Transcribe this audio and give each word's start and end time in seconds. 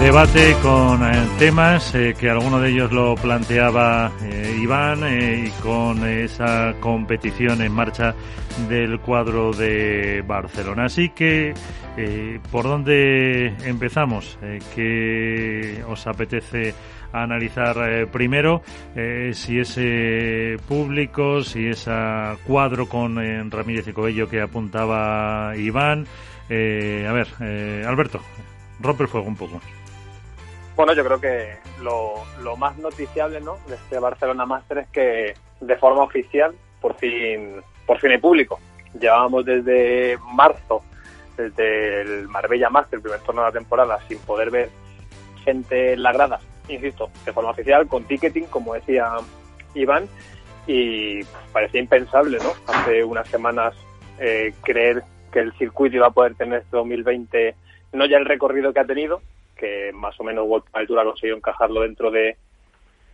Debate 0.00 0.56
con 0.62 1.04
eh, 1.04 1.28
temas 1.38 1.94
eh, 1.94 2.14
que 2.18 2.30
alguno 2.30 2.58
de 2.58 2.70
ellos 2.70 2.90
lo 2.90 3.14
planteaba 3.16 4.10
eh, 4.22 4.58
Iván 4.62 5.00
y 5.00 5.50
con 5.62 6.08
esa 6.08 6.74
competición 6.80 7.60
en 7.60 7.70
marcha 7.70 8.14
del 8.66 8.98
cuadro 9.00 9.52
de 9.52 10.24
Barcelona. 10.26 10.86
Así 10.86 11.10
que, 11.10 11.52
¿por 12.50 12.64
dónde 12.64 13.48
empezamos? 13.66 14.38
¿Qué 14.74 15.84
os 15.86 16.06
apetece 16.06 16.74
analizar 17.12 18.08
primero? 18.10 18.62
si 19.32 19.60
ese 19.60 20.56
público, 20.66 21.42
si 21.42 21.66
ese 21.66 21.92
cuadro 22.46 22.88
con 22.88 23.50
Ramírez 23.50 23.86
y 23.86 23.92
Coello 23.92 24.28
que 24.28 24.40
apuntaba 24.40 25.54
Iván. 25.56 26.06
a 26.48 27.12
ver, 27.12 27.28
Alberto, 27.86 28.20
rompe 28.80 29.02
el 29.02 29.08
fuego 29.08 29.28
un 29.28 29.36
poco. 29.36 29.60
Bueno, 30.76 30.94
yo 30.94 31.04
creo 31.04 31.20
que 31.20 31.56
lo, 31.82 32.56
más 32.56 32.76
noticiable 32.78 33.40
¿no? 33.40 33.58
de 33.66 33.74
este 33.74 33.98
Barcelona 33.98 34.46
Master 34.46 34.78
es 34.78 34.88
que 34.88 35.34
de 35.60 35.76
forma 35.76 36.02
oficial 36.02 36.54
por 36.80 36.94
fin, 36.96 37.62
por 37.86 37.98
fin 37.98 38.12
hay 38.12 38.18
público. 38.18 38.58
Llevábamos 38.98 39.44
desde 39.44 40.18
marzo, 40.34 40.82
desde 41.36 42.02
el 42.02 42.28
Marbella 42.28 42.70
Master, 42.70 42.96
el 42.96 43.02
primer 43.02 43.20
torneo 43.20 43.44
de 43.44 43.50
la 43.50 43.58
temporada, 43.58 43.98
sin 44.08 44.18
poder 44.20 44.50
ver 44.50 44.70
gente 45.44 45.92
en 45.92 46.02
la 46.02 46.12
grada, 46.12 46.40
insisto, 46.68 47.10
de 47.24 47.32
forma 47.32 47.50
oficial, 47.50 47.86
con 47.86 48.04
ticketing, 48.04 48.46
como 48.46 48.74
decía 48.74 49.12
Iván, 49.74 50.08
y 50.66 51.22
parecía 51.52 51.80
impensable, 51.80 52.38
¿no? 52.38 52.52
Hace 52.72 53.04
unas 53.04 53.28
semanas 53.28 53.74
eh, 54.18 54.54
creer 54.62 55.02
que 55.32 55.40
el 55.40 55.52
circuito 55.54 55.96
iba 55.96 56.08
a 56.08 56.12
poder 56.12 56.34
tener 56.34 56.60
este 56.60 56.76
2020 56.76 57.54
no 57.92 58.06
ya 58.06 58.18
el 58.18 58.26
recorrido 58.26 58.72
que 58.72 58.80
ha 58.80 58.84
tenido, 58.84 59.20
que 59.60 59.92
más 59.92 60.18
o 60.18 60.24
menos 60.24 60.48
Altura 60.72 61.02
ha 61.02 61.04
conseguido 61.04 61.36
encajarlo 61.36 61.82
dentro 61.82 62.10
de, 62.10 62.36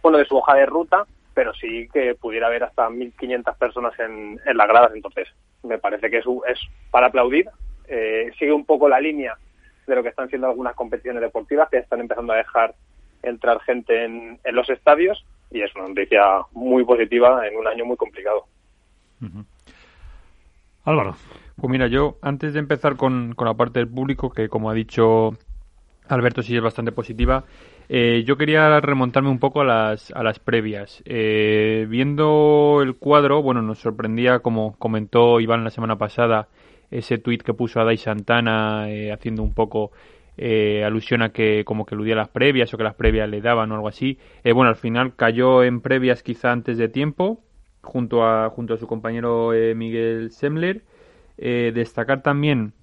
bueno, 0.02 0.18
de 0.18 0.24
su 0.24 0.36
hoja 0.36 0.54
de 0.54 0.66
ruta, 0.66 1.04
pero 1.34 1.52
sí 1.54 1.88
que 1.92 2.14
pudiera 2.14 2.46
haber 2.46 2.64
hasta 2.64 2.88
1.500 2.88 3.58
personas 3.58 3.98
en, 3.98 4.40
en 4.46 4.56
las 4.56 4.68
gradas. 4.68 4.92
Entonces, 4.94 5.28
me 5.62 5.78
parece 5.78 6.08
que 6.08 6.18
es, 6.18 6.24
es 6.48 6.60
para 6.90 7.08
aplaudir. 7.08 7.50
Eh, 7.88 8.30
sigue 8.38 8.52
un 8.52 8.64
poco 8.64 8.88
la 8.88 9.00
línea 9.00 9.36
de 9.86 9.94
lo 9.94 10.02
que 10.02 10.08
están 10.08 10.28
siendo 10.28 10.46
algunas 10.46 10.74
competiciones 10.74 11.20
deportivas 11.20 11.68
que 11.68 11.78
están 11.78 12.00
empezando 12.00 12.32
a 12.32 12.36
dejar 12.36 12.74
entrar 13.22 13.60
gente 13.60 14.04
en, 14.04 14.38
en 14.44 14.54
los 14.54 14.68
estadios 14.70 15.24
y 15.50 15.62
es 15.62 15.74
una 15.74 15.88
noticia 15.88 16.22
muy 16.52 16.84
positiva 16.84 17.46
en 17.46 17.56
un 17.56 17.66
año 17.66 17.84
muy 17.84 17.96
complicado. 17.96 18.46
Álvaro. 20.84 21.16
Pues 21.60 21.70
mira, 21.70 21.86
yo 21.86 22.16
antes 22.22 22.52
de 22.52 22.60
empezar 22.60 22.96
con, 22.96 23.34
con 23.34 23.46
la 23.46 23.54
parte 23.54 23.78
del 23.78 23.88
público, 23.88 24.30
que 24.30 24.48
como 24.48 24.70
ha 24.70 24.74
dicho 24.74 25.36
Alberto 26.08 26.42
sí 26.42 26.56
es 26.56 26.62
bastante 26.62 26.92
positiva. 26.92 27.44
Eh, 27.88 28.24
yo 28.26 28.36
quería 28.36 28.80
remontarme 28.80 29.28
un 29.28 29.38
poco 29.38 29.60
a 29.60 29.64
las, 29.64 30.10
a 30.12 30.22
las 30.22 30.38
previas. 30.38 31.02
Eh, 31.04 31.86
viendo 31.88 32.80
el 32.82 32.96
cuadro, 32.96 33.42
bueno, 33.42 33.62
nos 33.62 33.78
sorprendía, 33.78 34.40
como 34.40 34.76
comentó 34.78 35.40
Iván 35.40 35.64
la 35.64 35.70
semana 35.70 35.96
pasada, 35.96 36.48
ese 36.90 37.18
tuit 37.18 37.42
que 37.42 37.54
puso 37.54 37.80
a 37.80 37.84
Dai 37.84 37.96
Santana 37.96 38.90
eh, 38.90 39.12
haciendo 39.12 39.42
un 39.42 39.54
poco 39.54 39.92
alusión 40.84 41.22
a 41.22 41.30
que 41.30 41.64
como 41.64 41.86
que 41.86 41.94
eludía 41.94 42.14
las 42.14 42.28
previas 42.28 42.72
o 42.74 42.76
que 42.76 42.84
las 42.84 42.94
previas 42.94 43.26
le 43.26 43.40
daban 43.40 43.72
o 43.72 43.74
algo 43.74 43.88
así. 43.88 44.18
bueno, 44.44 44.68
al 44.68 44.76
final 44.76 45.16
cayó 45.16 45.64
en 45.64 45.80
previas 45.80 46.22
quizá 46.22 46.52
antes 46.52 46.76
de 46.76 46.90
tiempo, 46.90 47.42
junto 47.80 48.22
a, 48.22 48.50
junto 48.50 48.74
a 48.74 48.76
su 48.76 48.86
compañero 48.86 49.52
Miguel 49.74 50.30
Semler. 50.30 50.82
destacar 51.38 52.22
también 52.22 52.74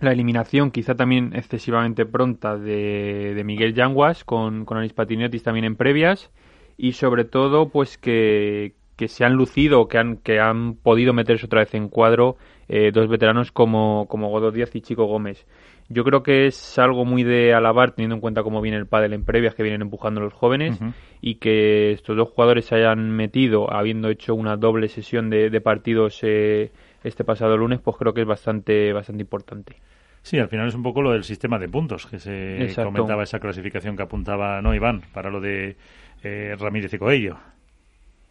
la 0.00 0.12
eliminación 0.12 0.70
quizá 0.70 0.94
también 0.94 1.32
excesivamente 1.34 2.06
pronta 2.06 2.56
de, 2.56 3.40
Miguel 3.44 3.74
Yanguas 3.74 4.24
con, 4.24 4.64
con 4.64 4.78
Anis 4.78 4.92
Patinetis 4.92 5.42
también 5.42 5.64
en 5.64 5.76
previas 5.76 6.30
y 6.76 6.92
sobre 6.92 7.24
todo 7.24 7.68
pues 7.68 7.98
que, 7.98 8.74
se 9.06 9.24
han 9.24 9.34
lucido, 9.34 9.88
que 9.88 9.98
han, 9.98 10.16
que 10.16 10.40
han 10.40 10.74
podido 10.74 11.12
meterse 11.12 11.46
otra 11.46 11.60
vez 11.60 11.74
en 11.74 11.88
cuadro 11.88 12.36
eh, 12.68 12.90
dos 12.92 13.08
veteranos 13.08 13.52
como, 13.52 14.06
como 14.08 14.30
Godó 14.30 14.50
Díaz 14.50 14.74
y 14.74 14.80
Chico 14.80 15.04
Gómez. 15.04 15.46
Yo 15.90 16.02
creo 16.02 16.22
que 16.22 16.46
es 16.46 16.78
algo 16.78 17.04
muy 17.04 17.24
de 17.24 17.52
alabar 17.52 17.92
teniendo 17.92 18.14
en 18.14 18.22
cuenta 18.22 18.42
cómo 18.42 18.62
viene 18.62 18.78
el 18.78 18.86
pádel 18.86 19.12
en 19.12 19.24
previas 19.24 19.54
que 19.54 19.62
vienen 19.62 19.82
empujando 19.82 20.20
los 20.22 20.32
jóvenes 20.32 20.80
y 21.20 21.34
que 21.34 21.92
estos 21.92 22.16
dos 22.16 22.30
jugadores 22.30 22.64
se 22.64 22.76
hayan 22.76 23.10
metido 23.10 23.70
habiendo 23.70 24.08
hecho 24.08 24.34
una 24.34 24.56
doble 24.56 24.88
sesión 24.88 25.28
de, 25.28 25.50
de 25.50 25.60
partidos 25.60 26.20
eh, 26.22 26.72
este 27.04 27.22
pasado 27.22 27.56
lunes, 27.56 27.80
pues 27.80 27.96
creo 27.96 28.12
que 28.12 28.22
es 28.22 28.26
bastante, 28.26 28.92
bastante 28.92 29.22
importante. 29.22 29.76
Sí, 30.22 30.38
al 30.38 30.48
final 30.48 30.66
es 30.66 30.74
un 30.74 30.82
poco 30.82 31.02
lo 31.02 31.12
del 31.12 31.22
sistema 31.22 31.58
de 31.58 31.68
puntos, 31.68 32.06
que 32.06 32.18
se 32.18 32.74
comentaba 32.74 33.22
esa 33.22 33.38
clasificación 33.38 33.94
que 33.94 34.02
apuntaba 34.02 34.62
no 34.62 34.74
Iván 34.74 35.02
para 35.12 35.30
lo 35.30 35.38
de 35.38 35.76
eh, 36.22 36.56
Ramírez 36.58 36.94
y 36.94 36.98
Coello. 36.98 37.36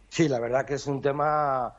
Sí, 0.08 0.28
la 0.28 0.40
verdad 0.40 0.66
que 0.66 0.74
es 0.74 0.86
un 0.88 1.00
tema 1.00 1.72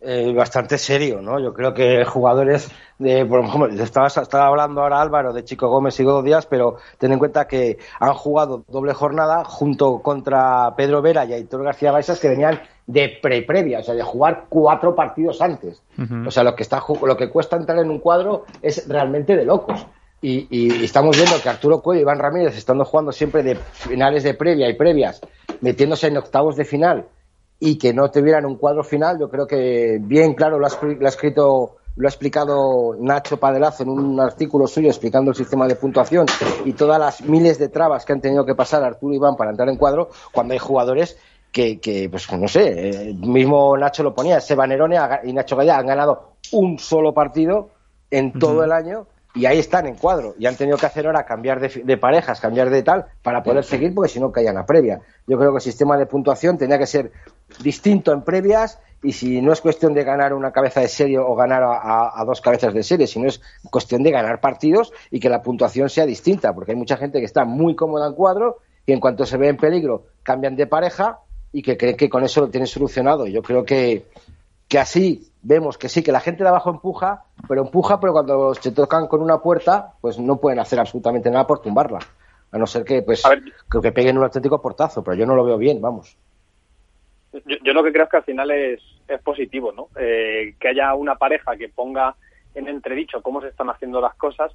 eh, 0.00 0.32
bastante 0.32 0.78
serio, 0.78 1.20
¿no? 1.20 1.38
Yo 1.38 1.52
creo 1.52 1.74
que 1.74 2.04
jugadores 2.04 2.70
de, 2.98 3.26
por 3.26 3.44
ejemplo, 3.44 3.68
estaba, 3.82 4.06
estaba 4.06 4.46
hablando 4.46 4.80
ahora 4.80 5.02
Álvaro 5.02 5.32
de 5.32 5.44
Chico 5.44 5.68
Gómez 5.68 5.98
y 6.00 6.04
Godo 6.04 6.22
Díaz, 6.22 6.46
pero 6.46 6.76
ten 6.98 7.12
en 7.12 7.18
cuenta 7.18 7.46
que 7.46 7.78
han 8.00 8.14
jugado 8.14 8.64
doble 8.68 8.94
jornada 8.94 9.44
junto 9.44 10.00
contra 10.00 10.74
Pedro 10.76 11.02
Vera 11.02 11.24
y 11.24 11.34
Aitor 11.34 11.64
García 11.64 11.92
Baixas 11.92 12.20
que 12.20 12.28
venían 12.28 12.60
de 12.88 13.18
pre-previa, 13.22 13.80
o 13.80 13.82
sea, 13.82 13.94
de 13.94 14.02
jugar 14.02 14.46
cuatro 14.48 14.94
partidos 14.94 15.42
antes. 15.42 15.82
O 16.26 16.30
sea, 16.30 16.42
lo 16.42 16.56
que 16.56 16.62
está 16.62 16.82
lo 17.02 17.16
que 17.18 17.28
cuesta 17.28 17.56
entrar 17.56 17.78
en 17.78 17.90
un 17.90 17.98
cuadro 17.98 18.46
es 18.62 18.88
realmente 18.88 19.36
de 19.36 19.44
locos. 19.44 19.86
Y, 20.22 20.48
y, 20.50 20.84
estamos 20.84 21.16
viendo 21.16 21.40
que 21.40 21.48
Arturo 21.48 21.80
Cuello 21.80 22.00
y 22.00 22.02
Iván 22.02 22.18
Ramírez 22.18 22.56
estando 22.56 22.84
jugando 22.84 23.12
siempre 23.12 23.44
de 23.44 23.54
finales 23.54 24.24
de 24.24 24.34
previa 24.34 24.68
y 24.68 24.74
previas, 24.74 25.20
metiéndose 25.60 26.08
en 26.08 26.16
octavos 26.16 26.56
de 26.56 26.64
final 26.64 27.06
y 27.60 27.76
que 27.76 27.92
no 27.92 28.10
tuvieran 28.10 28.46
un 28.46 28.56
cuadro 28.56 28.82
final, 28.82 29.18
yo 29.20 29.28
creo 29.28 29.46
que 29.46 29.98
bien 30.00 30.34
claro 30.34 30.58
lo 30.58 30.66
ha, 30.66 30.70
escrito 31.08 31.76
lo 31.96 32.08
ha 32.08 32.10
explicado 32.10 32.96
Nacho 32.98 33.38
Padelazo 33.38 33.82
en 33.82 33.90
un 33.90 34.18
artículo 34.18 34.66
suyo 34.66 34.88
explicando 34.88 35.30
el 35.30 35.36
sistema 35.36 35.68
de 35.68 35.76
puntuación 35.76 36.26
y 36.64 36.72
todas 36.72 36.98
las 36.98 37.20
miles 37.22 37.58
de 37.58 37.68
trabas 37.68 38.04
que 38.04 38.12
han 38.12 38.20
tenido 38.20 38.46
que 38.46 38.54
pasar 38.54 38.82
Arturo 38.82 39.12
y 39.12 39.16
Iván 39.16 39.36
para 39.36 39.50
entrar 39.50 39.68
en 39.68 39.76
cuadro 39.76 40.08
cuando 40.32 40.54
hay 40.54 40.58
jugadores 40.58 41.18
que, 41.52 41.80
que 41.80 42.08
pues 42.08 42.30
no 42.32 42.48
sé, 42.48 43.10
eh, 43.10 43.14
mismo 43.14 43.76
Nacho 43.76 44.02
lo 44.02 44.14
ponía, 44.14 44.40
Seba 44.40 44.66
Nerone 44.66 44.98
y 45.24 45.32
Nacho 45.32 45.56
Gaya 45.56 45.76
han 45.76 45.86
ganado 45.86 46.34
un 46.52 46.78
solo 46.78 47.12
partido 47.14 47.70
en 48.10 48.32
todo 48.32 48.64
el 48.64 48.72
año 48.72 49.06
y 49.34 49.46
ahí 49.46 49.58
están 49.58 49.86
en 49.86 49.94
cuadro. 49.94 50.34
Y 50.38 50.46
han 50.46 50.56
tenido 50.56 50.76
que 50.76 50.86
hacer 50.86 51.06
ahora 51.06 51.24
cambiar 51.24 51.60
de, 51.60 51.96
parejas, 51.96 52.40
cambiar 52.40 52.70
de 52.70 52.82
tal 52.82 53.06
para 53.22 53.42
poder 53.42 53.64
seguir 53.64 53.94
porque 53.94 54.10
si 54.10 54.20
no 54.20 54.32
caían 54.32 54.56
a 54.56 54.66
previa. 54.66 55.00
Yo 55.26 55.38
creo 55.38 55.52
que 55.52 55.58
el 55.58 55.62
sistema 55.62 55.96
de 55.96 56.06
puntuación 56.06 56.58
tenía 56.58 56.78
que 56.78 56.86
ser 56.86 57.12
distinto 57.62 58.12
en 58.12 58.22
previas 58.22 58.80
y 59.02 59.12
si 59.12 59.40
no 59.40 59.52
es 59.52 59.60
cuestión 59.60 59.94
de 59.94 60.02
ganar 60.02 60.32
una 60.32 60.50
cabeza 60.50 60.80
de 60.80 60.88
serie 60.88 61.18
o 61.18 61.34
ganar 61.36 61.62
a, 61.64 62.24
dos 62.26 62.40
cabezas 62.40 62.74
de 62.74 62.82
serie, 62.82 63.06
sino 63.06 63.28
es 63.28 63.40
cuestión 63.70 64.02
de 64.02 64.10
ganar 64.10 64.40
partidos 64.40 64.92
y 65.10 65.20
que 65.20 65.28
la 65.28 65.40
puntuación 65.40 65.88
sea 65.88 66.04
distinta, 66.04 66.52
porque 66.52 66.72
hay 66.72 66.78
mucha 66.78 66.96
gente 66.96 67.20
que 67.20 67.26
está 67.26 67.44
muy 67.44 67.76
cómoda 67.76 68.08
en 68.08 68.14
cuadro 68.14 68.58
y 68.86 68.92
en 68.92 68.98
cuanto 68.98 69.24
se 69.24 69.36
ve 69.36 69.48
en 69.48 69.56
peligro 69.56 70.06
cambian 70.24 70.56
de 70.56 70.66
pareja 70.66 71.20
y 71.52 71.62
que 71.62 71.76
creen 71.76 71.96
que 71.96 72.08
con 72.08 72.24
eso 72.24 72.40
lo 72.40 72.50
tienen 72.50 72.66
solucionado. 72.66 73.26
Yo 73.26 73.42
creo 73.42 73.64
que, 73.64 74.04
que 74.68 74.78
así 74.78 75.28
vemos 75.42 75.78
que 75.78 75.88
sí, 75.88 76.02
que 76.02 76.12
la 76.12 76.20
gente 76.20 76.42
de 76.42 76.48
abajo 76.48 76.70
empuja, 76.70 77.24
pero 77.48 77.62
empuja, 77.62 78.00
pero 78.00 78.12
cuando 78.12 78.54
se 78.54 78.72
tocan 78.72 79.06
con 79.06 79.22
una 79.22 79.38
puerta, 79.38 79.94
pues 80.00 80.18
no 80.18 80.36
pueden 80.38 80.58
hacer 80.58 80.78
absolutamente 80.78 81.30
nada 81.30 81.46
por 81.46 81.62
tumbarla. 81.62 82.00
A 82.50 82.58
no 82.58 82.66
ser 82.66 82.84
que, 82.84 83.02
pues, 83.02 83.22
creo 83.68 83.82
que 83.82 83.92
peguen 83.92 84.16
un 84.16 84.24
auténtico 84.24 84.60
portazo, 84.60 85.04
pero 85.04 85.16
yo 85.16 85.26
no 85.26 85.34
lo 85.34 85.44
veo 85.44 85.58
bien, 85.58 85.80
vamos. 85.80 86.16
Yo, 87.32 87.72
lo 87.74 87.84
que 87.84 87.92
creo 87.92 88.04
es 88.04 88.10
que 88.10 88.16
al 88.16 88.24
final 88.24 88.50
es, 88.50 88.80
es 89.06 89.20
positivo, 89.20 89.70
¿no? 89.70 89.88
Eh, 90.00 90.54
que 90.58 90.68
haya 90.68 90.94
una 90.94 91.16
pareja 91.16 91.56
que 91.56 91.68
ponga 91.68 92.14
en 92.54 92.68
entredicho 92.68 93.22
cómo 93.22 93.40
se 93.42 93.48
están 93.48 93.68
haciendo 93.68 94.00
las 94.00 94.14
cosas, 94.14 94.52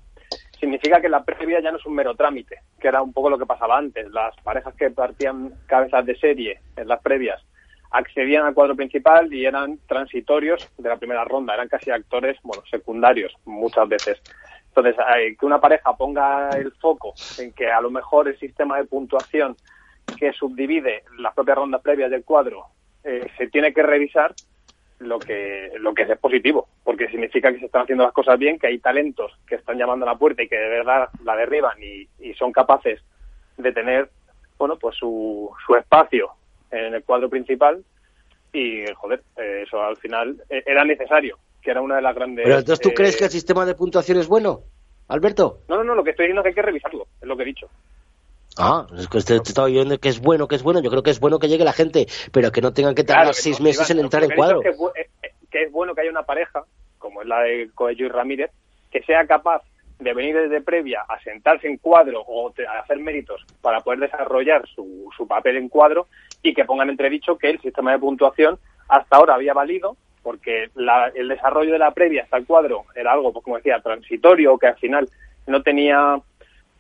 significa 0.64 1.02
que 1.02 1.10
la 1.10 1.26
previa 1.26 1.60
ya 1.60 1.72
no 1.72 1.78
es 1.78 1.86
un 1.86 1.94
mero 1.94 2.16
trámite, 2.16 2.62
que 2.80 2.88
era 2.88 3.02
un 3.02 3.12
poco 3.12 3.30
lo 3.30 3.38
que 3.38 3.46
pasaba 3.46 3.78
antes. 3.78 4.10
Las 4.12 4.34
parejas 4.44 4.74
que 4.76 4.90
partían 4.92 5.52
cabezas 5.66 6.06
de 6.06 6.16
serie 6.16 6.62
en 6.78 6.88
las 6.88 7.02
previas 7.02 7.44
accedían 7.92 8.46
al 8.46 8.54
cuadro 8.54 8.74
principal 8.74 9.32
y 9.34 9.46
eran 9.46 9.78
transitorios 9.88 10.70
de 10.78 10.88
la 10.88 10.96
primera 10.96 11.26
ronda, 11.26 11.54
eran 11.54 11.68
casi 11.68 11.92
actores, 11.92 12.38
bueno, 12.44 12.64
secundarios 12.72 13.36
muchas 13.44 13.90
veces. 13.90 14.22
Entonces, 14.70 14.96
que 15.38 15.46
una 15.46 15.60
pareja 15.60 15.98
ponga 15.98 16.50
el 16.52 16.72
foco 16.72 17.14
en 17.40 17.52
que 17.52 17.70
a 17.70 17.82
lo 17.82 17.92
mejor 17.92 18.30
el 18.30 18.40
sistema 18.40 18.78
de 18.78 18.86
puntuación 18.86 19.58
que 20.18 20.32
subdivide 20.32 21.04
las 21.20 21.34
propias 21.34 21.58
rondas 21.58 21.82
previas 21.82 22.10
del 22.10 22.24
cuadro 22.24 22.68
eh, 23.04 23.28
se 23.38 23.48
tiene 23.48 23.74
que 23.74 23.84
revisar, 23.84 24.34
lo 25.04 25.20
que 25.20 25.72
lo 25.80 25.94
que 25.94 26.04
es, 26.04 26.18
positivo, 26.20 26.68
porque 26.84 27.08
significa 27.10 27.52
que 27.52 27.60
se 27.60 27.66
están 27.66 27.84
haciendo 27.84 28.04
las 28.04 28.14
cosas 28.14 28.38
bien, 28.40 28.60
que 28.60 28.68
hay 28.68 28.80
talentos 28.80 29.32
que 29.48 29.56
están 29.56 29.78
llamando 29.78 30.06
a 30.06 30.14
la 30.14 30.18
puerta 30.18 30.44
y 30.44 30.48
que 30.48 30.58
de 30.58 30.70
verdad 30.70 31.10
la 31.24 31.36
derriban 31.36 31.78
y, 31.82 32.08
y 32.20 32.34
son 32.34 32.52
capaces 32.52 33.02
de 33.58 33.72
tener 33.72 34.10
bueno 34.58 34.78
pues 34.78 34.96
su, 34.98 35.52
su 35.66 35.76
espacio 35.76 36.30
en 36.72 36.94
el 36.94 37.04
cuadro 37.04 37.30
principal 37.30 37.84
y 38.54 38.86
joder, 38.96 39.24
eh, 39.38 39.64
eso 39.66 39.82
al 39.82 39.98
final 39.98 40.42
eh, 40.50 40.64
era 40.66 40.86
necesario, 40.86 41.38
que 41.62 41.72
era 41.72 41.82
una 41.82 41.96
de 41.96 42.04
las 42.04 42.16
grandes... 42.16 42.44
Pero 42.46 42.60
entonces 42.60 42.82
tú 42.82 42.92
crees 42.94 43.18
que 43.18 43.26
el 43.26 43.32
sistema 43.32 43.66
de 43.66 43.74
puntuación 43.74 44.20
es 44.20 44.28
bueno, 44.28 44.62
Alberto? 45.08 45.60
No, 45.68 45.78
no, 45.78 45.84
no, 45.84 45.96
lo 45.96 46.04
que 46.04 46.12
estoy 46.12 46.26
diciendo 46.26 46.42
es 46.42 46.44
que 46.44 46.50
hay 46.50 46.56
que 46.56 46.62
revisarlo, 46.62 47.08
es 47.20 47.28
lo 47.28 47.36
que 47.36 47.44
he 47.44 47.48
dicho. 47.48 47.68
Ah, 48.58 48.86
es 48.98 49.08
que 49.08 49.18
usted 49.18 49.42
está 49.44 49.64
oyendo 49.64 49.98
que 50.00 50.10
es 50.10 50.20
bueno, 50.20 50.48
que 50.48 50.56
es 50.56 50.64
bueno. 50.64 50.82
Yo 50.82 50.90
creo 50.90 51.04
que 51.04 51.10
es 51.10 51.20
bueno 51.20 51.40
que 51.40 51.48
llegue 51.48 51.64
la 51.64 51.74
gente, 51.74 52.08
pero 52.32 52.52
que 52.52 52.62
no 52.62 52.74
tengan 52.74 52.96
que 52.96 53.04
tardar 53.04 53.34
seis 53.34 53.60
meses 53.60 53.90
en 53.90 54.00
entrar 54.00 54.24
en 54.24 54.32
cuadro. 54.32 54.62
Que 54.62 54.70
es, 54.70 55.72
bueno 55.72 55.94
que 55.94 56.02
haya 56.02 56.12
una 56.12 56.24
pareja, 56.24 56.64
como 56.98 57.22
es 57.22 57.28
la 57.28 57.42
de 57.42 57.70
Coello 57.74 58.06
y 58.06 58.10
Ramírez, 58.10 58.52
que 58.92 59.02
sea 59.04 59.26
capaz 59.26 59.64
de 60.00 60.14
venir 60.14 60.36
desde 60.36 60.62
previa 60.62 61.02
a 61.08 61.20
sentarse 61.22 61.68
en 61.68 61.78
cuadro 61.78 62.22
o 62.22 62.50
a 62.50 62.80
hacer 62.80 62.98
méritos 63.00 63.46
para 63.62 63.82
poder 63.82 64.00
desarrollar 64.00 64.68
su, 64.68 65.10
su 65.16 65.28
papel 65.28 65.58
en 65.58 65.70
cuadro 65.70 66.08
y 66.42 66.54
que 66.54 66.66
pongan 66.66 66.90
entredicho 66.90 67.38
que 67.38 67.50
el 67.50 67.62
sistema 67.62 67.92
de 67.92 68.00
puntuación 68.00 68.60
hasta 68.90 69.18
ahora 69.18 69.36
había 69.36 69.54
valido 69.54 69.96
porque 70.24 70.70
el 71.16 71.28
desarrollo 71.28 71.74
de 71.74 71.80
la 71.80 71.92
previa 71.92 72.24
hasta 72.24 72.38
el 72.38 72.46
cuadro 72.46 72.86
era 72.96 73.12
algo, 73.12 73.32
pues 73.34 73.44
como 73.44 73.58
decía, 73.58 73.82
transitorio, 73.82 74.58
que 74.58 74.68
al 74.68 74.78
final 74.78 75.10
no 75.46 75.62
tenía 75.62 76.20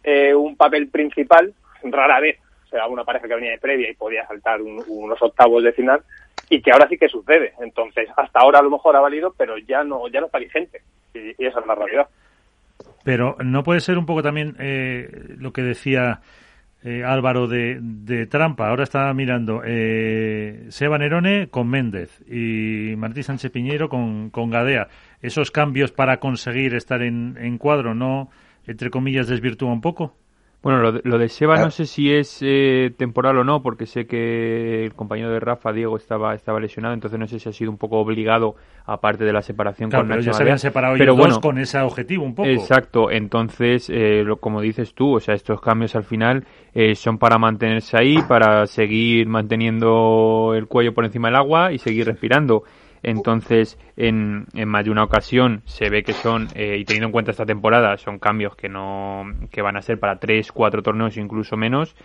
eh, 0.04 0.34
un 0.34 0.56
papel 0.56 0.88
principal, 0.88 1.54
rara 1.92 2.20
vez 2.20 2.40
o 2.66 2.68
sea 2.68 2.88
una 2.88 3.04
pareja 3.04 3.28
que 3.28 3.36
venía 3.36 3.52
de 3.52 3.60
previa 3.60 3.90
y 3.90 3.96
podía 3.96 4.26
saltar 4.28 4.62
unos 4.62 5.22
octavos 5.22 5.64
de 5.64 5.74
final, 5.74 6.02
y 6.50 6.62
que 6.62 6.72
ahora 6.72 6.88
sí 6.88 6.98
que 6.98 7.08
sucede. 7.08 7.54
Entonces, 7.60 8.10
hasta 8.16 8.40
ahora 8.40 8.60
a 8.60 8.64
lo 8.64 8.72
mejor 8.72 8.96
ha 8.96 9.00
valido, 9.00 9.34
pero 9.38 9.58
ya 9.58 9.84
no, 9.84 10.08
ya 10.08 10.20
no 10.20 10.28
está 10.28 10.40
vigente, 10.40 10.82
y, 11.14 11.46
esa 11.46 11.60
es 11.60 11.66
la 11.68 11.76
realidad. 11.76 12.08
Pero 13.04 13.36
no 13.44 13.64
puede 13.64 13.80
ser 13.80 13.98
un 13.98 14.06
poco 14.06 14.24
también 14.24 14.56
eh, 14.60 15.36
lo 15.38 15.52
que 15.52 15.62
decía 15.62 16.22
eh, 16.84 17.04
Álvaro 17.04 17.48
de, 17.48 18.28
trampa. 18.30 18.70
Ahora 18.70 18.84
está 18.84 19.14
mirando 19.14 19.62
eh, 19.66 20.66
Seba 20.70 20.98
Nerone 20.98 21.50
con 21.50 21.68
Méndez 21.70 22.22
y 22.28 22.96
Martí 22.98 23.24
Sánchez 23.24 23.52
Piñero 23.52 23.90
con, 23.90 24.30
con 24.30 24.50
Gadea. 24.50 24.88
Esos 25.22 25.52
cambios 25.52 25.92
para 25.92 26.18
conseguir 26.20 26.76
estar 26.76 27.02
en, 27.02 27.38
en 27.40 27.58
cuadro, 27.58 27.94
¿no, 27.94 28.30
entre 28.66 28.90
comillas, 28.90 29.28
desvirtúa 29.28 29.72
un 29.72 29.82
poco? 29.82 30.16
Bueno, 30.64 30.80
lo 31.04 31.18
de, 31.18 31.28
Seba 31.28 31.58
no 31.58 31.70
sé 31.72 31.86
si 31.86 32.14
es 32.14 32.40
eh, 32.42 32.90
temporal 32.98 33.38
o 33.38 33.44
no, 33.44 33.62
porque 33.62 33.86
sé 33.86 34.06
que 34.06 34.86
el 34.86 34.94
compañero 34.94 35.30
de 35.30 35.42
Rafa, 35.42 35.74
Diego, 35.74 35.98
estaba, 35.98 36.34
estaba 36.36 36.62
lesionado, 36.62 36.94
entonces 36.94 37.20
no 37.20 37.28
sé 37.28 37.38
si 37.38 37.50
ha 37.50 37.52
sido 37.52 37.70
un 37.70 37.78
poco 37.78 37.98
obligado, 37.98 38.56
aparte 38.86 39.26
de 39.26 39.34
la 39.34 39.42
separación 39.42 39.92
con 39.92 40.08
pero 40.08 40.22
ya 40.22 40.32
se 40.32 40.42
habían 40.42 40.60
separado 40.60 40.96
pero 40.98 41.18
bueno, 41.18 41.42
con 41.42 41.58
ese 41.58 41.80
objetivo 41.80 42.24
un 42.24 42.34
poco. 42.34 42.48
Exacto, 42.48 43.12
entonces, 43.12 43.90
eh, 43.94 44.24
como 44.40 44.62
dices 44.62 44.94
tú, 44.94 45.18
o 45.18 45.20
sea, 45.20 45.36
estos 45.36 45.60
cambios 45.60 45.98
al 45.98 46.06
final 46.06 46.46
eh, 46.74 46.96
son 46.96 47.18
para 47.18 47.38
mantenerse 47.38 47.98
ahí, 47.98 48.16
para 48.26 48.66
seguir 48.66 49.28
manteniendo 49.28 50.54
el 50.56 50.68
cuello 50.68 50.94
por 50.94 51.04
encima 51.04 51.28
del 51.28 51.36
agua 51.36 51.74
y 51.74 51.78
seguir 51.78 52.06
respirando. 52.08 52.64
Entonces, 53.04 53.78
en, 53.98 54.46
en 54.54 54.70
más 54.70 54.86
de 54.86 54.92
una 54.92 55.04
ocasión 55.04 55.62
se 55.66 55.90
ve 55.90 56.04
que 56.04 56.14
son, 56.14 56.48
eh, 56.56 56.78
y 56.80 56.86
teniendo 56.86 57.08
en 57.08 57.12
cuenta 57.12 57.32
esta 57.32 57.46
temporada, 57.46 57.98
son 57.98 58.18
cambios 58.18 58.56
que 58.56 58.70
no 58.70 59.26
que 59.52 59.62
van 59.62 59.76
a 59.76 59.82
ser 59.82 60.00
para 60.00 60.20
tres, 60.20 60.52
cuatro 60.54 60.82
torneos, 60.82 61.18
incluso 61.18 61.58
menos, 61.58 61.96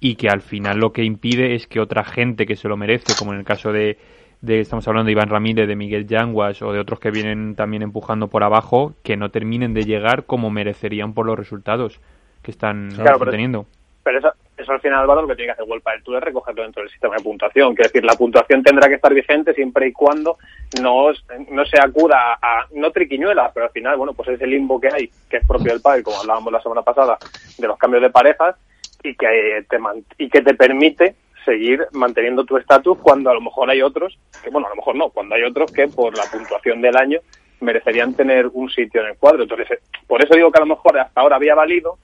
y 0.00 0.16
que 0.16 0.30
al 0.30 0.40
final 0.40 0.78
lo 0.78 0.92
que 0.92 1.04
impide 1.04 1.54
es 1.54 1.66
que 1.66 1.78
otra 1.78 2.04
gente 2.04 2.46
que 2.46 2.56
se 2.56 2.68
lo 2.68 2.78
merece, 2.78 3.14
como 3.18 3.34
en 3.34 3.40
el 3.40 3.44
caso 3.44 3.70
de, 3.70 3.98
de 4.40 4.60
estamos 4.60 4.88
hablando 4.88 5.06
de 5.06 5.12
Iván 5.12 5.28
Ramírez, 5.28 5.68
de 5.68 5.76
Miguel 5.76 6.06
Yanguas 6.06 6.62
o 6.62 6.72
de 6.72 6.80
otros 6.80 7.00
que 7.00 7.10
vienen 7.10 7.54
también 7.54 7.82
empujando 7.82 8.28
por 8.28 8.42
abajo, 8.42 8.94
que 9.02 9.18
no 9.18 9.28
terminen 9.28 9.74
de 9.74 9.84
llegar 9.84 10.24
como 10.24 10.50
merecerían 10.50 11.12
por 11.12 11.26
los 11.26 11.38
resultados 11.38 12.00
que 12.42 12.50
están 12.50 12.88
teniendo. 13.30 13.66
Pero 14.02 14.18
eso, 14.18 14.30
eso 14.60 14.72
al 14.72 14.80
final, 14.80 15.00
Álvaro, 15.00 15.22
lo 15.22 15.28
que 15.28 15.36
tiene 15.36 15.48
que 15.48 15.52
hacer 15.52 15.64
World 15.64 15.84
del 15.84 16.02
Tour 16.02 16.16
es 16.16 16.22
recogerlo 16.22 16.62
dentro 16.62 16.82
del 16.82 16.90
sistema 16.90 17.16
de 17.16 17.22
puntuación. 17.22 17.74
Quiero 17.74 17.88
decir, 17.88 18.04
la 18.04 18.14
puntuación 18.14 18.62
tendrá 18.62 18.88
que 18.88 18.94
estar 18.94 19.12
vigente 19.12 19.54
siempre 19.54 19.88
y 19.88 19.92
cuando 19.92 20.38
no, 20.80 21.08
no 21.50 21.64
se 21.64 21.80
acuda 21.80 22.38
a, 22.40 22.66
no 22.72 22.90
triquiñuelas, 22.90 23.52
pero 23.54 23.66
al 23.66 23.72
final, 23.72 23.96
bueno, 23.96 24.12
pues 24.12 24.28
ese 24.28 24.46
limbo 24.46 24.80
que 24.80 24.88
hay, 24.88 25.10
que 25.28 25.38
es 25.38 25.46
propio 25.46 25.72
del 25.72 25.80
padre, 25.80 26.02
como 26.02 26.18
hablábamos 26.18 26.52
la 26.52 26.62
semana 26.62 26.82
pasada, 26.82 27.18
de 27.58 27.66
los 27.66 27.78
cambios 27.78 28.02
de 28.02 28.10
parejas, 28.10 28.56
y 29.02 29.14
que 29.14 29.64
te, 29.68 29.78
y 30.18 30.28
que 30.28 30.42
te 30.42 30.54
permite 30.54 31.14
seguir 31.44 31.86
manteniendo 31.92 32.44
tu 32.44 32.56
estatus 32.58 32.98
cuando 32.98 33.30
a 33.30 33.34
lo 33.34 33.40
mejor 33.40 33.70
hay 33.70 33.82
otros, 33.82 34.18
que 34.42 34.50
bueno, 34.50 34.66
a 34.66 34.70
lo 34.70 34.76
mejor 34.76 34.94
no, 34.94 35.08
cuando 35.08 35.34
hay 35.34 35.42
otros 35.42 35.72
que 35.72 35.88
por 35.88 36.16
la 36.16 36.24
puntuación 36.24 36.82
del 36.82 36.96
año 36.96 37.20
merecerían 37.60 38.14
tener 38.14 38.46
un 38.52 38.70
sitio 38.70 39.00
en 39.02 39.08
el 39.08 39.16
cuadro. 39.16 39.42
Entonces, 39.42 39.80
por 40.06 40.22
eso 40.22 40.34
digo 40.34 40.50
que 40.50 40.58
a 40.58 40.66
lo 40.66 40.74
mejor 40.74 40.98
hasta 40.98 41.20
ahora 41.20 41.36
había 41.36 41.54
valido, 41.54 41.98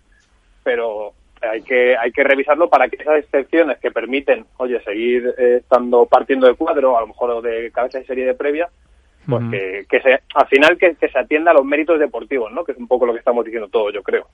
pero 0.62 1.12
hay 1.46 1.62
que 1.62 1.96
hay 1.96 2.12
que 2.12 2.24
revisarlo 2.24 2.68
para 2.68 2.88
que 2.88 2.96
esas 2.96 3.18
excepciones 3.18 3.78
que 3.78 3.90
permiten, 3.90 4.44
oye, 4.58 4.80
seguir 4.82 5.34
eh, 5.38 5.58
estando 5.60 6.06
partiendo 6.06 6.46
de 6.46 6.54
cuadro, 6.54 6.96
a 6.96 7.00
lo 7.00 7.08
mejor 7.08 7.42
de 7.42 7.70
cabeza 7.70 7.98
de 7.98 8.06
serie 8.06 8.26
de 8.26 8.34
previa, 8.34 8.68
pues 9.28 9.42
que, 9.50 9.86
que 9.88 10.00
se, 10.00 10.20
al 10.34 10.46
final 10.48 10.78
que, 10.78 10.94
se 10.94 11.18
atienda 11.18 11.50
a 11.50 11.54
los 11.54 11.64
méritos 11.64 11.98
deportivos, 11.98 12.52
¿no? 12.52 12.64
Que 12.64 12.72
es 12.72 12.78
un 12.78 12.86
poco 12.86 13.06
lo 13.06 13.12
que 13.12 13.18
estamos 13.18 13.44
diciendo 13.44 13.68
todos, 13.68 13.92
yo 13.92 14.02
creo. 14.02 14.26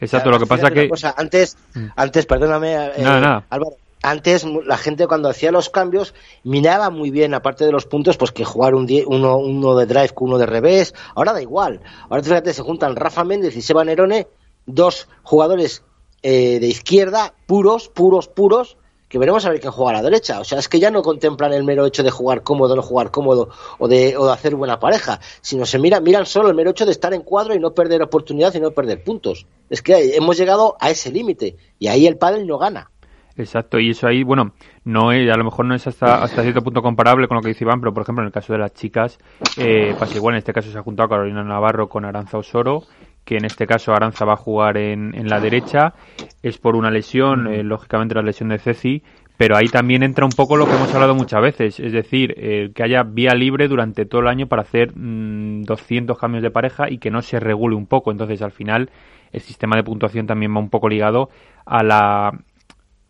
Exacto, 0.00 0.30
lo 0.30 0.38
que 0.38 0.46
pasa 0.46 0.70
que... 0.70 0.88
antes, 1.16 1.56
mm. 1.74 1.86
antes, 1.96 2.26
perdóname, 2.26 2.74
eh, 2.74 3.04
Álvaro, 3.04 3.76
antes 4.02 4.44
la 4.44 4.76
gente 4.76 5.06
cuando 5.06 5.28
hacía 5.28 5.50
los 5.50 5.70
cambios 5.70 6.14
miraba 6.44 6.90
muy 6.90 7.10
bien, 7.10 7.34
aparte 7.34 7.64
de 7.64 7.72
los 7.72 7.86
puntos, 7.86 8.16
pues 8.16 8.30
que 8.30 8.44
jugar 8.44 8.74
un 8.74 8.86
uno, 9.06 9.38
uno 9.38 9.74
de 9.76 9.86
drive 9.86 10.10
con 10.10 10.28
uno 10.28 10.38
de 10.38 10.46
revés. 10.46 10.94
Ahora 11.14 11.32
da 11.32 11.42
igual. 11.42 11.80
Ahora 12.08 12.22
fíjate, 12.22 12.52
se 12.52 12.62
juntan 12.62 12.94
Rafa 12.94 13.24
Méndez 13.24 13.56
y 13.56 13.62
Seba 13.62 13.84
Nerone, 13.84 14.28
dos 14.66 15.08
jugadores 15.22 15.82
eh, 16.22 16.58
de 16.60 16.66
izquierda, 16.66 17.34
puros, 17.46 17.88
puros, 17.88 18.28
puros, 18.28 18.76
que 19.08 19.18
veremos 19.18 19.44
a 19.46 19.50
ver 19.50 19.60
quién 19.60 19.72
juega 19.72 19.90
a 19.90 19.94
la 19.94 20.02
derecha. 20.02 20.40
O 20.40 20.44
sea, 20.44 20.58
es 20.58 20.68
que 20.68 20.80
ya 20.80 20.90
no 20.90 21.02
contemplan 21.02 21.52
el 21.52 21.64
mero 21.64 21.86
hecho 21.86 22.02
de 22.02 22.10
jugar 22.10 22.42
cómodo, 22.42 22.74
no 22.74 22.82
jugar 22.82 23.10
cómodo 23.10 23.50
o 23.78 23.88
de, 23.88 24.16
o 24.16 24.26
de 24.26 24.32
hacer 24.32 24.54
buena 24.56 24.80
pareja, 24.80 25.20
sino 25.40 25.64
se 25.64 25.78
miran, 25.78 26.02
miran 26.02 26.26
solo 26.26 26.48
el 26.48 26.54
mero 26.54 26.70
hecho 26.70 26.84
de 26.84 26.92
estar 26.92 27.14
en 27.14 27.22
cuadro 27.22 27.54
y 27.54 27.60
no 27.60 27.72
perder 27.72 28.02
oportunidad 28.02 28.54
y 28.54 28.60
no 28.60 28.72
perder 28.72 29.04
puntos. 29.04 29.46
Es 29.70 29.82
que 29.82 30.16
hemos 30.16 30.36
llegado 30.36 30.76
a 30.80 30.90
ese 30.90 31.10
límite 31.12 31.56
y 31.78 31.88
ahí 31.88 32.06
el 32.06 32.16
padre 32.16 32.44
no 32.44 32.58
gana. 32.58 32.90
Exacto, 33.38 33.78
y 33.78 33.90
eso 33.90 34.06
ahí, 34.06 34.22
bueno, 34.22 34.54
no 34.84 35.12
es, 35.12 35.30
a 35.30 35.36
lo 35.36 35.44
mejor 35.44 35.66
no 35.66 35.74
es 35.74 35.86
hasta, 35.86 36.22
hasta 36.22 36.40
cierto 36.42 36.62
punto 36.62 36.80
comparable 36.80 37.28
con 37.28 37.36
lo 37.36 37.42
que 37.42 37.48
dice 37.48 37.64
Iván, 37.64 37.80
pero 37.80 37.92
por 37.92 38.02
ejemplo 38.02 38.22
en 38.22 38.28
el 38.28 38.32
caso 38.32 38.54
de 38.54 38.58
las 38.60 38.72
chicas, 38.72 39.18
eh, 39.58 39.94
pasa 39.98 40.16
igual, 40.16 40.34
en 40.34 40.38
este 40.38 40.54
caso 40.54 40.70
se 40.70 40.78
ha 40.78 40.82
juntado 40.82 41.10
Carolina 41.10 41.44
Navarro 41.44 41.86
con 41.86 42.06
Aranza 42.06 42.38
Osoro, 42.38 42.84
que 43.26 43.36
en 43.36 43.44
este 43.44 43.66
caso 43.66 43.92
Aranza 43.92 44.24
va 44.24 44.34
a 44.34 44.36
jugar 44.36 44.78
en, 44.78 45.12
en 45.14 45.28
la 45.28 45.40
derecha, 45.40 45.94
es 46.42 46.58
por 46.58 46.76
una 46.76 46.90
lesión, 46.90 47.52
eh, 47.52 47.64
lógicamente 47.64 48.14
la 48.14 48.22
lesión 48.22 48.48
de 48.50 48.58
Ceci, 48.58 49.02
pero 49.36 49.56
ahí 49.56 49.66
también 49.66 50.04
entra 50.04 50.24
un 50.24 50.30
poco 50.30 50.56
lo 50.56 50.64
que 50.64 50.76
hemos 50.76 50.94
hablado 50.94 51.14
muchas 51.14 51.42
veces, 51.42 51.80
es 51.80 51.92
decir, 51.92 52.34
eh, 52.38 52.70
que 52.72 52.84
haya 52.84 53.02
vía 53.02 53.34
libre 53.34 53.66
durante 53.66 54.06
todo 54.06 54.20
el 54.22 54.28
año 54.28 54.46
para 54.46 54.62
hacer 54.62 54.92
200 54.94 56.16
mm, 56.16 56.20
cambios 56.20 56.42
de 56.42 56.52
pareja 56.52 56.88
y 56.88 56.98
que 56.98 57.10
no 57.10 57.20
se 57.20 57.40
regule 57.40 57.74
un 57.74 57.86
poco. 57.86 58.12
Entonces, 58.12 58.40
al 58.40 58.52
final, 58.52 58.90
el 59.32 59.40
sistema 59.40 59.76
de 59.76 59.82
puntuación 59.82 60.26
también 60.26 60.54
va 60.54 60.60
un 60.60 60.70
poco 60.70 60.88
ligado 60.88 61.28
a 61.66 61.82
la, 61.82 62.32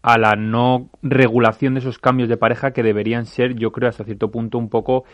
a 0.03 0.19
la 0.19 0.35
no 0.35 0.89
regulación 1.03 1.75
de 1.75 1.81
esos 1.81 1.99
cambios 1.99 2.29
de 2.29 2.39
pareja 2.39 2.73
que 2.73 2.83
deberían 2.83 3.27
ser, 3.27 3.55
yo 3.55 3.71
creo, 3.71 3.91
hasta 3.91 4.05
cierto 4.05 4.31
punto 4.31 4.57
un 4.57 4.71
poco 4.71 5.05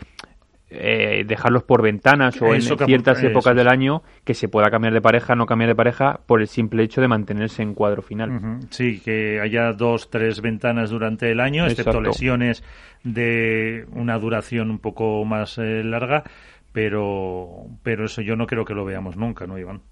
eh, 0.74 1.24
dejarlos 1.26 1.62
por 1.62 1.82
ventanas 1.82 2.40
o 2.40 2.54
en 2.54 2.62
ciertas 2.62 3.22
épocas 3.22 3.54
del 3.54 3.68
año 3.68 4.02
que 4.24 4.34
se 4.34 4.48
pueda 4.48 4.70
cambiar 4.70 4.94
de 4.94 5.00
pareja, 5.00 5.34
no 5.34 5.46
cambiar 5.46 5.68
de 5.68 5.74
pareja 5.74 6.20
por 6.26 6.40
el 6.40 6.48
simple 6.48 6.82
hecho 6.82 7.00
de 7.00 7.08
mantenerse 7.08 7.62
en 7.62 7.74
cuadro 7.74 8.02
final. 8.02 8.60
Sí, 8.70 9.00
que 9.00 9.40
haya 9.40 9.72
dos, 9.72 10.10
tres 10.10 10.40
ventanas 10.40 10.90
durante 10.90 11.30
el 11.30 11.40
año, 11.40 11.66
excepto 11.66 12.00
lesiones 12.00 12.62
de 13.04 13.86
una 13.92 14.18
duración 14.18 14.70
un 14.70 14.78
poco 14.78 15.24
más 15.24 15.58
eh, 15.58 15.82
larga, 15.84 16.24
pero, 16.72 17.66
pero 17.82 18.06
eso 18.06 18.22
yo 18.22 18.36
no 18.36 18.46
creo 18.46 18.64
que 18.64 18.74
lo 18.74 18.84
veamos 18.84 19.16
nunca, 19.16 19.46
¿no, 19.46 19.58
Iván? 19.58 19.82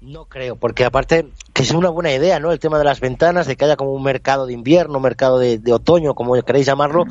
No 0.00 0.26
creo, 0.26 0.56
porque 0.56 0.84
aparte 0.84 1.26
que 1.56 1.62
es 1.62 1.70
una 1.70 1.88
buena 1.88 2.12
idea, 2.12 2.38
¿no? 2.38 2.52
El 2.52 2.58
tema 2.58 2.76
de 2.76 2.84
las 2.84 3.00
ventanas, 3.00 3.46
de 3.46 3.56
que 3.56 3.64
haya 3.64 3.76
como 3.76 3.92
un 3.92 4.02
mercado 4.02 4.44
de 4.44 4.52
invierno, 4.52 5.00
mercado 5.00 5.38
de, 5.38 5.58
otoño, 5.72 6.14
como 6.14 6.34
queréis 6.42 6.66
llamarlo, 6.66 7.04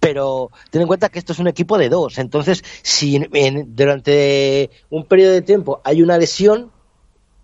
pero 0.00 0.50
ten 0.70 0.82
en 0.82 0.88
cuenta 0.88 1.08
que 1.08 1.20
esto 1.20 1.32
es 1.32 1.38
un 1.38 1.46
equipo 1.46 1.78
de 1.78 1.88
dos, 1.88 2.18
entonces 2.18 2.64
si 2.82 3.24
durante 3.68 4.70
un 4.90 5.04
periodo 5.04 5.34
de 5.34 5.42
tiempo 5.42 5.80
hay 5.84 6.02
una 6.02 6.18
lesión, 6.18 6.72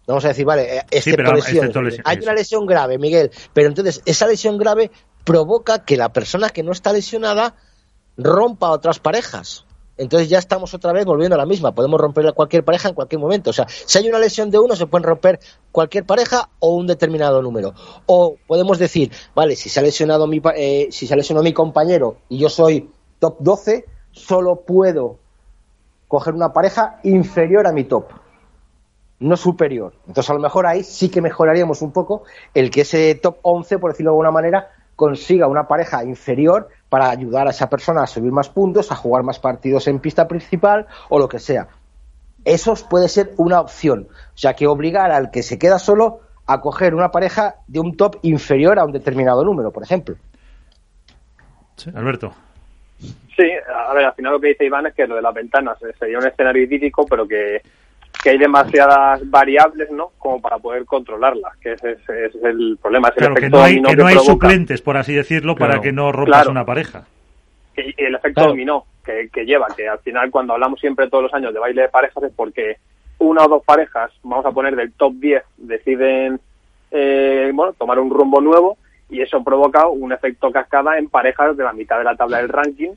vamos 0.08 0.24
a 0.24 0.28
decir, 0.28 0.44
vale, 0.44 0.78
eh, 0.78 0.82
excepto, 0.90 1.30
hay 2.04 2.18
una 2.18 2.34
lesión 2.34 2.66
grave, 2.66 2.98
Miguel, 2.98 3.30
pero 3.52 3.68
entonces 3.68 4.02
esa 4.04 4.26
lesión 4.26 4.58
grave 4.58 4.90
provoca 5.22 5.84
que 5.84 5.96
la 5.96 6.12
persona 6.12 6.50
que 6.50 6.64
no 6.64 6.72
está 6.72 6.92
lesionada 6.92 7.54
rompa 8.16 8.70
otras 8.70 8.98
parejas 8.98 9.64
entonces 9.98 10.28
ya 10.28 10.38
estamos 10.38 10.72
otra 10.74 10.92
vez 10.92 11.04
volviendo 11.04 11.34
a 11.34 11.38
la 11.38 11.46
misma. 11.46 11.72
Podemos 11.72 12.00
romper 12.00 12.32
cualquier 12.32 12.64
pareja 12.64 12.88
en 12.88 12.94
cualquier 12.94 13.20
momento. 13.20 13.50
O 13.50 13.52
sea, 13.52 13.66
si 13.68 13.98
hay 13.98 14.08
una 14.08 14.18
lesión 14.18 14.50
de 14.50 14.58
uno, 14.58 14.76
se 14.76 14.86
pueden 14.86 15.04
romper 15.04 15.40
cualquier 15.72 16.04
pareja 16.04 16.48
o 16.60 16.74
un 16.74 16.86
determinado 16.86 17.42
número. 17.42 17.74
O 18.06 18.36
podemos 18.46 18.78
decir, 18.78 19.12
vale, 19.34 19.56
si 19.56 19.68
se 19.68 19.80
ha 19.80 19.82
lesionado 19.82 20.26
mi, 20.26 20.40
eh, 20.56 20.88
si 20.90 21.06
se 21.06 21.14
ha 21.14 21.16
lesionado 21.16 21.44
mi 21.44 21.52
compañero 21.52 22.16
y 22.28 22.38
yo 22.38 22.48
soy 22.48 22.90
top 23.18 23.36
12, 23.40 23.84
solo 24.12 24.60
puedo 24.60 25.18
coger 26.06 26.34
una 26.34 26.52
pareja 26.52 27.00
inferior 27.02 27.66
a 27.66 27.72
mi 27.72 27.84
top, 27.84 28.06
no 29.18 29.36
superior. 29.36 29.92
Entonces, 30.06 30.30
a 30.30 30.34
lo 30.34 30.40
mejor 30.40 30.66
ahí 30.66 30.82
sí 30.82 31.08
que 31.10 31.20
mejoraríamos 31.20 31.82
un 31.82 31.92
poco 31.92 32.22
el 32.54 32.70
que 32.70 32.82
ese 32.82 33.14
top 33.16 33.38
11, 33.42 33.78
por 33.78 33.90
decirlo 33.90 34.12
de 34.12 34.14
alguna 34.14 34.30
manera, 34.30 34.70
consiga 34.96 35.46
una 35.46 35.68
pareja 35.68 36.02
inferior 36.02 36.68
para 36.88 37.10
ayudar 37.10 37.46
a 37.46 37.50
esa 37.50 37.68
persona 37.68 38.02
a 38.02 38.06
subir 38.06 38.32
más 38.32 38.48
puntos, 38.48 38.90
a 38.90 38.96
jugar 38.96 39.22
más 39.22 39.38
partidos 39.38 39.86
en 39.88 40.00
pista 40.00 40.26
principal 40.26 40.86
o 41.08 41.18
lo 41.18 41.28
que 41.28 41.38
sea. 41.38 41.68
Eso 42.44 42.74
puede 42.88 43.08
ser 43.08 43.32
una 43.36 43.60
opción. 43.60 44.08
O 44.10 44.38
sea, 44.38 44.54
que 44.54 44.66
obligar 44.66 45.10
al 45.10 45.30
que 45.30 45.42
se 45.42 45.58
queda 45.58 45.78
solo 45.78 46.20
a 46.46 46.60
coger 46.60 46.94
una 46.94 47.10
pareja 47.10 47.56
de 47.66 47.80
un 47.80 47.96
top 47.96 48.16
inferior 48.22 48.78
a 48.78 48.84
un 48.84 48.92
determinado 48.92 49.44
número, 49.44 49.70
por 49.70 49.82
ejemplo. 49.82 50.16
Alberto. 51.94 52.32
Sí, 52.98 53.48
a 53.72 53.92
ver, 53.94 54.06
al 54.06 54.14
final 54.14 54.32
lo 54.32 54.40
que 54.40 54.48
dice 54.48 54.64
Iván 54.64 54.86
es 54.86 54.94
que 54.94 55.06
lo 55.06 55.14
de 55.14 55.22
las 55.22 55.34
ventanas 55.34 55.78
sería 55.98 56.18
un 56.18 56.26
escenario 56.26 56.64
idílico, 56.64 57.06
pero 57.06 57.28
que, 57.28 57.62
hay 58.30 58.38
demasiadas 58.38 59.28
variables, 59.28 59.90
¿no? 59.90 60.12
Como 60.18 60.40
para 60.40 60.58
poder 60.58 60.84
controlarlas, 60.84 61.56
que 61.58 61.72
ese, 61.72 61.92
es 61.92 62.34
el 62.42 62.78
problema. 62.80 63.10
claro, 63.10 63.34
que 63.34 63.48
no 63.48 63.62
hay, 63.62 63.82
que 63.82 63.96
no 63.96 64.06
hay 64.06 64.18
suplentes, 64.18 64.82
por 64.82 64.96
así 64.96 65.14
decirlo, 65.14 65.56
para 65.56 65.80
que 65.80 65.92
no 65.92 66.12
rompas 66.12 66.46
una 66.46 66.64
pareja. 66.64 67.04
Y 67.76 67.94
el 68.04 68.16
efecto 68.16 68.48
dominó 68.48 68.86
que, 69.04 69.28
que 69.32 69.44
lleva, 69.44 69.68
que 69.76 69.88
al 69.88 70.00
final 70.00 70.30
cuando 70.30 70.54
hablamos 70.54 70.80
siempre 70.80 71.08
todos 71.08 71.24
los 71.24 71.34
años 71.34 71.54
de 71.54 71.60
baile 71.60 71.82
de 71.82 71.88
parejas 71.88 72.24
es 72.24 72.32
porque 72.34 72.76
una 73.18 73.44
o 73.44 73.48
dos 73.48 73.64
parejas, 73.64 74.12
vamos 74.22 74.46
a 74.46 74.52
poner 74.52 74.76
del 74.76 74.92
top 74.92 75.14
10, 75.14 75.42
deciden 75.58 76.40
eh, 76.90 77.50
bueno, 77.54 77.72
tomar 77.74 77.98
un 77.98 78.10
rumbo 78.10 78.40
nuevo 78.40 78.78
y 79.10 79.20
eso 79.20 79.42
provoca 79.42 79.86
un 79.86 80.12
efecto 80.12 80.50
cascada 80.50 80.98
en 80.98 81.08
parejas 81.08 81.56
de 81.56 81.64
la 81.64 81.72
mitad 81.72 81.98
de 81.98 82.04
la 82.04 82.16
tabla 82.16 82.38
del 82.38 82.48
ranking 82.48 82.90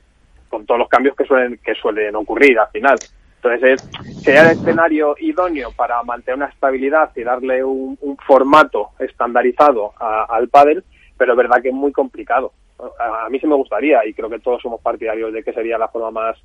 con 0.48 0.66
todos 0.66 0.78
los 0.78 0.88
cambios 0.88 1.16
que 1.16 1.24
suelen 1.24 1.58
que 1.64 1.74
suelen 1.74 2.14
ocurrir 2.14 2.58
al 2.58 2.68
final. 2.68 2.98
Entonces, 3.42 3.82
sería 4.22 4.42
el 4.42 4.58
escenario 4.58 5.16
idóneo 5.18 5.72
para 5.72 6.00
mantener 6.04 6.36
una 6.36 6.46
estabilidad 6.46 7.10
y 7.16 7.24
darle 7.24 7.64
un, 7.64 7.98
formato 8.24 8.90
estandarizado 9.00 9.92
al 9.98 10.48
pádel, 10.48 10.84
pero 11.18 11.32
es 11.32 11.38
verdad 11.38 11.60
que 11.60 11.68
es 11.68 11.74
muy 11.74 11.90
complicado. 11.90 12.52
A, 12.78 13.28
mí 13.30 13.40
sí 13.40 13.46
me 13.48 13.56
gustaría, 13.56 14.06
y 14.06 14.14
creo 14.14 14.30
que 14.30 14.38
todos 14.38 14.62
somos 14.62 14.80
partidarios 14.80 15.32
de 15.32 15.42
que 15.42 15.52
sería 15.52 15.76
la 15.76 15.88
forma 15.88 16.12
más 16.12 16.36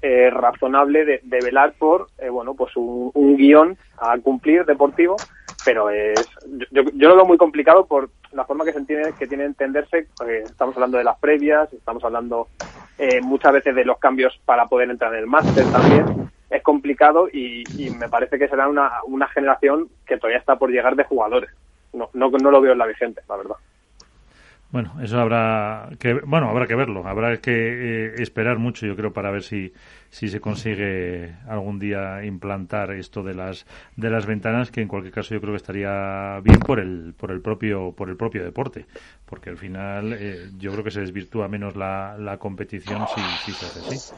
eh, 0.00 0.30
razonable 0.30 1.04
de, 1.04 1.20
velar 1.42 1.74
por 1.76 2.06
eh, 2.18 2.28
bueno 2.28 2.54
pues 2.54 2.76
un, 2.76 3.36
guion 3.36 3.76
a 3.98 4.16
cumplir 4.18 4.64
deportivo 4.64 5.16
pero 5.64 5.90
es 5.90 6.24
yo, 6.70 6.82
yo, 6.94 7.08
lo 7.08 7.16
veo 7.16 7.26
muy 7.26 7.36
complicado 7.36 7.84
por 7.84 8.08
la 8.30 8.44
forma 8.44 8.64
que 8.64 8.72
se 8.72 8.78
entiende 8.78 9.12
que 9.18 9.26
tiene 9.26 9.44
entenderse 9.44 10.06
estamos 10.44 10.76
hablando 10.76 10.98
de 10.98 11.04
las 11.04 11.18
previas 11.18 11.72
estamos 11.72 12.04
hablando 12.04 12.46
eh, 12.96 13.20
muchas 13.22 13.54
veces 13.54 13.74
de 13.74 13.84
los 13.84 13.98
cambios 13.98 14.38
para 14.44 14.66
poder 14.66 14.88
entrar 14.88 15.12
en 15.14 15.18
el 15.18 15.26
máster 15.26 15.64
también 15.72 16.30
es 16.50 16.62
complicado 16.62 17.28
y, 17.32 17.64
me 17.98 18.08
parece 18.08 18.38
que 18.38 18.48
será 18.48 18.68
una, 18.68 18.90
una 19.04 19.28
generación 19.28 19.88
que 20.06 20.16
todavía 20.16 20.38
está 20.38 20.56
por 20.56 20.70
llegar 20.70 20.96
de 20.96 21.04
jugadores. 21.04 21.50
No, 21.92 22.10
no, 22.12 22.30
no 22.30 22.50
lo 22.50 22.60
veo 22.60 22.72
en 22.72 22.78
la 22.78 22.86
vigente 22.86 23.22
la 23.28 23.36
verdad 23.36 23.56
bueno, 24.70 24.92
eso 25.02 25.18
habrá 25.18 25.88
que 25.98 26.12
bueno 26.12 26.50
habrá 26.50 26.66
que 26.66 26.74
verlo, 26.74 27.06
habrá 27.06 27.38
que 27.38 27.50
eh, 27.52 28.14
esperar 28.18 28.58
mucho, 28.58 28.86
yo 28.86 28.96
creo, 28.96 29.14
para 29.14 29.30
ver 29.30 29.42
si 29.42 29.72
si 30.10 30.28
se 30.28 30.40
consigue 30.40 31.34
algún 31.48 31.78
día 31.78 32.22
implantar 32.24 32.90
esto 32.92 33.22
de 33.22 33.34
las 33.34 33.66
de 33.96 34.10
las 34.10 34.26
ventanas, 34.26 34.70
que 34.70 34.82
en 34.82 34.88
cualquier 34.88 35.14
caso 35.14 35.34
yo 35.34 35.40
creo 35.40 35.54
que 35.54 35.58
estaría 35.58 36.40
bien 36.40 36.60
por 36.60 36.80
el 36.80 37.14
por 37.18 37.30
el 37.30 37.40
propio 37.40 37.92
por 37.92 38.10
el 38.10 38.16
propio 38.16 38.44
deporte, 38.44 38.84
porque 39.24 39.48
al 39.48 39.56
final 39.56 40.12
eh, 40.12 40.50
yo 40.58 40.70
creo 40.72 40.84
que 40.84 40.90
se 40.90 41.00
desvirtúa 41.00 41.48
menos 41.48 41.74
la, 41.74 42.16
la 42.18 42.36
competición 42.36 43.06
si, 43.08 43.20
si 43.44 43.52
se 43.52 43.66
hace 43.66 43.80
así. 43.80 44.14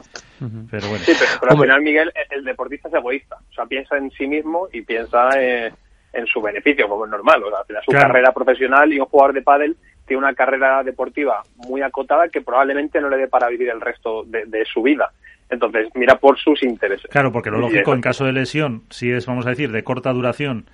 Pero 0.69 0.87
bueno. 0.89 1.05
Sí, 1.05 1.13
pero, 1.39 1.51
al 1.51 1.59
final 1.59 1.81
Miguel 1.81 2.11
el, 2.29 2.43
deportista 2.43 2.89
es 2.89 2.95
egoísta, 2.95 3.37
o 3.49 3.53
sea 3.53 3.65
piensa 3.67 3.95
en 3.95 4.11
sí 4.11 4.27
mismo 4.27 4.67
y 4.73 4.81
piensa 4.81 5.29
eh, 5.37 5.71
en 6.11 6.27
su 6.27 6.41
beneficio, 6.41 6.89
como 6.89 7.05
es 7.05 7.11
normal, 7.11 7.41
o 7.43 7.49
sea, 7.49 7.81
su 7.85 7.91
carrera 7.91 8.33
profesional 8.33 8.91
y 8.91 8.99
un 8.99 9.05
jugador 9.05 9.33
de 9.33 9.41
pádel 9.41 9.77
tiene 10.11 10.25
una 10.25 10.35
carrera 10.35 10.83
deportiva 10.83 11.41
muy 11.55 11.81
acotada 11.81 12.27
que 12.27 12.41
probablemente 12.41 12.99
no 12.99 13.07
le 13.07 13.15
dé 13.15 13.27
para 13.29 13.47
vivir 13.47 13.69
el 13.69 13.79
resto 13.79 14.25
de, 14.25 14.65
su 14.65 14.81
vida. 14.81 15.09
Entonces, 15.49 15.87
mira 15.95 16.15
por 16.15 16.37
sus 16.37 16.61
intereses. 16.63 17.09
Claro, 17.09 17.31
porque 17.31 17.49
lo 17.49 17.59
lógico 17.59 17.93
en 17.93 18.01
caso 18.01 18.25
de 18.25 18.33
lesión, 18.33 18.83
si 18.89 19.09
es, 19.09 19.25
vamos 19.25 19.45
a 19.45 19.51
decir, 19.51 19.71
de 19.71 19.83
corta 19.85 20.11
duración, 20.11 20.65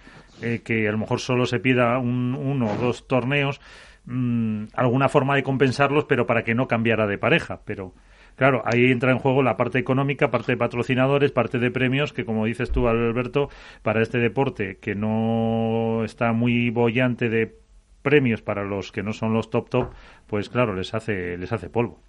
eh, 0.41 0.61
que 0.65 0.87
a 0.87 0.91
lo 0.91 0.97
mejor 0.97 1.19
solo 1.19 1.45
se 1.45 1.59
pida 1.59 1.99
un, 1.99 2.33
uno 2.33 2.65
o 2.65 2.75
dos 2.77 3.07
torneos, 3.07 3.61
mm, 4.05 4.69
alguna 4.73 5.07
forma 5.07 5.35
de 5.35 5.43
compensarlos, 5.43 6.05
pero 6.05 6.25
para 6.25 6.43
que 6.43 6.55
no 6.55 6.67
cambiara 6.67 7.05
de 7.05 7.19
pareja. 7.19 7.59
Pero 7.63 7.93
claro, 8.37 8.63
ahí 8.65 8.91
entra 8.91 9.11
en 9.11 9.19
juego 9.19 9.43
la 9.43 9.55
parte 9.55 9.77
económica, 9.77 10.31
parte 10.31 10.53
de 10.53 10.57
patrocinadores, 10.57 11.31
parte 11.31 11.59
de 11.59 11.69
premios, 11.69 12.11
que 12.11 12.25
como 12.25 12.45
dices 12.45 12.71
tú, 12.71 12.87
Alberto, 12.87 13.49
para 13.83 14.01
este 14.01 14.17
deporte 14.17 14.79
que 14.81 14.95
no 14.95 16.03
está 16.05 16.33
muy 16.33 16.71
bollante 16.71 17.29
de 17.29 17.66
premios 18.07 18.41
para 18.41 18.63
los 18.63 18.93
que 18.93 19.03
no 19.03 19.11
son 19.11 19.33
los 19.33 19.49
top 19.49 19.69
top, 19.69 19.91
pues 20.27 20.47
claro, 20.47 20.73
les 20.73 20.93
hace, 20.93 21.37
les 21.37 21.51
hace 21.51 21.69
polvo 21.69 21.99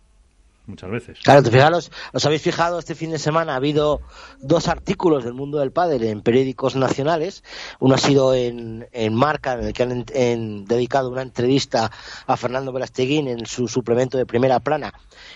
muchas 0.68 0.90
veces. 0.90 1.18
Claro, 1.22 1.42
fijaros, 1.42 1.90
os 2.12 2.24
habéis 2.24 2.42
fijado, 2.42 2.78
este 2.78 2.94
fin 2.94 3.10
de 3.10 3.18
semana 3.18 3.54
ha 3.54 3.56
habido 3.56 4.00
dos 4.40 4.68
artículos 4.68 5.24
del 5.24 5.34
mundo 5.34 5.58
del 5.58 5.72
padre 5.72 6.10
en 6.10 6.22
periódicos 6.22 6.76
nacionales. 6.76 7.42
Uno 7.80 7.94
ha 7.94 7.98
sido 7.98 8.34
en, 8.34 8.88
en 8.92 9.14
Marca, 9.14 9.54
en 9.54 9.64
el 9.64 9.72
que 9.72 9.82
han 9.82 10.64
dedicado 10.64 11.10
una 11.10 11.22
entrevista 11.22 11.90
a 12.26 12.36
Fernando 12.36 12.72
Velasteguín 12.72 13.28
en 13.28 13.46
su 13.46 13.68
suplemento 13.68 14.18
de 14.18 14.26
primera 14.26 14.60
plana, 14.60 14.92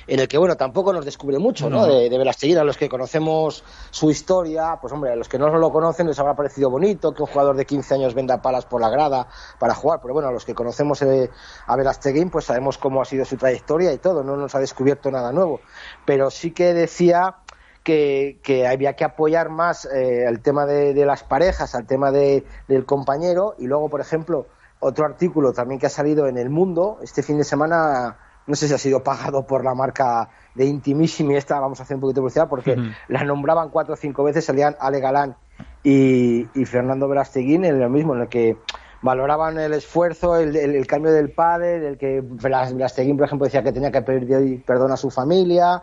en 0.06 0.20
el 0.20 0.28
que, 0.28 0.38
bueno, 0.38 0.56
tampoco 0.56 0.92
nos 0.92 1.04
descubre 1.04 1.38
mucho, 1.38 1.70
¿no? 1.70 1.86
De, 1.86 2.08
de 2.08 2.18
Velasteguín, 2.18 2.58
a 2.58 2.64
los 2.64 2.76
que 2.76 2.88
conocemos 2.88 3.64
su 3.90 4.10
historia, 4.10 4.78
pues 4.80 4.92
hombre, 4.92 5.12
a 5.12 5.16
los 5.16 5.28
que 5.28 5.38
no 5.38 5.48
lo 5.48 5.70
conocen 5.70 6.06
les 6.06 6.18
habrá 6.18 6.34
parecido 6.34 6.70
bonito 6.70 7.12
que 7.14 7.22
un 7.22 7.28
jugador 7.28 7.56
de 7.56 7.66
15 7.66 7.94
años 7.94 8.14
venda 8.14 8.42
palas 8.42 8.66
por 8.66 8.80
la 8.80 8.88
grada 8.88 9.28
para 9.58 9.74
jugar, 9.74 10.00
pero 10.02 10.14
bueno, 10.14 10.28
a 10.28 10.32
los 10.32 10.44
que 10.44 10.54
conocemos 10.54 11.00
eh, 11.02 11.30
a 11.66 11.76
Velasteguín, 11.76 12.30
pues 12.30 12.46
sabemos 12.46 12.78
cómo 12.78 13.00
ha 13.00 13.04
sido 13.04 13.24
su 13.24 13.36
trayectoria 13.36 13.92
y 13.92 13.98
todo, 13.98 14.22
no 14.22 14.36
nos 14.36 14.54
ha 14.54 14.58
descubierto 14.58 15.10
nada 15.10 15.21
nuevo, 15.30 15.60
pero 16.04 16.30
sí 16.30 16.50
que 16.50 16.74
decía 16.74 17.36
que, 17.84 18.66
había 18.68 18.94
que 18.94 19.04
apoyar 19.04 19.48
más 19.50 19.86
eh, 19.86 20.24
el 20.26 20.40
tema 20.40 20.66
de, 20.66 20.94
las 21.04 21.22
parejas, 21.22 21.74
al 21.74 21.86
tema 21.86 22.10
de, 22.10 22.44
del 22.68 22.84
compañero. 22.84 23.54
Y 23.58 23.66
luego, 23.66 23.88
por 23.88 24.00
ejemplo, 24.00 24.46
otro 24.80 25.04
artículo 25.04 25.52
también 25.52 25.78
que 25.80 25.86
ha 25.86 25.90
salido 25.90 26.26
en 26.26 26.38
El 26.38 26.50
Mundo 26.50 26.98
este 27.02 27.22
fin 27.22 27.38
de 27.38 27.44
semana, 27.44 28.16
no 28.46 28.54
sé 28.54 28.68
si 28.68 28.74
ha 28.74 28.78
sido 28.78 29.02
pagado 29.02 29.46
por 29.46 29.64
la 29.64 29.74
marca 29.74 30.30
de 30.54 30.64
Intimissimi, 30.64 31.36
esta 31.36 31.60
vamos 31.60 31.80
a 31.80 31.84
hacer 31.84 31.94
un 31.96 32.00
poquito 32.00 32.16
de 32.16 32.22
publicidad 32.22 32.48
porque 32.48 32.76
la 33.08 33.24
nombraban 33.24 33.70
cuatro 33.70 33.94
o 33.94 33.96
cinco 33.96 34.24
veces, 34.24 34.44
salían 34.44 34.76
Ale 34.80 35.00
Galán 35.00 35.36
y, 35.82 36.44
Fernando 36.66 37.08
Verasteguín 37.08 37.64
en 37.64 37.80
lo 37.80 37.88
mismo, 37.88 38.14
en 38.14 38.22
el 38.22 38.28
que 38.28 38.56
valoraban 39.02 39.58
el 39.58 39.74
esfuerzo, 39.74 40.36
el, 40.36 40.86
cambio 40.86 41.12
del 41.12 41.30
padre, 41.30 41.86
el 41.86 41.98
que 41.98 42.20
Blasteguín, 42.20 43.16
por 43.16 43.26
ejemplo, 43.26 43.44
decía 43.44 43.62
que 43.62 43.72
tenía 43.72 43.90
que 43.90 44.02
pedir 44.02 44.64
perdón 44.64 44.92
a 44.92 44.96
su 44.96 45.10
familia. 45.10 45.82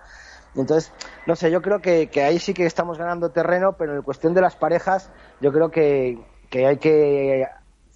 Entonces, 0.55 0.91
no 1.27 1.35
sé, 1.35 1.51
yo 1.51 1.61
creo 1.61 1.81
que, 1.81 2.09
ahí 2.23 2.39
sí 2.39 2.53
que 2.53 2.65
estamos 2.65 2.97
ganando 2.97 3.31
terreno, 3.31 3.73
pero 3.73 3.95
en 3.95 4.01
cuestión 4.01 4.33
de 4.33 4.41
las 4.41 4.55
parejas, 4.55 5.11
yo 5.41 5.51
creo 5.51 5.69
que, 5.69 6.17
hay 6.53 6.77
que 6.77 7.45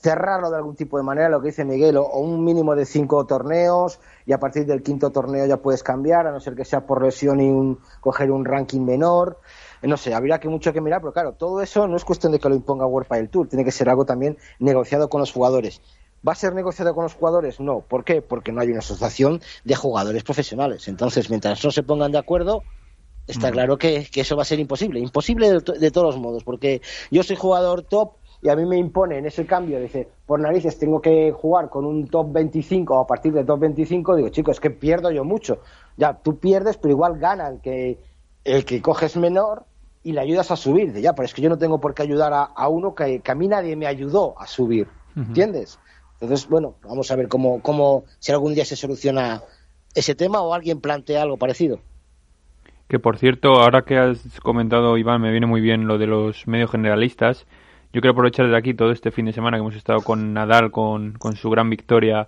cerrarlo 0.03 0.51
de 0.51 0.57
algún 0.57 0.75
tipo 0.75 0.98
de 0.98 1.03
manera, 1.03 1.29
lo 1.29 1.41
que 1.41 1.48
dice 1.48 1.63
Miguel, 1.63 1.95
o, 1.95 2.05
un 2.19 2.43
mínimo 2.43 2.75
de 2.75 2.86
cinco 2.86 3.25
torneos, 3.25 4.00
y 4.25 4.33
a 4.33 4.39
partir 4.39 4.65
del 4.65 4.83
quinto 4.83 5.12
torneo 5.12 5.45
ya 5.45 5.57
puedes 5.57 5.81
cambiar, 5.81 6.27
a 6.27 6.31
no 6.31 6.41
ser 6.41 6.55
que 6.55 6.65
sea 6.65 6.86
por 6.86 7.01
lesión 7.01 7.39
y 7.39 7.50
un, 7.50 7.79
coger 8.01 8.29
un 8.29 8.43
ranking 8.43 8.81
menor. 8.81 9.39
Eh, 9.81 9.88
no 9.88 9.95
sé, 9.95 10.13
habría 10.13 10.39
que 10.39 10.50
mucho 10.50 10.74
que 10.74 10.81
mirar, 10.81 11.00
pero 11.00 11.13
claro, 11.13 11.33
todo 11.33 11.62
eso 11.62 11.88
no 11.88 11.95
es 11.95 12.03
cuestión 12.03 12.33
de 12.33 12.39
que 12.39 12.50
lo 12.50 12.55
imponga 12.55 12.86
World 12.86 13.07
Padel 13.07 13.29
Tour, 13.29 13.48
tiene 13.48 13.63
que 13.63 13.72
ser 13.72 13.89
algo 13.89 14.03
también 14.03 14.38
negociado 14.60 15.07
con 15.07 15.22
los 15.22 15.31
jugadores. 15.31 15.81
¿Va 16.27 16.33
a 16.33 16.36
ser 16.36 16.53
negociado 16.53 16.93
con 16.93 17.03
los 17.03 17.13
jugadores? 17.13 17.60
No. 17.60 17.81
¿Por 17.81 18.03
qué? 18.03 18.22
Porque 18.22 18.51
no 18.51 18.62
hay 18.62 18.69
una 18.69 18.79
asociación 18.79 19.41
de 19.63 19.75
jugadores 19.75 20.24
profesionales. 20.24 20.88
Entonces, 20.88 21.29
mientras 21.29 21.63
no 21.63 21.72
se 21.72 21.83
pongan 21.83 22.13
de 22.13 22.17
acuerdo, 22.17 22.63
está 23.27 23.51
claro 23.51 23.77
que, 23.77 24.07
eso 24.13 24.36
va 24.36 24.43
a 24.43 24.45
ser 24.45 24.60
imposible. 24.60 25.00
Imposible 25.00 25.50
de, 25.51 25.91
todos 25.91 26.15
los 26.15 26.17
modos, 26.17 26.43
porque 26.43 26.81
yo 27.12 27.24
soy 27.24 27.36
jugador 27.36 27.83
top 27.83 28.13
y 28.43 28.50
a 28.50 28.57
mí 28.57 28.65
me 28.65 28.77
impone 28.77 29.17
en 29.17 29.25
ese 29.25 29.45
cambio, 29.45 29.79
dice, 29.79 30.09
por 30.25 30.38
narices 30.38 30.77
tengo 30.77 31.00
que 31.00 31.31
jugar 31.31 31.69
con 31.69 31.85
un 31.85 32.09
top 32.09 32.33
25 32.33 32.93
o 32.93 33.00
a 33.00 33.07
partir 33.07 33.31
de 33.31 33.45
top 33.45 33.62
25, 33.62 34.17
digo, 34.17 34.29
chicos, 34.29 34.57
es 34.57 34.59
que 34.59 34.69
pierdo 34.69 35.12
yo 35.12 35.23
mucho. 35.23 35.59
Ya, 35.95 36.13
tú 36.13 36.39
pierdes, 36.39 36.75
pero 36.75 36.91
igual 36.91 37.17
gana 37.19 37.47
el 37.47 37.62
que, 37.62 38.00
el 38.43 38.65
que 38.65 38.81
coges 38.81 39.15
menor 39.15 39.63
y 40.03 40.12
le 40.12 40.19
ayudas 40.19 40.51
a 40.51 40.57
subir. 40.57 40.91
De 40.91 41.01
ya, 41.01 41.13
pero 41.13 41.25
es 41.25 41.33
que 41.33 41.41
yo 41.41 41.50
no 41.50 41.57
tengo 41.57 41.79
por 41.79 41.93
qué 41.93 42.03
ayudar 42.03 42.33
a, 42.33 42.67
uno 42.67 42.93
que, 42.93 43.21
a 43.25 43.35
mí 43.35 43.47
nadie 43.47 43.77
me 43.77 43.88
ayudó 43.88 44.35
a 44.38 44.45
subir. 44.45 44.89
¿Entiendes? 45.15 45.79
Entonces, 46.19 46.50
bueno, 46.50 46.75
vamos 46.83 47.09
a 47.12 47.15
ver 47.15 47.29
cómo, 47.29 47.62
cómo, 47.62 48.03
si 48.19 48.33
algún 48.33 48.55
día 48.55 48.65
se 48.65 48.75
soluciona 48.75 49.41
ese 49.95 50.15
tema 50.15 50.41
o 50.41 50.53
alguien 50.53 50.81
plantea 50.81 51.21
algo 51.21 51.38
parecido. 51.38 51.79
Que 52.89 53.00
por 53.00 53.17
cierto, 53.17 53.62
ahora 53.62 53.83
que 53.83 53.97
has 53.97 54.41
comentado, 54.41 54.97
Iván, 54.97 55.21
me 55.21 55.31
viene 55.31 55.45
muy 55.45 55.62
bien 55.62 55.88
lo 55.88 55.97
de 55.97 56.07
los 56.07 56.45
medios 56.45 56.71
generalistas. 56.71 57.47
Yo 57.93 58.01
quiero 58.01 58.12
aprovechar 58.12 58.50
de 58.50 58.57
aquí 58.57 58.73
todo 58.73 58.91
este 58.91 59.12
fin 59.12 59.25
de 59.25 59.33
semana 59.33 59.57
que 59.57 59.62
hemos 59.62 59.75
estado 59.75 60.01
con 60.01 60.33
Nadal, 60.33 60.71
con, 60.71 61.13
con 61.13 61.35
su 61.35 61.50
gran 61.50 61.69
victoria 61.69 62.27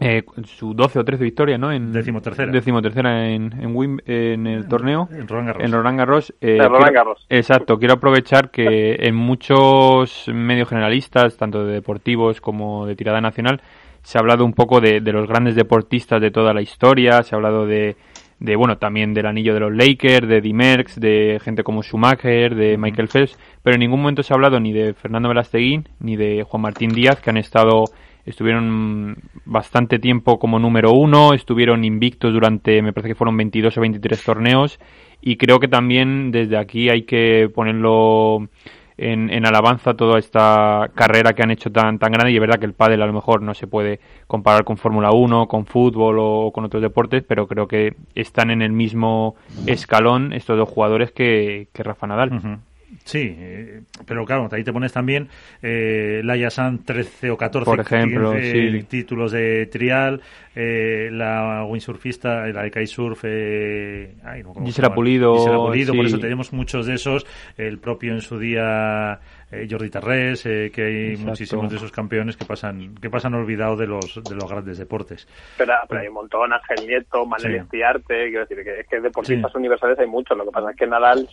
eh, 0.00 0.24
su 0.44 0.74
12 0.74 0.98
o 0.98 1.04
13 1.04 1.22
victoria, 1.22 1.56
¿no? 1.56 1.70
En, 1.70 1.92
decimotercera. 1.92 2.50
Decimotercera 2.50 3.28
en, 3.28 3.52
en, 3.52 4.02
en 4.06 4.46
el 4.48 4.66
torneo. 4.66 5.08
En 5.12 5.28
Roland 5.28 5.46
Garros. 5.48 5.64
En 5.64 5.72
Roland 5.72 5.98
Garros. 5.98 6.34
Eh, 6.40 6.58
Roland 6.58 6.78
quiero- 6.78 6.92
Garros. 6.94 7.26
Exacto, 7.28 7.78
quiero 7.78 7.94
aprovechar 7.94 8.50
que 8.50 8.94
en 9.00 9.14
muchos 9.14 10.26
medios 10.32 10.68
generalistas, 10.68 11.36
tanto 11.36 11.64
de 11.64 11.74
deportivos 11.74 12.40
como 12.40 12.86
de 12.86 12.96
tirada 12.96 13.20
nacional, 13.20 13.60
se 14.02 14.18
ha 14.18 14.20
hablado 14.20 14.44
un 14.44 14.52
poco 14.52 14.80
de, 14.80 15.00
de 15.00 15.12
los 15.12 15.28
grandes 15.28 15.54
deportistas 15.54 16.20
de 16.20 16.30
toda 16.32 16.52
la 16.52 16.60
historia, 16.62 17.22
se 17.22 17.34
ha 17.34 17.36
hablado 17.36 17.64
de, 17.66 17.96
de 18.40 18.56
bueno, 18.56 18.78
también 18.78 19.14
del 19.14 19.26
anillo 19.26 19.54
de 19.54 19.60
los 19.60 19.74
Lakers, 19.74 20.28
de 20.28 20.38
Eddie 20.38 20.54
Merckx, 20.54 21.00
de 21.00 21.40
gente 21.42 21.62
como 21.62 21.82
Schumacher, 21.82 22.54
de 22.54 22.76
Michael 22.76 23.08
Phelps, 23.08 23.38
pero 23.62 23.74
en 23.74 23.80
ningún 23.80 24.00
momento 24.00 24.22
se 24.22 24.32
ha 24.32 24.36
hablado 24.36 24.60
ni 24.60 24.72
de 24.72 24.94
Fernando 24.94 25.28
Velasteguín 25.28 25.88
ni 26.00 26.16
de 26.16 26.42
Juan 26.42 26.62
Martín 26.62 26.90
Díaz, 26.90 27.20
que 27.20 27.30
han 27.30 27.36
estado 27.36 27.84
estuvieron 28.24 29.16
bastante 29.44 29.98
tiempo 29.98 30.38
como 30.38 30.58
número 30.58 30.92
uno, 30.92 31.34
estuvieron 31.34 31.84
invictos 31.84 32.32
durante, 32.32 32.80
me 32.82 32.92
parece 32.92 33.10
que 33.10 33.14
fueron 33.14 33.36
22 33.36 33.76
o 33.76 33.80
23 33.80 34.24
torneos, 34.24 34.78
y 35.20 35.36
creo 35.36 35.60
que 35.60 35.68
también 35.68 36.30
desde 36.30 36.56
aquí 36.56 36.88
hay 36.88 37.02
que 37.02 37.50
ponerlo 37.54 38.48
en, 38.96 39.30
en 39.30 39.46
alabanza 39.46 39.94
toda 39.94 40.18
esta 40.18 40.90
carrera 40.94 41.32
que 41.32 41.42
han 41.42 41.50
hecho 41.50 41.70
tan, 41.70 41.98
tan 41.98 42.12
grande, 42.12 42.32
y 42.32 42.36
es 42.36 42.40
verdad 42.40 42.58
que 42.58 42.66
el 42.66 42.74
pádel 42.74 43.02
a 43.02 43.06
lo 43.06 43.12
mejor 43.12 43.42
no 43.42 43.54
se 43.54 43.66
puede 43.66 44.00
comparar 44.26 44.64
con 44.64 44.76
Fórmula 44.76 45.10
1, 45.12 45.48
con 45.48 45.66
fútbol 45.66 46.16
o 46.18 46.52
con 46.52 46.64
otros 46.64 46.82
deportes, 46.82 47.24
pero 47.26 47.48
creo 47.48 47.66
que 47.66 47.94
están 48.14 48.50
en 48.50 48.62
el 48.62 48.72
mismo 48.72 49.36
escalón 49.66 50.32
estos 50.32 50.56
dos 50.56 50.68
jugadores 50.68 51.12
que, 51.12 51.68
que 51.72 51.82
Rafa 51.82 52.06
Nadal. 52.06 52.60
Sí, 53.04 53.34
eh, 53.38 53.80
pero 54.06 54.24
claro, 54.24 54.48
ahí 54.52 54.62
te 54.64 54.72
pones 54.72 54.92
también 54.92 55.28
eh, 55.62 56.20
Laia 56.24 56.50
San 56.50 56.84
13 56.84 57.30
o 57.30 57.36
14 57.36 57.64
Por 57.64 57.80
ejemplo, 57.80 58.34
eh, 58.34 58.70
sí. 58.80 58.82
títulos 58.84 59.32
de 59.32 59.66
trial, 59.66 60.20
eh, 60.54 61.08
la 61.12 61.64
windsurfista, 61.64 62.46
la 62.48 62.62
de 62.62 62.70
kitesurf, 62.70 63.20
eh, 63.24 64.14
ay, 64.24 64.42
no, 64.42 64.52
¿cómo 64.52 64.66
se 64.66 64.72
Gisela? 64.72 64.94
Pulido, 64.94 65.34
Gisela 65.36 65.56
Pulido, 65.58 65.94
por 65.94 66.04
sí. 66.06 66.12
eso 66.12 66.18
tenemos 66.20 66.52
muchos 66.52 66.86
de 66.86 66.94
esos, 66.94 67.26
el 67.56 67.78
propio 67.78 68.12
en 68.12 68.20
su 68.20 68.38
día 68.38 69.18
eh, 69.50 69.66
Jordi 69.70 69.90
Tarrés, 69.90 70.46
eh, 70.46 70.70
que 70.72 70.82
hay 70.84 71.06
Exacto. 71.10 71.28
muchísimos 71.30 71.70
de 71.70 71.76
esos 71.76 71.92
campeones 71.92 72.36
que 72.36 72.44
pasan 72.44 72.94
que 72.96 73.10
pasan 73.10 73.34
olvidados 73.34 73.78
de 73.78 73.86
los 73.86 74.20
de 74.22 74.34
los 74.34 74.50
grandes 74.50 74.78
deportes. 74.78 75.26
Pero, 75.58 75.72
pero 75.88 76.00
hay 76.00 76.08
un 76.08 76.14
montón, 76.14 76.52
Ángel 76.52 76.86
Nieto, 76.86 77.26
Manuel 77.26 77.52
Sí. 77.52 77.58
Estiarte, 77.58 78.28
quiero 78.30 78.40
decir 78.46 78.64
que 78.64 78.80
es 78.80 78.86
que 78.88 79.00
deportistas 79.00 79.52
Sí. 79.52 79.58
universales 79.58 79.98
hay 79.98 80.06
muchos, 80.06 80.36
lo 80.36 80.44
que 80.44 80.50
pasa 80.50 80.70
es 80.70 80.76
que 80.76 80.86
Nadal, 80.86 81.28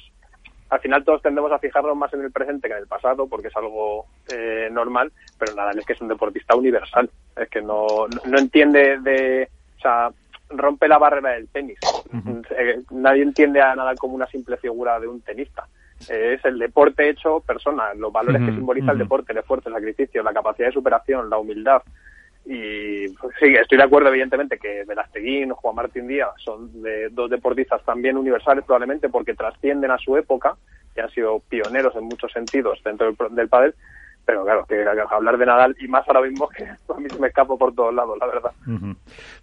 al 0.71 0.79
final 0.79 1.03
todos 1.03 1.21
tendemos 1.21 1.51
a 1.51 1.59
fijarnos 1.59 1.97
más 1.97 2.13
en 2.13 2.21
el 2.21 2.31
presente 2.31 2.67
que 2.67 2.73
en 2.73 2.79
el 2.79 2.87
pasado, 2.87 3.27
porque 3.27 3.49
es 3.49 3.55
algo 3.57 4.05
eh, 4.33 4.69
normal, 4.71 5.11
pero 5.37 5.53
Nadal 5.53 5.77
es 5.77 5.85
que 5.85 5.93
es 5.93 6.01
un 6.01 6.07
deportista 6.07 6.55
universal, 6.55 7.09
es 7.35 7.49
que 7.49 7.61
no, 7.61 8.07
no, 8.07 8.21
no 8.25 8.39
entiende 8.39 8.97
de, 9.01 9.49
o 9.77 9.81
sea, 9.81 10.09
rompe 10.49 10.87
la 10.87 10.97
barrera 10.97 11.31
del 11.31 11.49
tenis. 11.49 11.77
Eh, 12.57 12.81
Nadie 12.91 13.23
entiende 13.23 13.61
a 13.61 13.75
Nadal 13.75 13.97
como 13.97 14.15
una 14.15 14.27
simple 14.27 14.55
figura 14.55 14.97
de 14.97 15.07
un 15.07 15.19
tenista. 15.21 15.67
Eh, 16.09 16.35
es 16.37 16.45
el 16.45 16.57
deporte 16.57 17.09
hecho 17.09 17.41
persona, 17.41 17.93
los 17.93 18.11
valores 18.11 18.41
que 18.41 18.51
simboliza 18.51 18.93
el 18.93 18.97
deporte, 18.97 19.33
el 19.33 19.39
esfuerzo, 19.39 19.67
el 19.67 19.75
sacrificio, 19.75 20.23
la 20.23 20.33
capacidad 20.33 20.67
de 20.67 20.73
superación, 20.73 21.29
la 21.29 21.37
humildad. 21.37 21.81
Y 22.45 23.07
pues, 23.09 23.35
sí, 23.39 23.53
estoy 23.53 23.77
de 23.77 23.83
acuerdo, 23.83 24.09
evidentemente, 24.09 24.57
que 24.57 24.83
Velasteguín, 24.85 25.51
Juan 25.51 25.75
Martín 25.75 26.07
Díaz 26.07 26.31
son 26.37 26.81
de, 26.81 27.09
dos 27.09 27.29
deportistas 27.29 27.83
también 27.85 28.17
universales, 28.17 28.65
probablemente 28.65 29.09
porque 29.09 29.35
trascienden 29.35 29.91
a 29.91 29.97
su 29.97 30.17
época, 30.17 30.55
que 30.95 31.01
han 31.01 31.11
sido 31.11 31.39
pioneros 31.39 31.95
en 31.95 32.05
muchos 32.05 32.31
sentidos 32.31 32.81
dentro 32.83 33.11
del, 33.11 33.35
del 33.35 33.47
pádel. 33.47 33.75
Pero 34.31 34.45
claro, 34.45 34.65
que 34.65 34.85
hablar 35.13 35.37
de 35.37 35.45
Nadal 35.45 35.75
y 35.77 35.89
más 35.89 36.07
ahora 36.07 36.21
mismo 36.21 36.47
que 36.47 36.63
a 36.93 36.97
mí 36.97 37.09
se 37.09 37.19
me 37.19 37.27
escapo 37.27 37.57
por 37.57 37.75
todos 37.75 37.93
lados, 37.93 38.17
la 38.17 38.27
verdad. 38.27 38.51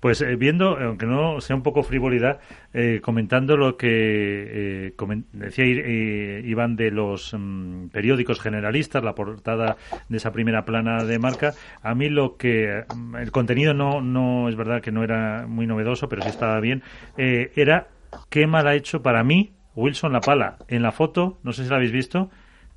Pues 0.01 0.23
eh, 0.23 0.35
viendo, 0.37 0.79
aunque 0.79 1.05
no 1.05 1.43
sea 1.43 1.57
un 1.57 1.63
poco 1.63 1.83
frivolidad, 1.83 2.41
eh, 2.73 3.03
comentando 3.03 3.59
lo 3.59 3.77
que 3.77 4.89
eh, 4.89 4.95
decía 5.33 5.67
eh, 5.67 6.41
Iván 6.43 6.77
de 6.77 6.91
los 6.91 7.37
mm, 7.39 7.89
periódicos 7.89 8.41
generalistas, 8.41 9.05
la 9.05 9.15
portada 9.15 9.77
de 10.09 10.17
esa 10.17 10.33
primera 10.33 10.65
plana 10.65 11.05
de 11.05 11.19
marca, 11.19 11.53
a 11.83 11.95
mí 11.95 12.09
lo 12.09 12.39
que 12.39 12.87
mm, 12.97 13.17
el 13.17 13.31
contenido 13.31 13.75
no, 13.75 14.01
no 14.01 14.49
es 14.49 14.57
verdad 14.57 14.81
que 14.81 14.91
no 14.91 15.05
era 15.05 15.47
muy 15.47 15.67
novedoso, 15.67 16.09
pero 16.09 16.23
sí 16.23 16.31
estaba 16.31 16.61
bien, 16.61 16.83
eh, 17.19 17.53
era 17.57 17.89
qué 18.31 18.47
mal 18.47 18.67
ha 18.67 18.75
hecho 18.75 19.03
para 19.03 19.23
mí 19.23 19.53
Wilson 19.75 20.15
La 20.15 20.21
Pala. 20.21 20.57
En 20.67 20.81
la 20.81 20.93
foto, 20.93 21.37
no 21.43 21.53
sé 21.53 21.65
si 21.65 21.69
la 21.69 21.77
habéis 21.77 21.93
visto, 21.93 22.31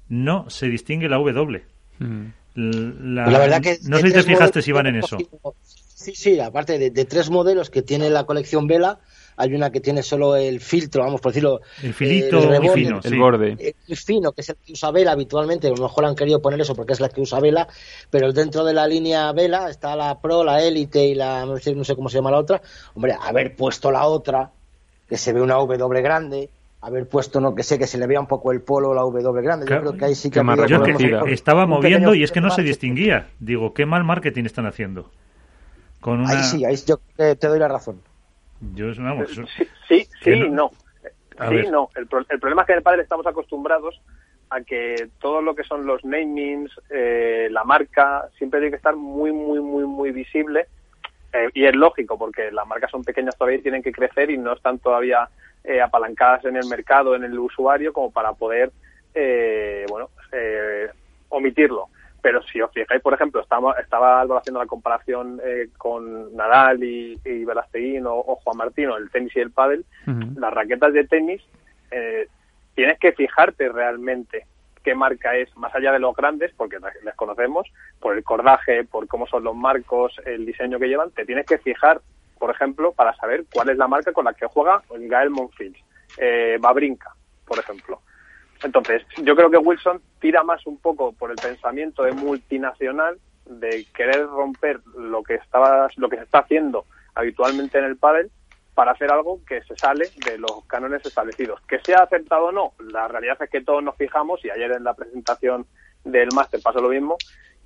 no 0.09 0.49
se 0.49 0.67
distingue 0.67 1.07
la 1.07 1.15
W. 1.15 1.70
Mm. 2.05 2.33
La, 3.15 3.23
Pues 3.23 3.33
la 3.33 3.39
verdad 3.39 3.61
que 3.61 3.77
no 3.83 3.97
sé 3.97 4.07
si 4.07 4.13
te 4.13 4.23
fijaste, 4.23 4.59
modelos 4.59 4.67
Iván, 4.67 4.87
en 4.87 4.95
eso. 4.97 5.17
Sí, 5.95 6.13
sí, 6.15 6.39
aparte 6.39 6.77
de, 6.79 6.89
de 6.89 7.05
tres 7.05 7.29
modelos 7.29 7.69
que 7.69 7.81
tiene 7.81 8.09
la 8.09 8.25
colección 8.25 8.67
Vela, 8.67 8.99
hay 9.37 9.53
una 9.53 9.71
que 9.71 9.79
tiene 9.79 10.03
solo 10.03 10.35
el 10.35 10.59
filtro, 10.59 11.03
vamos 11.03 11.21
por 11.21 11.31
decirlo. 11.31 11.61
El 11.81 11.93
filito 11.93 12.39
el 12.53 12.59
muy 12.61 12.69
fino, 12.69 12.99
El 13.03 13.11
sí. 13.11 13.17
borde. 13.17 13.55
eh, 13.57 13.75
el 13.87 13.95
fino, 13.97 14.31
que 14.33 14.41
es 14.41 14.49
el 14.49 14.55
que 14.57 14.73
usa 14.73 14.91
Vela 14.91 15.11
habitualmente, 15.13 15.67
a 15.67 15.71
lo 15.71 15.77
mejor 15.83 16.05
han 16.05 16.15
querido 16.15 16.41
poner 16.41 16.59
eso 16.59 16.75
porque 16.75 16.93
es 16.93 16.99
la 16.99 17.07
que 17.09 17.21
usa 17.21 17.39
Vela, 17.39 17.67
pero 18.09 18.33
dentro 18.33 18.65
de 18.65 18.73
la 18.73 18.85
línea 18.87 19.31
Vela 19.31 19.69
está 19.69 19.95
la 19.95 20.19
Pro, 20.19 20.43
la 20.43 20.61
Elite 20.61 21.05
y 21.05 21.15
la, 21.15 21.45
no 21.45 21.57
sé, 21.57 21.73
no 21.73 21.83
sé 21.85 21.95
cómo 21.95 22.09
se 22.09 22.17
llama 22.17 22.31
la 22.31 22.39
otra. 22.39 22.61
Hombre, 22.95 23.15
haber 23.21 23.55
puesto 23.55 23.91
la 23.91 24.05
otra, 24.07 24.51
que 25.07 25.17
se 25.17 25.31
ve 25.33 25.41
una 25.41 25.53
W 25.55 26.01
grande, 26.01 26.49
haber 26.81 27.07
puesto, 27.07 27.39
no 27.39 27.53
que 27.53 27.63
sé, 27.63 27.77
que 27.77 27.85
se 27.87 27.97
le 27.97 28.07
vea 28.07 28.19
un 28.19 28.27
poco 28.27 28.51
el 28.51 28.61
polo, 28.61 28.93
la 28.93 29.01
W 29.01 29.41
grande, 29.41 29.65
yo 29.69 29.79
creo 29.79 29.97
que 29.97 30.05
ahí 30.05 30.15
sí 30.15 30.31
que 30.31 30.39
habido 30.39 30.65
Yo 30.65 30.83
es 30.83 30.97
que 30.97 31.33
estaba 31.33 31.65
Un 31.65 31.69
moviendo 31.71 32.15
y 32.15 32.23
es 32.23 32.31
que 32.31 32.41
no 32.41 32.49
se 32.49 32.63
distinguía. 32.63 33.27
Digo, 33.39 33.73
qué 33.73 33.85
mal 33.85 34.03
marketing 34.03 34.45
están 34.45 34.65
haciendo. 34.65 35.11
Con 35.99 36.21
una... 36.21 36.31
Ahí 36.31 36.43
sí, 36.43 36.65
ahí 36.65 36.75
sí, 36.77 36.85
yo 36.87 36.99
te, 37.15 37.35
te 37.35 37.47
doy 37.47 37.59
la 37.59 37.67
razón. 37.67 38.01
Yo, 38.73 38.87
vamos, 38.97 39.29
Sí, 39.31 39.43
sí, 39.87 40.07
sí 40.23 40.29
no. 40.31 40.45
y 40.45 40.49
no. 40.49 40.71
A 41.37 41.47
sí 41.49 41.55
ver. 41.55 41.65
y 41.65 41.69
no. 41.69 41.89
El, 41.95 42.07
pro- 42.07 42.25
el 42.27 42.39
problema 42.39 42.63
es 42.63 42.65
que 42.65 42.73
en 42.73 42.77
el 42.77 42.83
padre 42.83 43.01
estamos 43.03 43.27
acostumbrados 43.27 44.01
a 44.49 44.61
que 44.61 45.09
todo 45.19 45.41
lo 45.41 45.55
que 45.55 45.63
son 45.63 45.85
los 45.85 46.03
namings, 46.03 46.71
eh, 46.89 47.47
la 47.51 47.63
marca, 47.63 48.27
siempre 48.37 48.59
tiene 48.59 48.71
que 48.71 48.77
estar 48.77 48.95
muy, 48.95 49.31
muy, 49.31 49.59
muy, 49.59 49.85
muy 49.85 50.11
visible. 50.11 50.65
Eh, 51.33 51.47
y 51.53 51.65
es 51.65 51.75
lógico, 51.75 52.17
porque 52.17 52.51
las 52.51 52.67
marcas 52.67 52.91
son 52.91 53.03
pequeñas 53.03 53.37
todavía 53.37 53.59
y 53.59 53.61
tienen 53.61 53.81
que 53.83 53.91
crecer 53.91 54.29
y 54.31 54.37
no 54.37 54.53
están 54.53 54.79
todavía 54.79 55.29
eh, 55.63 55.81
apalancadas 55.81 56.45
en 56.45 56.55
el 56.57 56.67
mercado, 56.67 57.15
en 57.15 57.23
el 57.23 57.37
usuario, 57.37 57.93
como 57.93 58.11
para 58.11 58.33
poder, 58.33 58.71
eh, 59.13 59.85
bueno, 59.89 60.09
eh, 60.31 60.89
omitirlo. 61.29 61.87
Pero 62.21 62.43
si 62.43 62.61
os 62.61 62.71
fijáis, 62.71 63.01
por 63.01 63.15
ejemplo, 63.15 63.41
estaba, 63.41 63.73
estaba 63.79 64.21
Álvaro 64.21 64.39
haciendo 64.39 64.59
la 64.59 64.67
comparación 64.67 65.41
eh, 65.43 65.69
con 65.77 66.35
Nadal 66.35 66.83
y, 66.83 67.19
y 67.25 67.45
Velasteguín 67.45 68.05
o, 68.05 68.13
o 68.15 68.35
Juan 68.35 68.57
Martín, 68.57 68.89
o 68.89 68.97
el 68.97 69.09
tenis 69.09 69.35
y 69.35 69.39
el 69.39 69.51
pádel, 69.51 69.85
las 70.35 70.53
raquetas 70.53 70.93
de 70.93 71.07
tenis, 71.07 71.41
eh, 71.89 72.27
tienes 72.75 72.99
que 72.99 73.11
fijarte 73.13 73.69
realmente 73.69 74.45
qué 74.83 74.95
marca 74.95 75.35
es, 75.35 75.55
más 75.57 75.73
allá 75.75 75.91
de 75.91 75.99
los 75.99 76.15
grandes, 76.15 76.51
porque 76.55 76.77
les 77.03 77.15
conocemos, 77.15 77.67
por 77.99 78.15
el 78.15 78.23
cordaje, 78.23 78.83
por 78.83 79.07
cómo 79.07 79.27
son 79.27 79.43
los 79.43 79.55
marcos, 79.55 80.13
el 80.25 80.45
diseño 80.45 80.79
que 80.79 80.87
llevan, 80.87 81.11
te 81.11 81.25
tienes 81.25 81.45
que 81.45 81.57
fijar, 81.57 82.01
por 82.41 82.49
ejemplo, 82.49 82.91
para 82.91 83.15
saber 83.17 83.45
cuál 83.53 83.69
es 83.69 83.77
la 83.77 83.87
marca 83.87 84.11
con 84.11 84.25
la 84.25 84.33
que 84.33 84.47
juega 84.47 84.81
Gael 84.89 85.29
Monfils, 85.29 85.77
eh, 86.17 86.57
Babrinka, 86.59 87.13
por 87.45 87.59
ejemplo. 87.59 88.01
Entonces, 88.63 89.03
yo 89.21 89.35
creo 89.35 89.51
que 89.51 89.57
Wilson 89.57 90.01
tira 90.19 90.41
más 90.41 90.65
un 90.65 90.79
poco 90.79 91.13
por 91.13 91.29
el 91.29 91.35
pensamiento 91.35 92.01
de 92.01 92.13
multinacional, 92.13 93.19
de 93.45 93.85
querer 93.93 94.25
romper 94.25 94.81
lo 94.97 95.21
que 95.21 95.35
estaba, 95.35 95.87
lo 95.97 96.09
que 96.09 96.17
se 96.17 96.23
está 96.23 96.39
haciendo 96.39 96.87
habitualmente 97.13 97.77
en 97.77 97.85
el 97.85 97.97
pádel 97.97 98.31
para 98.73 98.93
hacer 98.93 99.11
algo 99.11 99.39
que 99.45 99.61
se 99.61 99.77
sale 99.77 100.09
de 100.25 100.39
los 100.39 100.65
cánones 100.65 101.05
establecidos. 101.05 101.61
Que 101.67 101.77
sea 101.81 101.97
aceptado 101.97 102.45
o 102.45 102.51
no, 102.51 102.73
la 102.79 103.07
realidad 103.07 103.37
es 103.39 103.51
que 103.51 103.61
todos 103.61 103.83
nos 103.83 103.97
fijamos, 103.97 104.43
y 104.43 104.49
ayer 104.49 104.71
en 104.71 104.83
la 104.83 104.95
presentación 104.95 105.67
del 106.03 106.29
máster 106.33 106.59
pasó 106.63 106.79
lo 106.81 106.89
mismo, 106.89 107.17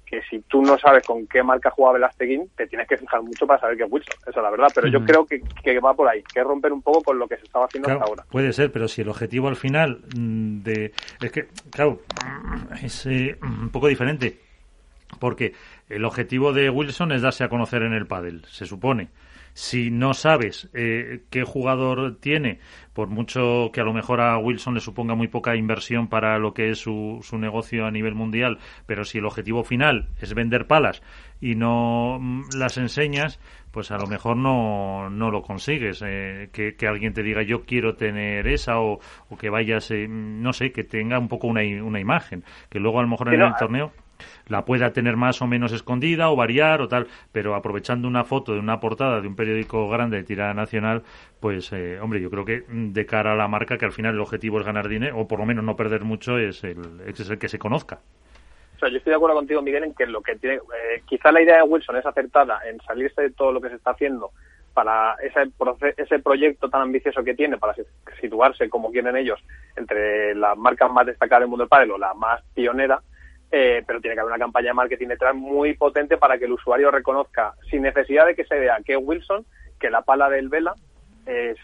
que 0.06 0.22
si 0.30 0.40
tú 0.42 0.62
no 0.62 0.78
sabes 0.78 1.04
con 1.04 1.26
qué 1.28 1.42
marca 1.44 1.72
jugaba 1.72 1.94
Velasteguín, 1.94 2.50
te 2.56 2.68
tienes 2.68 2.88
que 2.88 2.98
fijar 2.98 3.22
mucho 3.22 3.48
para 3.48 3.60
saber 3.60 3.78
que 3.78 3.84
es 3.84 3.92
Wilson, 3.92 4.16
esa 4.28 4.40
es 4.40 4.44
la 4.44 4.50
verdad, 4.52 4.72
pero 4.74 4.88
yo 4.88 5.00
Ujú. 5.00 5.08
creo 5.08 5.26
que, 5.26 5.42
que 5.64 5.80
va 5.80 5.94
por 5.94 6.08
ahí, 6.08 6.22
que 6.34 6.40
es 6.40 6.46
romper 6.46 6.72
un 6.72 6.82
poco 6.82 7.04
con 7.04 7.20
lo 7.20 7.28
que 7.28 7.38
se 7.38 7.46
estaba 7.46 7.66
haciendo 7.66 7.88
Claro, 7.88 8.02
hasta 8.02 8.10
ahora. 8.10 8.26
puede 8.30 8.54
ser, 8.54 8.72
pero 8.72 8.88
si 8.88 9.02
el 9.02 9.10
objetivo 9.10 9.48
al 9.48 9.56
final 9.56 10.00
mm, 10.16 10.62
de 10.64 10.92
es 11.22 11.32
que 11.32 11.48
claro 11.72 12.00
es 12.82 13.06
eh, 13.08 13.38
un 13.42 13.70
poco 13.70 13.88
diferente 13.88 14.38
porque 15.20 15.54
el 15.90 16.04
objetivo 16.06 16.54
de 16.54 16.70
Wilson 16.70 17.12
es 17.12 17.22
darse 17.22 17.44
a 17.44 17.50
conocer 17.50 17.84
en 17.84 17.94
el 17.94 18.06
pádel, 18.08 18.44
se 18.46 18.66
supone. 18.66 19.10
Si 19.58 19.90
no 19.90 20.14
sabes 20.14 20.70
eh, 20.74 21.22
qué 21.30 21.44
jugador 21.46 22.18
tiene, 22.20 22.60
por 22.92 23.08
mucho 23.08 23.70
que 23.72 23.80
a 23.80 23.86
lo 23.86 23.94
mejor 23.94 24.20
a 24.20 24.38
Wilson 24.38 24.74
le 24.74 24.82
suponga 24.82 25.16
muy 25.16 25.30
poca 25.30 25.56
inversión 25.56 26.10
para 26.10 26.38
lo 26.40 26.54
que 26.54 26.72
es 26.72 26.80
su, 26.80 27.20
su 27.24 27.38
negocio 27.38 27.86
a 27.86 27.92
nivel 27.92 28.16
mundial, 28.16 28.60
pero 28.86 29.06
si 29.06 29.20
el 29.20 29.26
objetivo 29.26 29.64
final 29.64 30.10
es 30.20 30.34
vender 30.34 30.68
palas 30.68 31.02
y 31.40 31.56
no 31.56 32.18
mm, 32.20 32.50
las 32.58 32.78
enseñas, 32.78 33.40
pues 33.72 33.92
a 33.92 33.98
lo 33.98 34.08
mejor 34.08 34.36
no, 34.36 35.10
no 35.10 35.32
lo 35.32 35.42
consigues. 35.42 36.04
eh, 36.06 36.50
que, 36.52 36.76
que 36.76 36.88
alguien 36.88 37.14
te 37.14 37.24
diga 37.24 37.42
yo 37.42 37.64
quiero 37.64 37.96
tener 37.96 38.48
esa 38.48 38.82
o, 38.82 39.00
o 39.30 39.38
que 39.38 39.50
vayas, 39.50 39.90
eh, 39.92 40.06
no 40.10 40.52
sé, 40.52 40.74
que 40.74 40.84
tenga 40.84 41.18
un 41.18 41.30
poco 41.30 41.48
una, 41.48 41.62
una 41.82 42.02
imagen. 42.02 42.44
Que 42.70 42.80
luego 42.80 43.00
a 43.00 43.04
lo 43.04 43.08
mejor 43.08 43.34
en 43.34 43.42
el 43.42 43.56
torneo. 43.56 43.94
La 44.48 44.66
pueda 44.66 44.94
tener 44.94 45.18
más 45.18 45.42
o 45.42 45.48
menos 45.48 45.72
escondida 45.72 46.30
o 46.30 46.36
variar 46.36 46.82
o 46.82 46.88
tal, 46.88 47.08
pero 47.32 47.56
aprovechando 47.56 48.08
una 48.08 48.24
foto 48.24 48.54
de 48.54 48.60
una 48.60 48.80
portada 48.80 49.22
de 49.22 49.28
un 49.28 49.36
periódico 49.36 49.90
grande 49.90 50.18
de 50.18 50.24
tirada 50.24 50.54
nacional, 50.54 51.04
pues 51.40 51.72
eh, 51.74 52.00
hombre, 52.00 52.22
yo 52.22 52.30
creo 52.30 52.46
que 52.46 52.64
de 52.68 53.06
cara 53.06 53.34
a 53.34 53.36
la 53.36 53.48
marca, 53.48 53.78
que 53.78 53.86
al 53.86 53.92
final 53.92 54.16
el 54.16 54.22
objetivo 54.22 54.60
es 54.60 54.66
ganar 54.66 54.88
dinero, 54.88 55.20
o 55.20 55.28
por 55.28 55.40
lo 55.40 55.46
menos 55.46 55.64
no 55.64 55.76
perder 55.76 56.04
mucho, 56.04 56.38
es 56.38 56.64
el, 56.64 57.02
es 57.06 57.30
el 57.30 57.40
que 57.40 57.50
se 57.50 57.60
conozca. 57.60 58.00
O 58.76 58.80
sea, 58.80 58.90
yo 58.90 58.98
estoy 58.98 59.12
de 59.12 59.16
acuerdo 59.16 59.38
contigo, 59.38 59.62
Miguel, 59.62 59.86
en 59.86 59.94
que 59.94 60.06
lo 60.06 60.22
que 60.22 60.36
tiene, 60.36 60.56
eh, 60.56 61.02
quizá 61.06 61.32
la 61.32 61.42
idea 61.42 61.58
de 61.58 61.64
Wilson 61.64 61.96
es 61.98 62.06
acertada 62.06 62.60
en 62.70 62.80
salirse 62.82 63.22
de 63.22 63.30
todo 63.32 63.54
lo 63.54 63.62
que 63.62 63.70
se 63.70 63.76
está 63.76 63.92
haciendo 63.92 64.32
para 64.74 65.16
ese, 65.24 65.50
ese 65.96 66.20
proyecto 66.20 66.70
tan 66.70 66.82
ambicioso 66.82 67.24
que 67.24 67.34
tiene 67.34 67.58
para 67.58 67.74
situarse 68.20 68.70
como 68.70 68.92
quieren 68.92 69.16
ellos 69.16 69.40
entre 69.78 70.36
las 70.36 70.58
marcas 70.58 70.92
más 70.92 71.06
destacadas 71.06 71.44
del 71.44 71.50
mundo 71.50 71.64
del 71.64 71.70
pádel 71.70 71.92
o 71.92 71.98
la 71.98 72.14
más 72.14 72.44
pionera, 72.54 73.02
eh, 73.52 73.84
pero 73.86 74.02
tiene 74.02 74.16
que 74.16 74.22
haber 74.22 74.34
una 74.34 74.44
campaña 74.44 74.68
de 74.68 74.74
marketing 74.74 75.08
detrás 75.08 75.36
muy 75.36 75.74
potente 75.76 76.18
para 76.18 76.38
que 76.38 76.46
el 76.46 76.54
usuario 76.54 76.92
reconozca, 76.92 77.54
sin 77.70 77.84
necesidad 77.84 78.26
de 78.26 78.36
que 78.36 78.46
se 78.46 78.60
vea 78.60 78.78
que 78.86 78.98
Wilson, 78.98 79.46
que 79.80 79.90
la 79.90 80.02
pala 80.02 80.30
del 80.30 80.50
Vela 80.50 80.74
es, 81.26 81.58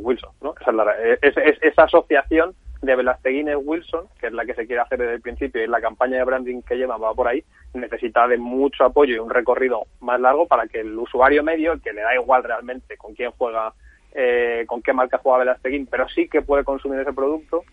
Wilson, 0.00 0.30
¿no? 0.40 0.54
Esa, 0.60 1.42
es, 1.42 1.58
esa 1.62 1.82
asociación 1.84 2.54
de 2.82 2.96
Velasteguín 2.96 3.48
es 3.48 3.56
Wilson, 3.58 4.06
que 4.18 4.28
es 4.28 4.32
la 4.32 4.44
que 4.44 4.54
se 4.54 4.66
quiere 4.66 4.82
hacer 4.82 4.98
desde 4.98 5.14
el 5.14 5.20
principio 5.20 5.62
y 5.62 5.66
la 5.66 5.80
campaña 5.80 6.18
de 6.18 6.24
branding 6.24 6.62
que 6.62 6.76
lleva 6.76 6.96
va 6.96 7.14
por 7.14 7.28
ahí, 7.28 7.44
necesita 7.74 8.26
de 8.26 8.38
mucho 8.38 8.84
apoyo 8.84 9.14
y 9.14 9.18
un 9.18 9.30
recorrido 9.30 9.84
más 10.00 10.20
largo 10.20 10.46
para 10.46 10.66
que 10.66 10.80
el 10.80 10.98
usuario 10.98 11.42
medio, 11.42 11.78
que 11.80 11.92
le 11.92 12.02
da 12.02 12.14
igual 12.14 12.42
realmente 12.42 12.96
con 12.96 13.14
quién 13.14 13.32
juega, 13.32 13.74
eh, 14.12 14.64
con 14.66 14.82
qué 14.82 14.92
marca 14.92 15.18
juega 15.18 15.38
Velasteguín, 15.38 15.86
pero 15.86 16.08
sí 16.08 16.28
que 16.28 16.42
puede 16.42 16.64
consumir 16.64 17.00
ese 17.00 17.12
producto, 17.12 17.64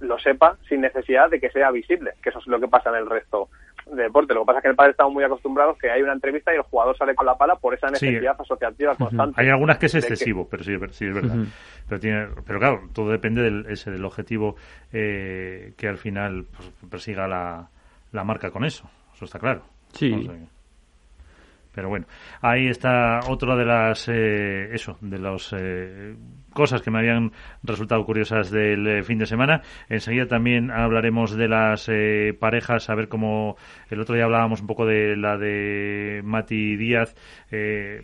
lo 0.00 0.18
sepa 0.18 0.56
sin 0.68 0.80
necesidad 0.80 1.30
de 1.30 1.40
que 1.40 1.50
sea 1.50 1.70
visible, 1.70 2.12
que 2.22 2.30
eso 2.30 2.38
es 2.38 2.46
lo 2.46 2.60
que 2.60 2.68
pasa 2.68 2.90
en 2.90 2.96
el 2.96 3.08
resto 3.08 3.48
de 3.86 4.02
deporte. 4.04 4.34
Lo 4.34 4.40
que 4.40 4.46
pasa 4.46 4.58
es 4.58 4.62
que 4.62 4.68
en 4.68 4.72
el 4.72 4.76
padre 4.76 4.90
estamos 4.92 5.12
muy 5.12 5.24
acostumbrados 5.24 5.78
que 5.78 5.90
hay 5.90 6.02
una 6.02 6.12
entrevista 6.12 6.52
y 6.52 6.56
el 6.56 6.62
jugador 6.62 6.96
sale 6.96 7.14
con 7.14 7.26
la 7.26 7.36
pala 7.36 7.56
por 7.56 7.74
esa 7.74 7.88
necesidad 7.88 8.36
asociativa 8.38 8.94
constante. 8.96 9.40
Hay 9.40 9.48
algunas 9.48 9.78
que 9.78 9.86
es 9.86 9.94
excesivo, 9.94 10.48
pero 10.48 10.64
sí, 10.64 10.76
sí, 10.90 11.06
es 11.06 11.14
verdad. 11.14 11.36
pero, 11.88 12.00
tiene, 12.00 12.28
pero 12.46 12.58
claro, 12.58 12.80
todo 12.92 13.10
depende 13.10 13.42
del, 13.42 13.66
ese, 13.68 13.90
del 13.90 14.04
objetivo 14.04 14.56
eh, 14.92 15.72
que 15.76 15.88
al 15.88 15.98
final 15.98 16.46
pues, 16.56 16.72
persiga 16.90 17.28
la, 17.28 17.68
la 18.12 18.24
marca 18.24 18.50
con 18.50 18.64
eso. 18.64 18.90
Eso 19.14 19.24
está 19.24 19.38
claro. 19.38 19.62
Sí. 19.92 20.28
Pero 21.72 21.90
bueno, 21.90 22.06
ahí 22.40 22.68
está 22.68 23.20
otra 23.28 23.54
de 23.54 23.64
las 23.64 24.08
eh, 24.08 24.74
eso, 24.74 24.96
de 25.00 25.18
las 25.18 25.52
eh, 25.52 26.16
cosas 26.56 26.82
que 26.82 26.90
me 26.90 26.98
habían 26.98 27.30
resultado 27.62 28.04
curiosas 28.04 28.50
del 28.50 28.86
eh, 28.88 29.02
fin 29.04 29.18
de 29.18 29.26
semana. 29.26 29.62
Enseguida 29.88 30.26
también 30.26 30.72
hablaremos 30.72 31.36
de 31.36 31.46
las 31.46 31.88
parejas, 32.40 32.90
a 32.90 32.96
ver 32.96 33.08
cómo 33.08 33.56
el 33.90 34.00
otro 34.00 34.16
día 34.16 34.24
hablábamos 34.24 34.60
un 34.60 34.66
poco 34.66 34.86
de 34.86 35.16
la 35.16 35.36
de 35.36 36.22
Mati 36.24 36.76
Díaz. 36.76 37.14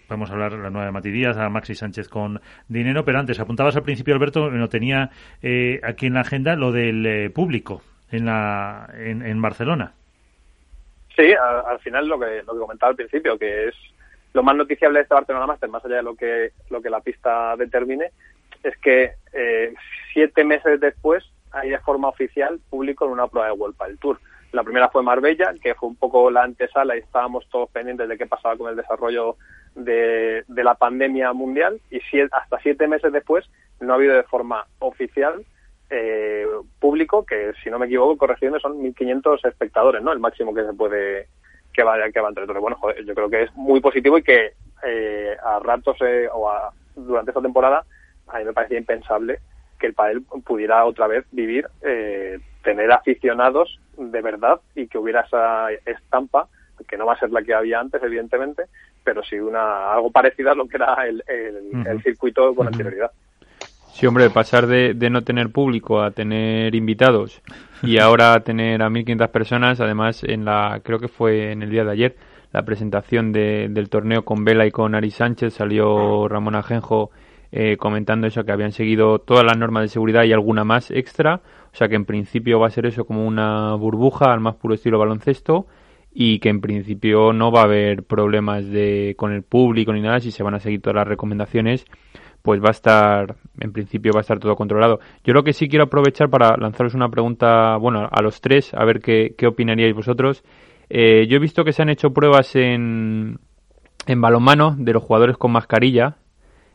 podemos 0.06 0.30
hablar 0.30 0.52
la 0.52 0.70
nueva 0.70 0.86
de 0.86 0.92
Mati 0.92 1.10
Díaz, 1.10 1.36
a 1.36 1.48
Maxi 1.48 1.74
Sánchez 1.74 2.08
con 2.08 2.40
dinero, 2.68 3.04
pero 3.04 3.18
antes 3.18 3.40
apuntabas 3.40 3.74
al 3.74 3.82
principio, 3.82 4.14
Alberto, 4.14 4.50
no 4.50 4.68
tenía 4.68 5.10
aquí 5.82 6.06
en 6.06 6.14
la 6.14 6.20
agenda 6.20 6.54
lo 6.54 6.70
del 6.70 7.32
público 7.32 7.82
en 8.12 8.26
la 8.26 8.88
en, 8.94 9.42
Barcelona. 9.42 9.92
Sí, 11.16 11.32
al, 11.32 11.78
final 11.80 12.06
lo 12.06 12.20
que, 12.20 12.42
lo 12.46 12.52
que 12.52 12.58
comentaba 12.58 12.90
al 12.90 12.96
principio, 12.96 13.38
que 13.38 13.68
es 13.68 13.74
lo 14.34 14.42
más 14.42 14.54
noticiable 14.54 14.98
de 14.98 15.02
este 15.02 15.14
Barcelona 15.14 15.46
Master, 15.46 15.68
más 15.68 15.84
allá 15.84 15.96
de 15.96 16.02
lo 16.02 16.14
que, 16.14 16.52
lo 16.70 16.80
que 16.80 16.90
la 16.90 17.00
pista 17.00 17.56
determine, 17.56 18.10
es 18.62 18.76
que 18.78 19.12
eh, 19.32 19.74
siete 20.12 20.44
meses 20.44 20.80
después 20.80 21.24
hay 21.50 21.70
de 21.70 21.78
forma 21.80 22.08
oficial 22.08 22.60
público 22.70 23.04
en 23.04 23.12
una 23.12 23.26
prueba 23.26 23.48
de 23.48 23.54
World 23.54 23.76
el 23.88 23.98
Tour. 23.98 24.18
La 24.52 24.62
primera 24.62 24.88
fue 24.88 25.02
Marbella, 25.02 25.54
que 25.62 25.74
fue 25.74 25.88
un 25.88 25.96
poco 25.96 26.30
la 26.30 26.42
antesala 26.42 26.96
y 26.96 27.00
estábamos 27.00 27.48
todos 27.48 27.70
pendientes 27.70 28.08
de 28.08 28.18
qué 28.18 28.26
pasaba 28.26 28.56
con 28.56 28.68
el 28.68 28.76
desarrollo 28.76 29.36
de, 29.74 30.44
de 30.46 30.64
la 30.64 30.74
pandemia 30.74 31.32
mundial 31.32 31.80
y 31.90 32.00
hasta 32.30 32.60
siete 32.62 32.86
meses 32.86 33.12
después 33.12 33.48
no 33.80 33.92
ha 33.92 33.96
habido 33.96 34.14
de 34.14 34.22
forma 34.24 34.66
oficial 34.78 35.44
eh, 35.90 36.46
público, 36.78 37.24
que 37.26 37.52
si 37.62 37.68
no 37.70 37.78
me 37.78 37.86
equivoco, 37.86 38.16
corrigiendo, 38.16 38.58
son 38.60 38.78
1.500 38.78 39.46
espectadores, 39.46 40.02
¿no? 40.02 40.12
El 40.12 40.20
máximo 40.20 40.54
que 40.54 40.64
se 40.64 40.72
puede, 40.72 41.28
que 41.72 41.82
va, 41.82 41.96
que 42.10 42.20
va 42.20 42.28
entre 42.28 42.46
todos. 42.46 42.62
Bueno, 42.62 42.78
yo 43.04 43.14
creo 43.14 43.28
que 43.28 43.42
es 43.42 43.54
muy 43.54 43.80
positivo 43.80 44.16
y 44.16 44.22
que 44.22 44.52
eh, 44.84 45.36
a 45.44 45.58
ratos 45.58 45.96
eh, 46.00 46.28
o 46.32 46.50
durante 46.96 47.30
esta 47.30 47.42
temporada 47.42 47.84
a 48.32 48.38
mí 48.38 48.44
me 48.44 48.52
parecía 48.52 48.78
impensable 48.78 49.40
que 49.78 49.88
el 49.88 49.94
padel 49.94 50.22
pudiera 50.44 50.84
otra 50.84 51.06
vez 51.06 51.24
vivir, 51.32 51.66
eh, 51.82 52.38
tener 52.62 52.90
aficionados 52.92 53.80
de 53.96 54.22
verdad 54.22 54.60
y 54.74 54.86
que 54.86 54.98
hubiera 54.98 55.22
esa 55.22 55.70
estampa, 55.84 56.48
que 56.88 56.96
no 56.96 57.06
va 57.06 57.14
a 57.14 57.18
ser 57.18 57.30
la 57.30 57.42
que 57.42 57.54
había 57.54 57.80
antes, 57.80 58.02
evidentemente, 58.02 58.64
pero 59.04 59.22
sí 59.22 59.38
una 59.38 59.92
algo 59.92 60.10
parecido 60.10 60.50
a 60.50 60.54
lo 60.54 60.66
que 60.66 60.76
era 60.76 61.06
el, 61.06 61.22
el, 61.26 62.02
circuito 62.02 62.54
con 62.54 62.68
anterioridad. 62.68 63.10
Sí, 63.92 64.06
hombre, 64.06 64.30
pasar 64.30 64.66
de, 64.66 64.94
de, 64.94 65.10
no 65.10 65.22
tener 65.22 65.50
público 65.50 66.00
a 66.00 66.12
tener 66.12 66.74
invitados 66.74 67.42
y 67.82 67.98
ahora 68.00 68.40
tener 68.40 68.82
a 68.82 68.88
1.500 68.88 69.28
personas, 69.28 69.80
además, 69.80 70.24
en 70.24 70.44
la 70.44 70.80
creo 70.82 70.98
que 70.98 71.08
fue 71.08 71.52
en 71.52 71.62
el 71.62 71.70
día 71.70 71.84
de 71.84 71.92
ayer, 71.92 72.16
la 72.52 72.62
presentación 72.62 73.32
de, 73.32 73.68
del 73.70 73.88
torneo 73.88 74.24
con 74.24 74.44
Vela 74.44 74.66
y 74.66 74.70
con 74.70 74.94
Ari 74.94 75.10
Sánchez, 75.10 75.54
salió 75.54 76.28
Ramón 76.28 76.54
Ajenjo 76.54 77.10
eh, 77.52 77.76
comentando 77.76 78.26
eso, 78.26 78.44
que 78.44 78.52
habían 78.52 78.72
seguido 78.72 79.18
todas 79.18 79.44
las 79.44 79.56
normas 79.56 79.82
de 79.82 79.88
seguridad 79.88 80.24
y 80.24 80.32
alguna 80.32 80.64
más 80.64 80.90
extra, 80.90 81.42
o 81.72 81.76
sea 81.76 81.88
que 81.88 81.96
en 81.96 82.04
principio 82.04 82.58
va 82.58 82.66
a 82.66 82.70
ser 82.70 82.86
eso 82.86 83.04
como 83.04 83.26
una 83.26 83.74
burbuja 83.74 84.32
al 84.32 84.40
más 84.40 84.56
puro 84.56 84.74
estilo 84.74 84.98
baloncesto 84.98 85.66
y 86.14 86.40
que 86.40 86.48
en 86.48 86.60
principio 86.60 87.32
no 87.32 87.52
va 87.52 87.60
a 87.60 87.64
haber 87.64 88.02
problemas 88.02 88.66
de 88.66 89.14
con 89.16 89.32
el 89.32 89.42
público 89.42 89.92
ni 89.92 90.00
nada 90.00 90.20
si 90.20 90.30
se 90.30 90.42
van 90.42 90.54
a 90.54 90.60
seguir 90.60 90.82
todas 90.82 90.96
las 90.96 91.08
recomendaciones 91.08 91.86
pues 92.42 92.60
va 92.60 92.68
a 92.68 92.72
estar, 92.72 93.36
en 93.60 93.72
principio 93.72 94.12
va 94.12 94.20
a 94.20 94.22
estar 94.22 94.38
todo 94.38 94.56
controlado. 94.56 94.98
Yo 95.24 95.32
lo 95.32 95.44
que 95.44 95.52
sí 95.52 95.68
quiero 95.68 95.84
aprovechar 95.84 96.28
para 96.28 96.56
lanzaros 96.56 96.94
una 96.94 97.08
pregunta, 97.08 97.76
bueno, 97.76 98.08
a 98.10 98.20
los 98.20 98.40
tres, 98.40 98.74
a 98.74 98.84
ver 98.84 99.00
qué, 99.00 99.34
qué 99.38 99.46
opinaríais 99.46 99.94
vosotros. 99.94 100.42
Eh, 100.90 101.26
yo 101.28 101.36
he 101.36 101.40
visto 101.40 101.64
que 101.64 101.72
se 101.72 101.82
han 101.82 101.88
hecho 101.88 102.12
pruebas 102.12 102.54
en, 102.56 103.38
en 104.06 104.20
balonmano 104.20 104.74
de 104.76 104.92
los 104.92 105.02
jugadores 105.02 105.36
con 105.36 105.52
mascarilla. 105.52 106.16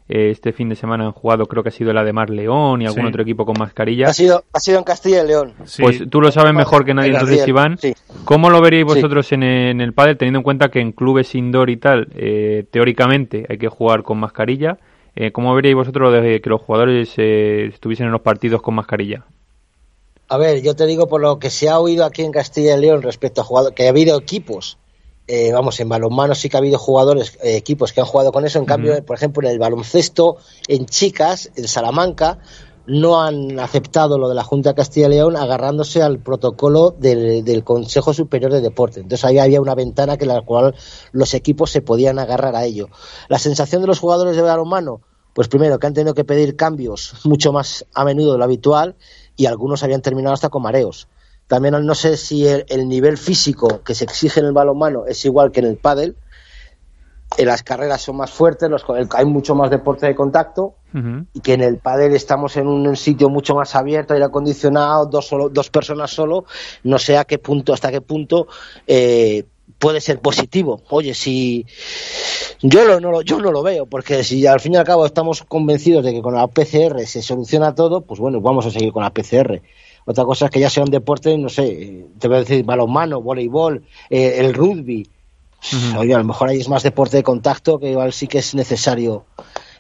Eh, 0.10 0.30
este 0.32 0.54
fin 0.54 0.70
de 0.70 0.76
semana 0.76 1.06
han 1.06 1.12
jugado, 1.12 1.46
creo 1.48 1.64
que 1.64 1.70
ha 1.70 1.72
sido 1.72 1.92
la 1.92 2.04
de 2.04 2.14
Mar 2.14 2.30
León 2.30 2.82
y 2.82 2.86
algún 2.86 3.06
otro 3.06 3.24
equipo 3.24 3.46
con 3.46 3.56
mascarilla. 3.60 4.08
Ha 4.08 4.14
sido, 4.14 4.46
ha 4.54 4.60
sido 4.60 4.78
en 4.78 4.84
Castilla 4.86 5.24
y 5.24 5.28
León. 5.28 5.54
Pues 5.80 6.04
tú 6.10 6.22
lo 6.22 6.32
sabes 6.32 6.54
mejor 6.54 6.86
que 6.86 6.94
nadie, 6.94 7.12
entonces, 7.12 7.46
Iván. 7.48 7.78
¿Cómo 8.24 8.50
lo 8.50 8.62
veríais 8.62 8.86
vosotros 8.86 9.32
en, 9.34 9.44
en, 9.44 9.82
el 9.82 9.94
pádel, 9.94 10.18
teniendo 10.18 10.40
en 10.40 10.44
cuenta 10.44 10.70
que 10.70 10.80
en 10.80 10.94
clubes 10.94 11.36
indoor 11.36 11.70
y 11.70 11.78
tal, 11.78 12.08
eh, 12.16 12.66
teóricamente 12.72 13.46
hay 13.50 13.58
que 13.58 13.68
jugar 13.68 14.04
con 14.04 14.18
mascarilla? 14.20 14.78
Eh, 15.20 15.32
¿Cómo 15.32 15.56
veríais 15.56 15.76
vosotros 15.76 16.14
de 16.14 16.40
que 16.42 16.50
los 16.50 16.62
jugadores 16.62 17.14
eh, 17.18 17.70
estuviesen 17.74 18.06
en 18.06 18.12
los 18.12 18.22
partidos 18.22 18.62
con 18.62 18.76
mascarilla? 18.76 19.26
A 20.30 20.38
ver, 20.38 20.62
yo 20.62 20.76
te 20.76 20.86
digo 20.86 21.08
por 21.08 21.22
lo 21.22 21.40
que 21.40 21.50
se 21.50 21.70
ha 21.70 21.80
oído 21.80 22.06
aquí 22.06 22.22
en 22.22 22.32
Castilla 22.32 22.78
y 22.78 22.82
León 22.82 23.02
respecto 23.02 23.42
a 23.42 23.44
jugadores, 23.44 23.76
que 23.76 23.88
ha 23.88 23.90
habido 23.90 24.18
equipos, 24.20 24.78
eh, 25.28 25.52
vamos, 25.52 25.80
en 25.80 25.90
balonmano 25.90 26.36
sí 26.36 26.50
que 26.50 26.58
ha 26.58 26.60
habido 26.60 26.80
jugadores, 26.80 27.38
equipos 27.44 27.92
que 27.92 28.00
han 28.00 28.08
jugado 28.08 28.32
con 28.32 28.46
eso, 28.46 28.60
en 28.60 28.66
cambio, 28.66 29.04
por 29.06 29.18
ejemplo, 29.18 29.46
en 29.46 29.54
el 29.54 29.60
baloncesto, 29.60 30.38
en 30.68 30.86
chicas, 30.86 31.52
en 31.56 31.68
Salamanca, 31.68 32.40
no 32.88 33.22
han 33.22 33.60
aceptado 33.60 34.18
lo 34.18 34.30
de 34.30 34.36
la 34.36 34.44
Junta 34.44 34.70
de 34.70 34.76
Castilla 34.76 35.08
y 35.08 35.10
León 35.12 35.36
agarrándose 35.36 36.02
al 36.02 36.20
protocolo 36.20 36.96
del, 36.98 37.44
del, 37.44 37.64
Consejo 37.66 38.14
Superior 38.14 38.52
de 38.52 38.62
Deporte. 38.62 39.02
Entonces 39.02 39.26
ahí 39.26 39.38
había 39.38 39.62
una 39.62 39.76
ventana 39.76 40.18
que 40.18 40.26
la 40.26 40.42
cual 40.42 40.74
los 41.12 41.34
equipos 41.34 41.70
se 41.70 41.82
podían 41.82 42.18
agarrar 42.18 42.56
a 42.56 42.64
ello. 42.64 42.88
La 43.28 43.40
sensación 43.40 43.82
de 43.82 43.88
los 43.88 44.00
jugadores 44.00 44.38
de 44.38 44.42
balonmano, 44.42 45.02
pues 45.34 45.50
primero 45.50 45.78
que 45.78 45.88
han 45.88 45.94
tenido 45.94 46.16
que 46.16 46.24
pedir 46.24 46.56
cambios 46.56 47.14
mucho 47.26 47.52
más 47.52 47.86
a 47.94 48.06
menudo 48.06 48.32
de 48.32 48.38
lo 48.38 48.46
habitual 48.46 48.96
y 49.36 49.48
algunos 49.48 49.84
habían 49.84 50.02
terminado 50.02 50.34
hasta 50.34 50.50
con 50.50 50.64
mareos. 50.64 51.10
También 51.48 51.86
no 51.86 51.96
sé 51.96 52.18
si 52.18 52.46
el, 52.46 52.88
nivel 52.88 53.18
físico 53.18 53.82
que 53.84 53.96
se 53.96 54.04
exige 54.04 54.42
en 54.42 54.48
el 54.48 54.52
balonmano 54.52 55.06
es 55.06 55.24
igual 55.26 55.52
que 55.52 55.62
en 55.62 55.68
el 55.68 55.78
pádel. 55.78 56.16
En 57.38 57.48
las 57.48 57.62
carreras 57.62 58.02
son 58.02 58.18
más 58.18 58.32
fuertes, 58.32 58.70
los, 58.70 58.86
hay 59.14 59.26
mucho 59.26 59.54
más 59.54 59.70
deporte 59.70 60.06
de 60.06 60.16
contacto 60.16 60.76
y 61.34 61.42
que 61.42 61.54
en 61.54 61.62
el 61.62 61.78
pádel 61.78 62.16
estamos 62.16 62.58
en 62.58 62.68
un 62.68 62.96
sitio 62.96 63.30
mucho 63.30 63.54
más 63.54 63.76
abierto, 63.76 64.14
aire 64.14 64.26
acondicionado, 64.26 65.06
dos, 65.06 65.28
solo, 65.28 65.50
dos 65.50 65.70
personas 65.70 66.10
solo. 66.12 66.46
No 66.84 66.98
sé 66.98 67.18
a 67.18 67.26
qué 67.26 67.38
punto, 67.38 67.74
hasta 67.74 67.92
qué 67.92 68.02
punto 68.02 68.48
eh, 68.88 69.46
puede 69.78 70.02
ser 70.02 70.20
positivo. 70.20 70.82
Oye, 70.90 71.14
si 71.14 71.66
yo 72.62 72.86
lo, 72.86 73.00
no 73.00 73.12
lo, 73.12 73.22
yo 73.22 73.40
no 73.40 73.52
lo 73.52 73.62
veo, 73.62 73.86
porque 73.86 74.24
si 74.24 74.46
al 74.48 74.60
fin 74.60 74.74
y 74.74 74.78
al 74.78 74.86
cabo 74.86 75.06
estamos 75.06 75.44
convencidos 75.44 76.04
de 76.04 76.14
que 76.14 76.22
con 76.22 76.34
la 76.34 76.48
PCR 76.48 77.06
se 77.06 77.22
soluciona 77.22 77.76
todo, 77.76 78.02
pues 78.02 78.20
bueno, 78.20 78.42
vamos 78.42 78.66
a 78.66 78.72
seguir 78.72 78.92
con 78.92 79.04
la 79.04 79.12
PCR. 79.12 79.62
Otra 80.10 80.24
cosa 80.24 80.46
es 80.46 80.52
que 80.52 80.62
ya 80.62 80.70
sea 80.70 80.84
un 80.84 80.90
deporte, 80.90 81.38
no 81.38 81.50
sé, 81.50 82.06
te 82.18 82.30
voy 82.30 82.38
a 82.38 82.40
decir 82.40 82.64
balonmano, 82.64 83.22
voleibol, 83.22 83.84
eh, 84.10 84.36
el 84.38 84.54
rugby. 84.54 85.06
Oye, 85.98 86.14
a 86.16 86.18
lo 86.18 86.24
mejor 86.24 86.48
ahí 86.48 86.62
es 86.62 86.70
más 86.70 86.82
deporte 86.82 87.18
de 87.18 87.24
contacto, 87.24 87.78
que 87.78 87.92
igual 87.92 88.14
sí 88.14 88.26
que 88.28 88.38
es 88.38 88.56
necesario 88.56 89.26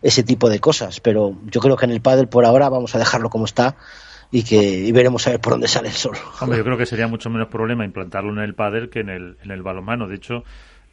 ese 0.01 0.23
tipo 0.23 0.49
de 0.49 0.59
cosas, 0.59 0.99
pero 0.99 1.37
yo 1.45 1.61
creo 1.61 1.77
que 1.77 1.85
en 1.85 1.91
el 1.91 2.01
pádel 2.01 2.27
por 2.27 2.43
ahora 2.43 2.67
vamos 2.67 2.93
a 2.93 2.99
dejarlo 2.99 3.29
como 3.29 3.45
está 3.45 3.77
y 4.29 4.43
que 4.43 4.61
y 4.61 4.91
veremos 4.91 5.25
a 5.27 5.29
ver 5.29 5.39
por 5.39 5.53
dónde 5.53 5.69
sale 5.69 5.87
el 5.87 5.93
sol. 5.93 6.17
Hombre, 6.41 6.57
yo 6.57 6.65
creo 6.65 6.77
que 6.77 6.85
sería 6.85 7.07
mucho 7.07 7.29
menos 7.29 7.47
problema 7.47 7.85
implantarlo 7.85 8.33
en 8.33 8.39
el 8.39 8.53
pádel 8.53 8.89
que 8.89 8.99
en 8.99 9.09
el, 9.09 9.37
en 9.41 9.51
el 9.51 9.61
balonmano. 9.61 10.09
De 10.09 10.15
hecho, 10.15 10.43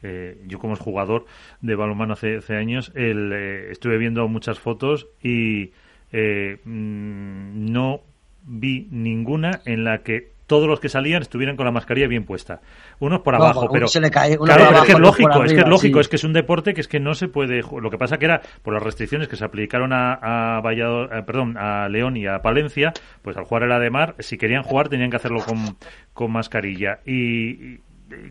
eh, 0.04 0.40
yo 0.46 0.60
como 0.60 0.76
jugador 0.76 1.26
de 1.60 1.74
balonmano 1.74 2.12
hace, 2.12 2.36
hace 2.36 2.54
años, 2.54 2.92
el, 2.94 3.32
eh, 3.32 3.72
estuve 3.72 3.98
viendo 3.98 4.28
muchas 4.28 4.60
fotos 4.60 5.08
y 5.20 5.72
eh, 6.12 6.60
mm, 6.64 7.72
no 7.72 8.00
vi 8.46 8.88
ninguna 8.90 9.60
en 9.64 9.84
la 9.84 10.02
que 10.02 10.34
todos 10.46 10.68
los 10.68 10.78
que 10.78 10.90
salían 10.90 11.22
estuvieran 11.22 11.56
con 11.56 11.64
la 11.64 11.72
mascarilla 11.72 12.06
bien 12.06 12.24
puesta. 12.24 12.60
Unos 12.98 13.20
por 13.20 13.34
abajo, 13.34 13.62
uno 13.62 13.70
pero 13.72 13.88
se 13.88 13.98
le 13.98 14.10
cae, 14.10 14.36
uno 14.36 14.44
claro, 14.44 14.64
por 14.66 14.72
pero 14.72 14.80
es 14.82 14.86
que 14.86 14.92
es 14.92 14.98
lógico, 14.98 15.44
es 15.44 15.52
que 15.54 15.60
es 15.60 15.68
lógico, 15.68 15.98
sí. 15.98 16.00
es 16.02 16.08
que 16.08 16.16
es 16.16 16.24
un 16.24 16.32
deporte 16.34 16.74
que 16.74 16.82
es 16.82 16.88
que 16.88 17.00
no 17.00 17.14
se 17.14 17.28
puede. 17.28 17.62
Lo 17.62 17.90
que 17.90 17.96
pasa 17.96 18.18
que 18.18 18.26
era 18.26 18.42
por 18.62 18.74
las 18.74 18.82
restricciones 18.82 19.28
que 19.28 19.36
se 19.36 19.44
aplicaron 19.44 19.94
a, 19.94 20.56
a 20.56 20.60
Valladolid- 20.60 21.18
eh, 21.18 21.22
perdón, 21.22 21.56
a 21.56 21.88
León 21.88 22.18
y 22.18 22.26
a 22.26 22.42
Palencia, 22.42 22.92
pues 23.22 23.38
al 23.38 23.44
jugar 23.44 23.62
el 23.62 23.72
Ademar, 23.72 24.16
si 24.18 24.36
querían 24.36 24.62
jugar 24.64 24.90
tenían 24.90 25.08
que 25.08 25.16
hacerlo 25.16 25.40
con, 25.40 25.78
con 26.12 26.30
mascarilla 26.30 27.00
y, 27.06 27.12
y 27.14 27.80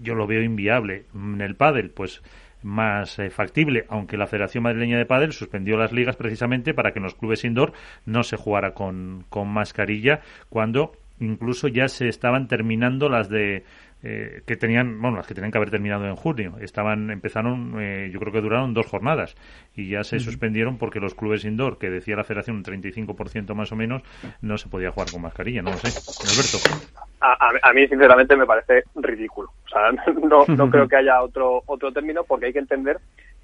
yo 0.03 0.13
lo 0.13 0.27
veo 0.27 0.43
inviable. 0.43 1.05
En 1.15 1.41
el 1.41 1.55
pádel, 1.55 1.89
pues 1.89 2.21
más 2.63 3.19
eh, 3.19 3.29
factible, 3.29 3.85
aunque 3.89 4.17
la 4.17 4.27
Federación 4.27 4.63
Madrileña 4.63 4.97
de 4.97 5.05
Pádel 5.05 5.33
suspendió 5.33 5.77
las 5.77 5.91
ligas 5.91 6.15
precisamente 6.15 6.73
para 6.73 6.91
que 6.91 6.99
en 6.99 7.03
los 7.03 7.15
clubes 7.15 7.43
indoor 7.43 7.73
no 8.05 8.23
se 8.23 8.37
jugara 8.37 8.73
con, 8.73 9.25
con 9.29 9.47
mascarilla 9.47 10.21
cuando 10.49 10.93
incluso 11.19 11.67
ya 11.67 11.87
se 11.87 12.07
estaban 12.07 12.47
terminando 12.47 13.09
las 13.09 13.29
de 13.29 13.63
eh, 14.05 14.41
que 14.45 14.57
tenían, 14.57 15.01
bueno, 15.01 15.15
las 15.17 15.27
que 15.27 15.33
tenían 15.33 15.51
que 15.51 15.57
haber 15.57 15.69
terminado 15.71 16.05
en 16.07 16.15
junio. 16.17 16.55
Estaban, 16.59 17.09
empezaron, 17.09 17.75
eh, 17.79 18.09
yo 18.11 18.19
creo 18.19 18.33
que 18.33 18.41
duraron 18.41 18.73
dos 18.73 18.85
jornadas 18.87 19.35
y 19.75 19.87
ya 19.87 20.03
se 20.03 20.19
suspendieron 20.19 20.77
porque 20.77 20.99
los 20.99 21.15
clubes 21.15 21.45
indoor, 21.45 21.77
que 21.77 21.89
decía 21.89 22.17
la 22.17 22.25
federación 22.25 22.57
un 22.57 22.63
35% 22.65 23.55
más 23.55 23.71
o 23.71 23.77
menos, 23.77 24.01
no 24.41 24.57
se 24.57 24.67
podía 24.67 24.91
jugar 24.91 25.09
con 25.09 25.21
mascarilla, 25.21 25.61
no 25.61 25.71
lo 25.71 25.77
sé. 25.77 25.87
Alberto. 25.87 26.97
a, 27.21 27.31
a- 27.31 27.69
a 27.69 27.73
mí 27.73 27.87
sinceramente 27.87 28.35
me 28.35 28.45
parece 28.45 28.83
ridículo. 28.95 29.49
O 29.65 29.69
sea, 29.69 29.91
no, 30.27 30.45
no 30.47 30.69
creo 30.71 30.87
que 30.87 30.97
haya 30.97 31.21
otro 31.21 31.63
otro 31.65 31.91
término 31.93 32.25
porque 32.25 32.47
hay 32.47 32.53
que 32.53 32.59
entender 32.59 32.97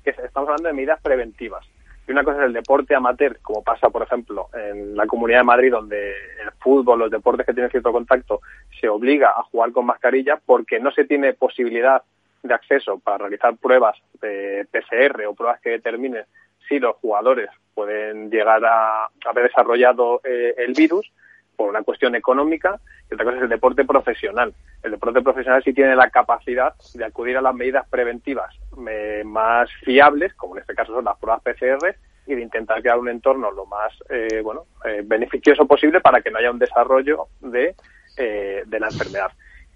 que 0.03 0.10
estamos 0.10 0.49
hablando 0.49 0.67
de 0.67 0.73
medidas 0.73 0.99
preventivas. 1.01 1.65
Y 2.10 2.12
una 2.12 2.24
cosa 2.24 2.39
es 2.39 2.45
el 2.48 2.54
deporte 2.54 2.95
amateur, 2.95 3.38
como 3.39 3.63
pasa, 3.63 3.91
por 3.91 4.02
ejemplo, 4.02 4.50
en 4.56 4.98
la 4.98 5.06
Comunidad 5.06 5.41
de 5.41 5.43
Madrid, 5.43 5.72
donde 5.72 6.10
el 6.10 6.52
fútbol, 6.60 6.98
los 6.98 7.12
deportes 7.12 7.45
que 7.45 7.54
tienen 7.54 7.69
cierto 7.69 7.91
contacto, 7.91 8.41
se 8.82 8.89
obliga 8.89 9.30
a 9.30 9.43
jugar 9.43 9.72
con 9.72 9.86
mascarilla 9.86 10.39
porque 10.43 10.80
no 10.80 10.89
se 10.89 11.06
tiene 11.06 11.34
posibilidad 11.34 12.02
de 12.41 12.52
acceso 12.52 12.98
para 12.98 13.19
realizar 13.19 13.56
pruebas 13.58 13.95
de 14.22 14.65
PCR 14.72 15.24
o 15.28 15.36
pruebas 15.36 15.62
que 15.62 15.69
determinen 15.69 16.24
si 16.67 16.80
los 16.80 16.95
jugadores 16.95 17.52
pueden 17.76 18.32
llegar 18.32 18.65
a 18.65 19.08
haber 19.26 19.43
desarrollado 19.43 20.22
eh, 20.24 20.56
el 20.58 20.74
virus 20.74 21.12
por 21.60 21.67
una 21.67 21.84
cuestión 21.84 22.15
económica 22.15 22.80
y 23.12 23.15
otra 23.15 23.26
cosa 23.26 23.38
es 23.38 23.43
el 23.43 23.50
deporte 23.50 23.84
profesional. 23.84 24.54
El 24.82 24.91
deporte 24.91 25.22
profesional 25.22 25.62
sí 25.62 25.74
tiene 25.74 25.93
la 25.93 26.10
capacidad 26.10 26.74
de 26.93 27.04
acudir 27.04 27.36
a 27.36 27.41
las 27.41 27.54
medidas 27.54 27.86
preventivas 27.89 28.56
eh, 28.89 29.24
más 29.26 29.69
fiables, 29.84 30.34
como 30.36 30.56
en 30.56 30.62
este 30.62 30.74
caso 30.74 30.93
son 30.93 31.04
las 31.04 31.17
pruebas 31.17 31.43
PCR, 31.43 31.98
y 32.26 32.36
de 32.36 32.41
intentar 32.41 32.82
crear 32.82 32.98
un 32.98 33.10
entorno 33.10 33.52
lo 33.52 33.65
más 33.65 33.91
eh, 34.10 34.39
bueno 34.41 34.67
eh, 34.86 35.02
beneficioso 35.04 35.65
posible 35.65 36.00
para 36.00 36.22
que 36.22 36.32
no 36.32 36.38
haya 36.38 36.50
un 36.50 36.60
desarrollo 36.60 37.28
de, 37.41 37.76
eh, 38.15 38.63
de 38.65 38.80
la 38.80 38.88
enfermedad. 38.88 39.32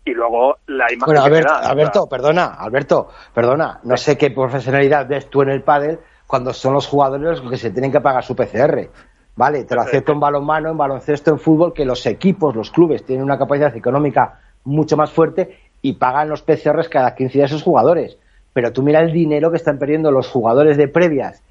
Y 0.05 0.13
luego 0.13 0.59
la 0.67 0.85
imagen 0.85 1.05
Bueno, 1.05 1.23
Alberto, 1.23 1.53
o 1.53 1.59
sea, 1.59 1.69
Alberto, 1.69 2.07
perdona, 2.07 2.45
Alberto, 2.59 3.09
perdona, 3.33 3.81
no 3.83 3.97
sé 3.97 4.17
qué 4.17 4.31
profesionalidad 4.31 5.05
ves 5.05 5.29
tú 5.29 5.41
en 5.41 5.49
el 5.49 5.63
pádel 5.63 5.99
cuando 6.27 6.53
son 6.53 6.75
los 6.75 6.87
jugadores 6.87 7.41
los 7.41 7.51
que 7.51 7.57
se 7.57 7.71
tienen 7.71 7.91
que 7.91 7.99
pagar 7.99 8.23
su 8.23 8.37
PCR. 8.37 8.89
Vale, 9.35 9.63
te 9.63 9.75
lo 9.75 9.81
acepto 9.81 10.11
en 10.11 10.19
balonmano, 10.19 10.69
en 10.69 10.77
baloncesto, 10.77 11.31
en 11.31 11.39
fútbol, 11.39 11.73
que 11.73 11.85
los 11.85 12.05
equipos, 12.05 12.55
los 12.55 12.69
clubes 12.69 13.03
tienen 13.03 13.25
una 13.25 13.37
capacidad 13.37 13.75
económica 13.75 14.39
mucho 14.63 14.95
más 14.95 15.11
fuerte 15.11 15.57
y 15.81 15.93
pagan 15.93 16.29
los 16.29 16.43
PCRs 16.43 16.87
cada 16.87 17.15
15 17.15 17.37
días 17.37 17.51
a 17.51 17.55
sus 17.55 17.63
jugadores. 17.63 18.17
Pero 18.53 18.71
tú 18.71 18.83
mira 18.83 19.01
el 19.01 19.11
dinero 19.11 19.49
que 19.49 19.57
están 19.57 19.79
perdiendo 19.79 20.11
los 20.11 20.29
jugadores 20.29 20.77
de 20.77 20.87
previas 20.87 21.43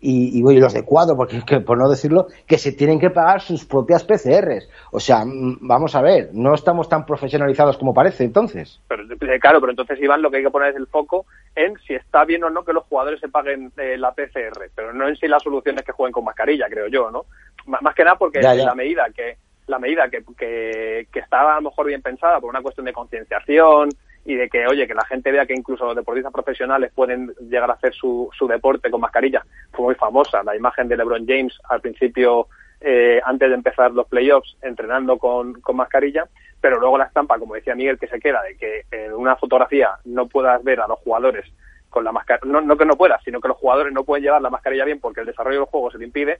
y, 0.00 0.38
y, 0.38 0.42
bueno, 0.42 0.58
y 0.58 0.62
los 0.62 0.74
de 0.74 0.84
cuadro, 0.84 1.16
porque 1.16 1.42
que, 1.46 1.60
por 1.60 1.78
no 1.78 1.88
decirlo, 1.88 2.26
que 2.46 2.58
se 2.58 2.72
tienen 2.72 3.00
que 3.00 3.10
pagar 3.10 3.40
sus 3.40 3.64
propias 3.64 4.04
PCRs. 4.04 4.68
O 4.92 5.00
sea, 5.00 5.24
mm, 5.24 5.58
vamos 5.62 5.94
a 5.94 6.02
ver, 6.02 6.30
no 6.32 6.54
estamos 6.54 6.88
tan 6.88 7.04
profesionalizados 7.04 7.78
como 7.78 7.94
parece 7.94 8.24
entonces. 8.24 8.80
Pero, 8.86 9.02
eh, 9.02 9.40
claro, 9.40 9.60
pero 9.60 9.72
entonces, 9.72 9.98
Iván, 10.00 10.22
lo 10.22 10.30
que 10.30 10.36
hay 10.38 10.44
que 10.44 10.50
poner 10.50 10.70
es 10.70 10.76
el 10.76 10.86
foco 10.86 11.26
en 11.56 11.78
si 11.86 11.94
está 11.94 12.24
bien 12.24 12.44
o 12.44 12.50
no 12.50 12.64
que 12.64 12.72
los 12.72 12.84
jugadores 12.84 13.20
se 13.20 13.28
paguen 13.28 13.72
eh, 13.76 13.96
la 13.96 14.12
PCR, 14.12 14.70
pero 14.74 14.92
no 14.92 15.08
en 15.08 15.16
si 15.16 15.28
la 15.28 15.38
solución 15.40 15.76
es 15.78 15.84
que 15.84 15.92
jueguen 15.92 16.12
con 16.12 16.24
mascarilla, 16.24 16.66
creo 16.68 16.88
yo, 16.88 17.10
¿no? 17.10 17.26
M- 17.66 17.78
más 17.80 17.94
que 17.94 18.04
nada 18.04 18.16
porque 18.16 18.42
Ya, 18.42 18.54
ya. 18.54 18.64
la 18.64 18.74
medida 18.74 19.06
que 19.14 19.36
la 19.66 19.78
medida 19.78 20.10
que, 20.10 20.22
que, 20.36 21.06
que 21.10 21.18
está 21.20 21.52
a 21.52 21.60
lo 21.60 21.70
mejor 21.70 21.86
bien 21.86 22.02
pensada 22.02 22.38
por 22.38 22.50
una 22.50 22.60
cuestión 22.60 22.84
de 22.84 22.92
concienciación 22.92 23.88
y 24.26 24.34
de 24.34 24.48
que, 24.50 24.66
oye, 24.66 24.86
que 24.86 24.94
la 24.94 25.06
gente 25.06 25.32
vea 25.32 25.46
que 25.46 25.54
incluso 25.54 25.86
los 25.86 25.96
deportistas 25.96 26.32
profesionales 26.32 26.92
pueden 26.94 27.32
llegar 27.48 27.70
a 27.70 27.74
hacer 27.74 27.94
su, 27.94 28.28
su 28.36 28.46
deporte 28.46 28.90
con 28.90 29.00
mascarilla, 29.00 29.42
fue 29.72 29.86
muy 29.86 29.94
famosa 29.94 30.42
la 30.42 30.54
imagen 30.56 30.88
de 30.88 30.96
LeBron 30.98 31.26
James 31.26 31.58
al 31.70 31.80
principio, 31.80 32.48
eh, 32.80 33.20
antes 33.24 33.48
de 33.48 33.54
empezar 33.54 33.92
los 33.92 34.06
playoffs, 34.06 34.54
entrenando 34.60 35.16
con, 35.16 35.60
con 35.62 35.76
mascarilla, 35.76 36.26
pero 36.64 36.80
luego 36.80 36.96
la 36.96 37.04
estampa, 37.04 37.38
como 37.38 37.56
decía 37.56 37.74
Miguel, 37.74 37.98
que 37.98 38.06
se 38.06 38.18
queda 38.18 38.42
de 38.42 38.56
que 38.56 38.86
en 38.90 39.12
una 39.12 39.36
fotografía 39.36 39.98
no 40.06 40.28
puedas 40.28 40.64
ver 40.64 40.80
a 40.80 40.88
los 40.88 40.98
jugadores 41.00 41.44
con 41.90 42.04
la 42.04 42.10
mascarilla, 42.10 42.50
no, 42.50 42.62
no 42.62 42.78
que 42.78 42.86
no 42.86 42.96
puedas, 42.96 43.22
sino 43.22 43.38
que 43.38 43.48
los 43.48 43.58
jugadores 43.58 43.92
no 43.92 44.02
pueden 44.02 44.24
llevar 44.24 44.40
la 44.40 44.48
mascarilla 44.48 44.86
bien 44.86 44.98
porque 44.98 45.20
el 45.20 45.26
desarrollo 45.26 45.58
del 45.58 45.68
juego 45.68 45.90
se 45.90 45.98
le 45.98 46.06
impide, 46.06 46.38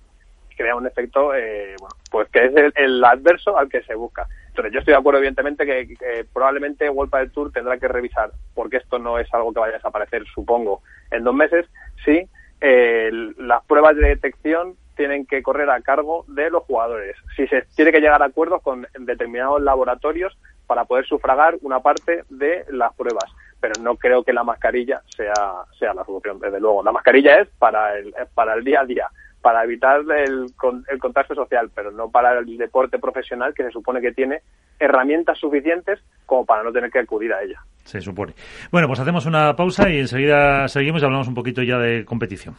crea 0.56 0.76
un 0.76 0.86
efecto, 0.86 1.34
eh, 1.34 1.74
bueno, 1.78 1.94
pues 2.10 2.30
que 2.30 2.46
es 2.46 2.56
el, 2.56 2.72
el 2.74 3.04
adverso 3.04 3.58
al 3.58 3.68
que 3.68 3.82
se 3.82 3.94
busca. 3.94 4.26
Entonces, 4.48 4.72
yo 4.72 4.78
estoy 4.78 4.92
de 4.92 4.98
acuerdo, 5.00 5.18
evidentemente, 5.18 5.66
que, 5.66 6.24
probablemente 6.32 6.88
World 6.88 7.12
del 7.12 7.30
Tour 7.30 7.52
tendrá 7.52 7.76
que 7.76 7.88
revisar, 7.88 8.30
porque 8.54 8.78
esto 8.78 8.98
no 8.98 9.18
es 9.18 9.28
algo 9.34 9.52
que 9.52 9.60
vaya 9.60 9.74
a 9.74 9.76
desaparecer, 9.76 10.24
supongo, 10.34 10.80
en 11.10 11.22
dos 11.22 11.34
meses. 11.34 11.66
Sí, 12.02 12.26
eh, 12.62 13.10
las 13.36 13.62
pruebas 13.66 13.94
de 13.96 14.08
detección 14.08 14.76
tienen 14.94 15.26
que 15.26 15.42
correr 15.42 15.70
a 15.70 15.80
cargo 15.80 16.24
de 16.28 16.50
los 16.50 16.64
jugadores. 16.64 17.16
Si 17.36 17.46
se 17.46 17.62
tiene 17.74 17.92
que 17.92 18.00
llegar 18.00 18.22
a 18.22 18.26
acuerdos 18.26 18.62
con 18.62 18.86
determinados 18.98 19.62
laboratorios 19.62 20.36
para 20.66 20.84
poder 20.84 21.06
sufragar 21.06 21.56
una 21.62 21.80
parte 21.80 22.24
de 22.30 22.64
las 22.70 22.94
pruebas. 22.94 23.30
Pero 23.60 23.80
no 23.82 23.96
creo 23.96 24.22
que 24.22 24.32
la 24.32 24.44
mascarilla 24.44 25.02
sea, 25.08 25.34
sea 25.78 25.94
la 25.94 26.04
solución, 26.04 26.38
desde 26.38 26.60
luego. 26.60 26.82
La 26.82 26.92
mascarilla 26.92 27.40
es 27.40 27.48
para 27.58 27.98
el, 27.98 28.14
para 28.34 28.54
el 28.54 28.64
día 28.64 28.80
a 28.80 28.84
día 28.84 29.08
para 29.44 29.62
evitar 29.62 30.00
el, 30.00 30.46
el 30.88 30.98
contacto 30.98 31.34
social, 31.34 31.70
pero 31.74 31.90
no 31.90 32.10
para 32.10 32.38
el 32.38 32.56
deporte 32.56 32.98
profesional 32.98 33.52
que 33.52 33.62
se 33.62 33.70
supone 33.72 34.00
que 34.00 34.12
tiene 34.12 34.40
herramientas 34.78 35.38
suficientes 35.38 36.00
como 36.24 36.46
para 36.46 36.62
no 36.62 36.72
tener 36.72 36.90
que 36.90 37.00
acudir 37.00 37.30
a 37.30 37.42
ella. 37.42 37.60
Se 37.84 38.00
supone. 38.00 38.32
Bueno, 38.72 38.88
pues 38.88 39.00
hacemos 39.00 39.26
una 39.26 39.54
pausa 39.54 39.90
y 39.90 39.98
enseguida 39.98 40.66
seguimos 40.68 41.02
y 41.02 41.04
hablamos 41.04 41.28
un 41.28 41.34
poquito 41.34 41.62
ya 41.62 41.76
de 41.76 42.06
competición. 42.06 42.54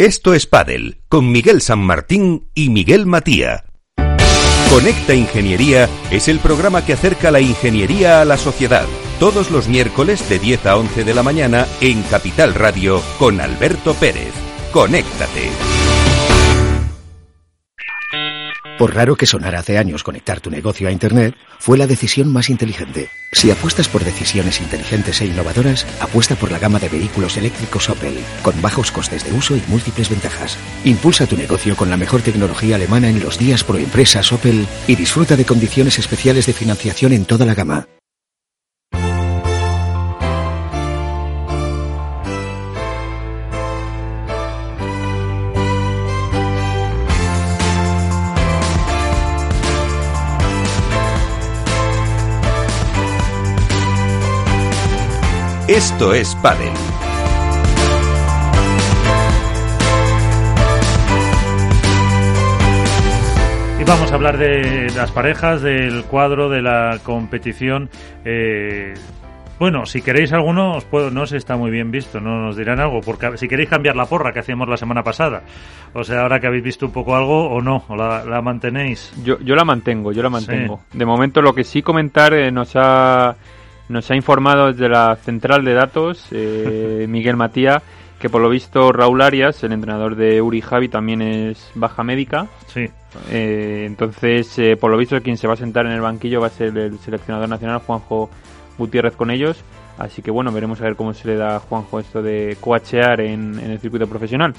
Esto 0.00 0.32
es 0.32 0.46
Padel 0.46 1.02
con 1.10 1.30
Miguel 1.30 1.60
San 1.60 1.80
Martín 1.80 2.48
y 2.54 2.70
Miguel 2.70 3.04
Matía. 3.04 3.66
Conecta 4.70 5.12
Ingeniería 5.12 5.90
es 6.10 6.26
el 6.28 6.38
programa 6.38 6.86
que 6.86 6.94
acerca 6.94 7.30
la 7.30 7.42
ingeniería 7.42 8.22
a 8.22 8.24
la 8.24 8.38
sociedad. 8.38 8.86
Todos 9.18 9.50
los 9.50 9.68
miércoles 9.68 10.26
de 10.30 10.38
10 10.38 10.64
a 10.64 10.78
11 10.78 11.04
de 11.04 11.12
la 11.12 11.22
mañana 11.22 11.66
en 11.82 12.02
Capital 12.04 12.54
Radio 12.54 13.02
con 13.18 13.42
Alberto 13.42 13.92
Pérez. 13.92 14.32
Conéctate. 14.72 15.50
Por 18.80 18.94
raro 18.94 19.14
que 19.14 19.26
sonara 19.26 19.58
hace 19.58 19.76
años 19.76 20.02
conectar 20.02 20.40
tu 20.40 20.50
negocio 20.50 20.88
a 20.88 20.90
Internet, 20.90 21.34
fue 21.58 21.76
la 21.76 21.86
decisión 21.86 22.32
más 22.32 22.48
inteligente. 22.48 23.10
Si 23.30 23.50
apuestas 23.50 23.88
por 23.88 24.02
decisiones 24.04 24.58
inteligentes 24.62 25.20
e 25.20 25.26
innovadoras, 25.26 25.86
apuesta 26.00 26.34
por 26.34 26.50
la 26.50 26.58
gama 26.58 26.78
de 26.78 26.88
vehículos 26.88 27.36
eléctricos 27.36 27.90
Opel, 27.90 28.16
con 28.42 28.62
bajos 28.62 28.90
costes 28.90 29.22
de 29.22 29.32
uso 29.32 29.54
y 29.54 29.62
múltiples 29.68 30.08
ventajas. 30.08 30.56
Impulsa 30.86 31.26
tu 31.26 31.36
negocio 31.36 31.76
con 31.76 31.90
la 31.90 31.98
mejor 31.98 32.22
tecnología 32.22 32.76
alemana 32.76 33.10
en 33.10 33.20
los 33.20 33.38
días 33.38 33.64
pro 33.64 33.76
empresas 33.76 34.32
Opel 34.32 34.66
y 34.86 34.96
disfruta 34.96 35.36
de 35.36 35.44
condiciones 35.44 35.98
especiales 35.98 36.46
de 36.46 36.54
financiación 36.54 37.12
en 37.12 37.26
toda 37.26 37.44
la 37.44 37.54
gama. 37.54 37.86
Esto 55.80 56.12
es 56.12 56.34
Padel. 56.42 56.68
Y 63.80 63.84
vamos 63.84 64.12
a 64.12 64.14
hablar 64.14 64.36
de 64.36 64.90
las 64.94 65.10
parejas, 65.10 65.62
del 65.62 66.04
cuadro, 66.04 66.50
de 66.50 66.60
la 66.60 66.98
competición. 67.02 67.88
Eh, 68.26 68.92
Bueno, 69.58 69.84
si 69.84 70.00
queréis 70.00 70.32
alguno, 70.32 70.76
os 70.76 70.84
puedo, 70.84 71.10
no 71.10 71.26
sé, 71.26 71.36
está 71.36 71.56
muy 71.56 71.70
bien 71.70 71.90
visto, 71.90 72.18
no 72.18 72.40
nos 72.40 72.56
dirán 72.56 72.80
algo, 72.80 73.00
porque 73.02 73.36
si 73.36 73.46
queréis 73.46 73.68
cambiar 73.68 73.94
la 73.94 74.06
porra 74.06 74.32
que 74.32 74.40
hacíamos 74.40 74.66
la 74.68 74.78
semana 74.78 75.02
pasada, 75.02 75.42
o 75.92 76.02
sea, 76.02 76.22
ahora 76.22 76.40
que 76.40 76.46
habéis 76.46 76.64
visto 76.64 76.86
un 76.86 76.92
poco 76.92 77.14
algo 77.14 77.46
o 77.50 77.60
no, 77.60 77.84
o 77.88 77.94
la, 77.94 78.40
mantenéis. 78.42 79.12
Yo, 79.22 79.38
yo 79.40 79.54
la 79.54 79.64
mantengo, 79.66 80.12
yo 80.12 80.22
la 80.22 80.30
mantengo. 80.30 80.80
De 80.94 81.04
momento, 81.04 81.42
lo 81.42 81.54
que 81.54 81.64
sí 81.64 81.82
comentar 81.82 82.32
eh, 82.32 82.50
nos 82.50 82.72
ha 82.74 83.36
nos 83.90 84.10
ha 84.10 84.16
informado 84.16 84.72
desde 84.72 84.88
la 84.88 85.16
central 85.16 85.64
de 85.64 85.74
datos 85.74 86.26
eh, 86.30 87.04
Miguel 87.08 87.36
Matía 87.36 87.82
que 88.18 88.28
por 88.28 88.42
lo 88.42 88.50
visto 88.50 88.92
Raúl 88.92 89.22
Arias, 89.22 89.62
el 89.64 89.72
entrenador 89.72 90.14
de 90.14 90.42
Uri 90.42 90.60
Javi, 90.60 90.88
también 90.88 91.22
es 91.22 91.70
baja 91.74 92.02
médica. 92.02 92.48
Sí. 92.66 92.86
Eh, 93.30 93.84
entonces, 93.86 94.60
por 94.78 94.90
lo 94.90 94.98
visto, 94.98 95.18
quien 95.22 95.38
se 95.38 95.46
va 95.46 95.54
a 95.54 95.56
sentar 95.56 95.86
en 95.86 95.92
el 95.92 96.02
banquillo 96.02 96.38
va 96.38 96.48
a 96.48 96.50
ser 96.50 96.76
el 96.76 96.98
seleccionador 96.98 97.48
nacional 97.48 97.78
Juanjo 97.78 98.28
Gutiérrez 98.76 99.16
con 99.16 99.30
ellos. 99.30 99.64
Así 100.00 100.22
que 100.22 100.30
bueno, 100.30 100.50
veremos 100.50 100.80
a 100.80 100.84
ver 100.84 100.96
cómo 100.96 101.12
se 101.12 101.28
le 101.28 101.36
da 101.36 101.56
a 101.56 101.60
Juanjo 101.60 102.00
esto 102.00 102.22
de 102.22 102.56
coachear 102.58 103.20
en, 103.20 103.58
el 103.58 103.78
circuito 103.78 104.06
profesional. 104.06 104.54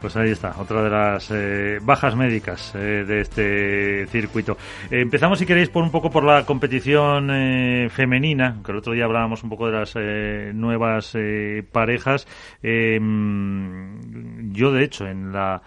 Pues 0.00 0.16
ahí 0.16 0.30
está, 0.30 0.54
otra 0.58 0.82
de 0.82 0.88
las 0.88 1.30
eh, 1.30 1.78
bajas 1.82 2.16
médicas 2.16 2.72
eh, 2.74 3.04
de 3.06 3.20
este 3.20 4.06
circuito. 4.06 4.56
Eh, 4.90 5.00
empezamos, 5.00 5.38
si 5.38 5.44
queréis, 5.44 5.68
por 5.68 5.84
un 5.84 5.90
poco 5.90 6.10
por 6.10 6.24
la 6.24 6.46
competición 6.46 7.28
femenina, 7.90 8.56
que 8.64 8.72
el 8.72 8.78
otro 8.78 8.94
día 8.94 9.04
hablábamos 9.04 9.42
un 9.42 9.50
poco 9.50 9.66
de 9.66 9.72
las 9.72 9.94
nuevas 10.54 11.14
parejas. 11.70 12.26
Em, 12.62 14.52
yo, 14.52 14.72
de 14.72 14.84
hecho, 14.84 15.06
en 15.06 15.32
la 15.32 15.60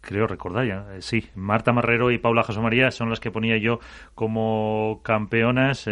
creo 0.00 0.26
recordar 0.26 0.66
ya, 0.66 0.86
sí, 1.00 1.28
Marta 1.34 1.72
Marrero 1.72 2.10
y 2.10 2.16
Paula 2.16 2.42
María 2.62 2.90
son 2.90 3.10
las 3.10 3.20
que 3.20 3.30
ponía 3.32 3.58
yo 3.58 3.80
como 4.14 5.00
campeonas. 5.02 5.88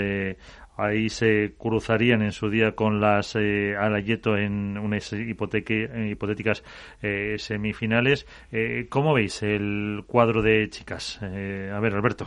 Ahí 0.78 1.08
se 1.08 1.54
cruzarían 1.58 2.22
en 2.22 2.30
su 2.30 2.48
día 2.48 2.76
con 2.76 3.00
las 3.00 3.34
eh, 3.34 3.76
Alayeto 3.76 4.36
en 4.36 4.78
unas 4.78 5.12
hipotéticas 5.12 6.62
eh, 7.02 7.34
semifinales. 7.36 8.28
Eh, 8.52 8.86
¿Cómo 8.88 9.12
veis 9.12 9.42
el 9.42 10.04
cuadro 10.06 10.40
de 10.40 10.70
chicas? 10.70 11.18
Eh, 11.20 11.72
a 11.74 11.80
ver, 11.80 11.94
Alberto. 11.94 12.26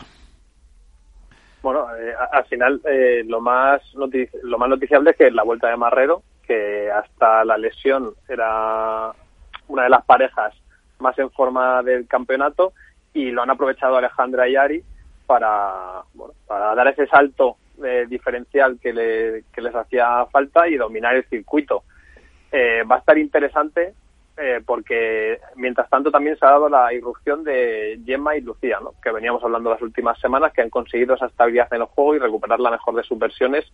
Bueno, 1.64 1.88
al 2.32 2.44
final 2.46 2.82
lo 3.26 3.40
más 3.40 3.82
lo 3.94 4.58
más 4.58 4.70
noticiable 4.70 5.12
es 5.12 5.16
que 5.16 5.32
la 5.32 5.44
vuelta 5.44 5.70
de 5.70 5.78
Marrero, 5.78 6.22
que 6.46 6.92
hasta 6.92 7.46
la 7.46 7.58
lesión 7.58 8.16
era 8.28 9.14
una 9.70 9.84
de 9.84 9.90
las 9.90 10.04
parejas 10.04 10.54
más 11.00 11.18
en 11.20 11.32
forma 11.32 11.84
del 11.84 12.06
campeonato 12.06 12.74
y 13.14 13.32
lo 13.32 13.44
han 13.44 13.52
aprovechado 13.52 13.96
Alejandra 13.96 14.50
y 14.50 14.58
Ari 14.58 14.84
para, 15.26 16.02
para 16.48 16.76
dar 16.76 16.90
ese 16.90 17.08
salto 17.08 17.58
diferencial 18.08 18.80
que, 18.80 18.94
les 18.94 19.76
hacía 19.76 20.26
falta 20.32 20.68
y 20.68 20.78
dominar 20.78 21.16
el 21.16 21.26
circuito. 21.26 21.84
Eh, 22.52 22.84
va 22.84 22.98
a 22.98 23.00
estar 23.00 23.18
interesante 23.18 23.94
eh, 24.38 24.62
porque 24.66 25.40
mientras 25.56 25.90
tanto 25.90 26.12
también 26.12 26.38
se 26.38 26.46
ha 26.46 26.52
dado 26.52 26.70
la 26.70 26.94
irrupción 26.94 27.44
de 27.44 28.00
Gemma 28.06 28.36
y 28.36 28.42
Lucía, 28.42 28.80
¿no? 28.82 28.94
que 29.02 29.12
veníamos 29.12 29.44
hablando 29.44 29.70
las 29.70 29.82
últimas 29.82 30.20
semanas, 30.20 30.52
que 30.54 30.62
han 30.62 30.70
conseguido 30.70 31.16
esa 31.16 31.28
estabilidad 31.28 31.68
en 31.72 31.82
el 31.82 31.88
juego 31.88 32.16
y 32.16 32.20
recuperar 32.20 32.60
la 32.60 32.72
mejor 32.72 32.96
de 32.96 33.04
sus 33.04 33.20
versiones 33.20 33.66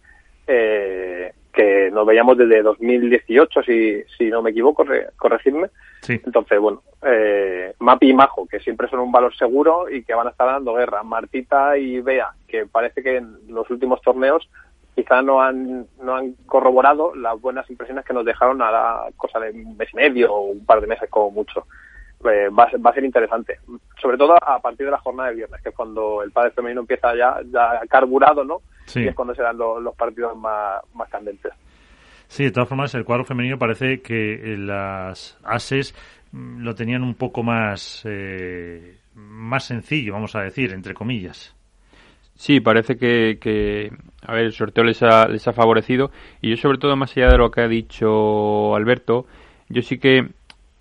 eh, 0.47 1.33
que 1.53 1.89
nos 1.91 2.05
veíamos 2.05 2.37
desde 2.37 2.61
2018, 2.61 3.63
si, 3.63 4.03
si 4.17 4.29
no 4.29 4.41
me 4.41 4.51
equivoco, 4.51 4.85
corregirme. 5.15 5.69
Entonces, 6.07 6.59
bueno, 6.59 6.83
eh, 7.01 7.73
Mapi 7.79 8.09
y 8.09 8.13
Majo, 8.13 8.47
que 8.47 8.59
siempre 8.59 8.87
son 8.89 8.99
un 8.99 9.11
valor 9.11 9.35
seguro 9.35 9.89
y 9.89 10.03
que 10.03 10.13
van 10.13 10.27
a 10.27 10.29
estar 10.29 10.47
dando 10.47 10.75
guerra. 10.75 11.03
Martita 11.03 11.77
y 11.77 11.99
Bea, 11.99 12.31
que 12.47 12.67
parece 12.67 13.01
que 13.01 13.17
en 13.17 13.39
los 13.47 13.69
últimos 13.71 14.01
torneos 14.01 14.47
quizá 14.95 15.21
no 15.21 15.41
han, 15.41 15.87
no 16.01 16.15
han 16.15 16.33
corroborado 16.45 17.13
las 17.15 17.39
buenas 17.39 17.69
impresiones 17.69 18.03
que 18.03 18.13
nos 18.13 18.25
dejaron 18.25 18.61
a 18.61 18.71
la 18.71 19.07
cosa 19.15 19.39
de 19.39 19.51
un 19.51 19.77
mes 19.77 19.89
y 19.93 19.95
medio 19.95 20.33
o 20.33 20.41
un 20.51 20.65
par 20.65 20.81
de 20.81 20.87
meses 20.87 21.09
como 21.09 21.31
mucho. 21.31 21.67
Eh, 22.25 22.49
va, 22.49 22.63
a 22.89 22.93
ser, 22.93 23.03
interesante. 23.03 23.59
Sobre 24.01 24.17
todo 24.17 24.35
a 24.41 24.59
partir 24.59 24.85
de 24.85 24.91
la 24.91 24.97
jornada 24.97 25.29
de 25.29 25.35
viernes, 25.35 25.61
que 25.61 25.69
es 25.69 25.75
cuando 25.75 26.23
el 26.23 26.31
padre 26.31 26.51
femenino 26.51 26.81
empieza 26.81 27.15
ya, 27.15 27.39
ya 27.51 27.79
carburado, 27.87 28.43
¿no? 28.43 28.61
Y 28.95 29.07
es 29.07 29.15
cuando 29.15 29.35
se 29.35 29.43
dan 29.43 29.57
los, 29.57 29.95
partidos 29.95 30.35
más, 30.37 30.81
más 30.93 31.09
candentes. 31.09 31.53
Sí, 32.27 32.45
de 32.45 32.51
todas 32.51 32.69
formas, 32.69 32.93
el 32.95 33.05
cuadro 33.05 33.23
femenino 33.23 33.57
parece 33.57 34.01
que 34.01 34.33
eh, 34.33 34.57
las 34.57 35.37
ases 35.43 35.95
mm, 36.31 36.63
lo 36.63 36.75
tenían 36.75 37.03
un 37.03 37.15
poco 37.15 37.43
más, 37.43 38.01
eh, 38.05 38.97
más 39.13 39.65
sencillo, 39.65 40.13
vamos 40.13 40.35
a 40.35 40.41
decir, 40.41 40.73
entre 40.73 40.93
comillas. 40.93 41.55
Sí, 42.35 42.59
parece 42.59 42.97
que, 42.97 43.39
que, 43.39 43.91
a 44.21 44.33
ver, 44.33 44.45
el 44.45 44.53
sorteo 44.53 44.83
les 44.83 45.01
ha, 45.03 45.27
les 45.27 45.47
ha 45.47 45.53
favorecido 45.53 46.11
y 46.41 46.51
yo 46.51 46.57
sobre 46.57 46.77
todo 46.77 46.95
más 46.95 47.15
allá 47.17 47.29
de 47.29 47.37
lo 47.37 47.49
que 47.49 47.61
ha 47.61 47.67
dicho 47.67 48.75
Alberto, 48.75 49.25
yo 49.69 49.81
sí 49.81 49.97
que 49.97 50.27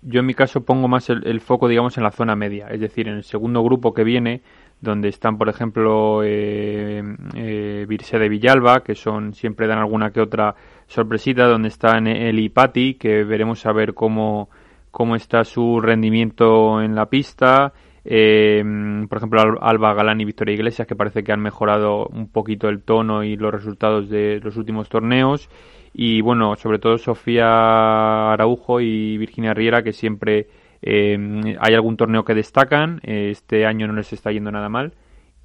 yo 0.09 0.21
en 0.21 0.25
mi 0.25 0.33
caso 0.33 0.63
pongo 0.63 0.87
más 0.87 1.09
el, 1.09 1.41
foco, 1.41 1.67
digamos, 1.67 1.97
en 1.97 2.03
la 2.03 2.11
zona 2.11 2.35
media, 2.35 2.67
es 2.69 2.79
decir, 2.79 3.09
en 3.09 3.15
el 3.15 3.23
segundo 3.23 3.61
grupo 3.61 3.93
que 3.93 4.05
viene, 4.05 4.41
donde 4.79 5.09
están, 5.09 5.37
por 5.37 5.49
ejemplo, 5.49 6.21
eh, 6.23 7.03
eh, 7.35 7.85
de 7.87 8.29
Villalba, 8.29 8.83
que 8.83 8.95
son 8.95 9.33
siempre 9.33 9.67
dan 9.67 9.79
alguna 9.79 10.11
que 10.11 10.21
otra 10.21 10.55
sorpresita, 10.87 11.45
donde 11.45 11.67
están 11.67 12.07
el 12.07 12.39
Ipati, 12.39 12.93
que 12.93 13.25
veremos 13.25 13.65
a 13.65 13.73
ver 13.73 13.93
cómo, 13.93 14.49
cómo 14.91 15.15
está 15.17 15.43
su 15.43 15.81
rendimiento 15.81 16.81
en 16.81 16.95
la 16.95 17.07
pista. 17.07 17.73
Eh, 18.09 18.63
por 19.09 19.17
ejemplo, 19.17 19.61
Alba 19.61 19.93
Galán 19.93 20.21
y 20.21 20.25
Victoria 20.25 20.55
Iglesias, 20.55 20.87
que 20.87 20.95
parece 20.95 21.25
que 21.25 21.33
han 21.33 21.41
mejorado 21.41 22.07
un 22.07 22.29
poquito 22.29 22.69
el 22.69 22.81
tono 22.81 23.23
y 23.23 23.35
los 23.35 23.51
resultados 23.51 24.09
de 24.09 24.39
los 24.41 24.55
últimos 24.55 24.87
torneos. 24.87 25.49
Y 25.93 26.21
bueno, 26.21 26.55
sobre 26.55 26.79
todo 26.79 26.97
Sofía 26.97 28.31
Araujo 28.31 28.79
y 28.79 29.17
Virginia 29.17 29.53
Riera 29.53 29.83
que 29.83 29.91
siempre 29.91 30.47
eh, 30.81 31.57
hay 31.59 31.73
algún 31.73 31.97
torneo 31.97 32.23
que 32.23 32.33
destacan, 32.33 33.01
este 33.03 33.65
año 33.65 33.87
no 33.87 33.93
les 33.93 34.13
está 34.13 34.31
yendo 34.31 34.51
nada 34.51 34.69
mal. 34.69 34.93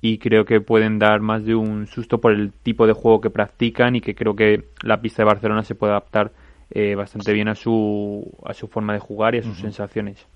Y 0.01 0.19
creo 0.19 0.45
que 0.45 0.61
pueden 0.61 0.99
dar 0.99 1.21
más 1.21 1.45
de 1.45 1.55
un 1.57 1.87
susto 1.89 2.21
por 2.21 2.33
el 2.33 2.53
tipo 2.53 2.87
de 2.87 2.93
juego 2.93 3.21
que 3.21 3.31
practican 3.31 3.97
y 3.97 4.01
que 4.01 4.15
creo 4.15 4.37
que 4.37 4.67
la 4.83 5.01
pista 5.01 5.23
de 5.23 5.27
Barcelona 5.27 5.65
se 5.65 5.75
puede 5.75 5.93
adaptar 5.93 6.33
eh, 6.71 6.95
bastante 6.95 7.33
bien 7.33 7.49
a 7.49 7.55
su, 7.55 8.31
a 8.45 8.55
su 8.55 8.69
forma 8.69 8.93
de 8.93 8.99
jugar 9.01 9.35
y 9.35 9.39
a 9.39 9.43
sus 9.43 9.59
sensaciones. 9.59 10.27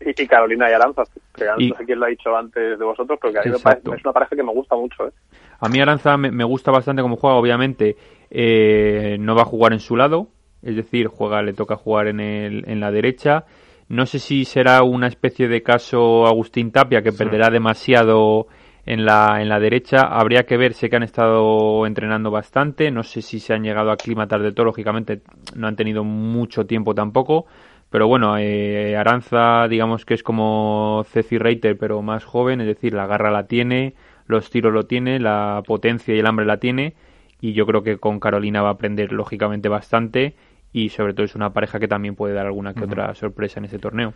Y, 0.00 0.26
Carolina 0.26 0.68
y 0.68 0.74
Aranza, 0.74 1.02
que 1.34 1.44
no 1.44 1.76
sé 1.76 1.84
quién 1.84 1.98
lo 1.98 2.06
ha 2.06 2.08
dicho 2.08 2.36
antes 2.36 2.78
de 2.78 2.84
vosotros, 2.84 3.18
pero 3.20 3.32
que 3.32 3.38
a 3.38 3.42
mí 3.42 3.50
me 3.50 3.58
parece, 3.58 3.88
es 3.94 4.04
una 4.04 4.12
pareja 4.12 4.36
que 4.36 4.42
me 4.42 4.52
gusta 4.52 4.76
mucho. 4.76 5.06
¿eh? 5.06 5.12
A 5.60 5.68
mí 5.68 5.80
Aranza 5.80 6.16
me, 6.16 6.30
me 6.30 6.44
gusta 6.44 6.70
bastante 6.70 7.00
como 7.00 7.16
juega, 7.16 7.36
obviamente 7.36 7.96
eh, 8.30 9.16
no 9.18 9.34
va 9.34 9.42
a 9.42 9.46
jugar 9.46 9.72
en 9.72 9.80
su 9.80 9.96
lado, 9.96 10.28
es 10.62 10.76
decir, 10.76 11.06
juega, 11.06 11.42
le 11.42 11.52
toca 11.52 11.76
jugar 11.76 12.08
en, 12.08 12.20
el, 12.20 12.64
en 12.68 12.80
la 12.80 12.90
derecha. 12.90 13.44
No 13.88 14.06
sé 14.06 14.18
si 14.18 14.44
será 14.44 14.82
una 14.82 15.06
especie 15.06 15.46
de 15.46 15.62
caso 15.62 16.26
Agustín 16.26 16.72
Tapia 16.72 17.02
que 17.02 17.12
perderá 17.12 17.50
demasiado 17.50 18.46
en 18.86 19.04
la, 19.04 19.40
en 19.40 19.48
la 19.48 19.60
derecha. 19.60 20.00
Habría 20.00 20.44
que 20.44 20.56
ver, 20.56 20.72
sé 20.72 20.88
que 20.88 20.96
han 20.96 21.02
estado 21.02 21.86
entrenando 21.86 22.30
bastante, 22.30 22.90
no 22.90 23.02
sé 23.02 23.22
si 23.22 23.40
se 23.40 23.54
han 23.54 23.62
llegado 23.62 23.90
a 23.90 23.94
aclimatar 23.94 24.42
de 24.42 24.52
todo, 24.52 24.66
lógicamente 24.66 25.20
no 25.54 25.66
han 25.66 25.76
tenido 25.76 26.02
mucho 26.02 26.66
tiempo 26.66 26.94
tampoco. 26.94 27.46
Pero 27.94 28.08
bueno, 28.08 28.36
eh, 28.38 28.96
Aranza, 28.96 29.68
digamos 29.68 30.04
que 30.04 30.14
es 30.14 30.24
como 30.24 31.06
Ceci 31.12 31.38
Reiter, 31.38 31.78
pero 31.78 32.02
más 32.02 32.24
joven, 32.24 32.60
es 32.60 32.66
decir, 32.66 32.92
la 32.92 33.06
garra 33.06 33.30
la 33.30 33.46
tiene, 33.46 33.94
los 34.26 34.50
tiros 34.50 34.72
lo 34.72 34.86
tiene, 34.86 35.20
la 35.20 35.62
potencia 35.64 36.12
y 36.12 36.18
el 36.18 36.26
hambre 36.26 36.44
la 36.44 36.56
tiene 36.56 36.94
y 37.40 37.52
yo 37.52 37.66
creo 37.66 37.84
que 37.84 37.98
con 37.98 38.18
Carolina 38.18 38.62
va 38.62 38.70
a 38.70 38.72
aprender 38.72 39.12
lógicamente 39.12 39.68
bastante 39.68 40.34
y 40.72 40.88
sobre 40.88 41.14
todo 41.14 41.24
es 41.24 41.36
una 41.36 41.52
pareja 41.52 41.78
que 41.78 41.86
también 41.86 42.16
puede 42.16 42.34
dar 42.34 42.46
alguna 42.46 42.74
que 42.74 42.82
otra 42.82 43.14
sorpresa 43.14 43.60
en 43.60 43.66
ese 43.66 43.78
torneo. 43.78 44.12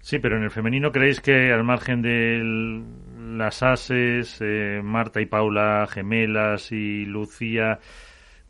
Sí, 0.00 0.18
pero 0.18 0.36
en 0.36 0.42
el 0.42 0.50
femenino 0.50 0.92
creéis 0.92 1.22
que 1.22 1.50
al 1.54 1.64
margen 1.64 2.02
de 2.02 2.84
las 3.34 3.62
ases, 3.62 4.36
eh, 4.42 4.82
Marta 4.84 5.22
y 5.22 5.26
Paula 5.26 5.86
gemelas 5.90 6.70
y 6.70 7.06
Lucía, 7.06 7.78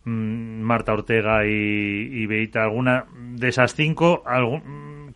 Marta 0.07 0.93
Ortega 0.93 1.45
y, 1.47 1.51
y, 1.51 2.27
Beita, 2.27 2.63
alguna 2.63 3.07
de 3.15 3.49
esas 3.49 3.75
cinco, 3.75 4.23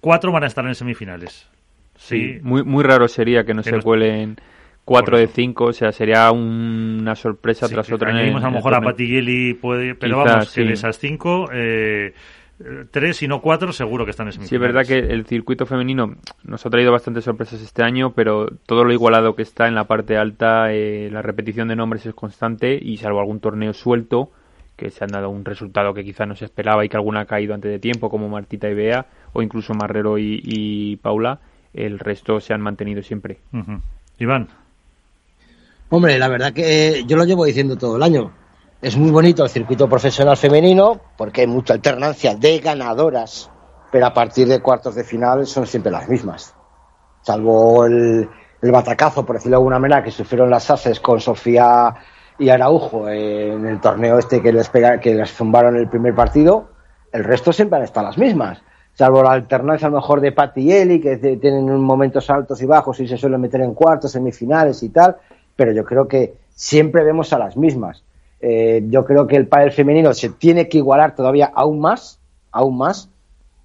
cuatro 0.01 0.33
van 0.33 0.45
a 0.45 0.47
estar 0.47 0.67
en 0.67 0.75
semifinales. 0.75 1.49
Sí, 1.97 2.39
muy, 2.43 2.65
muy 2.65 2.83
raro 2.83 3.07
sería 3.09 3.45
que 3.45 3.55
no 3.55 3.63
se 3.63 3.81
cuelen 3.81 4.37
4 4.85 5.19
de 5.19 5.27
5, 5.29 5.65
o 5.65 5.73
sea, 5.73 5.93
sería 5.93 6.33
una 6.33 7.15
sorpresa 7.15 7.69
tras 7.69 7.93
otra. 7.93 8.11
Añadimos 8.11 8.43
a 8.43 8.47
lo 8.47 8.57
mejor 8.57 8.75
a 8.75 8.81
Patigeli, 8.81 9.55
puede, 9.55 9.95
pero 9.95 10.19
vamos, 10.19 10.53
que 10.53 10.63
de 10.63 10.73
esas 10.73 10.99
5, 10.99 11.51
eh, 11.53 12.15
tres 12.91 13.23
y 13.23 13.29
no 13.29 13.41
cuatro 13.41 13.73
seguro 13.73 14.05
que 14.05 14.11
están 14.11 14.27
en 14.27 14.33
Sí, 14.33 14.55
es 14.55 14.61
verdad 14.61 14.85
que 14.85 14.99
el 14.99 15.25
circuito 15.27 15.67
femenino 15.67 16.17
nos 16.45 16.67
ha 16.67 16.71
traído 16.71 16.93
bastantes 16.93 17.25
sorpresas 17.25 17.63
este 17.63 17.83
año, 17.83 18.13
pero 18.13 18.49
todo 18.67 18.85
lo 18.85 18.93
igualado 18.93 19.35
que 19.35 19.43
está 19.43 19.69
en 19.69 19.75
la 19.75 19.85
parte 19.85 20.17
alta, 20.17 20.73
eh, 20.73 21.09
la 21.11 21.23
repetición 21.23 21.69
de 21.69 21.77
nombres 21.77 22.05
es 22.07 22.15
constante 22.15 22.79
y 22.81 22.97
salvo 22.97 23.21
algún 23.21 23.41
torneo 23.41 23.73
suelto, 23.73 24.31
que 24.81 24.91
se 24.91 25.05
han 25.05 25.11
dado 25.11 25.29
un 25.29 25.45
resultado 25.45 25.93
que 25.93 26.03
quizá 26.03 26.25
no 26.25 26.35
se 26.35 26.47
esperaba 26.47 26.83
y 26.83 26.89
que 26.89 26.97
alguna 26.97 27.21
ha 27.21 27.27
caído 27.27 27.53
antes 27.53 27.71
de 27.71 27.79
tiempo, 27.79 28.09
como 28.09 28.31
Martita 28.31 28.67
y 28.67 28.75
Bea, 28.75 29.05
o 29.35 29.43
incluso 29.43 29.75
Marrero 29.75 30.17
y, 30.19 30.99
Paula, 31.03 31.39
el 31.75 31.99
resto 31.99 32.41
se 32.41 32.55
han 32.55 32.63
mantenido 32.63 33.03
siempre. 33.03 33.41
Iván. 34.19 34.49
Hombre, 35.91 36.19
la 36.19 36.29
verdad 36.29 36.55
que 36.55 37.05
yo 37.07 37.19
lo 37.19 37.25
llevo 37.25 37.45
diciendo 37.45 37.77
todo 37.77 37.97
el 37.97 38.03
año. 38.03 38.33
es 38.81 38.97
muy 38.97 39.11
bonito 39.11 39.45
el 39.45 39.51
circuito 39.51 39.87
profesional 39.87 40.39
femenino 40.39 40.99
porque 41.19 41.43
hay 41.43 41.47
mucha 41.47 41.75
alternancia 41.75 42.35
de 42.35 42.59
ganadoras, 42.61 43.51
pero 43.93 44.07
a 44.07 44.15
partir 44.15 44.49
de 44.49 44.63
cuartos 44.63 44.95
de 44.95 45.05
final 45.05 45.47
son 45.47 45.67
siempre 45.67 45.93
las 45.93 46.09
mismas. 46.09 46.55
Salvo 47.21 47.85
el, 47.85 48.27
el 48.63 48.73
batacazo, 48.73 49.27
por 49.27 49.37
decirlo 49.37 49.59
de 49.59 49.61
alguna 49.61 49.79
manera, 49.79 50.03
que 50.03 50.11
sufrieron 50.11 50.49
las 50.49 50.71
haces 50.71 51.01
con 51.01 51.21
Sofía 51.21 51.95
y 52.41 52.49
Araujo 52.49 53.09
en 53.09 53.67
el 53.67 53.81
torneo 53.81 54.19
este 54.19 54.41
que 54.41 54.51
les, 54.51 54.69
pega, 54.71 54.99
que 54.99 55.15
les 55.15 55.31
zumbaron 55.31 55.77
el 55.77 55.89
primer 55.89 56.15
partido, 56.15 56.71
el 57.13 57.23
resto 57.23 57.53
siempre 57.53 57.79
han 57.79 57.85
estado 57.85 58.07
las 58.07 58.17
mismas. 58.17 58.63
Salvo 58.95 59.23
la 59.23 59.33
alternancia 59.33 59.89
a 59.89 59.91
lo 59.91 59.97
mejor 59.97 60.23
de 60.23 60.33
Patti 60.33 60.63
y 60.63 60.73
Eli, 60.73 61.01
que 61.01 61.19
tienen 61.19 61.71
momentos 61.81 62.31
altos 62.31 62.61
y 62.63 62.67
bajos 62.67 62.99
y 63.01 63.07
se 63.07 63.19
suelen 63.19 63.43
meter 63.43 63.61
en 63.61 63.75
cuartos, 63.75 64.13
semifinales 64.13 64.83
y 64.83 64.89
tal, 64.89 65.19
pero 65.55 65.73
yo 65.73 65.85
creo 65.85 66.09
que 66.09 66.35
siempre 66.49 67.05
vemos 67.05 67.33
a 67.35 67.39
las 67.39 67.59
mismas. 67.59 68.03
Eh, 68.41 68.85
yo 68.89 69.05
creo 69.05 69.27
que 69.27 69.37
el 69.37 69.47
pádel 69.47 69.73
femenino 69.73 70.15
se 70.15 70.31
tiene 70.31 70.67
que 70.67 70.79
igualar 70.79 71.15
todavía 71.15 71.53
aún 71.55 71.79
más, 71.79 72.21
aún 72.51 72.79
más, 72.79 73.11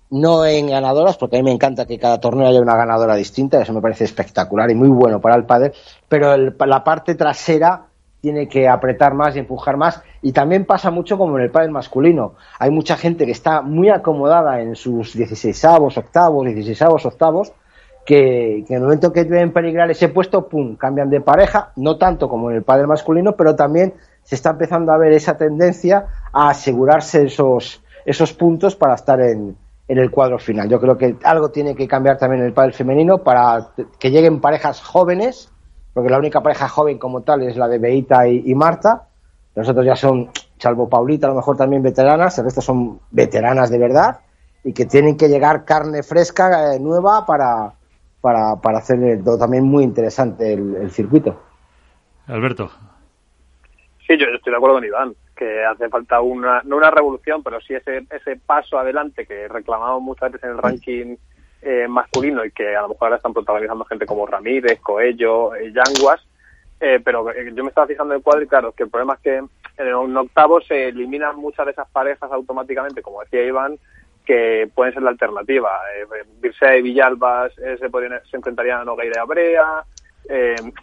no 0.09 0.45
en 0.45 0.67
ganadoras, 0.67 1.17
porque 1.17 1.37
a 1.37 1.39
mí 1.39 1.45
me 1.45 1.53
encanta 1.53 1.85
que 1.85 1.97
cada 1.97 2.19
torneo 2.19 2.47
haya 2.47 2.61
una 2.61 2.75
ganadora 2.75 3.15
distinta, 3.15 3.61
eso 3.61 3.73
me 3.73 3.81
parece 3.81 4.03
espectacular 4.03 4.69
y 4.69 4.75
muy 4.75 4.89
bueno 4.89 5.21
para 5.21 5.35
el 5.35 5.45
pádel, 5.45 5.71
pero 6.09 6.35
la 6.35 6.83
parte 6.83 7.15
trasera 7.15 7.84
tiene 8.25 8.47
que 8.47 8.67
apretar 8.67 9.13
más 9.13 9.35
y 9.35 9.39
empujar 9.39 9.77
más 9.77 10.01
y 10.23 10.31
también 10.31 10.65
pasa 10.65 10.89
mucho 10.89 11.15
como 11.15 11.37
en 11.37 11.43
el 11.43 11.51
pádel 11.51 11.69
masculino. 11.69 12.33
Hay 12.57 12.71
mucha 12.71 12.97
gente 12.97 13.23
que 13.27 13.31
está 13.31 13.61
muy 13.61 13.89
acomodada 13.89 14.61
en 14.61 14.75
sus 14.75 15.13
16 15.13 15.63
octavos, 15.95 16.43
16 16.43 17.05
octavos, 17.05 17.53
que, 18.03 18.65
en 18.67 18.75
el 18.75 18.81
momento 18.81 19.13
que 19.13 19.25
deben 19.25 19.53
peligrar 19.53 19.91
ese 19.91 20.07
puesto, 20.07 20.49
pum, 20.49 20.75
cambian 20.75 21.11
de 21.11 21.21
pareja, 21.21 21.71
no 21.75 21.99
tanto 21.99 22.27
como 22.27 22.49
en 22.49 22.55
el 22.55 22.63
pádel 22.63 22.87
masculino, 22.87 23.35
pero 23.35 23.55
también 23.55 23.93
se 24.23 24.33
está 24.33 24.49
empezando 24.49 24.91
a 24.91 24.97
ver 24.97 25.13
esa 25.13 25.37
tendencia 25.37 26.07
a 26.33 26.49
asegurarse 26.49 27.25
esos, 27.25 27.83
esos 28.07 28.33
puntos 28.33 28.75
para 28.75 28.95
estar 28.95 29.21
en, 29.21 29.55
en 29.87 29.97
el 29.99 30.09
cuadro 30.09 30.39
final. 30.39 30.67
Yo 30.67 30.79
creo 30.79 30.97
que 30.97 31.15
algo 31.23 31.49
tiene 31.49 31.75
que 31.75 31.87
cambiar 31.87 32.17
también 32.17 32.41
en 32.41 32.47
el 32.47 32.53
pádel 32.53 32.73
femenino 32.73 33.19
para 33.19 33.67
que 33.99 34.09
lleguen 34.09 34.41
parejas 34.41 34.81
jóvenes, 34.81 35.51
porque 35.95 36.09
la 36.09 36.19
única 36.19 36.43
pareja 36.43 36.67
joven 36.67 36.97
como 36.97 37.21
tal 37.21 37.43
es 37.43 37.55
la 37.55 37.69
de 37.69 37.79
Beita 37.79 38.27
y, 38.27 38.53
Marta. 38.53 39.07
Nosotros 39.55 39.85
ya 39.85 39.95
son, 39.95 40.29
salvo 40.57 40.89
Paulita, 40.89 41.27
a 41.27 41.29
lo 41.29 41.37
mejor 41.37 41.55
también 41.55 41.81
veteranas, 41.81 42.37
el 42.37 42.43
resto 42.43 42.59
son 42.59 42.99
veteranas 43.11 43.69
de 43.69 43.79
verdad 43.79 44.19
y 44.65 44.73
que 44.73 44.85
tienen 44.85 45.15
que 45.15 45.29
llegar 45.29 45.63
carne 45.63 46.03
fresca, 46.03 46.75
eh, 46.75 46.81
nueva, 46.81 47.25
para, 47.25 47.71
para, 48.19 48.57
para 48.57 48.79
hacer 48.79 49.23
también 49.39 49.63
muy 49.63 49.85
interesante 49.85 50.51
el, 50.51 50.75
el 50.75 50.91
circuito. 50.91 51.41
Alberto. 52.27 52.69
Sí, 54.05 54.17
yo 54.17 54.25
estoy 54.35 54.51
de 54.51 54.57
acuerdo 54.57 54.75
con 54.75 54.83
Iván, 54.83 55.15
que 55.33 55.63
hace 55.63 55.87
falta 55.87 56.19
una, 56.19 56.61
no 56.65 56.75
una 56.75 56.91
revolución, 56.91 57.41
pero 57.41 57.61
sí 57.61 57.73
ese, 57.73 58.05
ese 58.09 58.35
paso 58.35 58.77
adelante 58.77 59.25
que 59.25 59.47
reclamamos 59.47 60.01
muchas 60.01 60.33
veces 60.33 60.43
en 60.43 60.57
el 60.57 60.57
ranking 60.57 61.15
eh, 61.65 61.87
masculino 61.87 62.45
y 62.45 62.51
que 62.51 62.75
a 62.75 62.81
lo 62.83 62.89
mejor 62.89 63.07
ahora 63.07 63.15
están 63.17 63.33
protagonizando 63.33 63.83
gente 63.85 64.05
como 64.05 64.25
Ramírez, 64.25 64.79
Coello, 64.79 65.55
eh, 65.55 65.73
Yanguas, 65.73 66.25
eh, 66.79 67.01
pero 67.03 67.29
eh, 67.31 67.51
yo 67.53 67.63
me 67.63 67.69
estaba 67.69 67.87
fijando 67.87 68.13
en 68.13 68.19
el 68.19 68.23
cuadro 68.23 68.43
y 68.43 68.47
claro, 68.47 68.71
que 68.71 68.83
el 68.83 68.89
problema 68.89 69.15
es 69.15 69.19
que 69.21 69.43
en 69.77 69.95
un 69.95 70.15
octavo 70.15 70.61
se 70.61 70.89
eliminan 70.89 71.35
muchas 71.35 71.65
de 71.65 71.71
esas 71.71 71.89
parejas 71.89 72.31
automáticamente, 72.31 73.01
como 73.01 73.21
decía 73.21 73.43
Iván, 73.43 73.77
que 74.25 74.69
pueden 74.73 74.93
ser 74.93 75.03
la 75.03 75.09
alternativa. 75.09 75.71
Eh, 75.97 76.77
y 76.77 76.81
Villalbas 76.81 77.53
se, 77.55 77.89
podrían, 77.89 78.21
se 78.29 78.37
enfrentarían 78.37 78.81
a 78.81 78.85
Nogueira 78.85 79.17
y 79.17 79.19
Abrea, 79.19 79.83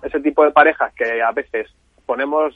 ese 0.03 0.21
tipo 0.21 0.45
de 0.45 0.51
parejas 0.51 0.93
que 0.95 1.23
a 1.23 1.33
veces 1.33 1.69
ponemos 2.07 2.55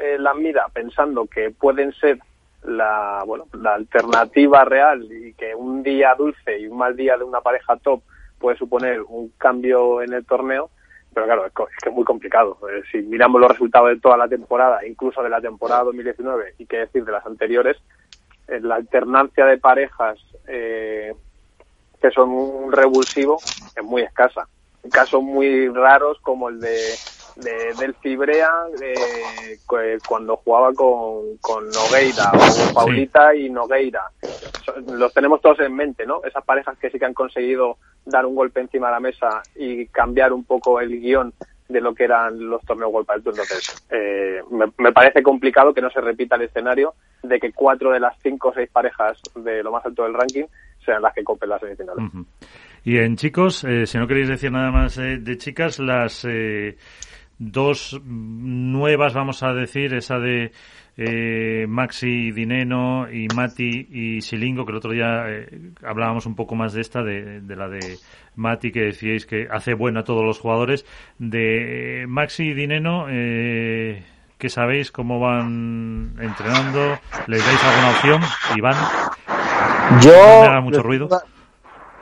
eh, 0.00 0.16
la 0.18 0.34
mira 0.34 0.66
pensando 0.72 1.26
que 1.26 1.50
pueden 1.50 1.92
ser 1.92 2.18
la, 2.66 3.22
bueno, 3.26 3.46
la 3.52 3.74
alternativa 3.74 4.64
real 4.64 5.04
y 5.10 5.32
que 5.34 5.54
un 5.54 5.82
día 5.82 6.14
dulce 6.16 6.58
y 6.58 6.66
un 6.66 6.78
mal 6.78 6.96
día 6.96 7.16
de 7.16 7.24
una 7.24 7.40
pareja 7.40 7.76
top 7.76 8.02
puede 8.38 8.58
suponer 8.58 9.00
un 9.02 9.30
cambio 9.38 10.02
en 10.02 10.12
el 10.12 10.26
torneo, 10.26 10.70
pero 11.14 11.26
claro, 11.26 11.46
es 11.46 11.52
que 11.52 11.88
es 11.88 11.94
muy 11.94 12.04
complicado. 12.04 12.58
Eh, 12.70 12.82
si 12.90 12.98
miramos 12.98 13.40
los 13.40 13.50
resultados 13.50 13.88
de 13.88 14.00
toda 14.00 14.16
la 14.16 14.28
temporada, 14.28 14.86
incluso 14.86 15.22
de 15.22 15.30
la 15.30 15.40
temporada 15.40 15.84
2019 15.84 16.54
y 16.58 16.66
qué 16.66 16.78
decir 16.78 17.04
de 17.04 17.12
las 17.12 17.24
anteriores, 17.24 17.76
eh, 18.48 18.60
la 18.60 18.76
alternancia 18.76 19.46
de 19.46 19.58
parejas 19.58 20.18
que 20.46 22.10
son 22.12 22.30
un 22.30 22.70
revulsivo 22.70 23.38
es 23.74 23.82
muy 23.82 24.02
escasa. 24.02 24.46
Casos 24.92 25.22
muy 25.22 25.68
raros 25.68 26.18
como 26.20 26.48
el 26.48 26.60
de 26.60 26.76
de, 27.36 27.74
del 27.78 27.94
Fibrea 27.94 28.50
cuando 30.06 30.36
jugaba 30.36 30.72
con, 30.72 31.36
con 31.40 31.68
Nogueira 31.70 32.32
o 32.32 32.74
Paulita 32.74 33.34
y 33.34 33.50
Nogueira. 33.50 34.02
Los 34.92 35.12
tenemos 35.12 35.40
todos 35.40 35.60
en 35.60 35.74
mente, 35.74 36.06
¿no? 36.06 36.22
Esas 36.24 36.44
parejas 36.44 36.78
que 36.78 36.90
sí 36.90 36.98
que 36.98 37.04
han 37.04 37.14
conseguido 37.14 37.78
dar 38.04 38.26
un 38.26 38.34
golpe 38.34 38.60
encima 38.60 38.88
de 38.88 38.92
la 38.92 39.00
mesa 39.00 39.42
y 39.54 39.86
cambiar 39.86 40.32
un 40.32 40.44
poco 40.44 40.80
el 40.80 41.00
guion 41.00 41.32
de 41.68 41.80
lo 41.80 41.94
que 41.94 42.04
eran 42.04 42.48
los 42.48 42.62
torneos 42.64 42.92
World 42.92 43.06
Tour. 43.06 43.34
Entonces, 43.34 43.86
eh, 43.90 44.40
me, 44.50 44.92
parece 44.92 45.22
complicado 45.22 45.74
que 45.74 45.82
no 45.82 45.90
se 45.90 46.00
repita 46.00 46.36
el 46.36 46.42
escenario 46.42 46.94
de 47.22 47.40
que 47.40 47.52
cuatro 47.52 47.90
de 47.90 48.00
las 48.00 48.16
cinco 48.22 48.48
o 48.48 48.54
seis 48.54 48.70
parejas 48.70 49.20
de 49.34 49.62
lo 49.62 49.72
más 49.72 49.84
alto 49.84 50.04
del 50.04 50.14
ranking 50.14 50.44
sean 50.84 51.02
las 51.02 51.12
que 51.12 51.24
copen 51.24 51.48
las 51.48 51.60
semifinales. 51.60 52.04
Y 52.84 52.98
en 52.98 53.16
chicos, 53.16 53.64
eh, 53.64 53.84
si 53.84 53.98
no 53.98 54.06
queréis 54.06 54.28
decir 54.28 54.52
nada 54.52 54.70
más 54.70 54.96
eh, 54.98 55.18
de 55.18 55.36
chicas, 55.36 55.80
las 55.80 56.24
eh, 56.24 56.76
dos 57.38 58.00
nuevas, 58.04 59.14
vamos 59.14 59.42
a 59.42 59.52
decir, 59.52 59.94
esa 59.94 60.18
de 60.18 60.52
eh, 60.96 61.66
Maxi 61.68 62.32
Dineno 62.32 63.10
y 63.10 63.28
Mati 63.34 63.88
y 63.90 64.22
Silingo, 64.22 64.64
que 64.64 64.72
el 64.72 64.78
otro 64.78 64.92
día 64.92 65.24
eh, 65.28 65.72
hablábamos 65.84 66.24
un 66.26 66.34
poco 66.34 66.54
más 66.54 66.72
de 66.72 66.80
esta, 66.80 67.02
de, 67.02 67.42
la 67.54 67.68
de 67.68 67.98
Mati, 68.34 68.72
que 68.72 68.80
decíais 68.80 69.26
que 69.26 69.46
hace 69.50 69.74
bueno 69.74 70.00
a 70.00 70.04
todos 70.04 70.24
los 70.24 70.38
jugadores. 70.38 70.86
De 71.18 72.06
Maxi 72.08 72.44
y 72.44 72.54
Dineno, 72.54 73.06
eh, 73.10 74.02
¿qué 74.38 74.48
sabéis? 74.48 74.90
¿Cómo 74.90 75.20
van 75.20 76.16
entrenando? 76.20 76.98
¿Les 77.26 77.44
dais 77.44 77.64
alguna 77.64 77.90
opción? 77.90 78.22
Iván. 78.56 78.76
Yo. 80.00 80.12
No 80.12 80.40
me 80.40 80.48
haga 80.48 80.60
mucho 80.62 80.82
ruido. 80.82 81.08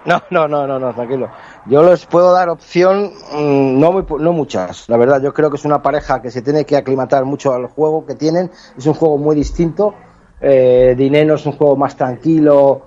No, 0.05 0.23
no, 0.31 0.47
no, 0.47 0.67
no, 0.67 0.79
no, 0.79 0.93
tranquilo. 0.93 1.31
Yo 1.67 1.83
les 1.83 2.05
puedo 2.05 2.33
dar 2.33 2.51
opción, 2.51 3.13
mm, 3.33 3.81
no, 3.81 3.93
muy, 3.93 4.05
no 4.19 4.33
muchas, 4.33 4.87
la 4.89 4.99
verdad. 4.99 5.23
Yo 5.23 5.33
creo 5.33 5.49
que 5.49 5.57
es 5.57 5.65
una 5.65 5.81
pareja 5.81 6.21
que 6.21 6.31
se 6.31 6.43
tiene 6.43 6.67
que 6.67 6.77
aclimatar 6.77 7.25
mucho 7.25 7.55
al 7.55 7.67
juego 7.69 8.05
que 8.05 8.15
tienen. 8.15 8.51
Es 8.77 8.87
un 8.87 8.93
juego 8.93 9.17
muy 9.17 9.35
distinto. 9.35 9.95
Eh, 10.41 10.95
Dineno 10.97 11.35
es 11.35 11.47
un 11.47 11.53
juego 11.53 11.75
más 11.75 11.97
tranquilo, 11.97 12.83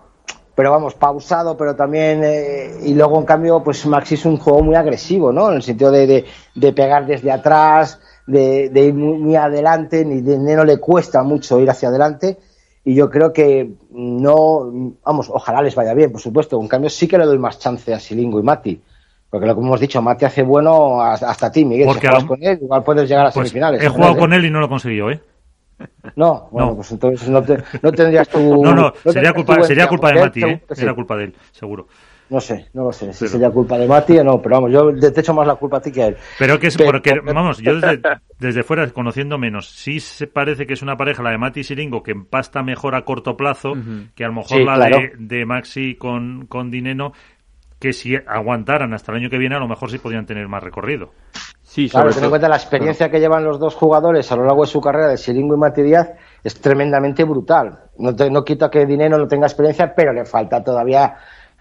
pero 0.53 0.69
vamos, 0.69 0.93
pausado, 0.93 1.57
pero 1.57 1.75
también. 1.75 2.21
Eh, 2.23 2.77
y 2.83 2.93
luego, 2.93 3.17
en 3.17 3.25
cambio, 3.25 3.63
pues 3.63 3.83
Maxi 3.87 4.13
es 4.13 4.25
un 4.25 4.37
juego 4.37 4.61
muy 4.61 4.75
agresivo, 4.75 5.31
¿no? 5.31 5.49
En 5.49 5.55
el 5.55 5.63
sentido 5.63 5.89
de, 5.89 6.25
de, 6.53 6.73
pegar 6.73 7.07
desde 7.07 7.31
atrás, 7.31 7.99
de, 8.27 8.69
ir 8.73 8.93
muy, 8.93 9.17
muy 9.17 9.35
adelante. 9.35 10.05
Ni 10.05 10.21
Dineno 10.21 10.63
le 10.63 10.77
cuesta 10.77 11.23
mucho 11.23 11.59
ir 11.59 11.69
hacia 11.69 11.89
adelante 11.89 12.37
y 12.87 12.95
yo 12.95 13.09
creo 13.09 13.33
que 13.33 13.73
no, 13.97 14.93
vamos, 15.03 15.27
ojalá 15.33 15.61
les 15.61 15.73
vaya 15.73 15.95
bien, 15.95 16.11
por 16.11 16.21
supuesto. 16.21 16.61
En 16.61 16.67
cambio, 16.67 16.89
sí 16.89 17.07
que 17.07 17.17
le 17.17 17.25
doy 17.25 17.39
más 17.39 17.57
chance 17.57 17.91
a 17.91 17.99
Silingo 17.99 18.39
y 18.39 18.43
Mati. 18.43 18.79
Porque 19.27 19.47
lo 19.47 19.55
que 19.55 19.61
hemos 19.61 19.79
dicho, 19.79 20.01
Mati 20.01 20.25
hace 20.25 20.43
bueno 20.43 21.01
hasta, 21.01 21.51
ti, 21.51 21.65
Miguel. 21.65 21.91
si 21.91 21.99
juegas 21.99 22.23
con 22.23 22.41
él, 22.43 22.59
igual 22.61 22.83
puedes 22.83 23.09
llegar 23.09 23.25
a 23.25 23.31
pues 23.31 23.49
semifinales. 23.49 23.81
He 23.81 23.89
jugado 23.89 24.15
con 24.15 24.33
él 24.33 24.45
y 24.45 24.51
no 24.51 24.59
lo 24.59 24.69
consiguió, 24.69 25.09
¿eh? 25.09 25.19
No, 26.15 26.47
bueno, 26.51 26.75
pues 26.75 26.91
entonces 26.91 27.27
no, 27.27 27.43
no, 27.81 27.91
tendrías 27.91 28.29
tu. 28.29 28.63
No, 28.63 28.73
no, 28.73 28.93
sería 29.11 29.33
culpa, 29.33 29.63
sería 29.63 29.87
culpa 29.87 30.11
de 30.11 30.19
Mati, 30.19 30.43
¿eh? 30.43 30.63
Sería 30.71 30.93
culpa 30.93 31.17
de 31.17 31.25
él, 31.25 31.35
seguro. 31.51 31.87
No 32.29 32.41
sé, 32.41 32.67
no 32.73 32.83
lo 32.83 32.91
sé. 32.91 33.13
Si 33.13 33.27
sería 33.27 33.49
culpa 33.49 33.77
de 33.77 33.87
Mati 33.87 34.17
o 34.19 34.23
no, 34.23 34.41
pero 34.41 34.55
vamos, 34.55 34.71
yo 34.71 35.11
te 35.11 35.21
echo 35.21 35.33
más 35.33 35.47
la 35.47 35.55
culpa 35.55 35.77
a 35.77 35.81
ti 35.81 35.91
que 35.91 36.03
a 36.03 36.07
él. 36.07 36.17
Pero 36.37 36.59
que 36.59 36.67
es 36.67 36.77
porque, 36.77 37.13
vamos, 37.23 37.59
yo 37.59 37.79
desde, 37.79 38.01
desde, 38.37 38.63
fuera, 38.63 38.85
conociendo 38.89 39.37
menos, 39.37 39.69
sí 39.69 40.01
se 40.01 40.27
parece 40.27 40.67
que 40.67 40.73
es 40.73 40.81
una 40.81 40.97
pareja, 40.97 41.23
la 41.23 41.31
de 41.31 41.37
Mati 41.37 41.61
y 41.61 41.63
Siringo, 41.63 42.03
que 42.03 42.11
empasta 42.11 42.63
mejor 42.63 42.95
a 42.95 43.05
corto 43.05 43.37
plazo 43.37 43.73
que 44.15 44.25
a 44.25 44.27
lo 44.27 44.33
mejor 44.33 44.61
la 44.61 44.77
de, 44.77 45.13
de, 45.17 45.45
Maxi 45.45 45.95
con, 45.95 46.47
con 46.47 46.69
Dineno, 46.69 47.13
que 47.79 47.93
si 47.93 48.15
aguantaran 48.15 48.93
hasta 48.93 49.11
el 49.11 49.19
año 49.19 49.29
que 49.29 49.37
viene, 49.37 49.55
a 49.55 49.59
lo 49.59 49.67
mejor 49.67 49.89
sí 49.89 49.97
podrían 49.97 50.25
tener 50.25 50.47
más 50.47 50.63
recorrido. 50.63 51.11
Sí, 51.61 51.89
claro, 51.89 52.11
ten 52.11 52.23
en 52.23 52.29
cuenta 52.29 52.49
la 52.49 52.55
experiencia 52.55 53.09
que 53.09 53.19
llevan 53.19 53.43
los 53.43 53.59
dos 53.59 53.75
jugadores 53.75 54.31
a 54.31 54.35
lo 54.35 54.45
largo 54.45 54.61
de 54.61 54.67
su 54.67 54.81
carrera 54.81 55.09
de 55.09 55.17
Siringo 55.17 55.55
y 55.55 55.59
Mati 55.59 55.81
Díaz 55.81 56.11
es 56.43 56.59
tremendamente 56.59 57.23
brutal. 57.23 57.79
No, 57.97 58.15
te, 58.15 58.29
no 58.31 58.43
quito 58.43 58.69
que 58.69 58.85
Dineno 58.85 59.17
no 59.17 59.27
tenga 59.27 59.47
experiencia, 59.47 59.93
pero 59.93 60.13
le 60.13 60.25
falta 60.25 60.63
todavía 60.63 61.17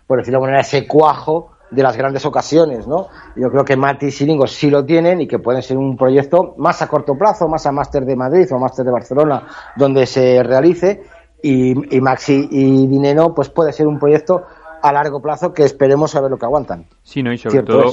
por 0.07 0.19
decirlo 0.19 0.39
de 0.39 0.45
alguna 0.45 0.53
manera, 0.53 0.61
ese 0.61 0.87
cuajo 0.87 1.53
de 1.71 1.83
las 1.83 1.97
grandes 1.97 2.25
ocasiones, 2.25 2.87
¿no? 2.87 3.09
Yo 3.35 3.51
creo 3.51 3.65
que 3.65 3.77
Mati 3.77 4.07
y 4.07 4.11
Silingo 4.11 4.47
sí 4.47 4.71
lo 4.71 4.85
tienen 4.85 5.21
y 5.21 5.27
que 5.27 5.39
pueden 5.39 5.63
ser 5.63 5.77
un 5.77 5.97
proyecto 5.97 6.55
más 6.59 6.81
a 6.83 6.89
corto 6.89 7.17
plazo, 7.19 7.49
más 7.49 7.67
a 7.67 7.73
Máster 7.73 8.05
de 8.05 8.15
Madrid 8.15 8.47
o 8.53 8.59
Máster 8.59 8.85
de 8.85 8.93
Barcelona, 8.93 9.47
donde 9.77 10.07
se 10.07 10.43
realice, 10.43 11.03
y, 11.43 12.01
Maxi 12.01 12.49
y 12.51 12.87
Dineno, 12.87 13.35
pues 13.35 13.49
puede 13.51 13.73
ser 13.73 13.87
un 13.87 13.99
proyecto 13.99 14.45
a 14.83 14.93
largo 14.93 15.21
plazo 15.21 15.53
que 15.53 15.65
esperemos 15.65 16.15
a 16.15 16.21
ver 16.21 16.31
lo 16.31 16.39
que 16.39 16.47
aguantan. 16.47 16.87
Sí, 17.03 17.23
¿no? 17.23 17.33
y 17.33 17.39
sobre 17.39 17.63
todo 17.63 17.93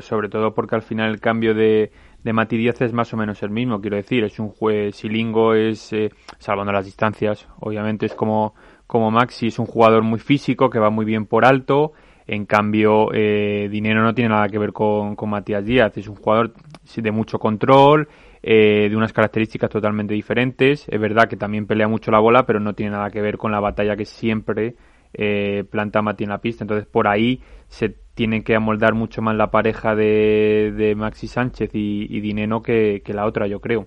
sobre 0.00 0.28
todo 0.28 0.52
porque 0.52 0.74
al 0.74 0.82
final 0.82 1.10
el 1.10 1.20
cambio 1.20 1.54
de, 1.54 1.90
de 2.22 2.32
Mati 2.32 2.56
Díaz 2.56 2.80
es 2.82 2.92
más 2.92 3.12
o 3.14 3.16
menos 3.16 3.42
el 3.42 3.50
mismo, 3.50 3.80
quiero 3.80 3.96
decir, 3.96 4.24
es 4.24 4.38
un 4.38 4.50
juez 4.50 4.96
silingo, 4.96 5.54
es, 5.54 5.92
eh, 5.92 6.10
salvando 6.38 6.72
las 6.72 6.84
distancias, 6.84 7.48
obviamente 7.60 8.06
es 8.06 8.14
como, 8.14 8.54
como 8.90 9.12
Maxi, 9.12 9.46
es 9.46 9.58
un 9.60 9.66
jugador 9.66 10.02
muy 10.02 10.18
físico, 10.18 10.68
que 10.68 10.80
va 10.80 10.90
muy 10.90 11.04
bien 11.04 11.24
por 11.24 11.44
alto, 11.44 11.92
en 12.26 12.44
cambio, 12.44 13.12
eh, 13.14 13.68
Dinero 13.70 14.02
no 14.02 14.14
tiene 14.14 14.30
nada 14.30 14.48
que 14.48 14.58
ver 14.58 14.72
con, 14.72 15.14
con 15.14 15.30
Matías 15.30 15.64
Díaz, 15.64 15.96
es 15.96 16.08
un 16.08 16.16
jugador 16.16 16.52
de 16.96 17.10
mucho 17.12 17.38
control, 17.38 18.08
eh, 18.42 18.88
de 18.90 18.96
unas 18.96 19.12
características 19.12 19.70
totalmente 19.70 20.12
diferentes. 20.12 20.88
Es 20.88 21.00
verdad 21.00 21.28
que 21.28 21.36
también 21.36 21.68
pelea 21.68 21.86
mucho 21.86 22.10
la 22.10 22.18
bola, 22.18 22.46
pero 22.46 22.58
no 22.58 22.74
tiene 22.74 22.92
nada 22.92 23.10
que 23.10 23.20
ver 23.20 23.38
con 23.38 23.52
la 23.52 23.60
batalla 23.60 23.94
que 23.94 24.04
siempre 24.04 24.74
eh, 25.14 25.64
planta 25.70 26.02
Mati 26.02 26.24
en 26.24 26.30
la 26.30 26.38
pista. 26.38 26.64
Entonces, 26.64 26.86
por 26.86 27.06
ahí 27.06 27.40
se 27.68 27.90
tiene 28.14 28.42
que 28.42 28.56
amoldar 28.56 28.94
mucho 28.94 29.22
más 29.22 29.36
la 29.36 29.52
pareja 29.52 29.94
de, 29.94 30.72
de 30.76 30.96
Maxi 30.96 31.28
Sánchez 31.28 31.70
y, 31.74 32.06
y 32.08 32.20
Dineno 32.20 32.60
que, 32.60 33.02
que, 33.04 33.14
la 33.14 33.26
otra, 33.26 33.46
yo 33.46 33.60
creo. 33.60 33.86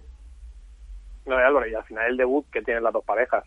No, 1.26 1.36
Álvaro, 1.36 1.68
y 1.68 1.74
al 1.74 1.84
final 1.84 2.12
el 2.12 2.18
debut 2.18 2.46
que 2.52 2.62
tienen 2.62 2.84
las 2.84 2.94
dos 2.94 3.04
parejas, 3.04 3.44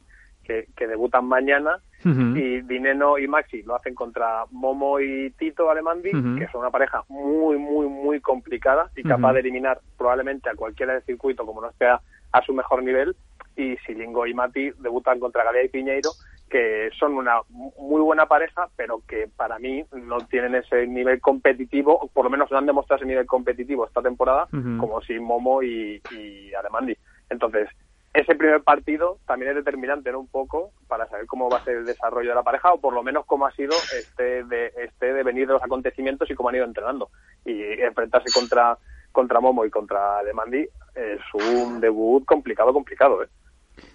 que, 0.47 0.69
que 0.77 0.87
debutan 0.87 1.27
mañana. 1.27 1.79
Y 2.05 2.61
Dineno 2.61 3.19
y 3.19 3.27
Maxi 3.27 3.63
lo 3.65 3.75
hacen 3.75 3.97
contra 3.97 4.45
Momo 4.53 5.01
y 5.01 5.31
Tito 5.31 5.69
Alemandi, 5.69 6.11
que 6.39 6.47
son 6.53 6.61
una 6.61 6.71
pareja 6.71 7.03
muy, 7.09 7.59
muy, 7.59 7.89
muy 7.89 8.21
complicada 8.21 8.89
y 8.95 9.03
capaz 9.03 9.33
de 9.33 9.41
eliminar 9.41 9.81
probablemente 9.99 10.49
a 10.49 10.55
cualquiera 10.55 10.93
del 10.93 11.03
circuito 11.03 11.45
como 11.45 11.61
no 11.61 11.69
esté 11.69 11.87
a, 11.87 12.01
su 12.45 12.55
mejor 12.55 12.85
nivel. 12.85 13.17
Y 13.57 13.77
Silingo 13.79 14.25
y 14.25 14.35
Mati 14.35 14.71
debutan 14.79 15.19
contra 15.19 15.43
Galea 15.43 15.65
y 15.65 15.69
Piñeiro, 15.69 16.11
que 16.49 16.91
son 16.97 17.15
una 17.15 17.41
muy 17.49 18.01
buena 18.03 18.27
pareja, 18.27 18.69
pero 18.77 19.03
que 19.09 19.29
para 19.35 19.59
mí 19.59 19.85
no 19.93 20.19
tienen 20.19 20.55
ese 20.55 20.87
nivel 20.87 21.21
competitivo, 21.21 21.99
o 21.99 22.07
por 22.07 22.25
lo 22.25 22.31
menos 22.31 22.53
no 22.53 22.59
han 22.59 22.67
demostrado 22.67 22.99
ese 22.99 23.09
nivel 23.09 23.27
competitivo 23.27 23.85
esta 23.85 24.03
temporada, 24.03 24.47
como 24.79 25.01
si 25.01 25.19
Momo 25.19 25.61
y, 25.61 26.01
y 26.13 26.55
Alemandi. 26.55 26.97
Entonces, 27.31 27.69
ese 28.17 28.35
primer 28.35 28.63
partido 28.63 29.19
también 29.27 29.51
es 29.51 29.57
determinante 29.57 30.11
¿no? 30.11 30.21
un 30.21 30.29
poco 30.29 30.73
para 30.89 31.07
saber 31.09 31.27
cómo 31.27 31.51
va 31.51 31.59
a 31.59 31.65
ser 31.65 31.77
el 31.77 31.87
desarrollo 31.87 32.31
de 32.31 32.35
la 32.35 32.43
pareja 32.43 32.73
o 32.73 32.81
por 32.81 32.95
lo 32.95 33.03
menos 33.03 33.27
cómo 33.27 33.47
ha 33.47 33.53
sido 33.53 33.73
este 33.97 34.45
de 34.45 34.73
este 34.79 35.13
devenir 35.13 35.47
de 35.47 35.53
los 35.53 35.63
acontecimientos 35.63 36.31
y 36.31 36.35
cómo 36.35 36.49
han 36.49 36.57
ido 36.57 36.65
entrenando 36.65 37.11
y 37.45 37.63
enfrentarse 37.83 38.33
contra 38.33 38.79
contra 39.13 39.41
Momo 39.41 39.65
y 39.65 39.71
contra 39.71 40.23
Demandi 40.25 40.67
es 40.95 41.21
un 41.35 41.81
debut 41.81 42.25
complicado 42.25 42.73
complicado 42.73 43.23
¿eh? 43.23 43.29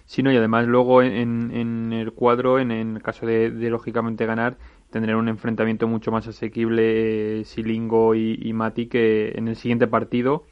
Sí, 0.04 0.22
no, 0.22 0.30
y 0.30 0.36
además 0.36 0.66
luego 0.66 1.02
en, 1.02 1.50
en 1.52 1.92
el 1.92 2.12
cuadro, 2.12 2.60
en, 2.60 2.70
el 2.70 3.02
caso 3.02 3.26
de, 3.26 3.50
lógicamente 3.50 4.26
ganar, 4.26 4.56
tendrán 4.90 5.16
un 5.16 5.28
enfrentamiento 5.28 5.88
mucho 5.88 6.12
más 6.12 6.28
asequible 6.28 7.40
eh, 7.40 7.44
Silingo 7.44 8.14
y, 8.14 8.38
y 8.40 8.52
Mati 8.52 8.86
que 8.86 9.32
en 9.34 9.48
el 9.48 9.56
siguiente 9.56 9.88
partido 9.88 10.44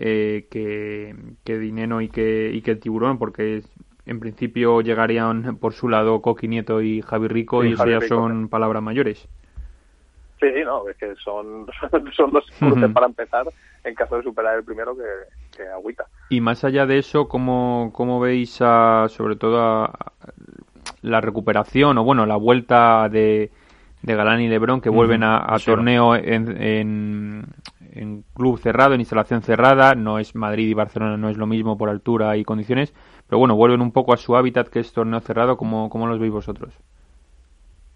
eh, 0.00 0.46
que, 0.48 1.14
que 1.44 1.58
Dineno 1.58 2.00
y 2.00 2.08
que, 2.08 2.52
y 2.52 2.62
que 2.62 2.70
el 2.70 2.80
Tiburón, 2.80 3.18
porque 3.18 3.62
en 4.06 4.20
principio 4.20 4.80
llegarían 4.80 5.56
por 5.56 5.74
su 5.74 5.88
lado 5.88 6.22
Coqui 6.22 6.46
Nieto 6.46 6.80
y 6.80 7.02
Javi 7.02 7.26
Rico 7.26 7.64
y 7.64 7.72
eso 7.72 7.86
ya 7.86 8.00
son 8.02 8.48
palabras 8.48 8.82
mayores. 8.82 9.28
Sí, 10.40 10.46
sí, 10.54 10.60
no, 10.64 10.88
es 10.88 10.96
que 10.96 11.16
son, 11.16 11.66
son 12.16 12.30
dos 12.30 12.46
cruces 12.58 12.92
para 12.92 13.06
empezar 13.06 13.46
en 13.82 13.94
caso 13.96 14.16
de 14.16 14.22
superar 14.22 14.58
el 14.58 14.64
primero 14.64 14.96
que, 14.96 15.56
que, 15.56 15.66
agüita. 15.68 16.06
Y 16.30 16.40
más 16.40 16.62
allá 16.62 16.86
de 16.86 16.98
eso, 16.98 17.26
¿cómo, 17.26 17.90
cómo 17.92 18.20
veis 18.20 18.58
a, 18.60 19.08
sobre 19.08 19.34
todo 19.34 19.60
a, 19.60 20.12
la 21.02 21.20
recuperación 21.20 21.98
o 21.98 22.04
bueno, 22.04 22.24
la 22.24 22.36
vuelta 22.36 23.08
de, 23.08 23.50
de 24.02 24.14
Galán 24.14 24.40
y 24.40 24.48
Lebron 24.48 24.80
que 24.80 24.90
vuelven 24.90 25.24
a, 25.24 25.56
torneo 25.64 26.14
en, 26.14 26.62
en 26.62 27.44
club 28.34 28.58
cerrado, 28.58 28.94
en 28.94 29.00
instalación 29.00 29.42
cerrada, 29.42 29.94
no 29.94 30.18
es 30.18 30.34
Madrid 30.34 30.68
y 30.68 30.74
Barcelona, 30.74 31.16
no 31.16 31.28
es 31.28 31.36
lo 31.36 31.46
mismo 31.46 31.76
por 31.76 31.88
altura 31.88 32.36
y 32.36 32.44
condiciones, 32.44 32.94
pero 33.28 33.38
bueno, 33.38 33.56
vuelven 33.56 33.80
un 33.80 33.92
poco 33.92 34.12
a 34.12 34.16
su 34.16 34.36
hábitat 34.36 34.68
que 34.68 34.80
es 34.80 34.92
torneo 34.92 35.20
cerrado, 35.20 35.56
¿cómo, 35.56 35.90
cómo 35.90 36.06
los 36.06 36.18
veis 36.18 36.32
vosotros? 36.32 36.72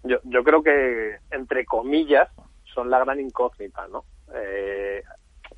Yo, 0.03 0.17
yo 0.23 0.43
creo 0.43 0.61
que, 0.61 1.17
entre 1.31 1.65
comillas, 1.65 2.29
son 2.73 2.89
la 2.89 2.99
gran 2.99 3.19
incógnita, 3.19 3.87
¿no? 3.87 4.03
Eh, 4.35 5.03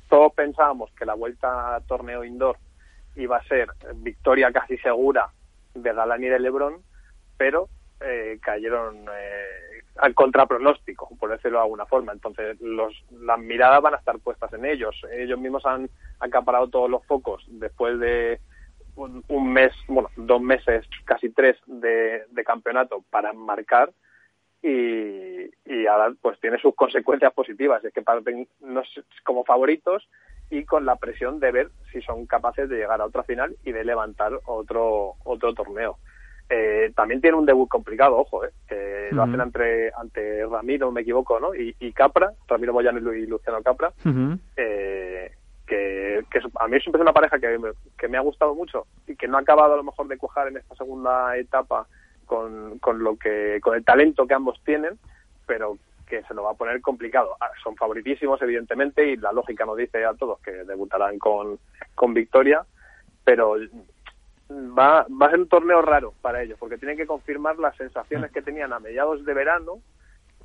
todos 0.08 0.32
pensábamos 0.34 0.90
que 0.92 1.04
la 1.04 1.14
vuelta 1.14 1.76
a 1.76 1.80
torneo 1.80 2.24
indoor 2.24 2.56
iba 3.16 3.38
a 3.38 3.44
ser 3.44 3.68
victoria 3.96 4.52
casi 4.52 4.76
segura 4.78 5.30
de 5.74 5.92
Galán 5.92 6.22
y 6.22 6.28
de 6.28 6.38
Lebron, 6.38 6.82
pero 7.36 7.68
eh, 8.00 8.38
cayeron 8.42 9.06
eh, 9.08 9.55
al 9.98 10.14
contrapronóstico, 10.14 11.08
por 11.18 11.30
decirlo 11.30 11.58
de 11.58 11.64
alguna 11.64 11.86
forma. 11.86 12.12
Entonces, 12.12 12.60
los, 12.60 12.94
las 13.10 13.38
miradas 13.38 13.80
van 13.82 13.94
a 13.94 13.98
estar 13.98 14.18
puestas 14.18 14.52
en 14.52 14.64
ellos. 14.64 14.94
Ellos 15.12 15.38
mismos 15.38 15.64
han 15.66 15.88
acaparado 16.20 16.68
todos 16.68 16.90
los 16.90 17.04
focos 17.06 17.44
después 17.48 17.98
de 17.98 18.40
un, 18.96 19.52
mes, 19.52 19.72
bueno, 19.88 20.08
dos 20.16 20.40
meses, 20.40 20.86
casi 21.04 21.30
tres 21.30 21.56
de, 21.66 22.24
campeonato 22.46 23.04
para 23.10 23.32
marcar 23.32 23.92
y, 24.62 25.50
y, 25.64 25.86
ahora 25.86 26.14
pues 26.20 26.40
tiene 26.40 26.58
sus 26.58 26.74
consecuencias 26.74 27.32
positivas. 27.32 27.84
Es 27.84 27.92
que 27.92 28.02
parten 28.02 28.48
como 29.22 29.44
favoritos 29.44 30.08
y 30.50 30.64
con 30.64 30.86
la 30.86 30.96
presión 30.96 31.40
de 31.40 31.52
ver 31.52 31.70
si 31.92 32.00
son 32.02 32.26
capaces 32.26 32.68
de 32.68 32.76
llegar 32.76 33.00
a 33.00 33.06
otra 33.06 33.22
final 33.22 33.56
y 33.64 33.72
de 33.72 33.84
levantar 33.84 34.32
otro, 34.46 35.14
otro 35.24 35.54
torneo. 35.54 35.98
Eh, 36.48 36.92
también 36.94 37.20
tiene 37.20 37.36
un 37.36 37.46
debut 37.46 37.68
complicado, 37.68 38.16
ojo, 38.18 38.44
eh, 38.44 38.50
que 38.68 39.08
lo 39.10 39.24
hacen 39.24 39.40
entre, 39.40 39.90
ante 39.92 40.46
Ramiro, 40.46 40.92
me 40.92 41.00
equivoco, 41.00 41.40
¿no? 41.40 41.54
Y, 41.54 41.74
y 41.80 41.92
Capra, 41.92 42.32
Ramiro 42.46 42.72
Moyano 42.72 43.12
y 43.12 43.26
Luciano 43.26 43.62
Capra, 43.62 43.92
eh, 44.56 45.32
que, 45.66 46.24
que, 46.30 46.38
a 46.38 46.68
mí 46.68 46.78
siempre 46.80 47.00
es 47.00 47.02
una 47.02 47.12
pareja 47.12 47.40
que 47.40 47.58
me, 47.58 47.70
que 47.98 48.06
me 48.06 48.16
ha 48.16 48.20
gustado 48.20 48.54
mucho 48.54 48.86
y 49.08 49.16
que 49.16 49.26
no 49.26 49.36
ha 49.38 49.40
acabado 49.40 49.74
a 49.74 49.76
lo 49.76 49.82
mejor 49.82 50.06
de 50.06 50.18
cuajar 50.18 50.46
en 50.46 50.58
esta 50.58 50.76
segunda 50.76 51.36
etapa 51.36 51.88
con, 52.26 52.78
con 52.78 53.02
lo 53.02 53.16
que 53.16 53.58
con 53.60 53.74
el 53.74 53.84
talento 53.84 54.28
que 54.28 54.34
ambos 54.34 54.60
tienen, 54.64 54.98
pero 55.46 55.76
que 56.06 56.22
se 56.22 56.34
lo 56.34 56.44
va 56.44 56.52
a 56.52 56.54
poner 56.54 56.80
complicado. 56.80 57.36
Ah, 57.40 57.50
son 57.64 57.74
favoritísimos, 57.74 58.40
evidentemente, 58.40 59.08
y 59.10 59.16
la 59.16 59.32
lógica 59.32 59.64
nos 59.66 59.76
dice 59.76 60.04
a 60.04 60.14
todos 60.14 60.38
que 60.40 60.52
debutarán 60.52 61.18
con, 61.18 61.58
con 61.96 62.14
victoria, 62.14 62.64
pero 63.24 63.56
va, 64.50 65.06
va 65.08 65.26
a 65.26 65.30
ser 65.30 65.40
un 65.40 65.48
torneo 65.48 65.82
raro 65.82 66.14
para 66.22 66.42
ellos, 66.42 66.58
porque 66.58 66.78
tienen 66.78 66.96
que 66.96 67.06
confirmar 67.06 67.58
las 67.58 67.76
sensaciones 67.76 68.30
que 68.32 68.42
tenían 68.42 68.72
a 68.72 68.80
mediados 68.80 69.24
de 69.24 69.34
verano, 69.34 69.80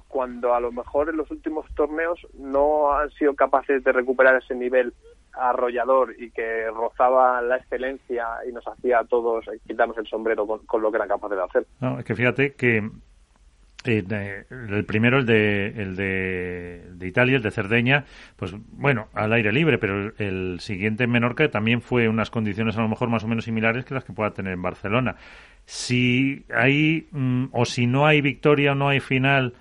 cuando 0.08 0.54
a 0.54 0.60
lo 0.60 0.72
mejor 0.72 1.10
en 1.10 1.18
los 1.18 1.32
últimos 1.32 1.66
torneos 1.74 2.20
no 2.38 2.92
han 2.94 3.10
sido 3.12 3.34
capaces 3.36 3.84
de 3.84 3.92
recuperar 3.92 4.36
ese 4.36 4.56
nivel 4.56 4.94
arrollador 5.34 6.14
y 6.18 6.32
que 6.32 6.70
rozaba 6.70 7.42
la 7.42 7.56
excelencia 7.56 8.28
y 8.48 8.52
nos 8.52 8.68
hacía 8.68 9.00
a 9.00 9.06
todos 9.06 9.46
quitarnos 9.66 9.98
el 9.98 10.08
sombrero 10.08 10.46
con, 10.46 10.66
con 10.66 10.82
lo 10.82 10.92
que 10.92 10.98
eran 10.98 11.08
capaces 11.08 11.38
de 11.38 11.44
hacer. 11.44 11.66
Es 12.00 12.06
que 12.06 12.16
fíjate 12.16 12.54
que 12.54 12.90
eh, 13.86 14.46
el 14.50 14.86
primero, 14.86 15.18
el 15.20 15.26
de, 15.26 15.68
el 15.68 15.96
de, 15.96 17.08
Italia, 17.08 17.38
el 17.38 17.42
de 17.42 17.52
Cerdeña, 17.52 18.06
pues 18.36 18.54
bueno, 18.74 19.08
al 19.14 19.34
aire 19.34 19.52
libre, 19.52 19.78
pero 19.78 20.12
el, 20.18 20.60
siguiente 20.60 21.06
en 21.06 21.12
Menorca 21.12 21.50
también 21.50 21.82
fue 21.82 22.08
unas 22.08 22.30
condiciones 22.30 22.78
a 22.78 22.82
lo 22.82 22.90
mejor 22.90 23.10
más 23.10 23.24
o 23.24 23.28
menos 23.28 23.46
similares 23.46 23.86
que 23.86 23.94
las 23.94 24.04
que 24.04 24.14
pueda 24.14 24.32
tener 24.32 24.54
en 24.54 24.62
Barcelona. 24.62 25.16
Si 25.66 26.46
hay, 26.54 27.08
mm, 27.12 27.46
o 27.52 27.66
si 27.66 27.88
no 27.88 28.06
hay 28.06 28.22
victoria 28.22 28.74
o 28.74 28.76
no 28.76 28.90
hay 28.90 29.00
final, 29.00 29.54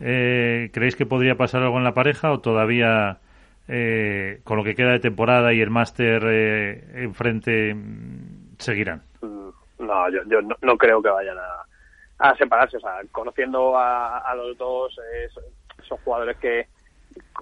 eh, 0.00 0.70
¿creéis 0.72 0.96
que 0.96 1.06
podría 1.06 1.36
pasar 1.36 1.62
algo 1.62 1.78
en 1.78 1.84
la 1.84 1.94
pareja 1.94 2.32
o 2.32 2.40
todavía 2.40 3.18
eh, 3.68 4.40
con 4.44 4.56
lo 4.58 4.64
que 4.64 4.74
queda 4.74 4.92
de 4.92 5.00
temporada 5.00 5.52
y 5.52 5.60
el 5.60 5.70
máster 5.70 6.24
enfrente 6.94 7.74
mm, 7.74 8.56
seguirán? 8.58 9.02
Mm, 9.22 9.48
no, 9.86 10.10
yo, 10.10 10.20
yo 10.26 10.40
no 10.60 10.76
creo 10.76 11.02
que 11.02 11.08
vayan 11.08 11.38
a 11.38 11.71
a 12.22 12.36
separarse. 12.36 12.76
O 12.76 12.80
sea, 12.80 13.00
conociendo 13.10 13.76
a, 13.76 14.32
los 14.36 14.56
dos, 14.56 14.96
eh, 14.98 15.28
son 15.82 15.98
jugadores 16.04 16.36
que 16.38 16.68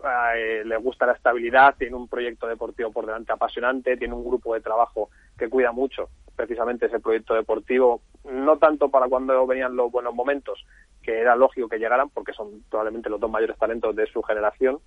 eh, 0.04 0.62
les 0.64 0.82
gusta 0.82 1.06
la 1.06 1.12
estabilidad, 1.12 1.74
tienen 1.78 1.94
un 1.94 2.08
proyecto 2.08 2.46
deportivo 2.46 2.90
por 2.90 3.04
delante 3.04 3.32
apasionante, 3.32 3.98
tienen 3.98 4.16
un 4.16 4.24
grupo 4.24 4.54
de 4.54 4.62
trabajo 4.62 5.10
que 5.38 5.48
cuida 5.48 5.70
mucho 5.70 6.08
precisamente 6.34 6.86
ese 6.86 7.00
proyecto 7.00 7.34
deportivo, 7.34 8.00
no 8.24 8.56
tanto 8.56 8.88
para 8.88 9.08
cuando 9.08 9.46
venían 9.46 9.76
los 9.76 9.92
buenos 9.92 10.14
momentos, 10.14 10.64
que 11.02 11.20
era 11.20 11.36
lógico 11.36 11.68
que 11.68 11.78
llegaran, 11.78 12.08
porque 12.08 12.32
son 12.32 12.62
probablemente 12.70 13.10
los 13.10 13.20
dos 13.20 13.30
mayores 13.30 13.58
talentos 13.58 13.94
de 13.94 14.06
su 14.06 14.22
generación, 14.22 14.78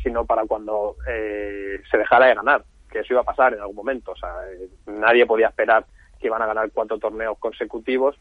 sino 0.00 0.24
para 0.24 0.46
cuando 0.46 0.94
eh, 1.08 1.80
se 1.90 1.98
dejara 1.98 2.26
de 2.26 2.36
ganar, 2.36 2.64
que 2.88 3.00
eso 3.00 3.14
iba 3.14 3.22
a 3.22 3.24
pasar 3.24 3.52
en 3.54 3.60
algún 3.60 3.74
momento. 3.74 4.12
O 4.12 4.16
sea, 4.16 4.32
nadie 4.86 5.26
podía 5.26 5.48
esperar 5.48 5.84
que 6.20 6.28
iban 6.28 6.42
a 6.42 6.46
ganar 6.46 6.70
cuatro 6.72 6.98
torneos 6.98 7.36
consecutivos 7.38 8.16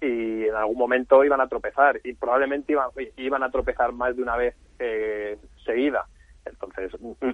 y 0.00 0.44
en 0.44 0.54
algún 0.54 0.78
momento 0.78 1.24
iban 1.24 1.40
a 1.40 1.48
tropezar 1.48 2.00
y 2.04 2.14
probablemente 2.14 2.72
iban, 2.72 2.88
iban 3.16 3.42
a 3.42 3.50
tropezar 3.50 3.92
más 3.92 4.16
de 4.16 4.22
una 4.22 4.36
vez 4.36 4.54
eh, 4.78 5.38
seguida. 5.64 6.06
Entonces, 6.44 6.92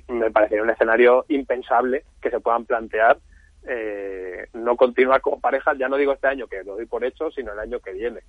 me 0.08 0.30
parecería 0.30 0.64
un 0.64 0.70
escenario 0.70 1.24
impensable 1.28 2.04
que 2.20 2.30
se 2.30 2.40
puedan 2.40 2.64
plantear 2.64 3.18
eh, 3.68 4.46
no 4.54 4.76
continuar 4.76 5.20
como 5.20 5.40
pareja, 5.40 5.74
ya 5.74 5.88
no 5.88 5.96
digo 5.96 6.12
este 6.12 6.28
año 6.28 6.46
que 6.46 6.62
lo 6.62 6.76
doy 6.76 6.86
por 6.86 7.04
hecho, 7.04 7.30
sino 7.30 7.52
el 7.52 7.58
año 7.58 7.80
que 7.80 7.92
viene. 7.92 8.20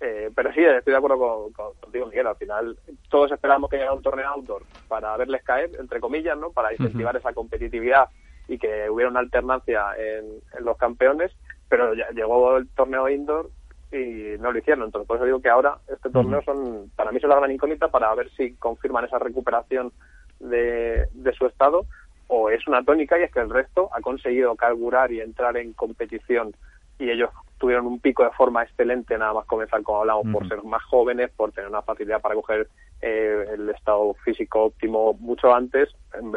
Eh, 0.00 0.30
pero 0.34 0.52
sí, 0.52 0.62
estoy 0.62 0.92
de 0.92 0.98
acuerdo 0.98 1.50
con, 1.52 1.74
contigo, 1.74 2.06
Miguel. 2.06 2.26
Al 2.26 2.36
final, 2.36 2.76
todos 3.08 3.32
esperamos 3.32 3.70
que 3.70 3.78
llegue 3.78 3.90
un 3.90 4.02
torneo 4.02 4.28
outdoor 4.28 4.62
para 4.88 5.16
verles 5.16 5.42
caer, 5.42 5.70
entre 5.78 6.00
comillas, 6.00 6.36
¿no? 6.36 6.50
Para 6.50 6.72
incentivar 6.72 7.16
esa 7.16 7.32
competitividad 7.32 8.08
y 8.46 8.58
que 8.58 8.90
hubiera 8.90 9.10
una 9.10 9.20
alternancia 9.20 9.86
en, 9.96 10.42
los 10.62 10.76
campeones. 10.76 11.32
Pero 11.68 11.94
ya 11.94 12.10
llegó 12.10 12.58
el 12.58 12.68
torneo 12.68 13.08
indoor 13.08 13.50
y 13.94 14.38
no 14.38 14.52
lo 14.52 14.58
hicieron. 14.58 14.84
Entonces, 14.84 15.06
por 15.06 15.16
eso 15.16 15.26
digo 15.26 15.40
que 15.40 15.48
ahora 15.48 15.78
este 15.88 16.10
torneo 16.10 16.42
son, 16.42 16.90
para 16.96 17.10
mí, 17.10 17.18
es 17.18 17.24
la 17.24 17.36
gran 17.36 17.50
incógnita 17.50 17.88
para 17.88 18.14
ver 18.14 18.30
si 18.36 18.54
confirman 18.54 19.04
esa 19.04 19.18
recuperación 19.18 19.92
de, 20.40 21.06
de 21.12 21.32
su 21.32 21.46
estado 21.46 21.86
o 22.26 22.50
es 22.50 22.66
una 22.66 22.82
tónica 22.82 23.18
y 23.18 23.22
es 23.22 23.32
que 23.32 23.40
el 23.40 23.50
resto 23.50 23.90
ha 23.94 24.00
conseguido 24.00 24.56
carburar 24.56 25.12
y 25.12 25.20
entrar 25.20 25.56
en 25.56 25.72
competición 25.72 26.54
y 26.98 27.10
ellos 27.10 27.30
tuvieron 27.58 27.86
un 27.86 28.00
pico 28.00 28.24
de 28.24 28.30
forma 28.30 28.62
excelente 28.62 29.16
nada 29.16 29.32
más 29.32 29.46
comenzar, 29.46 29.82
como 29.82 30.00
hablamos, 30.00 30.26
por 30.32 30.48
ser 30.48 30.62
más 30.64 30.82
jóvenes, 30.84 31.30
por 31.36 31.52
tener 31.52 31.68
una 31.70 31.82
facilidad 31.82 32.20
para 32.20 32.34
coger 32.34 32.68
eh, 33.00 33.44
el 33.54 33.68
estado 33.70 34.14
físico 34.24 34.64
óptimo 34.64 35.14
mucho 35.14 35.54
antes. 35.54 35.88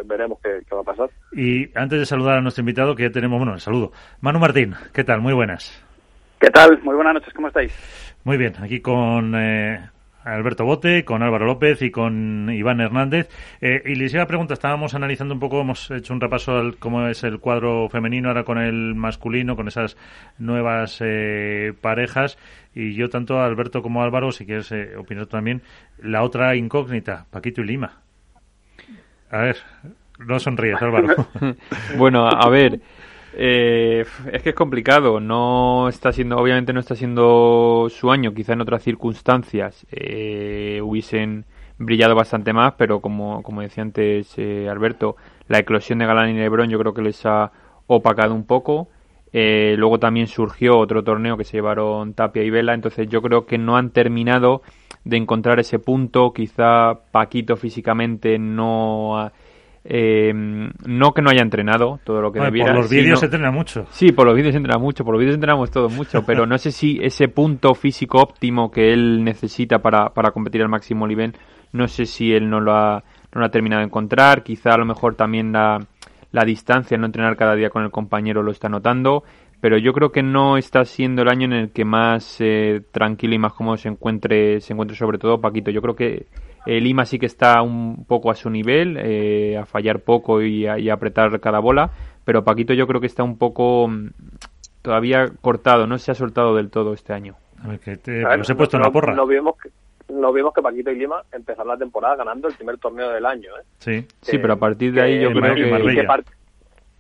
Veremos 0.06 0.40
qué, 0.42 0.64
va 0.74 0.82
a 0.82 0.84
pasar. 0.84 1.10
Y 1.34 1.70
antes 1.78 2.00
de 2.00 2.06
saludar 2.06 2.38
a 2.38 2.42
nuestro 2.42 2.62
invitado, 2.62 2.96
que 2.96 3.04
ya 3.04 3.12
tenemos, 3.12 3.38
bueno, 3.38 3.54
el 3.54 3.60
saludo. 3.60 3.92
Manu 4.22 4.40
Martín, 4.40 4.76
¿qué 4.94 5.04
tal? 5.04 5.22
Muy 5.22 5.34
buenas. 5.34 5.87
¿Qué 6.40 6.50
tal? 6.52 6.80
Muy 6.84 6.96
buenas 6.96 7.16
noches, 7.16 7.34
¿cómo 7.34 7.48
estáis? 7.48 7.74
Muy 8.24 8.38
bien, 8.38 8.54
aquí 8.62 8.80
con 8.80 9.34
eh, 9.36 9.80
Alberto 10.24 10.66
Bote, 10.66 11.04
con 11.04 11.24
Álvaro 11.24 11.46
López 11.46 11.82
y 11.82 11.90
con 11.90 12.50
Iván 12.52 12.80
Hernández. 12.80 13.30
Eh, 13.62 13.82
y 13.86 13.96
les 13.96 14.14
iba 14.14 14.24
a 14.24 14.28
preguntar, 14.28 14.54
estábamos 14.54 14.94
analizando 14.94 15.34
un 15.34 15.40
poco, 15.40 15.62
hemos 15.62 15.90
hecho 15.90 16.14
un 16.14 16.22
repaso 16.22 16.58
al 16.58 16.78
cómo 16.78 17.08
es 17.08 17.24
el 17.24 17.40
cuadro 17.40 17.90
femenino 17.90 18.28
ahora 18.28 18.44
con 18.44 18.60
el 18.60 18.94
masculino, 18.94 19.56
con 19.56 19.68
esas 19.68 19.98
nuevas 20.38 21.00
eh, 21.02 21.74
parejas. 21.82 22.38
Y 22.76 22.94
yo, 22.94 23.10
tanto 23.10 23.40
Alberto 23.40 23.82
como 23.82 24.04
Álvaro, 24.04 24.32
si 24.32 24.46
quieres 24.46 24.72
eh, 24.72 24.96
opinar 24.96 25.26
también, 25.26 25.64
la 25.98 26.22
otra 26.24 26.56
incógnita, 26.56 27.26
Paquito 27.32 27.62
y 27.62 27.66
Lima. 27.66 28.02
A 29.32 29.40
ver, 29.40 29.58
no 30.20 30.40
sonríes, 30.40 30.76
Álvaro. 30.82 31.16
bueno, 31.98 32.28
a 32.28 32.50
ver. 32.50 32.80
Eh, 33.40 34.04
es 34.32 34.42
que 34.42 34.50
es 34.50 34.56
complicado, 34.56 35.20
no 35.20 35.90
está 35.90 36.12
siendo, 36.12 36.38
obviamente 36.38 36.74
no 36.74 36.80
está 36.80 36.96
siendo 36.96 37.88
su 37.92 38.10
año, 38.10 38.34
quizá 38.34 38.54
en 38.54 38.62
otras 38.62 38.82
circunstancias 38.82 39.86
eh, 39.92 40.82
hubiesen 40.84 41.46
brillado 41.78 42.16
bastante 42.16 42.52
más, 42.52 42.74
pero 42.80 43.00
como, 43.00 43.44
como 43.44 43.62
decía 43.62 43.84
antes 43.84 44.34
eh, 44.38 44.68
Alberto, 44.68 45.18
la 45.50 45.60
eclosión 45.60 46.00
de 46.00 46.08
Galán 46.08 46.32
y 46.32 46.40
Lebron 46.40 46.72
yo 46.72 46.80
creo 46.80 46.96
que 46.96 47.04
les 47.04 47.24
ha 47.28 47.52
opacado 47.86 48.34
un 48.34 48.46
poco. 48.46 48.90
Eh, 49.32 49.76
luego 49.78 50.00
también 50.00 50.26
surgió 50.26 50.80
otro 50.80 51.04
torneo 51.04 51.38
que 51.38 51.44
se 51.44 51.58
llevaron 51.58 52.16
Tapia 52.16 52.42
y 52.42 52.50
Vela, 52.50 52.74
entonces 52.74 53.08
yo 53.08 53.22
creo 53.22 53.46
que 53.46 53.60
no 53.60 53.78
han 53.78 53.92
terminado 53.92 54.64
de 55.04 55.18
encontrar 55.18 55.60
ese 55.60 55.78
punto, 55.78 56.34
quizá 56.34 57.02
Paquito 57.12 57.56
físicamente 57.56 58.40
no 58.40 59.20
ha 59.20 59.32
eh, 59.90 60.34
no 60.34 61.14
que 61.14 61.22
no 61.22 61.30
haya 61.30 61.42
entrenado 61.42 62.00
todo 62.04 62.22
lo 62.22 62.32
que 62.32 62.42
debiera. 62.42 62.74
Por 62.74 62.82
los 62.82 62.92
vídeos 62.92 63.20
se 63.20 63.28
entrena 63.28 63.52
mucho. 63.52 63.86
Sí, 63.90 64.12
por 64.12 64.28
los 64.28 64.36
vídeos 64.36 64.52
se 64.52 64.58
entrena 64.58 64.78
mucho, 64.78 65.06
por 65.06 65.14
los 65.14 65.20
vídeos 65.20 65.36
entrenamos 65.36 65.72
todo 65.72 65.88
mucho, 65.90 66.24
pero 66.26 66.46
no 66.46 66.58
sé 66.58 66.72
si 66.72 67.00
ese 67.02 67.30
punto 67.30 67.74
físico 67.74 68.20
óptimo 68.20 68.70
que 68.70 68.92
él 68.92 69.24
necesita 69.24 69.80
para, 69.80 70.10
para 70.10 70.32
competir 70.32 70.62
al 70.62 70.68
máximo 70.68 71.08
nivel, 71.08 71.34
no 71.72 71.88
sé 71.88 72.06
si 72.06 72.34
él 72.34 72.50
no 72.50 72.60
lo 72.60 72.74
ha, 72.74 73.04
no 73.34 73.40
lo 73.40 73.46
ha 73.46 73.50
terminado 73.50 73.80
de 73.80 73.86
encontrar. 73.86 74.44
Quizá 74.44 74.74
a 74.74 74.78
lo 74.78 74.86
mejor 74.86 75.16
también 75.16 75.54
la, 75.54 75.80
la 76.32 76.44
distancia, 76.44 76.98
no 76.98 77.06
entrenar 77.06 77.38
cada 77.38 77.56
día 77.56 77.70
con 77.70 77.84
el 77.84 77.92
compañero 77.92 78.44
lo 78.44 78.52
está 78.52 78.68
notando 78.68 79.24
pero 79.60 79.78
yo 79.78 79.92
creo 79.94 80.12
que 80.12 80.22
no 80.22 80.58
está 80.58 80.86
siendo 80.86 81.24
el 81.24 81.30
año 81.30 81.46
en 81.46 81.54
el 81.54 81.72
que 81.72 81.84
más 81.84 82.38
eh, 82.40 82.82
tranquilo 82.92 83.34
y 83.34 83.40
más 83.40 83.54
cómodo 83.54 83.78
se 83.78 83.90
encuentre, 83.90 84.62
se 84.62 84.74
encuentre 84.74 84.96
sobre 84.96 85.18
todo 85.18 85.42
Paquito. 85.42 85.72
Yo 85.72 85.82
creo 85.82 85.96
que 85.96 86.28
eh, 86.66 86.82
Lima 86.82 87.06
sí 87.06 87.20
que 87.20 87.26
está 87.26 87.62
un 87.62 88.06
poco 88.06 88.32
a 88.32 88.36
su 88.36 88.50
nivel, 88.50 88.98
eh, 88.98 89.58
a 89.58 89.66
fallar 89.66 90.02
poco 90.02 90.42
y 90.42 90.66
a, 90.66 90.94
apretar 90.94 91.40
cada 91.40 91.60
bola, 91.60 91.92
pero 92.26 92.44
Paquito 92.44 92.74
yo 92.74 92.88
creo 92.88 93.02
que 93.02 93.08
está 93.08 93.24
un 93.24 93.38
poco 93.38 93.88
mm, 93.88 94.10
todavía 94.82 95.26
cortado, 95.42 95.88
no 95.88 95.98
se 95.98 96.12
ha 96.12 96.16
soltado 96.16 96.56
del 96.56 96.70
todo 96.70 96.94
este 96.94 97.14
año. 97.14 97.36
A 97.64 97.70
ver, 97.70 97.80
que 97.80 97.98
te, 97.98 98.22
he 98.22 98.56
puesto 98.56 98.78
en 98.78 98.84
la 98.84 98.92
porra. 98.92 99.16
No 99.16 99.26
vimos 99.26 99.56
que, 99.58 99.70
no 100.14 100.32
vimos 100.32 100.54
que 100.54 100.62
Paquito 100.62 100.92
y 100.92 100.96
Lima 101.00 101.22
empezaron 101.32 101.70
la 101.70 101.78
temporada 101.78 102.16
ganando 102.18 102.48
el 102.48 102.54
primer 102.56 102.78
torneo 102.78 103.10
del 103.10 103.26
año. 103.26 103.52
Sí, 103.80 104.06
sí, 104.22 104.38
pero 104.38 104.54
a 104.54 104.58
partir 104.58 104.94
de 104.94 105.02
ahí 105.02 105.22
yo 105.22 105.32
creo 105.32 105.56
que... 105.56 106.24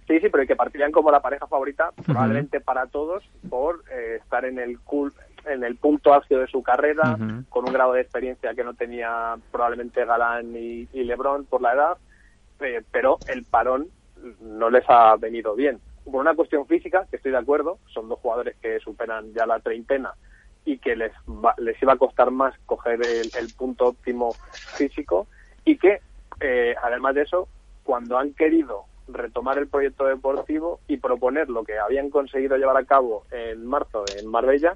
Sí, 0.08 0.22
sí, 0.22 0.30
pero 0.32 0.48
que 0.48 0.56
partirían 0.56 0.92
como 0.94 1.12
la 1.12 1.20
pareja 1.20 1.48
favorita, 1.48 1.92
probablemente 2.06 2.62
para 2.62 2.88
todos, 2.88 3.30
por 3.50 3.84
eh, 3.92 4.16
estar 4.22 4.46
en 4.46 4.58
el 4.58 4.80
cool, 4.80 5.14
en 5.50 5.64
el 5.64 5.76
punto 5.76 6.14
álgido 6.14 6.42
de 6.42 6.48
su 6.48 6.62
carrera, 6.64 7.18
con 7.50 7.66
un 7.68 7.74
grado 7.74 7.94
de 7.94 8.02
experiencia 8.02 8.54
que 8.54 8.64
no 8.64 8.74
tenía 8.74 9.36
probablemente 9.52 10.06
Galán 10.06 10.56
y, 10.56 10.88
Lebron 10.94 11.46
por 11.46 11.62
la 11.62 11.74
edad, 11.74 11.98
eh, 12.60 12.82
pero 12.92 13.18
el 13.28 13.44
parón 13.46 13.88
no 14.42 14.70
les 14.70 14.84
ha 14.88 15.16
venido 15.16 15.56
bien. 15.56 15.80
Por 16.04 16.22
una 16.22 16.36
cuestión 16.36 16.66
física, 16.68 17.06
que 17.10 17.18
estoy 17.18 17.32
de 17.32 17.38
acuerdo, 17.38 17.80
son 17.94 18.10
dos 18.10 18.20
jugadores 18.20 18.56
que 18.62 18.80
superan 18.80 19.34
ya 19.34 19.46
la 19.46 19.60
treintena 19.60 20.14
y 20.66 20.78
que 20.80 20.96
les, 20.96 21.12
les 21.58 21.82
iba 21.82 21.94
a 21.94 21.98
costar 21.98 22.32
más 22.32 22.54
coger 22.66 23.00
el, 23.06 23.54
punto 23.58 23.88
óptimo 23.88 24.34
físico 24.52 25.28
y 25.64 25.78
que, 25.78 26.02
eh, 26.42 26.76
además 26.82 27.16
de 27.16 27.22
eso, 27.24 27.48
cuando 27.84 28.18
han 28.18 28.34
querido 28.34 28.86
retomar 29.08 29.58
el 29.58 29.68
proyecto 29.68 30.06
deportivo 30.06 30.82
y 30.88 30.98
proponer 30.98 31.50
lo 31.50 31.64
que 31.64 31.78
habían 31.78 32.10
conseguido 32.10 32.58
llevar 32.58 32.78
a 32.78 32.86
cabo 32.86 33.24
en 33.32 33.66
marzo 33.66 34.04
en 34.18 34.28
Marbella, 34.28 34.76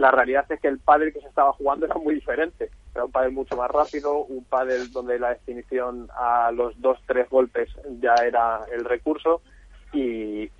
la 0.00 0.10
realidad 0.10 0.46
es 0.48 0.58
que 0.60 0.68
el 0.68 0.78
pádel 0.78 1.12
que 1.12 1.20
se 1.20 1.28
estaba 1.28 1.52
jugando 1.52 1.84
era 1.84 1.94
muy 1.96 2.14
diferente. 2.14 2.70
Era 2.94 3.04
un 3.04 3.12
pádel 3.12 3.32
mucho 3.32 3.54
más 3.54 3.70
rápido, 3.70 4.24
un 4.24 4.44
pádel 4.44 4.90
donde 4.92 5.18
la 5.18 5.30
definición 5.30 6.08
a 6.16 6.50
los 6.52 6.80
dos, 6.80 6.98
tres 7.06 7.28
golpes 7.28 7.68
ya 8.00 8.14
era 8.14 8.64
el 8.72 8.84
recurso 8.86 9.42
y, 9.92 10.50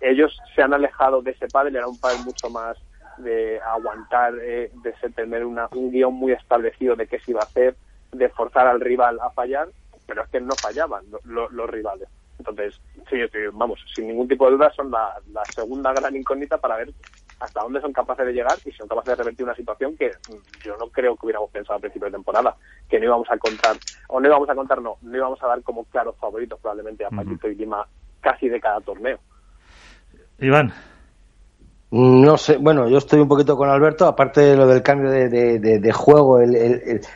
ellos 0.00 0.36
se 0.54 0.62
han 0.62 0.72
alejado 0.72 1.22
de 1.22 1.32
ese 1.32 1.46
pádel, 1.48 1.76
era 1.76 1.86
un 1.86 2.00
pádel 2.00 2.24
mucho 2.24 2.48
más 2.48 2.76
de 3.18 3.60
aguantar, 3.60 4.34
eh, 4.40 4.72
de 4.82 5.10
tener 5.10 5.44
una, 5.44 5.68
un 5.72 5.90
guion 5.92 6.14
muy 6.14 6.32
establecido 6.32 6.96
de 6.96 7.06
qué 7.06 7.20
se 7.20 7.32
iba 7.32 7.42
a 7.42 7.44
hacer, 7.44 7.76
de 8.12 8.28
forzar 8.30 8.66
al 8.66 8.80
rival 8.80 9.20
a 9.20 9.30
fallar, 9.30 9.68
pero 10.06 10.22
es 10.22 10.30
que 10.30 10.40
no 10.40 10.56
fallaban 10.56 11.04
los 11.24 11.70
rivales. 11.70 12.08
Entonces, 12.40 12.80
sí, 13.10 13.18
vamos, 13.52 13.78
sin 13.94 14.08
ningún 14.08 14.26
tipo 14.26 14.46
de 14.46 14.52
duda 14.52 14.72
son 14.74 14.90
la, 14.90 15.20
segunda 15.54 15.92
gran 15.92 16.16
incógnita 16.16 16.56
para 16.58 16.76
ver 16.76 16.90
hasta 17.40 17.62
dónde 17.62 17.80
son 17.80 17.92
capaces 17.92 18.26
de 18.26 18.32
llegar 18.32 18.56
y 18.64 18.70
si 18.70 18.76
son 18.76 18.86
capaces 18.86 19.16
de 19.16 19.16
revertir 19.16 19.44
una 19.44 19.54
situación 19.54 19.96
que 19.96 20.10
yo 20.62 20.76
no 20.76 20.88
creo 20.88 21.16
que 21.16 21.26
hubiéramos 21.26 21.50
pensado 21.50 21.76
al 21.76 21.80
principio 21.80 22.06
de 22.06 22.12
temporada, 22.12 22.54
que 22.88 22.98
no 22.98 23.06
íbamos 23.06 23.30
a 23.30 23.38
contar, 23.38 23.76
o 24.08 24.20
no 24.20 24.28
íbamos 24.28 24.48
a 24.48 24.54
contar, 24.54 24.80
no, 24.80 24.96
no 25.00 25.16
íbamos 25.16 25.42
a 25.42 25.48
dar 25.48 25.62
como 25.62 25.84
claros 25.84 26.16
favoritos 26.18 26.60
probablemente 26.60 27.04
a 27.04 27.10
Paquito 27.10 27.48
y 27.48 27.54
Lima 27.54 27.86
casi 28.20 28.48
de 28.48 28.60
cada 28.60 28.80
torneo. 28.80 29.18
Iván. 30.38 30.72
No 31.92 32.36
sé, 32.36 32.56
bueno, 32.58 32.88
yo 32.88 32.98
estoy 32.98 33.18
un 33.18 33.26
poquito 33.26 33.56
con 33.56 33.68
Alberto, 33.68 34.06
aparte 34.06 34.42
de 34.42 34.56
lo 34.56 34.68
del 34.68 34.80
cambio 34.80 35.10
de, 35.10 35.92
juego, 35.92 36.38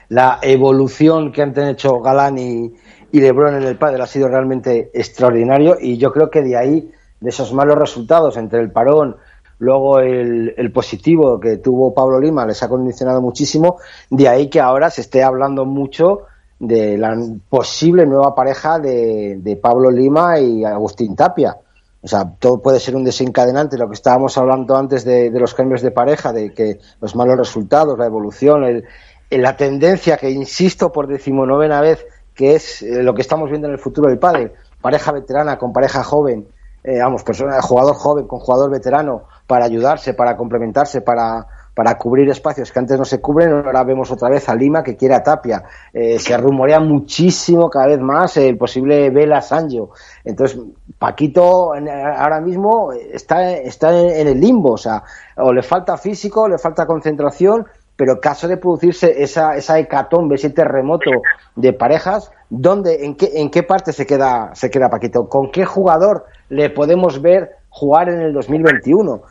la 0.09 0.41
evolución 0.43 1.31
que 1.31 1.43
han 1.43 1.57
hecho 1.57 2.01
Galán 2.01 2.39
y, 2.39 2.75
y 3.13 3.21
LeBron 3.21 3.55
en 3.55 3.63
el 3.63 3.77
pádel 3.77 4.01
ha 4.01 4.07
sido 4.07 4.27
realmente 4.27 4.91
extraordinario 4.93 5.77
y 5.81 5.97
yo 5.97 6.11
creo 6.11 6.29
que 6.31 6.43
de 6.43 6.57
ahí, 6.57 6.91
de 7.21 7.31
esos 7.31 7.53
malos 7.53 7.79
resultados 7.79 8.37
entre 8.37 8.61
el 8.61 8.73
parón, 8.73 9.17
luego 9.59 10.01
el, 10.01 10.71
positivo 10.73 11.39
que 11.39 11.59
tuvo 11.59 11.95
Pablo 11.95 12.21
Lima 12.21 12.47
les 12.47 12.63
ha 12.63 12.69
condicionado 12.69 13.21
muchísimo, 13.21 13.79
de 14.11 14.29
ahí 14.29 14.49
que 14.49 14.61
ahora 14.61 14.91
se 14.91 15.01
esté 15.01 15.23
hablando 15.23 15.65
mucho 15.65 16.23
de 16.59 16.97
la 16.97 17.17
posible 17.49 18.07
nueva 18.07 18.35
pareja 18.35 18.79
de, 18.79 19.59
Pablo 19.61 19.91
Lima 19.91 20.39
y 20.39 20.65
Agustín 20.65 21.17
Tapia. 21.17 21.57
O 22.03 22.07
sea, 22.09 22.31
todo 22.39 22.61
puede 22.61 22.81
ser 22.81 22.97
un 22.97 23.05
desencadenante, 23.05 23.79
lo 23.79 23.89
que 23.89 23.95
estábamos 23.95 24.37
hablando 24.37 24.77
antes 24.77 25.05
de, 25.05 25.31
los 25.31 25.55
cambios 25.55 25.81
de 25.81 25.91
pareja, 25.91 26.33
de 26.33 26.53
que 26.53 26.79
los 27.01 27.17
malos 27.17 27.39
resultados, 27.39 27.99
la 27.99 28.07
evolución, 28.07 28.65
el, 28.65 28.85
la 29.31 29.57
tendencia 29.57 30.17
que, 30.17 30.31
insisto, 30.31 30.93
por 30.93 31.07
decimonovena 31.07 31.81
vez, 31.81 32.07
que 32.35 32.55
es 32.55 32.83
eh, 32.83 33.03
lo 33.03 33.15
que 33.15 33.23
estamos 33.23 33.49
viendo 33.49 33.69
en 33.69 33.75
el 33.75 33.79
futuro 33.79 34.09
del 34.09 34.19
padre, 34.19 34.53
pareja 34.81 35.13
veterana 35.13 35.57
con 35.57 35.73
pareja 35.73 36.03
joven, 36.03 36.47
eh, 36.85 36.99
vamos, 37.01 37.25
persona, 37.25 37.63
jugador 37.63 37.95
joven 37.95 38.27
con 38.27 38.41
jugador 38.41 38.71
veterano, 38.71 39.23
para 39.47 39.65
ayudarse, 39.65 40.13
para 40.13 40.37
complementarse, 40.37 41.01
para, 41.01 41.47
para 41.75 41.97
cubrir 41.97 42.29
espacios 42.29 42.71
que 42.71 42.79
antes 42.79 42.99
no 42.99 43.07
se 43.07 43.23
cubren. 43.23 43.53
Ahora 43.53 43.83
vemos 43.85 44.11
otra 44.11 44.29
vez 44.29 44.49
a 44.51 44.55
Lima 44.55 44.83
que 44.83 44.95
quiere 44.95 45.15
a 45.15 45.23
Tapia. 45.23 45.65
Eh, 45.95 46.19
se 46.19 46.37
rumorea 46.37 46.81
muchísimo 46.81 47.71
cada 47.71 47.87
vez 47.87 48.01
más 48.01 48.37
el 48.37 48.59
posible 48.59 49.09
Vela 49.09 49.41
Sanjo. 49.41 49.91
Entonces, 50.25 50.61
Paquito 50.99 51.73
ahora 51.73 52.41
mismo 52.41 52.93
está, 52.93 53.53
está 53.53 53.99
en 53.99 54.29
el 54.29 54.39
limbo. 54.39 54.73
O 54.73 54.79
sea, 54.79 55.03
o 55.37 55.55
le 55.55 55.63
falta 55.63 55.97
físico, 55.97 56.49
le 56.49 56.59
falta 56.59 56.85
concentración 56.85 57.67
pero 57.97 58.21
caso 58.21 58.49
de 58.49 58.57
producirse 58.57 59.23
esa, 59.23 59.57
esa 59.57 59.79
hecatombe, 59.79 60.35
ese 60.35 60.51
terremoto 60.51 61.11
de 61.57 61.73
parejas, 61.73 62.31
¿dónde, 62.51 63.05
en 63.05 63.15
qué, 63.17 63.31
en 63.35 63.51
qué 63.51 63.63
parte 63.63 63.93
se 63.93 64.05
queda, 64.07 64.55
se 64.55 64.71
queda 64.71 64.91
Paquito? 64.91 65.29
¿Con 65.29 65.51
qué 65.51 65.65
jugador 65.65 66.27
le 66.49 66.71
podemos 66.71 67.23
ver 67.23 67.51
jugar 67.69 68.09
en 68.09 68.21
el 68.21 68.33
2021? 68.33 69.23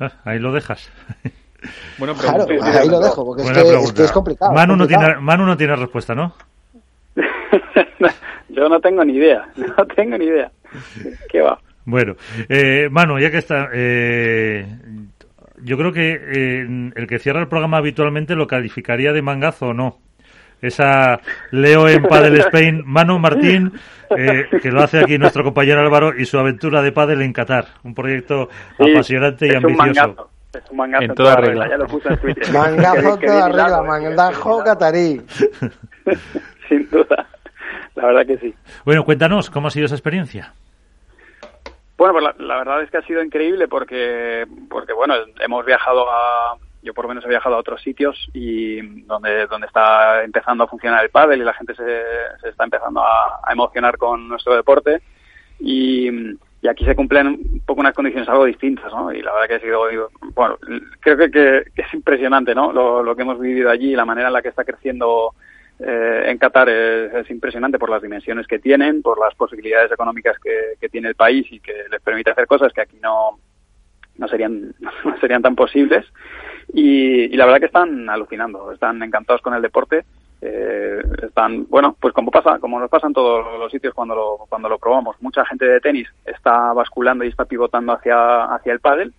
Ah, 0.00 0.12
ahí 0.24 0.38
lo 0.38 0.52
dejas. 0.52 0.90
Bueno, 1.98 2.14
Claro, 2.14 2.46
pregunta. 2.46 2.80
ahí 2.80 2.88
lo 2.88 2.98
dejo, 3.00 3.24
porque 3.24 3.42
es 3.42 3.50
que, 3.52 3.60
es 3.60 3.66
pregunta. 3.68 3.94
que 3.94 4.02
es 4.04 4.12
complicado. 4.12 4.52
Manu, 4.52 4.72
no 4.74 4.78
complicado. 4.82 5.06
tiene, 5.06 5.20
Manu 5.20 5.46
no 5.46 5.56
tiene 5.56 5.76
respuesta, 5.76 6.14
¿no? 6.14 6.34
Yo 8.48 8.68
no 8.68 8.80
tengo 8.80 9.04
ni 9.04 9.14
idea, 9.14 9.48
no 9.56 9.86
tengo 9.94 10.18
ni 10.18 10.26
idea. 10.26 10.50
¿Qué 11.30 11.40
va? 11.40 11.58
Bueno, 11.84 12.14
eh, 12.48 12.88
Manu, 12.90 13.18
ya 13.18 13.30
que 13.30 13.38
está, 13.38 13.68
eh, 13.72 14.66
yo 15.64 15.76
creo 15.78 15.92
que 15.92 16.12
eh, 16.12 16.90
el 16.94 17.06
que 17.06 17.18
cierra 17.18 17.40
el 17.40 17.48
programa 17.48 17.78
habitualmente 17.78 18.34
lo 18.34 18.46
calificaría 18.46 19.12
de 19.12 19.22
mangazo 19.22 19.68
o 19.68 19.74
no. 19.74 19.98
Esa 20.60 21.20
Leo 21.50 21.88
en 21.88 22.04
Padel 22.04 22.38
Spain, 22.38 22.82
Manu 22.86 23.18
Martín, 23.18 23.72
eh, 24.16 24.44
que 24.62 24.70
lo 24.70 24.82
hace 24.82 25.00
aquí 25.00 25.18
nuestro 25.18 25.42
compañero 25.42 25.80
Álvaro, 25.80 26.12
y 26.16 26.24
su 26.24 26.38
aventura 26.38 26.82
de 26.82 26.92
Padel 26.92 27.22
en 27.22 27.32
Qatar. 27.32 27.66
Un 27.82 27.94
proyecto 27.94 28.48
Sí, 28.78 28.92
apasionante 28.92 29.46
y 29.46 29.50
es 29.50 29.56
un 29.56 29.64
ambicioso. 29.72 30.00
mangazo. 30.08 30.30
Es 30.54 30.70
un 30.70 30.76
mangazo 30.76 31.04
En 31.04 31.10
en, 31.10 31.16
toda 31.16 31.34
toda 31.34 31.46
regla. 31.46 31.64
regla. 31.64 31.76
Ya 31.76 31.82
lo 31.82 31.86
puse 31.88 32.08
en 32.10 32.18
Twitter. 32.18 32.52
Mangazo 32.52 33.18
que 33.18 33.26
toda 33.26 33.48
regla, 33.48 33.82
eh, 33.98 34.00
bien 34.00 34.64
catarí. 34.64 35.20
Sin 36.68 36.88
duda. 36.90 37.26
La 37.96 38.06
verdad 38.06 38.26
que 38.26 38.38
sí. 38.38 38.54
Bueno, 38.84 39.04
cuéntanos, 39.04 39.50
¿cómo 39.50 39.66
ha 39.66 39.70
sido 39.70 39.86
esa 39.86 39.94
experiencia? 39.96 40.52
Bueno, 42.02 42.18
pues 42.18 42.34
la, 42.40 42.56
verdad 42.56 42.82
es 42.82 42.90
que 42.90 42.96
ha 42.96 43.06
sido 43.06 43.22
increíble 43.22 43.68
porque, 43.68 44.44
porque 44.68 44.92
bueno, 44.92 45.14
hemos 45.38 45.64
viajado 45.64 46.10
a, 46.10 46.56
yo 46.82 46.94
por 46.94 47.04
lo 47.04 47.10
menos 47.10 47.24
he 47.24 47.28
viajado 47.28 47.54
a 47.54 47.60
otros 47.60 47.80
sitios 47.80 48.28
y 48.34 48.80
donde, 49.02 49.46
donde 49.46 49.68
está 49.68 50.24
empezando 50.24 50.64
a 50.64 50.66
funcionar 50.66 51.04
el 51.04 51.10
pádel 51.10 51.40
y 51.40 51.44
la 51.44 51.54
gente 51.54 51.76
se, 51.76 52.02
se 52.40 52.48
está 52.48 52.64
empezando 52.64 53.02
a, 53.02 53.40
emocionar 53.52 53.98
con 53.98 54.28
nuestro 54.28 54.56
deporte 54.56 55.00
y, 55.60 56.10
aquí 56.68 56.84
se 56.84 56.96
cumplen 56.96 57.28
un 57.28 57.62
poco 57.64 57.82
unas 57.82 57.94
condiciones 57.94 58.28
algo 58.28 58.46
distintas, 58.46 58.92
¿no? 58.92 59.12
Y 59.12 59.22
la 59.22 59.32
verdad 59.34 59.46
que 59.46 59.54
ha 59.54 59.60
sido, 59.60 60.10
bueno, 60.34 60.58
creo 60.98 61.30
que 61.30 61.62
es 61.76 61.94
impresionante, 61.94 62.52
¿no? 62.52 62.72
Lo, 62.72 63.04
lo 63.04 63.14
que 63.14 63.22
hemos 63.22 63.38
vivido 63.38 63.70
allí 63.70 63.92
y 63.92 63.96
la 63.96 64.04
manera 64.04 64.26
en 64.26 64.32
la 64.32 64.42
que 64.42 64.48
está 64.48 64.64
creciendo 64.64 65.36
eh, 65.78 66.24
en 66.26 66.38
Qatar 66.38 66.68
es, 66.68 67.12
es 67.14 67.30
impresionante 67.30 67.78
por 67.78 67.90
las 67.90 68.02
dimensiones 68.02 68.46
que 68.46 68.58
tienen, 68.58 69.02
por 69.02 69.18
las 69.18 69.34
posibilidades 69.34 69.90
económicas 69.90 70.36
que, 70.38 70.88
tiene 70.88 71.08
el 71.08 71.14
país 71.14 71.46
y 71.50 71.60
que 71.60 71.72
les 71.90 72.02
permite 72.02 72.30
hacer 72.30 72.46
cosas 72.46 72.72
que 72.72 72.82
aquí 72.82 72.98
no, 73.02 73.38
no 74.16 74.28
serían 74.28 74.74
no 75.04 75.18
serían 75.20 75.42
tan 75.42 75.56
posibles. 75.56 76.04
Y, 76.72 77.28
la 77.36 77.46
verdad 77.46 77.60
que 77.60 77.66
están 77.66 78.08
alucinando, 78.08 78.72
están 78.72 79.02
encantados 79.02 79.40
con 79.40 79.54
el 79.54 79.62
deporte, 79.62 80.04
eh, 80.40 81.02
están 81.22 81.66
bueno 81.68 81.96
pues 82.00 82.12
como 82.12 82.30
pasa 82.30 82.58
como 82.58 82.78
nos 82.78 82.90
pasa 82.90 83.06
en 83.06 83.12
todos 83.12 83.58
los 83.58 83.70
sitios 83.70 83.94
cuando 83.94 84.14
lo 84.14 84.46
cuando 84.48 84.68
lo 84.68 84.78
probamos, 84.78 85.16
mucha 85.20 85.44
gente 85.46 85.64
de 85.64 85.80
tenis 85.80 86.08
está 86.24 86.72
basculando 86.72 87.24
y 87.24 87.28
está 87.28 87.44
pivotando 87.44 87.92
hacia 87.92 88.44
hacia 88.44 88.72
el 88.72 88.80
pádel. 88.80 89.12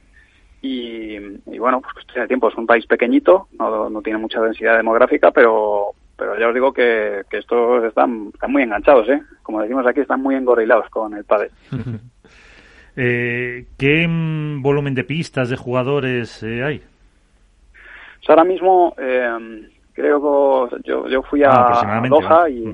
Y, 0.62 1.18
y 1.48 1.58
bueno 1.60 1.82
pues 1.82 2.06
de 2.16 2.28
tiempo 2.28 2.48
es 2.48 2.56
un 2.56 2.68
país 2.68 2.86
pequeñito, 2.86 3.48
no, 3.60 3.90
no 3.90 4.02
tiene 4.02 4.20
mucha 4.20 4.40
densidad 4.40 4.78
demográfica, 4.78 5.32
pero 5.32 5.94
pero 6.18 6.38
ya 6.38 6.48
os 6.48 6.54
digo 6.54 6.72
que, 6.74 7.24
que 7.30 7.38
estos 7.38 7.84
están, 7.84 8.30
están 8.34 8.52
muy 8.52 8.64
enganchados, 8.64 9.10
¿eh? 9.10 9.22
Como 9.42 9.62
decimos 9.62 9.86
aquí, 9.86 10.02
están 10.02 10.22
muy 10.22 10.36
engorrilados 10.36 10.90
con 10.90 11.14
el 11.14 11.24
pádel. 11.24 11.52
Eh, 12.96 13.66
¿Qué 13.76 14.08
mm, 14.08 14.62
volumen 14.62 14.94
de 14.94 15.04
pistas, 15.04 15.50
de 15.50 15.58
jugadores 15.58 16.44
eh, 16.44 16.64
hay? 16.64 16.78
O 16.78 18.24
sea, 18.24 18.36
ahora 18.36 18.44
mismo 18.44 18.94
eh, 19.00 19.68
creo 19.94 20.70
que 20.70 20.78
yo, 20.88 21.08
yo 21.08 21.24
fui 21.24 21.44
a, 21.44 21.50
Ah, 21.52 22.04
Doha 22.08 22.50
y 22.50 22.72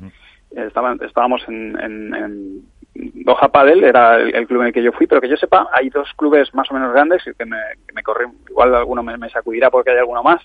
estábamos 0.52 1.42
en, 1.48 1.80
en, 1.80 2.14
en 2.14 3.24
Doha 3.24 3.48
Padel, 3.48 3.84
era 3.84 4.18
el, 4.18 4.36
el 4.36 4.46
club 4.46 4.62
en 4.62 4.68
el 4.68 4.74
que 4.74 4.84
yo 4.84 4.92
fui, 4.92 5.08
pero 5.08 5.22
que 5.22 5.30
yo 5.30 5.38
sepa, 5.38 5.70
hay 5.72 5.90
dos 5.90 6.12
clubes 6.18 6.54
más 6.54 6.70
o 6.70 6.74
menos 6.74 6.92
grandes 6.92 7.24
que 7.24 7.46
me, 7.46 7.58
que 7.88 7.94
me 7.94 8.04
corren, 8.04 8.34
igual 8.50 8.76
alguno 8.76 9.02
me, 9.02 9.18
me 9.18 9.30
sacudirá 9.30 9.70
porque 9.70 9.92
hay 9.92 10.00
alguno 10.00 10.22
más, 10.22 10.42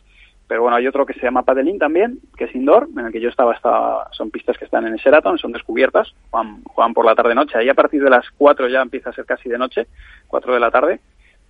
pero 0.47 0.63
bueno, 0.63 0.77
hay 0.77 0.87
otro 0.87 1.07
que 1.07 1.15
se 1.15 1.23
llama 1.23 1.43
Padelín 1.43 1.79
también, 1.79 2.19
que 2.37 2.45
es 2.45 2.55
indoor, 2.55 2.89
en 2.97 3.07
el 3.07 3.13
que 3.13 3.21
yo 3.21 3.31
estaba, 3.31 3.55
está, 3.55 4.09
son 4.13 4.31
pistas 4.31 4.59
que 4.59 4.67
están 4.67 4.87
en 4.87 4.93
el 4.93 4.99
Sheraton, 4.99 5.39
son 5.39 5.53
descubiertas, 5.53 6.13
juegan, 6.31 6.95
por 6.95 7.05
la 7.05 7.15
tarde-noche, 7.15 7.57
ahí 7.57 7.69
a 7.69 7.75
partir 7.75 8.03
de 8.03 8.11
las 8.11 8.27
4 8.37 8.69
ya 8.69 8.83
empieza 8.83 9.11
a 9.11 9.15
ser 9.15 9.25
casi 9.25 9.49
de 9.49 9.59
noche, 9.59 9.87
4 10.29 10.53
de 10.53 10.61
la 10.61 10.71
tarde, 10.71 11.01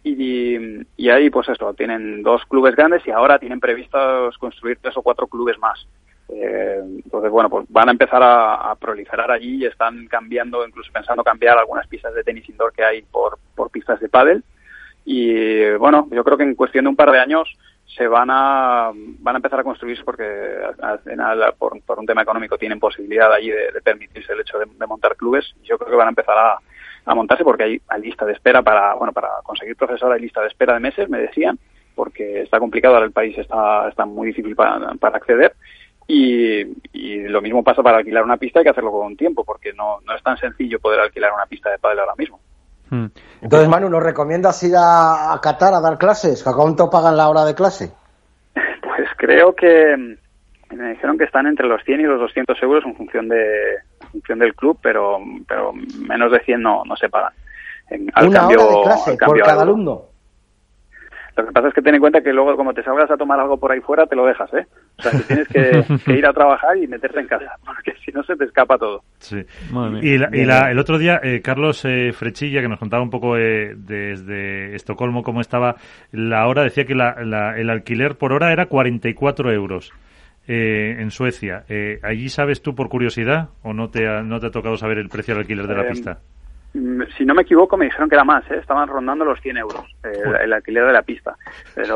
y, 0.04 1.08
ahí 1.08 1.30
pues 1.30 1.48
eso, 1.48 1.72
tienen 1.74 2.22
dos 2.22 2.44
clubes 2.44 2.76
grandes 2.76 3.06
y 3.06 3.10
ahora 3.10 3.38
tienen 3.38 3.58
previstos 3.58 4.36
construir 4.36 4.78
tres 4.80 4.94
o 4.98 5.02
cuatro 5.02 5.26
clubes 5.26 5.58
más. 5.58 5.88
Eh, 6.28 6.80
entonces, 6.82 7.30
bueno, 7.30 7.48
pues 7.48 7.64
van 7.70 7.88
a 7.88 7.92
empezar 7.92 8.22
a, 8.22 8.70
a 8.70 8.74
proliferar 8.74 9.30
allí 9.30 9.62
y 9.62 9.64
están 9.64 10.06
cambiando, 10.06 10.66
incluso 10.66 10.92
pensando 10.92 11.24
cambiar 11.24 11.56
algunas 11.56 11.86
pistas 11.86 12.14
de 12.14 12.22
tenis 12.22 12.46
indoor 12.50 12.72
que 12.74 12.84
hay 12.84 13.02
por, 13.02 13.38
por 13.54 13.70
pistas 13.70 13.98
de 13.98 14.10
pádel. 14.10 14.44
Y 15.06 15.72
bueno, 15.76 16.06
yo 16.10 16.22
creo 16.22 16.36
que 16.36 16.44
en 16.44 16.54
cuestión 16.54 16.84
de 16.84 16.90
un 16.90 16.96
par 16.96 17.10
de 17.10 17.20
años 17.20 17.48
se 17.96 18.08
van 18.08 18.28
a 18.30 18.90
van 18.94 19.36
a 19.36 19.38
empezar 19.38 19.60
a 19.60 19.64
construirse 19.64 20.02
porque 20.04 20.24
por, 21.58 21.98
un 21.98 22.06
tema 22.06 22.22
económico 22.22 22.58
tienen 22.58 22.80
posibilidad 22.80 23.32
allí 23.32 23.50
de, 23.50 23.80
permitirse 23.82 24.32
el 24.32 24.40
hecho 24.40 24.58
de, 24.58 24.86
montar 24.86 25.16
clubes. 25.16 25.54
Yo 25.62 25.78
creo 25.78 25.90
que 25.90 25.96
van 25.96 26.08
a 26.08 26.10
empezar 26.10 26.36
a, 26.36 27.14
montarse 27.14 27.44
porque 27.44 27.80
hay, 27.88 28.00
lista 28.00 28.24
de 28.24 28.32
espera 28.32 28.62
para 28.62 28.94
bueno 28.94 29.12
para 29.12 29.28
conseguir 29.44 29.76
profesor 29.76 30.12
hay 30.12 30.20
lista 30.20 30.40
de 30.40 30.48
espera 30.48 30.74
de 30.74 30.80
meses 30.80 31.08
me 31.08 31.18
decían 31.18 31.58
porque 31.94 32.40
está 32.40 32.58
complicado 32.58 32.94
ahora 32.94 33.06
el 33.06 33.12
país 33.12 33.36
está 33.36 33.88
está 33.88 34.06
muy 34.06 34.28
difícil 34.28 34.56
para, 34.56 34.94
para 34.94 35.18
acceder 35.18 35.54
y, 36.06 36.62
y 36.92 37.18
lo 37.28 37.42
mismo 37.42 37.62
pasa 37.62 37.82
para 37.82 37.98
alquilar 37.98 38.24
una 38.24 38.38
pista 38.38 38.60
hay 38.60 38.64
que 38.64 38.70
hacerlo 38.70 38.90
con 38.90 39.16
tiempo 39.16 39.44
porque 39.44 39.74
no, 39.74 40.00
no 40.00 40.16
es 40.16 40.22
tan 40.22 40.38
sencillo 40.38 40.80
poder 40.80 41.00
alquilar 41.00 41.32
una 41.34 41.44
pista 41.44 41.70
de 41.70 41.78
pádel 41.78 42.00
ahora 42.00 42.14
mismo 42.16 42.40
Hmm. 42.94 43.06
Entonces, 43.42 43.68
Manu, 43.68 43.88
¿nos 43.88 44.02
recomiendas 44.02 44.62
ir 44.62 44.74
a, 44.76 45.32
a 45.32 45.40
Qatar 45.40 45.74
a 45.74 45.80
dar 45.80 45.98
clases? 45.98 46.46
¿A 46.46 46.52
cuánto 46.54 46.88
pagan 46.90 47.16
la 47.16 47.28
hora 47.28 47.44
de 47.44 47.54
clase? 47.54 47.92
Pues 48.54 49.08
creo 49.16 49.54
que 49.54 49.96
mm, 49.96 50.76
me 50.76 50.90
dijeron 50.90 51.18
que 51.18 51.24
están 51.24 51.46
entre 51.46 51.66
los 51.66 51.82
100 51.84 52.00
y 52.00 52.04
los 52.04 52.20
200 52.20 52.62
euros 52.62 52.84
en 52.86 52.94
función 52.94 53.28
de 53.28 53.74
en 54.02 54.08
función 54.12 54.38
del 54.38 54.54
club, 54.54 54.78
pero 54.82 55.18
pero 55.48 55.72
menos 55.72 56.30
de 56.30 56.40
100 56.40 56.62
no, 56.62 56.82
no 56.84 56.94
se 56.96 57.08
pagan. 57.08 57.32
En- 57.90 58.10
al 58.14 58.28
Una 58.28 58.40
cambio- 58.40 58.60
hora 58.66 58.76
de 58.78 58.82
clase 58.84 59.10
al 59.10 59.16
por 59.18 59.42
cada 59.42 59.62
alumno. 59.62 60.02
Lo 61.36 61.44
que 61.46 61.52
pasa 61.52 61.68
es 61.68 61.74
que 61.74 61.82
ten 61.82 61.94
en 61.96 62.00
cuenta 62.00 62.20
que 62.22 62.32
luego 62.32 62.56
como 62.56 62.72
te 62.72 62.82
salgas 62.84 63.10
a 63.10 63.16
tomar 63.16 63.40
algo 63.40 63.58
por 63.58 63.72
ahí 63.72 63.80
fuera 63.80 64.06
te 64.06 64.14
lo 64.14 64.24
dejas, 64.24 64.52
¿eh? 64.54 64.66
O 64.98 65.02
sea, 65.02 65.10
que 65.10 65.18
tienes 65.26 65.48
que, 65.48 65.84
que 66.04 66.12
ir 66.18 66.26
a 66.26 66.32
trabajar 66.32 66.76
y 66.76 66.86
meterte 66.86 67.18
en 67.20 67.26
casa, 67.26 67.56
porque 67.64 67.92
si 68.04 68.12
no 68.12 68.22
se 68.22 68.36
te 68.36 68.44
escapa 68.44 68.78
todo. 68.78 69.02
Sí. 69.18 69.42
Y, 70.02 70.16
la- 70.18 70.28
y 70.32 70.44
la- 70.44 70.70
el 70.70 70.78
otro 70.78 70.96
día, 70.98 71.18
eh, 71.22 71.40
Carlos 71.42 71.84
eh, 71.84 72.12
Frechilla, 72.12 72.60
que 72.62 72.68
nos 72.68 72.78
contaba 72.78 73.02
un 73.02 73.10
poco 73.10 73.36
eh, 73.36 73.74
desde 73.76 74.74
Estocolmo 74.76 75.22
cómo 75.22 75.40
estaba 75.40 75.74
la 76.12 76.46
hora, 76.46 76.62
decía 76.62 76.84
que 76.84 76.94
la- 76.94 77.16
la- 77.24 77.58
el 77.58 77.68
alquiler 77.70 78.16
por 78.16 78.32
hora 78.32 78.52
era 78.52 78.66
44 78.66 79.50
euros 79.52 79.92
eh, 80.46 80.96
en 81.00 81.10
Suecia. 81.10 81.64
Eh, 81.68 81.98
¿Allí 82.02 82.28
sabes 82.28 82.62
tú 82.62 82.74
por 82.74 82.88
curiosidad 82.88 83.48
o 83.62 83.72
no 83.72 83.88
te 83.88 84.06
ha, 84.06 84.22
no 84.22 84.38
te 84.40 84.46
ha 84.48 84.50
tocado 84.50 84.76
saber 84.76 84.98
el 84.98 85.08
precio 85.08 85.34
del 85.34 85.42
alquiler 85.42 85.66
de 85.66 85.74
la 85.74 85.82
Eh, 85.84 85.88
pista? 85.90 86.18
Si 87.16 87.24
no 87.24 87.34
me 87.34 87.42
equivoco, 87.42 87.76
me 87.76 87.84
dijeron 87.84 88.08
que 88.08 88.16
era 88.16 88.24
más, 88.24 88.44
¿eh? 88.50 88.56
estaban 88.60 88.88
rondando 88.88 89.24
los 89.24 89.40
100 89.40 89.58
euros 89.58 89.84
eh, 90.02 90.42
el 90.42 90.52
alquiler 90.52 90.84
de 90.84 90.92
la 90.92 91.02
pista. 91.02 91.36
Pero, 91.72 91.94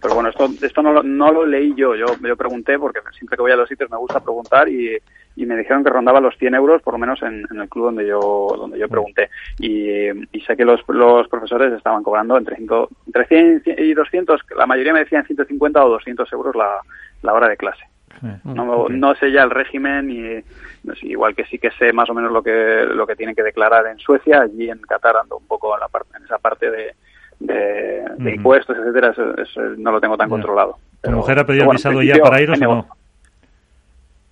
pero 0.00 0.14
bueno, 0.14 0.28
esto, 0.28 0.48
esto 0.62 0.82
no, 0.82 0.92
lo, 0.92 1.02
no 1.02 1.32
lo 1.32 1.44
leí 1.44 1.74
yo. 1.74 1.96
yo. 1.96 2.06
Yo 2.22 2.36
pregunté, 2.36 2.78
porque 2.78 3.00
siempre 3.18 3.36
que 3.36 3.42
voy 3.42 3.50
a 3.50 3.56
los 3.56 3.68
sitios 3.68 3.90
me 3.90 3.96
gusta 3.96 4.20
preguntar 4.20 4.68
y, 4.68 4.96
y 5.34 5.46
me 5.46 5.56
dijeron 5.56 5.82
que 5.82 5.90
rondaba 5.90 6.20
los 6.20 6.36
100 6.38 6.54
euros, 6.54 6.80
por 6.80 6.94
lo 6.94 6.98
menos 6.98 7.20
en, 7.22 7.44
en 7.50 7.60
el 7.60 7.68
club 7.68 7.86
donde 7.86 8.06
yo 8.06 8.54
donde 8.56 8.78
yo 8.78 8.88
pregunté. 8.88 9.30
Y, 9.58 10.08
y 10.30 10.40
sé 10.46 10.56
que 10.56 10.64
los, 10.64 10.80
los 10.86 11.26
profesores 11.26 11.72
estaban 11.72 12.04
cobrando 12.04 12.38
entre, 12.38 12.54
cinco, 12.54 12.88
entre 13.06 13.26
100 13.26 13.62
y 13.78 13.94
200, 13.94 14.42
la 14.56 14.66
mayoría 14.66 14.92
me 14.92 15.00
decían 15.00 15.26
150 15.26 15.84
o 15.84 15.88
200 15.88 16.32
euros 16.32 16.54
la, 16.54 16.80
la 17.22 17.34
hora 17.34 17.48
de 17.48 17.56
clase. 17.56 17.89
Eh, 18.24 18.38
No, 18.44 18.88
no 18.88 19.14
sé 19.14 19.30
ya 19.32 19.42
el 19.42 19.50
régimen 19.50 20.10
y 20.10 20.42
no 20.86 20.94
sé, 20.94 21.06
igual 21.08 21.34
que 21.34 21.44
sí 21.46 21.58
que 21.58 21.70
sé 21.72 21.92
más 21.92 22.08
o 22.10 22.14
menos 22.14 22.32
lo 22.32 22.42
que 22.42 22.84
lo 22.86 23.06
que 23.06 23.16
tienen 23.16 23.34
que 23.34 23.42
declarar 23.42 23.86
en 23.86 23.98
Suecia, 23.98 24.42
allí 24.42 24.68
en 24.70 24.78
Qatar 24.80 25.16
ando 25.16 25.36
un 25.38 25.46
poco 25.46 25.74
en 25.74 25.80
la 25.80 25.88
parte 25.88 26.16
en 26.16 26.24
esa 26.24 26.38
parte 26.38 26.70
de, 26.70 26.94
de, 27.38 28.34
impuestos, 28.34 28.76
etcétera, 28.76 29.10
eso, 29.10 29.36
eso 29.38 29.60
no 29.78 29.92
lo 29.92 30.00
tengo 30.00 30.16
tan 30.16 30.28
Ya. 30.28 30.30
controlo. 30.30 30.76
¿Tu 31.02 31.10
mujer 31.10 31.38
ha 31.38 31.46
pedido 31.46 31.64
el 31.64 31.70
visado 31.70 32.02
ya 32.02 32.16
para 32.18 32.40
iros 32.42 32.60
o 32.60 32.64
no? 32.64 32.86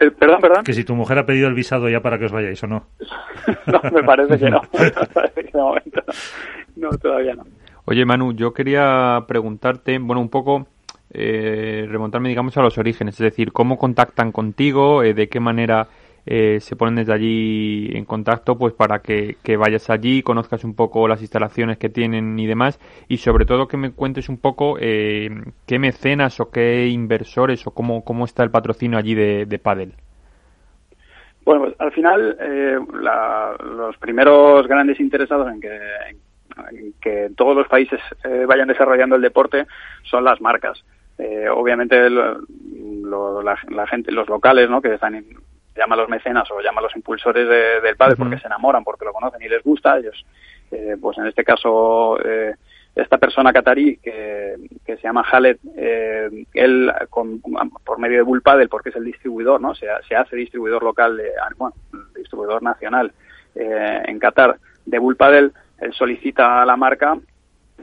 Eh, 0.00 0.10
perdón, 0.12 0.40
perdón. 0.40 0.64
Que 0.64 0.74
si 0.74 0.84
tu 0.84 0.94
mujer 0.94 1.18
ha 1.18 1.26
pedido 1.26 1.48
el 1.48 1.54
visado 1.54 1.88
ya 1.88 2.00
para 2.00 2.18
que 2.18 2.26
os 2.26 2.32
vayáis 2.32 2.62
o 2.62 2.66
no. 2.68 2.84
no, 3.66 3.80
me 3.90 4.02
parece 4.04 4.38
que 4.38 4.48
no. 4.50 4.62
Me 4.78 4.90
parece 4.90 5.42
que 5.44 5.50
de 5.52 5.58
momento 5.58 6.02
no. 6.06 6.90
No, 6.90 6.98
todavía 6.98 7.34
no. 7.34 7.44
Oye, 7.86 8.04
Manu, 8.04 8.32
yo 8.32 8.52
quería 8.52 9.24
preguntarte, 9.26 9.98
bueno, 9.98 10.20
un 10.20 10.28
poco 10.28 10.68
eh, 11.10 11.86
remontarme, 11.88 12.28
digamos, 12.28 12.56
a 12.56 12.62
los 12.62 12.78
orígenes, 12.78 13.14
es 13.14 13.24
decir, 13.24 13.52
cómo 13.52 13.78
contactan 13.78 14.32
contigo, 14.32 15.02
eh, 15.02 15.14
de 15.14 15.28
qué 15.28 15.40
manera 15.40 15.88
eh, 16.26 16.58
se 16.60 16.76
ponen 16.76 16.96
desde 16.96 17.14
allí 17.14 17.90
en 17.94 18.04
contacto, 18.04 18.58
pues 18.58 18.74
para 18.74 18.98
que, 19.00 19.36
vayas 19.56 19.88
allí, 19.88 20.22
conozcas 20.22 20.62
un 20.64 20.74
poco 20.74 21.08
las 21.08 21.22
instalaciones 21.22 21.78
que 21.78 21.88
tienen 21.88 22.38
y 22.38 22.46
demás, 22.46 22.78
y 23.08 23.16
sobre 23.16 23.46
todo 23.46 23.66
que 23.66 23.78
me 23.78 23.92
cuentes 23.92 24.28
un 24.28 24.36
poco 24.36 24.76
eh, 24.78 25.30
qué 25.66 25.78
mecenas 25.78 26.38
o 26.40 26.50
qué 26.50 26.88
inversores 26.88 27.66
o 27.66 27.70
cómo, 27.70 28.04
cómo 28.04 28.26
está 28.26 28.42
el 28.42 28.50
patrocinio 28.50 28.98
allí 28.98 29.14
de, 29.14 29.46
de 29.46 29.58
Padel. 29.58 29.94
Bueno, 31.46 31.62
pues 31.62 31.74
al 31.78 31.92
final 31.92 32.36
la- 33.00 33.56
los 33.64 33.96
primeros 33.96 34.68
grandes 34.68 35.00
interesados 35.00 35.50
en 35.50 35.60
que, 35.62 35.78
en, 36.72 36.92
que 37.00 37.30
todos 37.34 37.56
los 37.56 37.66
países 37.68 38.00
vayan 38.46 38.68
desarrollando 38.68 39.16
el 39.16 39.22
deporte 39.22 39.66
son 40.02 40.24
las 40.24 40.42
marcas. 40.42 40.84
Eh, 41.18 41.48
obviamente 41.48 42.08
la, 42.10 43.86
gente, 43.88 44.12
los 44.12 44.28
locales, 44.28 44.70
¿no? 44.70 44.80
Que 44.80 44.94
están 44.94 45.24
llama 45.76 45.96
los 45.96 46.08
mecenas 46.08 46.50
o 46.50 46.60
llama 46.60 46.80
los 46.80 46.94
impulsores 46.96 47.48
del 47.82 47.96
padre 47.96 48.16
porque 48.16 48.38
se 48.38 48.46
enamoran, 48.46 48.84
porque 48.84 49.04
lo 49.04 49.12
conocen 49.12 49.42
y 49.42 49.48
les 49.48 49.62
gusta. 49.62 49.98
Ellos, 49.98 50.24
eh, 50.70 50.96
pues 51.00 51.16
en 51.18 51.26
este 51.26 51.44
caso, 51.44 52.18
eh, 52.24 52.54
esta 52.94 53.18
persona 53.18 53.52
catarí 53.52 53.96
que, 53.98 54.56
que 54.84 54.96
se 54.96 55.02
llama 55.02 55.24
Halet, 55.30 55.60
eh, 55.76 56.28
él 56.52 56.92
con, 57.08 57.40
por 57.40 57.98
medio 57.98 58.16
de 58.16 58.22
Bull 58.22 58.42
Paddle, 58.42 58.68
porque 58.68 58.88
es 58.88 58.96
el 58.96 59.04
distribuidor, 59.04 59.60
¿no? 59.60 59.74
Se, 59.74 59.86
se 60.08 60.16
hace 60.16 60.36
distribuidor 60.36 60.82
local, 60.82 61.16
de, 61.16 61.30
bueno, 61.56 61.74
distribuidor 62.16 62.62
nacional 62.62 63.12
eh, 63.54 64.02
en 64.04 64.18
Qatar 64.18 64.58
de 64.84 64.98
Bull 64.98 65.16
Paddle, 65.16 65.50
él 65.78 65.92
solicita 65.92 66.62
a 66.62 66.66
la 66.66 66.76
marca 66.76 67.16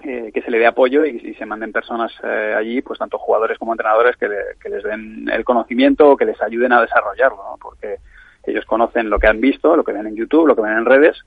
eh, 0.04 0.32
que 0.34 0.42
se 0.42 0.52
le 0.52 0.60
dé 0.60 0.68
apoyo 0.68 1.06
y, 1.06 1.34
se 1.36 1.46
manden 1.46 1.72
personas 1.72 2.12
eh, 2.24 2.54
allí, 2.58 2.82
pues 2.82 3.00
tanto 3.00 3.18
jugadores 3.18 3.58
como 3.58 3.74
entrenadores 3.74 4.16
que, 4.18 4.28
les 4.70 4.84
den 4.84 5.30
el 5.30 5.44
conocimiento 5.44 6.12
o 6.12 6.18
que 6.18 6.26
les 6.26 6.42
ayuden 6.42 6.74
a 6.74 6.82
desarrollarlo, 6.82 7.58
porque 7.62 7.98
ellos 8.46 8.66
conocen 8.66 9.10
lo 9.10 9.20
que 9.20 9.28
han 9.28 9.42
visto, 9.42 9.76
lo 9.76 9.84
que 9.84 9.94
ven 9.94 10.08
en 10.08 10.16
YouTube, 10.16 10.48
lo 10.48 10.56
que 10.56 10.62
ven 10.62 10.78
en 10.78 10.86
redes, 10.86 11.18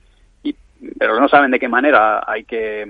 y, 0.43 0.55
pero 0.97 1.19
no 1.19 1.27
saben 1.27 1.51
de 1.51 1.59
qué 1.59 1.67
manera 1.67 2.23
hay 2.25 2.43
que 2.45 2.87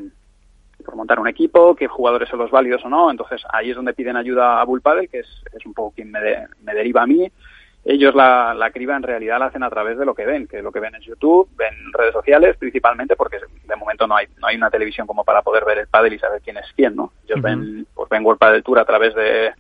montar 0.93 1.19
un 1.19 1.27
equipo, 1.27 1.75
qué 1.75 1.87
jugadores 1.87 2.29
son 2.29 2.39
los 2.39 2.51
válidos 2.51 2.83
o 2.85 2.89
no. 2.89 3.11
Entonces 3.11 3.41
ahí 3.51 3.69
es 3.69 3.75
donde 3.75 3.93
piden 3.93 4.17
ayuda 4.17 4.61
a 4.61 4.65
Bull 4.65 4.81
que 5.11 5.19
es, 5.19 5.65
un 5.65 5.73
poco 5.73 5.95
quien 5.95 6.11
me, 6.11 6.19
me 6.61 6.73
deriva 6.73 7.03
a 7.03 7.07
mí. 7.07 7.31
Ellos 7.85 8.13
la, 8.13 8.53
la, 8.53 8.71
criba 8.71 8.95
en 8.95 9.03
realidad 9.03 9.39
la 9.39 9.45
hacen 9.45 9.63
a 9.63 9.69
través 9.69 9.97
de 9.97 10.05
lo 10.05 10.13
que 10.13 10.25
ven, 10.25 10.47
que 10.47 10.61
lo 10.61 10.71
que 10.71 10.81
ven 10.81 10.95
en 10.95 11.01
YouTube, 11.01 11.49
ven 11.55 11.73
redes 11.93 12.13
sociales 12.13 12.57
principalmente, 12.57 13.15
porque 13.15 13.37
de 13.65 13.75
momento 13.75 14.05
no 14.05 14.17
hay 14.17 14.27
no 14.39 14.47
hay 14.47 14.57
una 14.57 14.69
televisión 14.69 15.07
como 15.07 15.23
para 15.23 15.41
poder 15.41 15.63
ver 15.65 15.79
el 15.79 15.87
pádel 15.87 16.13
y 16.13 16.19
saber 16.19 16.41
quién 16.41 16.57
es 16.57 16.65
quién, 16.75 16.95
¿no? 16.95 17.13
Ellos 17.25 17.41
ven, 17.41 17.87
pues 17.95 18.09
ven 18.09 18.25
World 18.25 18.39
Padel 18.39 18.63
Tour 18.63 18.79
a 18.79 18.85
través 18.85 19.15
de, 19.15 19.53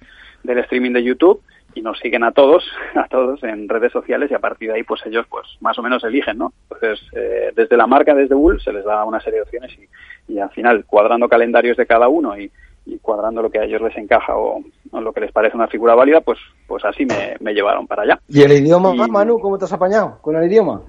del 0.43 0.57
streaming 0.59 0.91
de 0.91 1.03
YouTube 1.03 1.41
y 1.73 1.81
nos 1.81 1.97
siguen 1.99 2.23
a 2.23 2.31
todos, 2.31 2.69
a 2.95 3.07
todos 3.07 3.41
en 3.43 3.69
redes 3.69 3.93
sociales 3.93 4.29
y 4.29 4.33
a 4.33 4.39
partir 4.39 4.69
de 4.69 4.75
ahí 4.75 4.83
pues 4.83 5.01
ellos 5.05 5.25
pues 5.29 5.47
más 5.61 5.79
o 5.79 5.81
menos 5.81 6.03
eligen, 6.03 6.37
¿no? 6.37 6.53
Entonces 6.63 6.99
eh, 7.13 7.51
desde 7.55 7.77
la 7.77 7.87
marca, 7.87 8.13
desde 8.13 8.35
Bull 8.35 8.61
se 8.61 8.73
les 8.73 8.83
da 8.83 9.05
una 9.05 9.21
serie 9.21 9.39
de 9.39 9.43
opciones 9.43 9.71
y, 9.79 10.33
y 10.33 10.39
al 10.39 10.49
final 10.49 10.83
cuadrando 10.85 11.29
calendarios 11.29 11.77
de 11.77 11.85
cada 11.85 12.09
uno 12.09 12.37
y, 12.37 12.51
y 12.93 12.99
cuadrando 12.99 13.41
lo 13.41 13.49
que 13.49 13.59
a 13.59 13.63
ellos 13.63 13.81
les 13.81 13.95
encaja 13.97 14.35
o, 14.35 14.61
o, 14.91 15.01
lo 15.01 15.13
que 15.13 15.21
les 15.21 15.31
parece 15.31 15.55
una 15.55 15.67
figura 15.67 15.95
válida, 15.95 16.21
pues 16.21 16.39
pues 16.67 16.83
así 16.85 17.05
me, 17.05 17.35
me 17.39 17.53
llevaron 17.53 17.87
para 17.87 18.03
allá. 18.03 18.19
¿Y 18.27 18.41
el 18.41 18.51
idioma, 18.51 18.93
y, 18.95 19.09
Manu, 19.09 19.39
cómo 19.39 19.57
te 19.57 19.65
has 19.65 19.73
apañado 19.73 20.19
con 20.21 20.35
el 20.35 20.49
idioma? 20.49 20.81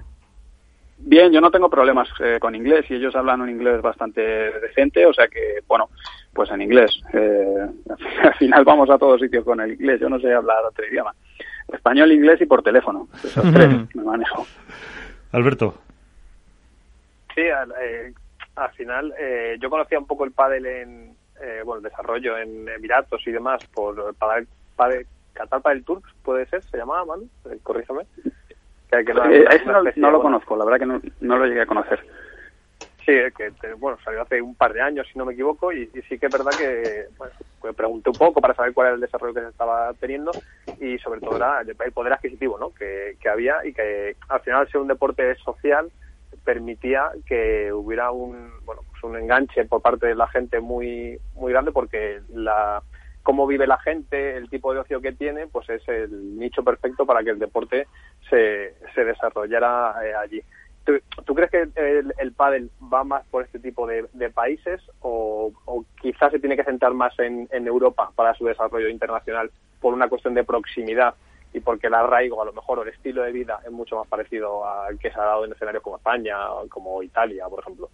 Bien, 1.03 1.31
yo 1.31 1.41
no 1.41 1.49
tengo 1.49 1.69
problemas 1.69 2.07
eh, 2.23 2.37
con 2.39 2.53
inglés 2.53 2.85
y 2.89 2.95
ellos 2.95 3.15
hablan 3.15 3.41
un 3.41 3.49
inglés 3.49 3.81
bastante 3.81 4.21
decente, 4.21 5.05
o 5.05 5.13
sea 5.13 5.27
que, 5.27 5.59
bueno, 5.67 5.89
pues 6.33 6.51
en 6.51 6.61
inglés. 6.61 7.01
Eh, 7.13 7.67
al 8.23 8.33
final 8.35 8.63
vamos 8.63 8.89
a 8.89 8.97
todos 8.97 9.19
sitios 9.19 9.43
con 9.43 9.59
el 9.61 9.73
inglés, 9.73 9.99
yo 9.99 10.09
no 10.09 10.19
sé 10.19 10.31
hablar 10.33 10.63
otro 10.63 10.85
idioma. 10.85 11.13
Español, 11.71 12.11
inglés 12.11 12.41
y 12.41 12.45
por 12.45 12.61
teléfono, 12.61 13.07
esos 13.23 13.51
tres 13.51 13.69
me 13.95 14.03
manejo. 14.03 14.45
Alberto. 15.31 15.75
Sí, 17.33 17.47
al, 17.47 17.71
eh, 17.81 18.13
al 18.55 18.71
final 18.71 19.13
eh, 19.17 19.57
yo 19.59 19.69
conocía 19.69 19.99
un 19.99 20.05
poco 20.05 20.25
el 20.25 20.31
pádel 20.31 20.65
en, 20.65 21.15
eh, 21.41 21.61
bueno, 21.63 21.77
el 21.77 21.83
desarrollo 21.83 22.37
en 22.37 22.67
Emiratos 22.69 23.25
y 23.25 23.31
demás 23.31 23.65
por 23.73 24.13
Padel, 24.15 24.47
Padel, 24.75 25.05
Qatar 25.33 25.61
Padel 25.61 25.83
Tour, 25.83 26.01
puede 26.23 26.45
ser, 26.47 26.63
se 26.63 26.77
llamaba, 26.77 27.05
Manu, 27.05 27.29
eh, 27.49 27.57
corrígeme. 27.63 28.05
Que, 28.89 29.05
que 29.05 29.13
no, 29.13 29.25
eh, 29.25 29.45
eso 29.51 29.71
no, 29.71 29.83
no, 29.95 30.11
lo 30.11 30.21
conozco, 30.21 30.55
la 30.57 30.65
verdad 30.65 30.79
que 30.79 30.85
no, 30.85 31.01
no 31.21 31.37
lo 31.37 31.45
llegué 31.45 31.61
a 31.61 31.65
conocer. 31.65 32.05
Sí, 33.05 33.13
que 33.35 33.51
bueno, 33.77 33.97
salió 34.03 34.21
hace 34.21 34.41
un 34.41 34.53
par 34.53 34.73
de 34.73 34.81
años, 34.81 35.07
si 35.11 35.17
no 35.17 35.25
me 35.25 35.33
equivoco, 35.33 35.71
y, 35.71 35.89
y 35.93 36.01
sí 36.03 36.19
que 36.19 36.27
es 36.27 36.31
verdad 36.31 36.51
que 36.57 37.07
bueno, 37.17 37.33
pues 37.59 37.75
pregunté 37.75 38.09
un 38.09 38.15
poco 38.15 38.41
para 38.41 38.53
saber 38.53 38.73
cuál 38.73 38.87
era 38.87 38.95
el 38.95 39.01
desarrollo 39.01 39.33
que 39.33 39.41
se 39.41 39.47
estaba 39.47 39.91
teniendo 39.93 40.31
y 40.79 40.99
sobre 40.99 41.19
todo 41.19 41.37
era 41.37 41.61
el 41.61 41.91
poder 41.93 42.13
adquisitivo 42.13 42.59
¿no? 42.59 42.71
que, 42.73 43.17
que 43.19 43.29
había 43.29 43.65
y 43.65 43.73
que 43.73 44.15
al 44.29 44.41
final 44.41 44.69
ser 44.69 44.81
un 44.81 44.87
deporte 44.87 45.35
social 45.35 45.91
permitía 46.43 47.11
que 47.25 47.71
hubiera 47.71 48.11
un 48.11 48.51
bueno 48.65 48.81
pues 48.89 49.03
un 49.03 49.17
enganche 49.17 49.65
por 49.65 49.81
parte 49.81 50.07
de 50.07 50.15
la 50.15 50.27
gente 50.27 50.59
muy 50.59 51.19
muy 51.35 51.51
grande 51.51 51.71
porque 51.71 52.21
la 52.29 52.81
cómo 53.23 53.45
vive 53.45 53.67
la 53.67 53.77
gente, 53.77 54.35
el 54.35 54.49
tipo 54.49 54.73
de 54.73 54.79
ocio 54.79 55.01
que 55.01 55.11
tiene, 55.11 55.47
pues 55.47 55.69
es 55.69 55.87
el 55.87 56.37
nicho 56.37 56.63
perfecto 56.63 57.05
para 57.05 57.23
que 57.23 57.29
el 57.29 57.39
deporte 57.39 57.87
se, 58.29 58.75
se 58.95 59.03
desarrollara 59.03 59.93
eh, 60.03 60.15
allí. 60.15 60.41
¿Tú, 60.83 60.93
¿Tú, 61.25 61.35
crees 61.35 61.51
que 61.51 61.69
el, 61.75 62.11
el 62.17 62.31
pádel 62.31 62.71
va 62.91 63.03
más 63.03 63.23
por 63.27 63.43
este 63.43 63.59
tipo 63.59 63.85
de, 63.85 64.07
países 64.33 64.81
o, 65.01 65.53
quizás 66.01 66.31
se 66.31 66.39
tiene 66.39 66.55
que 66.55 66.63
centrar 66.63 66.95
más 66.95 67.13
en 67.19 67.47
Europa 67.51 68.11
para 68.15 68.33
su 68.33 68.45
desarrollo 68.45 68.89
internacional 68.89 69.51
por 69.79 69.93
una 69.93 70.09
cuestión 70.09 70.33
de 70.33 70.43
proximidad 70.43 71.13
y 71.53 71.59
porque 71.59 71.87
el 71.87 71.93
arraigo, 71.93 72.41
a 72.41 72.45
lo 72.45 72.53
mejor, 72.53 72.81
el 72.81 72.93
estilo 72.93 73.23
de 73.23 73.31
vida 73.31 73.59
es 73.65 73.71
mucho 73.71 73.97
más 73.97 74.07
parecido 74.07 74.67
al 74.67 74.97
que 74.97 75.11
se 75.11 75.19
ha 75.19 75.23
dado 75.23 75.45
en 75.45 75.51
escenarios 75.51 75.83
como 75.83 75.97
España 75.97 76.37
como 76.69 77.03
Italia, 77.03 77.45
por 77.49 77.59
ejemplo? 77.59 77.89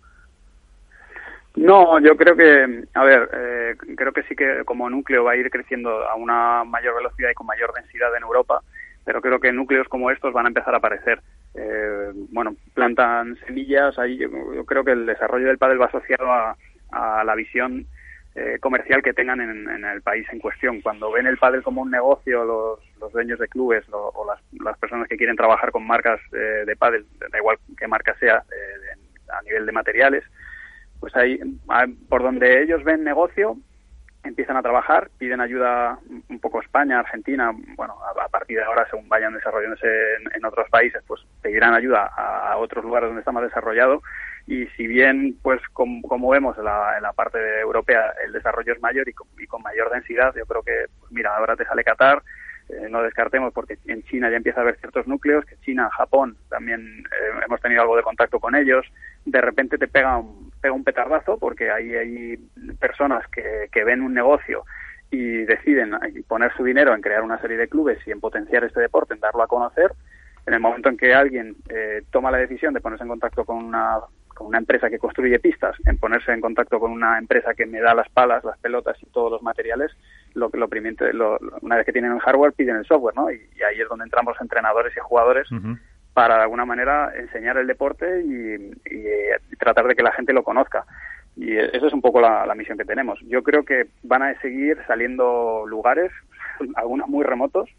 No, 1.55 1.99
yo 1.99 2.15
creo 2.15 2.35
que, 2.35 2.83
a 2.93 3.03
ver, 3.03 3.29
eh, 3.33 3.75
creo 3.95 4.13
que 4.13 4.21
sí 4.23 4.35
que 4.35 4.63
como 4.63 4.89
núcleo 4.89 5.23
va 5.23 5.31
a 5.31 5.35
ir 5.35 5.49
creciendo 5.49 6.07
a 6.07 6.15
una 6.15 6.63
mayor 6.63 6.95
velocidad 6.95 7.31
y 7.31 7.33
con 7.33 7.47
mayor 7.47 7.73
densidad 7.73 8.15
en 8.15 8.21
Europa, 8.21 8.61
pero 9.03 9.21
creo 9.21 9.39
que 9.39 9.51
núcleos 9.51 9.87
como 9.87 10.11
estos 10.11 10.33
van 10.33 10.45
a 10.45 10.49
empezar 10.49 10.75
a 10.75 10.77
aparecer. 10.77 11.19
Eh, 11.55 12.11
bueno, 12.29 12.55
plantan 12.75 13.37
semillas, 13.47 13.97
ahí 13.97 14.17
yo, 14.17 14.29
yo, 14.53 14.65
creo 14.65 14.83
que 14.83 14.91
el 14.91 15.07
desarrollo 15.07 15.47
del 15.47 15.57
pádel 15.57 15.81
va 15.81 15.85
asociado 15.85 16.31
a, 16.31 16.55
a 16.91 17.23
la 17.23 17.33
visión 17.33 17.87
eh, 18.35 18.59
comercial 18.59 19.01
que 19.01 19.13
tengan 19.13 19.41
en, 19.41 19.67
en, 19.67 19.83
el 19.83 20.03
país 20.03 20.27
en 20.31 20.39
cuestión. 20.39 20.81
Cuando 20.81 21.11
ven 21.11 21.25
el 21.25 21.39
pádel 21.39 21.63
como 21.63 21.81
un 21.81 21.89
negocio, 21.89 22.45
los, 22.45 22.79
los 22.99 23.11
dueños 23.11 23.39
de 23.39 23.47
clubes 23.47 23.87
lo, 23.89 24.09
o 24.09 24.25
las, 24.25 24.77
personas 24.77 25.07
que 25.07 25.17
quieren 25.17 25.35
trabajar 25.35 25.71
con 25.71 25.85
marcas 25.85 26.19
eh, 26.33 26.65
de 26.65 26.75
pádel, 26.75 27.05
da 27.31 27.37
igual 27.37 27.57
qué 27.77 27.87
marca 27.87 28.15
sea, 28.19 28.43
eh, 28.51 29.31
a 29.31 29.41
nivel 29.43 29.65
de 29.65 29.71
materiales, 29.71 30.23
pues 30.99 31.15
ahí, 31.15 31.39
por 32.09 32.23
donde 32.23 32.63
ellos 32.63 32.83
ven 32.83 33.03
negocio, 33.03 33.57
empiezan 34.23 34.57
a 34.57 34.61
trabajar, 34.61 35.09
piden 35.17 35.41
ayuda 35.41 35.99
un 36.29 36.39
poco 36.39 36.61
España, 36.61 36.99
Argentina, 36.99 37.51
bueno, 37.75 37.95
a, 38.03 38.25
a 38.25 38.29
partir 38.29 38.57
de 38.57 38.63
ahora, 38.63 38.87
según 38.89 39.07
vayan 39.07 39.33
desarrollándose 39.33 39.87
en, 40.33 40.45
otros 40.45 40.69
países, 40.69 41.03
pues 41.07 41.21
pedirán 41.41 41.73
ayuda 41.73 42.11
a, 42.15 42.51
a 42.51 42.57
otros 42.57 42.83
lugares 42.83 43.09
donde 43.09 43.21
está 43.21 43.31
más 43.31 43.43
desarrollado. 43.43 44.01
Y 44.47 44.65
si 44.77 44.87
bien, 44.87 45.37
pues 45.41 45.61
como 45.73 46.29
vemos 46.29 46.57
en 46.57 46.63
la, 46.63 46.95
en 46.95 47.03
la, 47.03 47.11
parte 47.11 47.37
europea, 47.59 48.13
el 48.25 48.31
desarrollo 48.31 48.73
es 48.73 48.81
mayor 48.81 49.07
y 49.09 49.13
con, 49.13 49.27
y 49.37 49.45
con 49.45 49.61
mayor 49.61 49.89
densidad, 49.91 50.33
yo 50.35 50.45
creo 50.45 50.63
que, 50.63 50.85
pues 50.99 51.11
mira, 51.11 51.35
ahora 51.35 51.55
te 51.55 51.65
sale 51.65 51.83
Qatar, 51.83 52.23
eh, 52.69 52.87
no 52.89 53.01
descartemos 53.01 53.53
porque 53.53 53.77
en 53.85 54.03
China 54.03 54.29
ya 54.29 54.37
empieza 54.37 54.59
a 54.59 54.63
haber 54.63 54.77
ciertos 54.77 55.07
núcleos, 55.07 55.45
que 55.45 55.57
China, 55.57 55.89
Japón, 55.91 56.37
también 56.49 56.81
eh, 56.81 57.39
hemos 57.45 57.61
tenido 57.61 57.81
algo 57.81 57.95
de 57.95 58.03
contacto 58.03 58.39
con 58.39 58.55
ellos, 58.55 58.85
de 59.25 59.41
repente 59.41 59.77
te 59.77 59.87
pega 59.87 60.17
un, 60.17 60.51
pega 60.61 60.73
un 60.73 60.83
petardazo 60.83 61.37
porque 61.37 61.71
ahí 61.71 61.93
hay 61.95 62.37
personas 62.79 63.27
que, 63.29 63.67
que 63.71 63.83
ven 63.83 64.01
un 64.01 64.13
negocio 64.13 64.65
y 65.09 65.45
deciden 65.45 65.91
poner 66.27 66.53
su 66.53 66.63
dinero 66.63 66.93
en 66.93 67.01
crear 67.01 67.23
una 67.23 67.39
serie 67.39 67.57
de 67.57 67.69
clubes 67.69 67.99
y 68.05 68.11
en 68.11 68.19
potenciar 68.19 68.63
este 68.63 68.81
deporte, 68.81 69.13
en 69.13 69.21
darlo 69.21 69.43
a 69.43 69.47
conocer, 69.47 69.93
en 70.45 70.53
el 70.53 70.59
momento 70.59 70.89
en 70.89 70.97
que 70.97 71.13
alguien 71.13 71.55
eh, 71.69 72.03
toma 72.11 72.31
la 72.31 72.37
decisión 72.37 72.73
de 72.73 72.81
ponerse 72.81 73.03
en 73.03 73.09
contacto 73.09 73.45
con 73.45 73.57
una 73.57 73.99
con 74.33 74.47
una 74.47 74.59
empresa 74.59 74.87
que 74.87 74.99
construye 74.99 75.39
pistas, 75.39 75.75
en 75.87 75.97
ponerse 75.97 76.31
en 76.31 76.41
contacto 76.41 76.79
con 76.79 76.91
una 76.91 77.17
empresa 77.17 77.55
que 77.55 77.65
me 77.65 77.79
da 77.79 77.95
las 77.95 78.07
palas, 78.09 78.43
las 78.43 78.59
pelotas 78.59 78.95
y 79.01 79.07
todos 79.07 79.31
los 79.31 79.41
materiales, 79.41 79.91
lo 80.37 80.49
lo, 80.49 81.39
lo, 81.39 81.57
una 81.61 81.77
vez 81.77 81.85
que 81.85 81.91
tienen 81.91 82.13
el 82.13 82.19
hardware 82.19 82.53
piden 82.53 82.77
el 82.77 82.85
software, 82.85 83.15
¿no? 83.15 83.29
Y, 83.31 83.35
y 83.55 83.63
ahí 83.63 83.81
es 83.81 83.89
donde 83.89 84.05
entramos 84.05 84.37
entrenadores 84.39 84.95
y 84.95 84.99
jugadores 84.99 85.51
uh 85.51 85.55
-huh. 85.55 85.79
para 86.13 86.35
de 86.35 86.43
alguna 86.43 86.65
manera 86.65 87.11
enseñar 87.15 87.57
el 87.57 87.67
deporte 87.67 88.21
y, 88.21 88.55
y, 88.93 89.07
y, 89.51 89.55
tratar 89.57 89.87
de 89.87 89.95
que 89.95 90.03
la 90.03 90.11
gente 90.11 90.33
lo 90.33 90.43
conozca. 90.43 90.85
Y 91.35 91.55
esa 91.55 91.87
es 91.87 91.93
un 91.93 92.01
poco 92.01 92.19
la, 92.19 92.45
la 92.45 92.55
misión 92.55 92.77
que 92.77 92.85
tenemos. 92.85 93.19
Yo 93.27 93.43
creo 93.43 93.63
que 93.63 93.87
van 94.03 94.23
a 94.23 94.39
seguir 94.41 94.77
saliendo 94.87 95.65
lugares, 95.67 96.11
algunos 96.75 97.07
muy 97.07 97.23
remotos, 97.23 97.69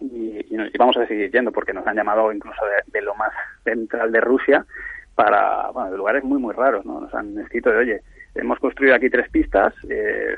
y, 0.00 0.44
y, 0.50 0.78
vamos 0.78 0.96
a 0.98 1.06
seguir 1.06 1.30
yendo 1.30 1.52
porque 1.52 1.72
nos 1.72 1.86
han 1.86 1.96
llamado 1.96 2.32
incluso 2.32 2.62
de, 2.66 2.92
de, 2.92 3.02
lo 3.02 3.14
más 3.14 3.32
central 3.64 4.12
de 4.12 4.20
Rusia 4.20 4.66
para, 5.14 5.70
bueno, 5.70 5.90
de 5.90 5.96
lugares 5.96 6.22
muy, 6.22 6.38
muy 6.38 6.54
raros, 6.54 6.84
¿no? 6.84 7.00
Nos 7.00 7.14
han 7.14 7.38
escrito 7.38 7.70
de, 7.70 7.78
oye, 7.78 8.00
hemos 8.34 8.58
construido 8.58 8.94
aquí 8.94 9.08
tres 9.08 9.28
pistas, 9.30 9.72
eh, 9.88 10.36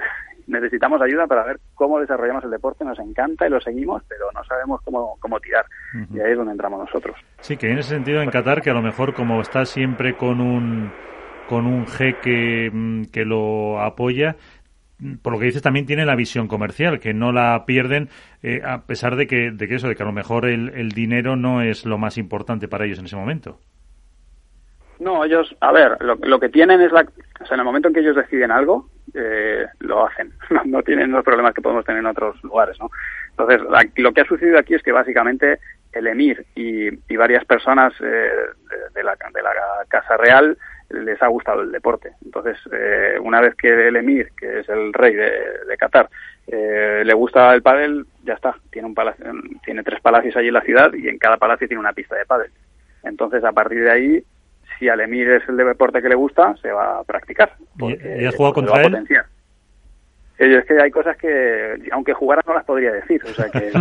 necesitamos 0.48 1.00
ayuda 1.00 1.26
para 1.26 1.44
ver 1.44 1.60
cómo 1.74 2.00
desarrollamos 2.00 2.44
el 2.44 2.50
deporte, 2.50 2.84
nos 2.84 2.98
encanta 2.98 3.46
y 3.46 3.50
lo 3.50 3.60
seguimos, 3.60 4.02
pero 4.08 4.24
no 4.34 4.42
sabemos 4.44 4.80
cómo, 4.82 5.16
cómo 5.20 5.38
tirar. 5.40 5.64
Uh 5.94 5.98
-huh. 5.98 6.16
Y 6.16 6.20
ahí 6.20 6.32
es 6.32 6.36
donde 6.36 6.52
entramos 6.52 6.80
nosotros. 6.80 7.16
Sí, 7.40 7.56
que 7.56 7.70
en 7.70 7.78
ese 7.78 7.90
sentido 7.90 8.22
en 8.22 8.30
Qatar, 8.30 8.62
que 8.62 8.70
a 8.70 8.74
lo 8.74 8.82
mejor 8.82 9.14
como 9.14 9.40
está 9.40 9.64
siempre 9.64 10.16
con 10.16 10.40
un 10.40 10.90
con 11.48 11.66
un 11.66 11.86
jeque 11.86 12.70
que 13.10 13.24
lo 13.24 13.80
apoya, 13.80 14.36
por 15.22 15.32
lo 15.32 15.38
que 15.38 15.46
dices, 15.46 15.62
también 15.62 15.86
tiene 15.86 16.04
la 16.04 16.14
visión 16.14 16.46
comercial, 16.46 17.00
que 17.00 17.14
no 17.14 17.32
la 17.32 17.64
pierden, 17.66 18.08
eh, 18.42 18.60
a 18.64 18.82
pesar 18.82 19.16
de 19.16 19.26
que, 19.26 19.50
de 19.52 19.66
que 19.66 19.76
eso, 19.76 19.88
de 19.88 19.94
que 19.94 20.02
a 20.02 20.06
lo 20.06 20.12
mejor 20.12 20.46
el, 20.46 20.70
el 20.74 20.90
dinero 20.90 21.36
no 21.36 21.62
es 21.62 21.86
lo 21.86 21.96
más 21.96 22.18
importante 22.18 22.68
para 22.68 22.84
ellos 22.84 22.98
en 22.98 23.06
ese 23.06 23.16
momento. 23.16 23.58
No, 25.00 25.24
ellos, 25.24 25.56
a 25.60 25.72
ver, 25.72 25.96
lo, 26.00 26.16
lo, 26.16 26.40
que 26.40 26.48
tienen 26.48 26.80
es 26.80 26.90
la, 26.90 27.02
o 27.40 27.46
sea, 27.46 27.54
en 27.54 27.60
el 27.60 27.64
momento 27.64 27.88
en 27.88 27.94
que 27.94 28.00
ellos 28.00 28.16
deciden 28.16 28.50
algo, 28.50 28.90
eh, 29.14 29.66
lo 29.80 30.06
hacen. 30.06 30.32
No, 30.64 30.82
tienen 30.82 31.12
los 31.12 31.24
problemas 31.24 31.54
que 31.54 31.62
podemos 31.62 31.84
tener 31.84 32.00
en 32.00 32.06
otros 32.06 32.42
lugares, 32.42 32.78
¿no? 32.80 32.90
Entonces, 33.30 33.62
la, 33.70 33.86
lo 33.96 34.12
que 34.12 34.22
ha 34.22 34.24
sucedido 34.24 34.58
aquí 34.58 34.74
es 34.74 34.82
que 34.82 34.92
básicamente 34.92 35.58
el 35.92 36.06
emir 36.06 36.44
y, 36.54 36.88
y 36.88 37.16
varias 37.16 37.44
personas 37.44 37.92
eh, 38.00 38.30
de, 38.94 39.02
la, 39.02 39.16
de 39.32 39.42
la 39.42 39.50
Casa 39.88 40.16
Real 40.16 40.56
les 40.90 41.20
ha 41.22 41.28
gustado 41.28 41.62
el 41.62 41.72
deporte. 41.72 42.12
Entonces, 42.24 42.56
eh, 42.72 43.18
una 43.20 43.40
vez 43.40 43.54
que 43.54 43.88
el 43.88 43.96
emir, 43.96 44.30
que 44.36 44.60
es 44.60 44.68
el 44.68 44.92
rey 44.92 45.14
de, 45.14 45.30
de 45.66 45.76
Qatar, 45.76 46.08
eh, 46.46 47.02
le 47.04 47.14
gusta 47.14 47.54
el 47.54 47.62
pádel, 47.62 48.06
ya 48.24 48.34
está. 48.34 48.56
Tiene 48.70 48.88
un 48.88 48.94
palacio, 48.94 49.26
tiene 49.64 49.82
tres 49.82 50.00
palacios 50.00 50.34
allí 50.36 50.48
en 50.48 50.54
la 50.54 50.62
ciudad 50.62 50.92
y 50.94 51.08
en 51.08 51.18
cada 51.18 51.36
palacio 51.36 51.68
tiene 51.68 51.80
una 51.80 51.92
pista 51.92 52.16
de 52.16 52.24
pádel. 52.24 52.50
Entonces, 53.02 53.44
a 53.44 53.52
partir 53.52 53.82
de 53.82 53.90
ahí, 53.90 54.24
si 54.78 54.88
al 54.88 55.00
emir 55.00 55.28
es 55.30 55.48
el 55.48 55.56
deporte 55.56 56.02
que 56.02 56.08
le 56.08 56.14
gusta, 56.14 56.54
se 56.62 56.70
va 56.70 57.00
a 57.00 57.04
practicar. 57.04 57.52
¿Y, 57.80 58.24
has 58.24 58.34
jugado 58.34 58.54
contra 58.54 58.82
él? 58.82 58.90
Potenciar. 58.90 59.26
Es 60.38 60.64
que 60.66 60.80
hay 60.80 60.90
cosas 60.90 61.16
que, 61.16 61.88
aunque 61.90 62.12
jugara, 62.12 62.42
no 62.46 62.54
las 62.54 62.64
podría 62.64 62.92
decir. 62.92 63.20
O 63.24 63.28
sea 63.28 63.50
que. 63.50 63.72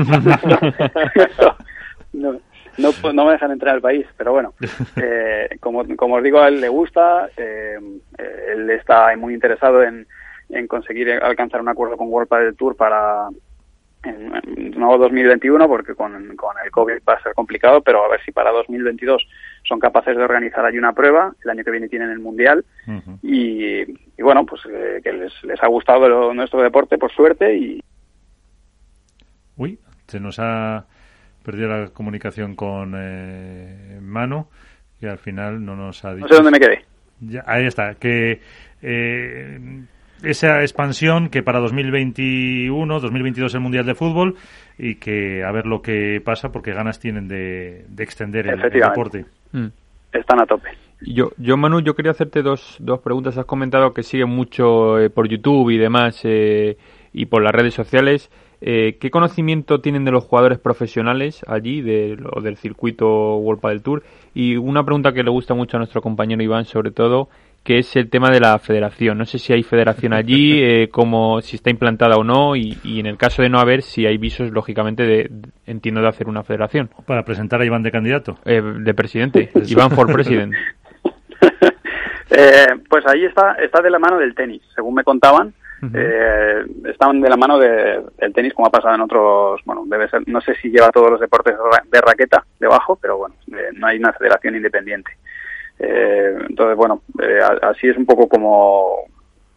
no, 2.13 2.39
no, 2.77 2.91
no, 3.13 3.25
me 3.25 3.31
dejan 3.31 3.51
entrar 3.51 3.75
al 3.75 3.81
país, 3.81 4.05
pero 4.17 4.33
bueno, 4.33 4.53
eh, 5.01 5.57
como, 5.59 5.85
como 5.95 6.15
os 6.15 6.23
digo, 6.23 6.39
a 6.39 6.47
él 6.47 6.61
le 6.61 6.69
gusta, 6.69 7.29
eh, 7.37 7.77
él 8.49 8.69
está 8.69 9.15
muy 9.17 9.33
interesado 9.33 9.83
en, 9.83 10.07
en 10.49 10.67
conseguir 10.67 11.11
alcanzar 11.11 11.61
un 11.61 11.69
acuerdo 11.69 11.97
con 11.97 12.09
World 12.09 12.29
del 12.29 12.55
Tour 12.55 12.75
para 12.75 13.29
en, 14.03 14.31
en 14.57 14.71
nuevo 14.71 14.97
2021, 14.99 15.67
porque 15.67 15.95
con, 15.95 16.35
con 16.35 16.55
el 16.63 16.71
COVID 16.71 16.99
va 17.07 17.13
a 17.13 17.23
ser 17.23 17.33
complicado, 17.33 17.81
pero 17.81 18.05
a 18.05 18.09
ver 18.09 18.21
si 18.23 18.31
para 18.31 18.51
2022 18.51 19.27
son 19.67 19.79
capaces 19.79 20.15
de 20.15 20.23
organizar 20.23 20.65
allí 20.65 20.77
una 20.77 20.93
prueba, 20.93 21.33
el 21.43 21.49
año 21.49 21.63
que 21.63 21.71
viene 21.71 21.89
tienen 21.89 22.09
el 22.09 22.19
Mundial, 22.19 22.63
uh 22.87 22.91
-huh. 22.91 23.19
y, 23.21 23.81
y, 24.17 24.21
bueno, 24.23 24.45
pues 24.45 24.61
eh, 24.69 25.01
que 25.03 25.11
les, 25.11 25.33
les 25.43 25.61
ha 25.61 25.67
gustado 25.67 26.07
lo, 26.07 26.33
nuestro 26.33 26.61
deporte, 26.61 26.97
por 26.97 27.11
suerte, 27.11 27.55
y... 27.55 27.83
Uy, 29.57 29.77
se 30.07 30.19
nos 30.19 30.39
ha 30.39 30.85
perdido 31.43 31.67
la 31.69 31.87
comunicación 31.89 32.55
con 32.55 32.93
eh, 32.97 33.99
Manu, 34.01 34.47
que 34.99 35.07
al 35.09 35.17
final 35.17 35.63
no 35.63 35.75
nos 35.75 36.03
ha 36.05 36.13
dicho... 36.13 36.27
No 36.27 36.29
sé 36.29 36.35
dónde 36.35 36.51
me 36.51 36.59
quedé. 36.59 36.85
Ya, 37.19 37.43
ahí 37.45 37.65
está, 37.65 37.95
que... 37.95 38.39
Eh, 38.81 39.59
esa 40.23 40.61
expansión 40.61 41.29
que 41.29 41.43
para 41.43 41.59
2021, 41.59 42.99
2022 42.99 43.53
el 43.53 43.59
Mundial 43.59 43.85
de 43.85 43.95
Fútbol 43.95 44.35
y 44.77 44.95
que 44.95 45.43
a 45.43 45.51
ver 45.51 45.65
lo 45.65 45.81
que 45.81 46.21
pasa 46.23 46.51
porque 46.51 46.73
ganas 46.73 46.99
tienen 46.99 47.27
de, 47.27 47.85
de 47.87 48.03
extender 48.03 48.47
el, 48.47 48.61
el 48.61 48.71
deporte. 48.71 49.25
Mm. 49.51 49.67
Están 50.11 50.41
a 50.41 50.45
tope. 50.45 50.69
Yo, 51.01 51.31
yo, 51.37 51.57
Manu, 51.57 51.81
yo 51.81 51.95
quería 51.95 52.11
hacerte 52.11 52.41
dos, 52.41 52.77
dos 52.79 52.99
preguntas. 53.01 53.37
Has 53.37 53.45
comentado 53.45 53.93
que 53.93 54.03
sigue 54.03 54.25
mucho 54.25 54.99
eh, 54.99 55.09
por 55.09 55.27
YouTube 55.27 55.69
y 55.69 55.77
demás 55.77 56.21
eh, 56.23 56.77
y 57.13 57.25
por 57.27 57.43
las 57.43 57.51
redes 57.51 57.73
sociales. 57.73 58.31
Eh, 58.59 58.97
¿Qué 58.99 59.11
conocimiento 59.11 59.81
tienen 59.81 60.03
de 60.03 60.11
los 60.11 60.23
jugadores 60.23 60.57
profesionales 60.57 61.45
allí, 61.47 61.81
de, 61.81 62.17
o 62.33 62.41
del 62.41 62.57
circuito 62.57 63.35
World 63.37 63.61
del 63.61 63.83
Tour? 63.83 64.03
Y 64.33 64.55
una 64.55 64.83
pregunta 64.83 65.13
que 65.13 65.23
le 65.23 65.29
gusta 65.29 65.53
mucho 65.53 65.77
a 65.77 65.79
nuestro 65.79 66.01
compañero 66.01 66.41
Iván, 66.41 66.65
sobre 66.65 66.89
todo, 66.89 67.29
que 67.67 67.79
es 67.79 67.97
el 67.97 68.09
tema 68.09 68.29
de 68.29 68.39
la 68.39 68.57
federación. 68.59 69.17
No 69.17 69.25
sé 69.25 69.39
si 69.39 69.51
hay 69.51 69.61
federación 69.61 70.13
allí, 70.13 70.53
eh, 70.63 70.87
como 70.89 71.41
si 71.41 71.57
está 71.57 71.69
implantada 71.69 72.15
o 72.15 72.23
no, 72.23 72.55
y, 72.55 72.77
y, 72.81 73.01
en 73.01 73.07
el 73.07 73.17
caso 73.17 73.41
de 73.41 73.49
no 73.49 73.59
haber, 73.59 73.81
si 73.81 74.05
hay 74.05 74.17
visos, 74.17 74.51
lógicamente, 74.51 75.03
de, 75.03 75.29
entiendo, 75.65 75.99
de 75.99 76.07
hacer 76.07 76.29
una 76.29 76.43
federación. 76.43 76.89
Para 77.05 77.23
presentar 77.23 77.59
a 77.59 77.65
Iván 77.65 77.83
de 77.83 77.91
candidato. 77.91 78.37
Eh, 78.45 78.61
de 78.61 78.93
presidente. 78.93 79.49
Iván 79.67 79.91
for 79.91 80.09
president. 80.09 80.53
eh, 82.31 82.67
pues 82.89 83.05
ahí 83.05 83.25
está, 83.25 83.55
está 83.55 83.81
de 83.81 83.89
la 83.89 83.99
mano 83.99 84.17
del 84.17 84.33
tenis, 84.33 84.61
según 84.73 84.95
me 84.95 85.03
contaban. 85.03 85.53
Uh 85.79 85.85
-huh. 85.87 85.91
eh, 85.93 86.65
están 86.85 87.19
de 87.19 87.29
la 87.29 87.35
mano 87.35 87.59
de, 87.59 88.01
del 88.17 88.33
tenis 88.33 88.53
como 88.53 88.67
ha 88.67 88.71
pasado 88.71 88.95
en 88.95 89.01
otros 89.01 89.61
bueno 89.63 89.83
debe 89.85 90.09
ser 90.09 90.27
no 90.27 90.41
sé 90.41 90.55
si 90.55 90.71
lleva 90.71 90.89
todos 90.89 91.11
los 91.11 91.19
deportes 91.19 91.53
de 91.91 92.01
raqueta 92.01 92.43
debajo 92.59 92.97
pero 92.99 93.17
bueno 93.17 93.35
eh, 93.51 93.69
no 93.75 93.85
hay 93.85 93.99
una 93.99 94.11
federación 94.13 94.55
independiente 94.55 95.11
eh, 95.79 96.35
entonces, 96.49 96.75
bueno, 96.75 97.01
eh, 97.21 97.39
así 97.61 97.87
es 97.87 97.97
un 97.97 98.05
poco 98.05 98.27
como, 98.27 99.05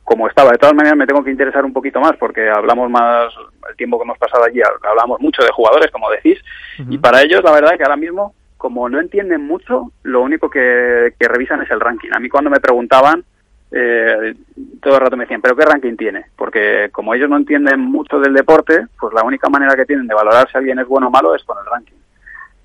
como 0.04 0.28
estaba. 0.28 0.50
De 0.50 0.58
todas 0.58 0.74
maneras, 0.74 0.96
me 0.96 1.06
tengo 1.06 1.24
que 1.24 1.30
interesar 1.30 1.64
un 1.64 1.72
poquito 1.72 2.00
más 2.00 2.16
porque 2.18 2.48
hablamos 2.48 2.90
más, 2.90 3.32
el 3.68 3.76
tiempo 3.76 3.98
que 3.98 4.04
hemos 4.04 4.18
pasado 4.18 4.44
allí, 4.44 4.60
hablamos 4.82 5.20
mucho 5.20 5.42
de 5.42 5.52
jugadores, 5.52 5.90
como 5.90 6.10
decís, 6.10 6.38
uh 6.78 6.82
-huh. 6.82 6.94
y 6.94 6.98
para 6.98 7.22
ellos, 7.22 7.42
la 7.42 7.52
verdad, 7.52 7.76
que 7.76 7.84
ahora 7.84 7.96
mismo, 7.96 8.34
como 8.56 8.88
no 8.88 9.00
entienden 9.00 9.46
mucho, 9.46 9.92
lo 10.02 10.20
único 10.20 10.50
que, 10.50 11.14
que 11.18 11.28
revisan 11.28 11.62
es 11.62 11.70
el 11.70 11.80
ranking. 11.80 12.10
A 12.12 12.20
mí, 12.20 12.28
cuando 12.28 12.50
me 12.50 12.60
preguntaban, 12.60 13.24
eh, 13.72 14.34
todo 14.82 14.94
el 14.96 15.00
rato 15.00 15.16
me 15.16 15.24
decían, 15.24 15.40
¿pero 15.40 15.54
qué 15.54 15.64
ranking 15.64 15.96
tiene? 15.96 16.26
Porque 16.36 16.88
como 16.92 17.14
ellos 17.14 17.30
no 17.30 17.36
entienden 17.36 17.80
mucho 17.80 18.18
del 18.18 18.34
deporte, 18.34 18.86
pues 18.98 19.14
la 19.14 19.22
única 19.22 19.48
manera 19.48 19.76
que 19.76 19.84
tienen 19.84 20.06
de 20.08 20.14
valorar 20.14 20.50
si 20.50 20.58
alguien 20.58 20.78
es 20.80 20.88
bueno 20.88 21.06
o 21.06 21.10
malo 21.10 21.34
es 21.34 21.44
con 21.44 21.56
el 21.58 21.66
ranking. 21.66 21.94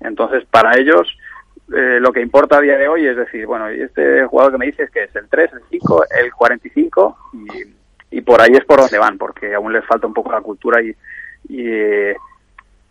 Entonces, 0.00 0.44
para 0.50 0.76
ellos, 0.76 1.16
eh, 1.72 1.98
lo 2.00 2.12
que 2.12 2.20
importa 2.20 2.58
a 2.58 2.60
día 2.60 2.76
de 2.76 2.88
hoy 2.88 3.06
es 3.06 3.16
decir, 3.16 3.46
bueno, 3.46 3.72
y 3.72 3.82
este 3.82 4.24
jugador 4.26 4.52
que 4.52 4.58
me 4.58 4.66
dices 4.66 4.90
que 4.90 5.04
es 5.04 5.16
el 5.16 5.28
3, 5.28 5.52
el 5.52 5.62
5, 5.68 6.04
el 6.22 6.32
45 6.32 7.16
y, 7.32 8.16
y 8.18 8.20
por 8.20 8.40
ahí 8.40 8.52
es 8.52 8.64
por 8.64 8.80
donde 8.80 8.98
van, 8.98 9.18
porque 9.18 9.54
aún 9.54 9.72
les 9.72 9.84
falta 9.84 10.06
un 10.06 10.14
poco 10.14 10.30
la 10.30 10.40
cultura 10.40 10.80
y, 10.80 10.94
y 11.48 11.66
eh, 11.68 12.16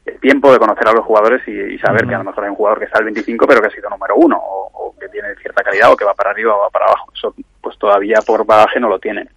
el 0.05 0.19
tiempo 0.19 0.51
de 0.51 0.59
conocer 0.59 0.87
a 0.87 0.93
los 0.93 1.05
jugadores 1.05 1.41
y, 1.47 1.51
y 1.51 1.79
saber 1.79 2.03
uh 2.03 2.05
-huh. 2.05 2.09
que 2.09 2.15
a 2.15 2.17
lo 2.19 2.23
mejor 2.25 2.43
hay 2.43 2.49
un 2.49 2.55
jugador 2.55 2.79
que 2.79 2.85
está 2.85 2.99
al 2.99 3.05
25 3.05 3.47
pero 3.47 3.61
que 3.61 3.67
ha 3.67 3.71
sido 3.71 3.89
número 3.89 4.15
uno 4.17 4.37
o, 4.37 4.69
o, 4.73 4.95
que 4.99 5.07
tiene 5.09 5.35
cierta 5.35 5.63
calidad 5.63 5.91
o 5.91 5.95
que 5.95 6.05
va 6.05 6.13
para 6.13 6.31
arriba 6.31 6.55
o 6.55 6.59
va 6.59 6.69
para 6.69 6.85
abajo. 6.85 7.11
Eso 7.13 7.33
pues 7.61 7.77
todavía 7.79 8.19
por 8.25 8.45
bagaje 8.45 8.79
no 8.79 8.89
lo 8.89 8.99
tienen. 8.99 9.29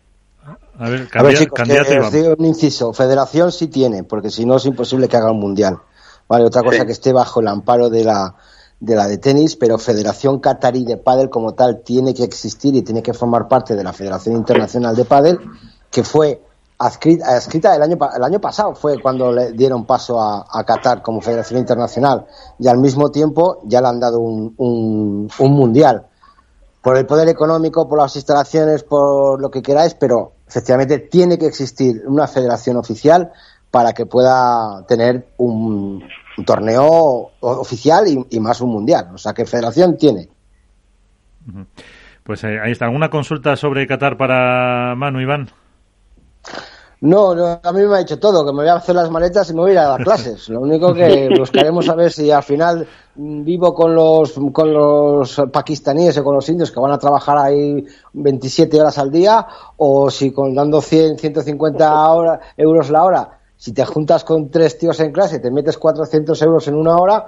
A 0.79 0.89
ver, 0.91 1.09
cambia, 1.09 1.21
a 1.21 1.23
ver 1.25 1.35
chicos, 1.37 1.57
candidato 1.57 1.91
que, 1.91 1.99
os 1.99 2.13
digo 2.13 2.35
un 2.39 2.45
inciso. 2.45 2.93
Federación 2.93 3.51
sí 3.51 3.69
tiene, 3.69 4.05
porque 4.05 4.31
si 4.31 4.47
no 4.47 4.57
es 4.57 4.67
imposible 4.67 5.09
que 5.09 5.17
haga 5.17 5.33
un 5.33 5.41
mundial. 5.41 5.79
Vale, 6.29 6.45
otra 6.45 6.63
cosa 6.63 6.81
sí. 6.81 6.87
que 6.87 6.93
esté 6.93 7.13
bajo 7.13 7.41
el 7.41 7.49
amparo 7.49 7.89
de 7.89 8.05
la 8.05 8.35
de 8.81 8.95
la 8.95 9.09
de 9.09 9.19
tenis, 9.19 9.57
pero 9.57 9.79
Federación 9.79 10.39
Qatarí 10.39 10.85
de 10.85 10.97
Pádel 10.97 11.31
como 11.31 11.55
tal 11.55 11.83
tiene 11.83 12.15
que 12.15 12.25
existir 12.25 12.75
y 12.75 12.83
tiene 12.83 13.03
que 13.03 13.13
formar 13.13 13.49
parte 13.49 13.75
de 13.75 13.83
la 13.83 13.93
Federación 13.93 14.37
Internacional 14.37 14.95
de 14.95 15.05
Pádel, 15.05 15.41
que 15.91 16.05
fue 16.05 16.43
adscrita, 16.79 17.75
el, 17.75 17.83
año, 17.83 17.99
el 18.17 18.23
año 18.23 18.41
pasado, 18.41 18.75
fue 18.75 19.01
cuando 19.01 19.33
le 19.33 19.53
dieron 19.53 19.85
paso 19.85 20.21
a, 20.21 20.47
a, 20.49 20.65
Qatar 20.65 21.03
como 21.03 21.21
Federación 21.21 21.59
Internacional, 21.59 22.27
y 22.59 22.69
al 22.69 22.79
mismo 22.79 23.11
tiempo 23.11 23.61
ya 23.65 23.81
le 23.81 23.89
han 23.89 23.99
dado 23.99 24.21
un, 24.21 24.55
un 24.57 25.53
mundial. 25.53 26.07
Por 26.81 26.97
el 26.97 27.07
poder 27.07 27.29
económico, 27.29 27.89
por 27.89 27.99
las 27.99 28.15
instalaciones, 28.15 28.85
por 28.85 29.41
lo 29.41 29.51
que 29.51 29.61
queráis, 29.61 29.95
pero 29.95 30.35
efectivamente 30.47 30.99
tiene 30.99 31.37
que 31.37 31.47
existir 31.47 32.05
una 32.07 32.29
federación 32.29 32.77
oficial 32.77 33.33
para 33.71 33.93
que 33.93 34.07
pueda 34.07 34.85
tener 34.87 35.29
un, 35.37 36.05
un 36.37 36.45
torneo 36.45 37.33
oficial 37.41 38.07
y, 38.09 38.25
y, 38.31 38.41
más 38.41 38.61
un 38.61 38.71
mundial. 38.71 39.09
O 39.15 39.19
sea 39.19 39.35
que 39.35 39.45
federación 39.45 39.97
tiene. 39.97 40.29
Pues 42.23 42.45
ahí 42.45 42.73
está. 42.73 42.87
¿Alguna 42.87 43.11
consulta 43.11 43.57
sobre 43.57 43.87
Qatar 43.87 44.17
para 44.17 44.95
Manu, 44.95 45.21
Iván? 45.21 45.51
No, 47.01 47.33
no, 47.33 47.61
a 47.63 47.73
mí 47.73 47.83
me 47.83 47.95
ha 47.95 47.99
dicho 47.99 48.19
todo, 48.19 48.45
que 48.45 48.51
me 48.51 48.63
voy 48.63 48.69
a 48.69 48.75
hacer 48.75 48.97
las 48.97 49.09
maletas 49.09 49.49
y 49.49 49.55
me 49.55 49.61
voy 49.61 49.71
a 49.71 49.75
ir 49.75 49.79
a 49.79 49.89
dar 49.89 50.03
clases. 50.03 50.49
Lo 50.49 50.61
único 50.61 50.93
que 50.93 51.29
buscaremos 51.39 51.89
a 51.89 51.95
ver 51.95 52.11
si 52.11 52.33
al 52.33 52.43
final 52.43 52.89
vivo 53.15 53.73
con 53.73 53.95
los, 53.95 54.35
con 54.53 54.73
los 54.73 55.41
pakistaníes 55.53 56.19
o 56.19 56.25
con 56.25 56.35
los 56.35 56.49
indios 56.49 56.73
que 56.73 56.81
van 56.81 56.91
a 56.91 56.99
trabajar 56.99 57.39
ahí 57.39 57.87
27 58.15 58.81
horas 58.81 58.99
al 58.99 59.13
día 59.13 59.47
o 59.77 60.11
si 60.11 60.33
con 60.33 60.55
dando 60.55 60.81
100, 60.81 61.19
150 61.19 62.11
hora, 62.11 62.41
euros 62.57 62.91
la 62.91 63.05
hora 63.05 63.38
si 63.59 63.73
te 63.73 63.85
juntas 63.85 64.25
con 64.25 64.51
tres 64.51 64.79
tíos 64.79 64.99
en 65.01 65.13
clase 65.13 65.37
y 65.37 65.41
te 65.41 65.51
metes 65.51 65.77
400 65.77 66.41
euros 66.43 66.69
en 66.69 66.77
una 66.77 66.97
hora, 66.97 67.27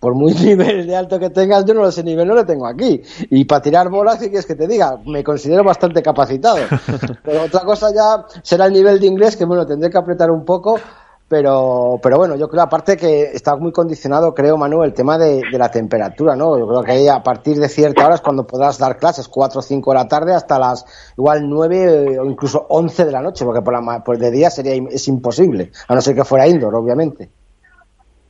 por 0.00 0.14
muy 0.14 0.32
nivel 0.34 0.86
de 0.86 0.96
alto 0.96 1.18
que 1.18 1.30
tengas, 1.30 1.64
yo 1.64 1.74
no 1.74 1.86
ese 1.86 2.02
nivel 2.02 2.26
no 2.26 2.34
lo 2.34 2.44
tengo 2.44 2.66
aquí. 2.66 3.02
Y 3.30 3.44
para 3.44 3.62
tirar 3.62 3.88
bolas, 3.88 4.18
¿qué 4.18 4.28
quieres 4.28 4.46
que 4.46 4.54
te 4.54 4.66
diga? 4.66 4.98
Me 5.06 5.22
considero 5.22 5.62
bastante 5.62 6.02
capacitado. 6.02 6.58
Pero 7.24 7.44
otra 7.44 7.60
cosa 7.60 7.94
ya 7.94 8.26
será 8.42 8.66
el 8.66 8.72
nivel 8.72 8.98
de 8.98 9.06
inglés, 9.06 9.36
que 9.36 9.44
bueno, 9.44 9.66
tendré 9.66 9.90
que 9.90 9.98
apretar 9.98 10.30
un 10.30 10.44
poco. 10.44 10.78
Pero, 11.28 11.98
pero 12.00 12.18
bueno, 12.18 12.36
yo 12.36 12.48
creo 12.48 12.62
aparte 12.62 12.96
que 12.96 13.22
está 13.22 13.56
muy 13.56 13.72
condicionado, 13.72 14.32
creo, 14.32 14.56
Manuel, 14.56 14.90
el 14.90 14.94
tema 14.94 15.18
de, 15.18 15.42
la 15.50 15.68
temperatura, 15.68 16.36
¿no? 16.36 16.56
Yo 16.56 16.68
creo 16.68 16.84
que 16.84 16.92
ahí 16.92 17.08
a 17.08 17.20
partir 17.20 17.56
de 17.56 17.68
cierta 17.68 18.06
hora 18.06 18.14
es 18.14 18.20
cuando 18.20 18.46
podrás 18.46 18.78
dar 18.78 18.96
clases, 18.96 19.26
4 19.26 19.58
o 19.58 19.62
5 19.62 19.90
de 19.90 19.96
la 19.96 20.06
tarde 20.06 20.34
hasta 20.34 20.56
las 20.56 21.12
igual 21.18 21.48
9 21.48 22.20
o 22.20 22.26
incluso 22.26 22.66
11 22.68 23.06
de 23.06 23.12
la 23.12 23.22
noche, 23.22 23.44
porque 23.44 23.60
por, 23.60 23.74
la, 23.74 24.04
por 24.04 24.18
de 24.18 24.30
día 24.30 24.50
sería 24.50 24.74
es 24.88 25.08
imposible, 25.08 25.72
a 25.88 25.96
no 25.96 26.00
ser 26.00 26.14
que 26.14 26.24
fuera 26.24 26.46
indoor, 26.46 26.76
obviamente. 26.76 27.28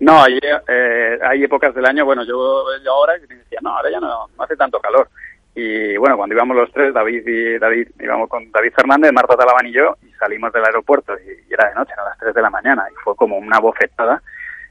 No, 0.01 0.23
hay, 0.23 0.39
eh, 0.43 1.19
hay 1.23 1.45
épocas 1.45 1.75
del 1.75 1.85
año, 1.85 2.07
bueno, 2.07 2.23
yo, 2.25 2.65
yo 2.83 2.93
ahora 2.93 3.15
decía, 3.19 3.59
no, 3.61 3.77
ahora 3.77 3.91
ya 3.91 4.01
no, 4.01 4.09
no 4.09 4.43
hace 4.43 4.57
tanto 4.57 4.79
calor. 4.81 5.09
Y 5.55 5.97
bueno, 5.97 6.17
cuando 6.17 6.35
íbamos 6.35 6.57
los 6.57 6.71
tres, 6.71 6.93
David 6.93 7.27
y 7.27 7.59
David, 7.59 7.89
íbamos 8.01 8.29
con 8.29 8.51
David 8.53 8.73
Fernández, 8.75 9.13
Marta 9.13 9.37
Talaban 9.37 9.67
y 9.67 9.73
yo, 9.73 9.97
salimos 10.17 10.53
del 10.53 10.65
aeropuerto 10.65 11.15
y, 11.19 11.49
y 11.49 11.53
era 11.53 11.69
de 11.69 11.75
noche, 11.75 11.93
a 11.97 12.05
las 12.05 12.19
3 12.19 12.35
de 12.35 12.43
la 12.43 12.51
mañana, 12.51 12.87
y 12.91 12.95
fue 13.03 13.15
como 13.17 13.39
una 13.39 13.59
bofetada. 13.59 14.23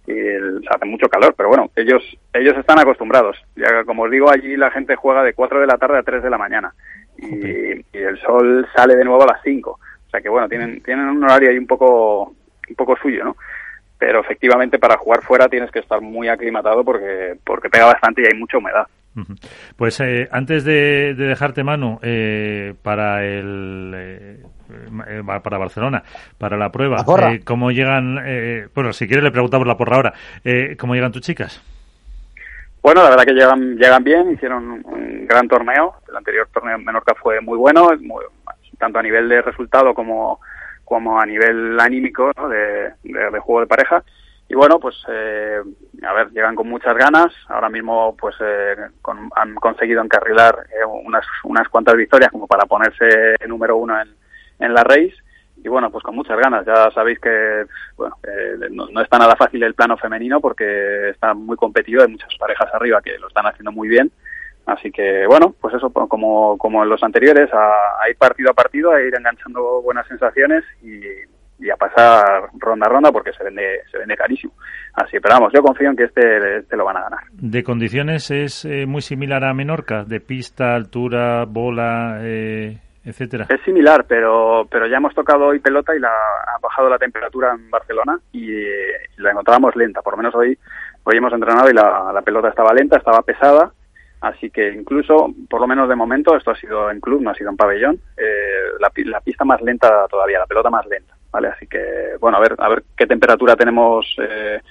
y 0.07 0.13
se 0.13 0.69
hace 0.69 0.85
mucho 0.85 1.07
calor, 1.09 1.33
pero 1.35 1.49
bueno, 1.49 1.69
ellos 1.75 2.03
ellos 2.33 2.55
están 2.57 2.79
acostumbrados. 2.79 3.37
Ya 3.55 3.83
como 3.85 4.03
os 4.03 4.11
digo, 4.11 4.29
allí 4.29 4.55
la 4.55 4.71
gente 4.71 4.95
juega 4.95 5.23
de 5.23 5.33
4 5.33 5.61
de 5.61 5.67
la 5.67 5.77
tarde 5.77 5.97
a 5.97 6.03
3 6.03 6.23
de 6.23 6.29
la 6.29 6.37
mañana 6.37 6.73
y, 7.17 7.97
el 7.97 8.19
sol 8.21 8.67
sale 8.75 8.95
de 8.95 9.05
nuevo 9.05 9.23
a 9.23 9.33
las 9.33 9.41
5. 9.43 9.71
O 9.71 10.09
sea 10.09 10.21
que 10.21 10.29
bueno, 10.29 10.47
tienen 10.47 10.81
tienen 10.83 11.05
un 11.05 11.23
horario 11.23 11.49
ahí 11.49 11.57
un 11.57 11.67
poco 11.67 12.33
un 12.69 12.75
poco 12.75 12.95
suyo, 12.97 13.23
¿no? 13.23 13.35
Pero 13.97 14.19
efectivamente 14.21 14.77
para 14.77 14.97
jugar 14.97 15.21
fuera 15.21 15.47
tienes 15.47 15.71
que 15.71 15.79
estar 15.79 16.01
muy 16.01 16.27
aclimatado 16.27 16.83
porque 16.83 17.35
porque 17.43 17.69
pega 17.69 17.85
bastante 17.85 18.21
y 18.21 18.25
hay 18.25 18.37
mucha 18.37 18.57
humedad. 18.57 18.87
Pues 19.77 19.99
eh, 20.01 20.27
antes 20.31 20.65
de, 20.65 21.13
dejarte 21.13 21.63
mano 21.63 21.99
eh, 22.01 22.73
para 22.83 23.23
el 23.25 23.93
eh, 23.95 24.43
eh, 25.07 25.23
para 25.43 25.57
Barcelona, 25.57 26.03
para 26.37 26.57
la 26.57 26.71
prueba. 26.71 27.05
Eh, 27.31 27.41
¿Cómo 27.43 27.71
llegan? 27.71 28.19
Eh, 28.25 28.67
bueno, 28.73 28.93
si 28.93 29.07
quieres 29.07 29.23
le 29.23 29.31
preguntamos 29.31 29.67
la 29.67 29.77
porra 29.77 29.97
ahora. 29.97 30.13
¿Cómo 30.79 30.95
llegan 30.95 31.11
tus 31.11 31.21
chicas? 31.21 31.61
Bueno, 32.81 33.03
la 33.03 33.09
verdad 33.09 33.25
que 33.25 33.33
llegan, 33.33 33.77
llegan 33.77 34.03
bien, 34.03 34.31
hicieron 34.31 34.81
un 34.85 35.27
gran 35.27 35.47
torneo. 35.47 35.95
El 36.07 36.15
anterior 36.15 36.47
torneo 36.53 36.75
en 36.75 36.85
Menorca 36.85 37.15
fue 37.15 37.41
muy 37.41 37.57
bueno, 37.57 37.89
tanto 38.77 38.99
a 38.99 39.03
nivel 39.03 39.27
de 39.29 39.41
resultado 39.41 39.93
como, 39.93 40.39
como 40.83 41.19
a 41.19 41.25
nivel 41.25 41.79
anímico 41.79 42.31
de, 42.49 42.93
juego 43.39 43.61
de 43.61 43.67
pareja. 43.67 44.03
Y 44.47 44.53
bueno, 44.53 44.79
pues 44.79 44.95
a 45.07 46.13
ver, 46.13 46.29
llegan 46.31 46.55
con 46.55 46.69
muchas 46.69 46.95
ganas. 46.95 47.33
Ahora 47.47 47.69
mismo 47.69 48.15
pues 48.15 48.35
han 49.35 49.55
conseguido 49.55 50.03
encarrilar 50.03 50.55
unas, 51.03 51.25
unas 51.43 51.67
cuantas 51.69 51.95
victorias 51.95 52.31
como 52.31 52.45
para 52.45 52.65
ponerse 52.65 53.35
número 53.47 53.77
uno 53.77 53.99
en, 53.99 54.09
en 54.59 54.73
la 54.73 54.83
race 54.83 55.15
y 55.65 55.67
bueno, 55.67 55.89
pues 55.89 56.03
con 56.03 56.15
muchas 56.15 56.37
ganas. 56.37 56.65
Ya 56.65 56.91
sabéis 56.91 57.19
que 57.19 57.65
bueno, 57.97 58.15
no, 58.91 59.01
está 59.01 59.17
nada 59.17 59.35
fácil 59.35 59.63
el 59.63 59.73
plano 59.73 59.97
femenino 59.97 60.39
porque 60.39 61.09
está 61.09 61.33
muy 61.33 61.57
competido, 61.57 62.03
hay 62.03 62.09
muchas 62.09 62.29
parejas 62.37 62.69
arriba 62.73 63.01
que 63.01 63.17
lo 63.17 63.27
están 63.27 63.47
haciendo 63.47 63.71
muy 63.71 63.87
bien. 63.87 64.11
Así 64.67 64.91
que 64.91 65.25
bueno, 65.27 65.55
pues 65.59 65.73
eso, 65.75 65.89
como, 65.89 66.57
como 66.57 66.83
en 66.83 66.89
los 66.89 67.01
anteriores, 67.03 67.49
a, 67.53 68.09
ir 68.09 68.17
partido 68.17 68.51
a 68.51 68.53
partido, 68.53 68.91
a 68.91 69.01
ir 69.01 69.13
enganchando 69.15 69.81
buenas 69.81 70.07
sensaciones 70.07 70.63
y, 70.83 71.01
a 71.71 71.77
pasar 71.77 72.49
ronda 72.59 72.85
a 72.85 72.89
ronda 72.89 73.11
porque 73.11 73.33
se 73.33 73.43
vende, 73.43 73.81
se 73.91 73.97
vende 73.97 74.15
carísimo. 74.15 74.53
Así, 74.93 75.19
pero 75.19 75.35
vamos, 75.35 75.51
yo 75.51 75.63
confío 75.63 75.89
en 75.89 75.95
que 75.95 76.03
este, 76.03 76.57
este 76.57 76.77
lo 76.77 76.85
van 76.85 76.97
a 76.97 77.03
ganar. 77.03 77.19
¿De 77.31 77.63
condiciones 77.63 78.29
es 78.29 78.65
eh, 78.65 78.85
muy 78.85 79.01
similar 79.01 79.43
a 79.43 79.53
Menorca? 79.53 80.03
¿De 80.03 80.19
pista, 80.19 80.75
altura, 80.75 81.45
bola? 81.45 82.19
Eh, 82.21 82.77
es 83.05 83.61
similar, 83.63 84.05
pero, 84.07 84.67
pero 84.69 84.87
ya 84.87 84.97
hemos 84.97 85.13
tocado 85.13 85.45
hoy 85.45 85.59
pelota 85.59 85.95
y 85.95 85.99
la, 85.99 86.09
ha 86.09 86.57
bajado 86.59 86.89
la 86.89 86.97
temperatura 86.97 87.53
en 87.53 87.69
Barcelona 87.69 88.19
y, 88.31 88.49
la 89.17 89.31
encontrábamos 89.31 89.75
lenta. 89.75 90.01
Por 90.01 90.13
lo 90.13 90.17
menos 90.17 90.33
hoy, 90.33 90.57
hoy 91.03 91.17
hemos 91.17 91.31
entrenado 91.31 91.69
y 91.69 91.73
la, 91.73 92.11
la 92.11 92.21
pelota 92.23 92.49
estaba 92.49 92.73
lenta, 92.73 92.97
estaba 92.97 93.21
pesada. 93.21 93.71
Así 94.21 94.49
que 94.49 94.73
incluso, 94.73 95.31
por 95.47 95.61
lo 95.61 95.67
menos 95.67 95.87
de 95.87 95.95
momento, 95.95 96.35
esto 96.35 96.49
ha 96.49 96.55
sido 96.55 96.89
en 96.89 96.99
club, 96.99 97.21
no 97.21 97.29
ha 97.29 97.35
sido 97.35 97.51
en 97.51 97.57
pabellón, 97.57 97.99
eh, 98.17 98.71
la, 98.79 98.91
la, 99.05 99.21
pista 99.21 99.45
más 99.45 99.61
lenta 99.61 100.07
todavía, 100.09 100.39
la 100.39 100.47
pelota 100.47 100.71
más 100.71 100.85
lenta, 100.87 101.15
¿vale? 101.31 101.49
Así 101.49 101.67
que, 101.67 102.15
bueno, 102.19 102.37
a 102.37 102.39
ver, 102.39 102.55
a 102.57 102.69
ver 102.69 102.83
qué 102.97 103.05
temperatura 103.05 103.55
tenemos. 103.55 104.15
Eh, 104.19 104.61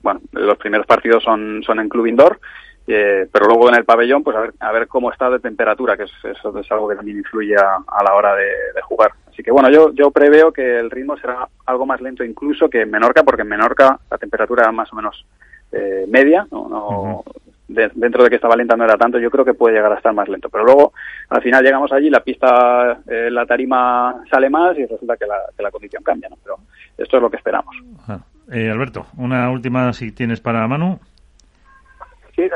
bueno, 0.00 0.20
los 0.32 0.56
primeros 0.58 0.86
partidos 0.86 1.24
son, 1.24 1.60
son 1.64 1.80
en 1.80 1.88
club 1.88 2.06
indoor 2.06 2.38
eh, 2.86 3.28
pero 3.30 3.46
luego 3.46 3.68
en 3.68 3.76
el 3.76 3.84
pabellón, 3.84 4.22
pues 4.22 4.36
a 4.36 4.40
ver, 4.40 4.54
a 4.58 4.72
ver 4.72 4.88
cómo 4.88 5.12
está 5.12 5.30
de 5.30 5.38
temperatura, 5.38 5.96
que 5.96 6.04
es, 6.04 6.12
eso 6.24 6.58
es 6.58 6.72
algo 6.72 6.88
que 6.88 6.96
también 6.96 7.18
influye 7.18 7.54
a, 7.56 8.02
la 8.04 8.14
hora 8.14 8.34
de, 8.34 8.46
jugar. 8.82 9.12
Así 9.28 9.42
que 9.42 9.50
bueno, 9.52 9.70
yo, 9.70 9.92
yo 9.92 10.10
preveo 10.10 10.52
que 10.52 10.78
el 10.78 10.90
ritmo 10.90 11.16
será 11.16 11.48
algo 11.66 11.86
más 11.86 12.00
lento 12.00 12.24
incluso 12.24 12.68
que 12.68 12.82
en 12.82 12.90
Menorca, 12.90 13.22
porque 13.22 13.42
en 13.42 13.48
Menorca 13.48 13.98
la 14.10 14.18
temperatura 14.18 14.64
era 14.64 14.72
más 14.72 14.92
o 14.92 14.96
menos 14.96 15.24
eh, 15.72 16.04
media, 16.08 16.46
no, 16.50 17.22
dentro 17.68 18.24
de 18.24 18.30
que 18.30 18.34
estaba 18.34 18.56
lenta 18.56 18.76
no 18.76 18.82
era 18.82 18.96
tanto, 18.96 19.20
yo 19.20 19.30
creo 19.30 19.44
que 19.44 19.54
puede 19.54 19.76
llegar 19.76 19.92
a 19.92 19.96
estar 19.96 20.12
más 20.12 20.28
lento. 20.28 20.48
Pero 20.48 20.64
luego, 20.64 20.92
al 21.28 21.40
final 21.40 21.62
llegamos 21.62 21.92
allí, 21.92 22.10
la 22.10 22.24
pista, 22.24 22.98
eh, 23.06 23.30
la 23.30 23.46
tarima 23.46 24.24
sale 24.28 24.50
más 24.50 24.76
y 24.76 24.86
resulta 24.86 25.16
que 25.16 25.26
la, 25.26 25.36
que 25.56 25.62
la 25.62 25.70
condición 25.70 26.02
cambia, 26.02 26.28
¿no? 26.28 26.36
Pero 26.42 26.56
esto 26.98 27.16
es 27.16 27.22
lo 27.22 27.30
que 27.30 27.36
esperamos. 27.36 27.76
Alberto, 28.50 29.06
una 29.16 29.48
última 29.48 29.92
si 29.92 30.10
tienes 30.10 30.40
para 30.40 30.66
Manu. 30.66 30.98
Sí, 32.40 32.48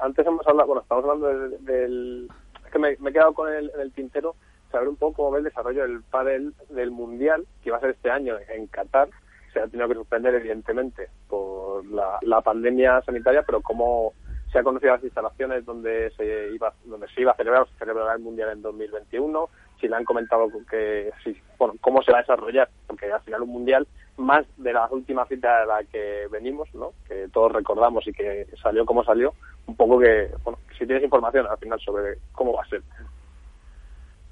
antes 0.00 0.26
hemos 0.26 0.46
hablado, 0.46 0.68
bueno, 0.68 0.82
estamos 0.82 1.04
hablando 1.04 1.26
del... 1.58 2.28
es 2.64 2.72
que 2.72 2.78
me, 2.78 2.92
he 2.92 3.12
quedado 3.12 3.34
con 3.34 3.52
el, 3.52 3.70
el 3.78 3.92
tintero 3.92 4.36
saber 4.72 4.88
un 4.88 4.96
poco 4.96 5.16
cómo 5.16 5.32
ve 5.32 5.38
el 5.38 5.44
desarrollo 5.44 5.82
del 5.82 6.02
pádel 6.02 6.54
del 6.70 6.90
Mundial, 6.90 7.46
que 7.62 7.70
va 7.70 7.76
a 7.76 7.80
ser 7.80 7.90
este 7.90 8.10
año 8.10 8.36
en 8.48 8.66
Qatar. 8.68 9.10
Se 9.52 9.60
ha 9.60 9.66
tenido 9.66 9.86
que 9.88 9.96
suspender, 9.96 10.34
evidentemente, 10.34 11.10
por 11.28 11.84
la, 11.86 12.18
la 12.22 12.40
pandemia 12.40 13.02
sanitaria, 13.02 13.42
pero 13.42 13.60
cómo 13.60 14.14
se 14.50 14.58
han 14.58 14.64
conocido 14.64 14.94
las 14.94 15.04
instalaciones 15.04 15.62
donde 15.66 16.10
se 16.16 16.50
iba 16.54 16.72
donde 16.86 17.06
se 17.08 17.20
iba 17.20 17.32
a 17.32 17.36
celebrar, 17.36 17.68
se 17.68 17.78
celebrará 17.78 18.14
el 18.14 18.20
Mundial 18.20 18.50
en 18.52 18.62
2021, 18.62 19.50
si 19.78 19.88
le 19.88 19.96
han 19.96 20.04
comentado 20.04 20.48
que, 20.70 21.10
si, 21.22 21.36
bueno, 21.58 21.74
cómo 21.82 22.02
se 22.02 22.12
va 22.12 22.18
a 22.18 22.22
desarrollar, 22.22 22.70
porque 22.86 23.12
al 23.12 23.20
final 23.20 23.42
un 23.42 23.50
Mundial 23.50 23.86
más 24.18 24.44
de 24.56 24.72
la 24.72 24.88
última 24.90 25.26
cita 25.26 25.60
de 25.60 25.66
la 25.66 25.84
que 25.84 26.26
venimos, 26.30 26.68
¿no? 26.74 26.92
que 27.06 27.28
todos 27.32 27.52
recordamos 27.52 28.06
y 28.06 28.12
que 28.12 28.46
salió 28.62 28.84
como 28.84 29.04
salió, 29.04 29.34
un 29.66 29.76
poco 29.76 29.98
que, 29.98 30.30
bueno, 30.44 30.58
si 30.78 30.86
tienes 30.86 31.04
información 31.04 31.46
al 31.46 31.58
final 31.58 31.80
sobre 31.80 32.18
cómo 32.32 32.52
va 32.52 32.62
a 32.62 32.68
ser. 32.68 32.82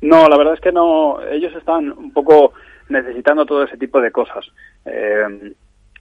No, 0.01 0.29
la 0.29 0.37
verdad 0.37 0.55
es 0.55 0.61
que 0.61 0.73
no, 0.73 1.21
ellos 1.23 1.55
están 1.55 1.91
un 1.93 2.13
poco 2.13 2.53
necesitando 2.89 3.47
todo 3.47 3.65
ese 3.65 3.77
tipo 3.77 4.01
de 4.01 4.11
cosas. 4.11 4.45
Eh, 4.85 5.55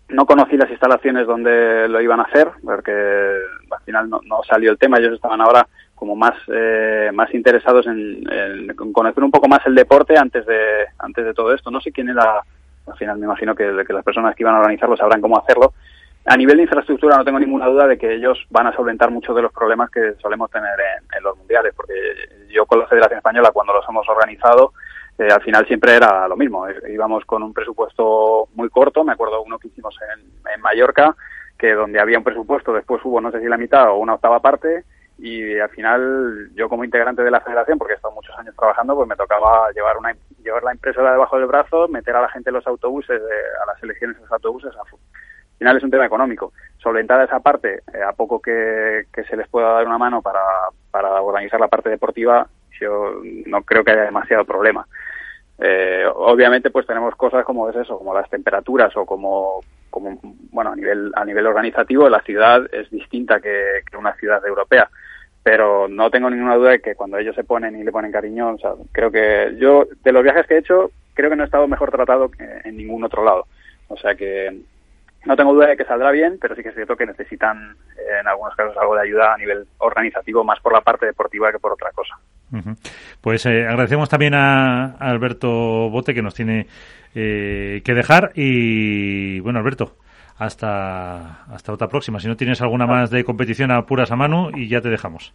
no 0.10 0.26
conocí 0.26 0.56
las 0.58 0.70
instalaciones 0.70 1.26
donde 1.26 1.88
lo 1.88 2.02
iban 2.02 2.20
a 2.20 2.24
hacer, 2.24 2.50
porque 2.64 2.92
al 2.92 3.82
final 3.84 4.10
no, 4.10 4.42
salió 4.48 4.72
el 4.72 4.78
tema, 4.78 4.98
ellos 4.98 5.14
estaban 5.14 5.42
ahora 5.42 5.68
como 5.96 6.16
más 6.16 6.36
eh, 6.54 7.10
más 7.14 7.34
interesados 7.34 7.88
en, 7.88 8.22
en, 8.30 8.68
conocer 8.92 9.24
un 9.24 9.32
poco 9.32 9.48
más 9.48 9.66
el 9.66 9.74
deporte 9.74 10.18
antes 10.18 10.46
de 10.46 10.86
antes 11.00 11.26
de 11.26 11.34
todo 11.34 11.54
esto. 11.54 11.72
No 11.72 11.82
sé 11.82 11.92
quién 11.92 12.10
era 12.10 12.42
al 12.88 12.98
final 12.98 13.18
me 13.18 13.26
imagino 13.26 13.56
que, 13.56 13.72
las 13.72 14.04
personas 14.04 14.36
que 14.36 14.44
iban 14.44 14.56
a 14.56 14.60
organizarlo 14.60 14.98
sabrán 14.98 15.22
cómo 15.22 15.38
hacerlo. 15.38 15.74
A 16.26 16.36
nivel 16.36 16.58
de 16.58 16.64
infraestructura 16.64 17.18
no 17.18 17.24
tengo 17.24 17.40
ninguna 17.40 17.68
duda 17.68 17.88
de 17.88 17.98
que 17.98 18.16
ellos 18.16 18.46
van 18.50 18.68
a 18.68 18.76
solventar 18.76 19.12
muchos 19.12 19.36
de 19.36 19.44
los 19.44 19.52
problemas 19.52 19.92
que 19.92 20.14
solemos 20.22 20.50
tener 20.50 20.74
en, 21.16 21.24
los 21.24 21.38
mundiales, 21.38 21.74
porque 21.76 21.94
yo 22.50 22.66
con 22.66 22.80
la 22.80 22.88
Federación 22.88 23.18
Española 23.18 23.52
cuando 23.54 23.74
los 23.74 23.88
hemos 23.88 24.08
organizado, 24.10 24.74
eh, 25.20 25.28
al 25.32 25.42
final 25.42 25.68
siempre 25.68 25.96
era 25.96 26.28
lo 26.28 26.36
mismo. 26.36 26.66
Íbamos 26.88 27.26
con 27.26 27.44
un 27.44 27.54
presupuesto 27.54 28.48
muy 28.56 28.70
corto, 28.70 29.04
me 29.04 29.14
acuerdo 29.14 29.44
uno 29.44 29.60
que 29.60 29.68
hicimos 29.68 29.96
en, 30.16 30.52
en 30.54 30.62
Mallorca, 30.62 31.16
que 31.58 31.74
donde 31.74 32.00
había 32.00 32.18
un 32.18 32.24
presupuesto, 32.24 32.74
después 32.74 33.02
hubo 33.06 33.22
no 33.22 33.32
sé 33.32 33.40
si 33.40 33.46
la 33.46 33.58
mitad 33.58 33.90
o 33.92 33.98
una 33.98 34.16
octava 34.16 34.40
parte, 34.40 34.84
y 35.18 35.58
al 35.60 35.70
final 35.70 36.50
yo 36.56 36.68
como 36.68 36.84
integrante 36.84 37.24
de 37.24 37.32
la 37.32 37.42
federación, 37.42 37.78
porque 37.78 37.94
he 37.94 37.96
estado 37.96 38.14
muchos 38.14 38.38
años 38.38 38.56
trabajando, 38.56 38.96
pues 38.96 39.08
me 39.08 39.16
tocaba 39.16 39.72
llevar 39.72 39.98
una 39.98 40.16
llevar 40.44 40.64
la 40.64 40.74
impresora 40.74 41.12
debajo 41.12 41.38
del 41.38 41.48
brazo, 41.48 41.88
meter 41.88 42.16
a 42.16 42.22
la 42.22 42.30
gente 42.30 42.50
en 42.50 42.56
los 42.56 42.68
autobuses, 42.68 43.20
a 43.20 43.66
las 43.66 43.82
elecciones 43.82 44.18
en 44.18 44.24
los 44.24 44.32
autobuses. 44.32 44.72
Al 44.76 45.58
final 45.58 45.78
es 45.78 45.84
un 45.84 45.92
tema 45.92 46.06
económico. 46.06 46.54
Solventar 46.78 47.26
esa 47.26 47.40
parte, 47.40 47.82
eh, 47.94 48.04
a 48.08 48.14
poco 48.14 48.40
que, 48.42 49.06
se 49.28 49.36
les 49.36 49.48
pueda 49.48 49.72
dar 49.72 49.88
una 49.88 49.98
mano 49.98 50.22
para, 50.22 50.42
para 50.92 51.22
organizar 51.22 51.60
la 51.60 51.68
parte 51.68 51.90
deportiva, 51.90 52.48
yo 52.80 53.22
no 53.48 53.64
creo 53.64 53.84
que 53.84 53.92
haya 53.92 54.04
demasiado 54.04 54.46
problema. 54.46 54.86
Eh, 55.58 56.06
obviamente 56.14 56.70
pues 56.70 56.86
tenemos 56.86 57.16
cosas 57.16 57.46
como 57.46 57.70
es 57.70 57.76
eso, 57.76 57.98
como 57.98 58.14
las 58.14 58.30
temperaturas 58.30 58.96
o 58.98 59.06
como, 59.06 59.62
como 59.90 60.20
bueno 60.52 60.72
a 60.72 60.76
nivel 60.76 61.12
a 61.16 61.24
nivel 61.24 61.48
organizativo 61.48 62.10
la 62.10 62.22
ciudad 62.22 62.68
es 62.74 62.90
distinta 62.92 63.40
que 63.40 63.82
una 63.98 64.14
ciudad 64.16 64.46
europea 64.46 64.90
pero 65.46 65.88
no 65.88 66.10
tengo 66.10 66.28
ninguna 66.32 66.56
duda 66.56 66.72
de 66.72 66.80
que 66.80 66.96
cuando 66.96 67.20
ellos 67.20 67.36
se 67.36 67.44
ponen 67.44 67.80
y 67.80 67.84
le 67.84 67.92
ponen 67.92 68.12
cariño, 68.12 68.56
o 68.56 68.58
sea, 68.58 68.72
creo 68.92 69.12
que 69.12 69.56
yo, 69.60 69.86
de 70.04 70.12
los 70.12 70.24
viajes 70.24 70.48
que 70.48 70.56
he 70.56 70.58
hecho, 70.58 70.90
creo 71.14 71.30
que 71.30 71.36
no 71.36 71.44
he 71.44 71.46
estado 71.46 71.68
mejor 71.68 71.92
tratado 71.92 72.32
que 72.32 72.44
en 72.64 72.76
ningún 72.76 73.04
otro 73.04 73.24
lado. 73.24 73.46
O 73.88 73.96
sea 73.96 74.16
que 74.16 74.62
no 75.26 75.36
tengo 75.36 75.54
duda 75.54 75.68
de 75.68 75.78
que 75.78 75.86
saldrá 75.86 76.12
bien, 76.12 76.38
pero 76.40 76.56
sí 76.56 76.64
que 76.64 76.70
es 76.70 76.76
cierto 76.76 76.96
que 76.96 77.06
necesitan 77.06 77.76
eh, 77.98 78.20
en 78.22 78.28
algunos 78.28 78.56
casos 78.56 78.78
algo 78.78 78.96
de 78.96 79.02
ayuda 79.02 79.34
a 79.34 79.38
nivel 79.38 79.66
organizativo, 79.80 80.44
más 80.44 80.60
por 80.60 80.74
la 80.74 80.82
parte 80.82 81.06
deportiva 81.06 81.52
que 81.52 81.60
por 81.60 81.74
otra 81.74 81.92
cosa. 81.92 82.16
Pues 83.22 83.46
eh, 83.48 83.66
agradecemos 83.68 84.08
también 84.08 84.34
a, 84.36 84.96
Alberto 85.00 85.90
Bote 85.90 86.14
que 86.14 86.22
nos 86.22 86.36
tiene 86.36 86.68
eh, 87.14 87.82
que 87.84 87.94
dejar 87.94 88.32
y 88.36 89.40
bueno 89.42 89.60
Alberto 89.60 89.98
hasta, 90.38 91.44
hasta 91.46 91.74
otra 91.74 91.88
próxima. 91.88 92.20
Si 92.20 92.28
no 92.28 92.36
tienes 92.36 92.62
alguna 92.62 92.86
más 92.86 93.10
de 93.10 93.24
competición, 93.24 93.72
apuras 93.72 94.12
a 94.12 94.16
mano 94.16 94.50
y 94.54 94.68
ya 94.68 94.82
te 94.82 94.90
dejamos. 94.90 95.34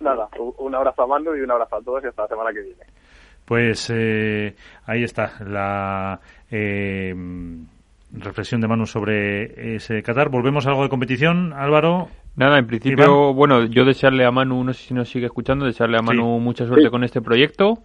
Nada, 0.00 0.28
un 0.58 0.74
abrazo 0.74 1.02
a 1.02 1.06
Manu 1.06 1.36
y 1.36 1.42
un 1.42 1.50
abrazo 1.50 1.76
a 1.76 1.82
todos 1.82 2.04
y 2.04 2.06
hasta 2.06 2.22
la 2.22 2.28
semana 2.28 2.50
que 2.52 2.62
viene. 2.62 2.84
Pues 3.44 3.90
eh, 3.94 4.54
ahí 4.86 5.02
está 5.04 5.32
la 5.44 6.20
eh, 6.50 7.14
reflexión 8.12 8.60
de 8.60 8.68
Manu 8.68 8.86
sobre 8.86 9.76
ese 9.76 10.02
Qatar. 10.02 10.28
Volvemos 10.28 10.66
a 10.66 10.70
algo 10.70 10.82
de 10.82 10.88
competición, 10.88 11.52
Álvaro. 11.52 12.08
Nada, 12.36 12.58
en 12.58 12.66
principio, 12.66 13.34
bueno, 13.34 13.64
yo 13.64 13.84
desearle 13.84 14.24
a 14.24 14.30
Manu, 14.30 14.62
no 14.64 14.72
sé 14.72 14.88
si 14.88 14.94
nos 14.94 15.08
sigue 15.08 15.26
escuchando, 15.26 15.66
desearle 15.66 15.98
a 15.98 16.02
Manu 16.02 16.38
mucha 16.38 16.66
suerte 16.66 16.90
con 16.90 17.04
este 17.04 17.20
proyecto 17.20 17.82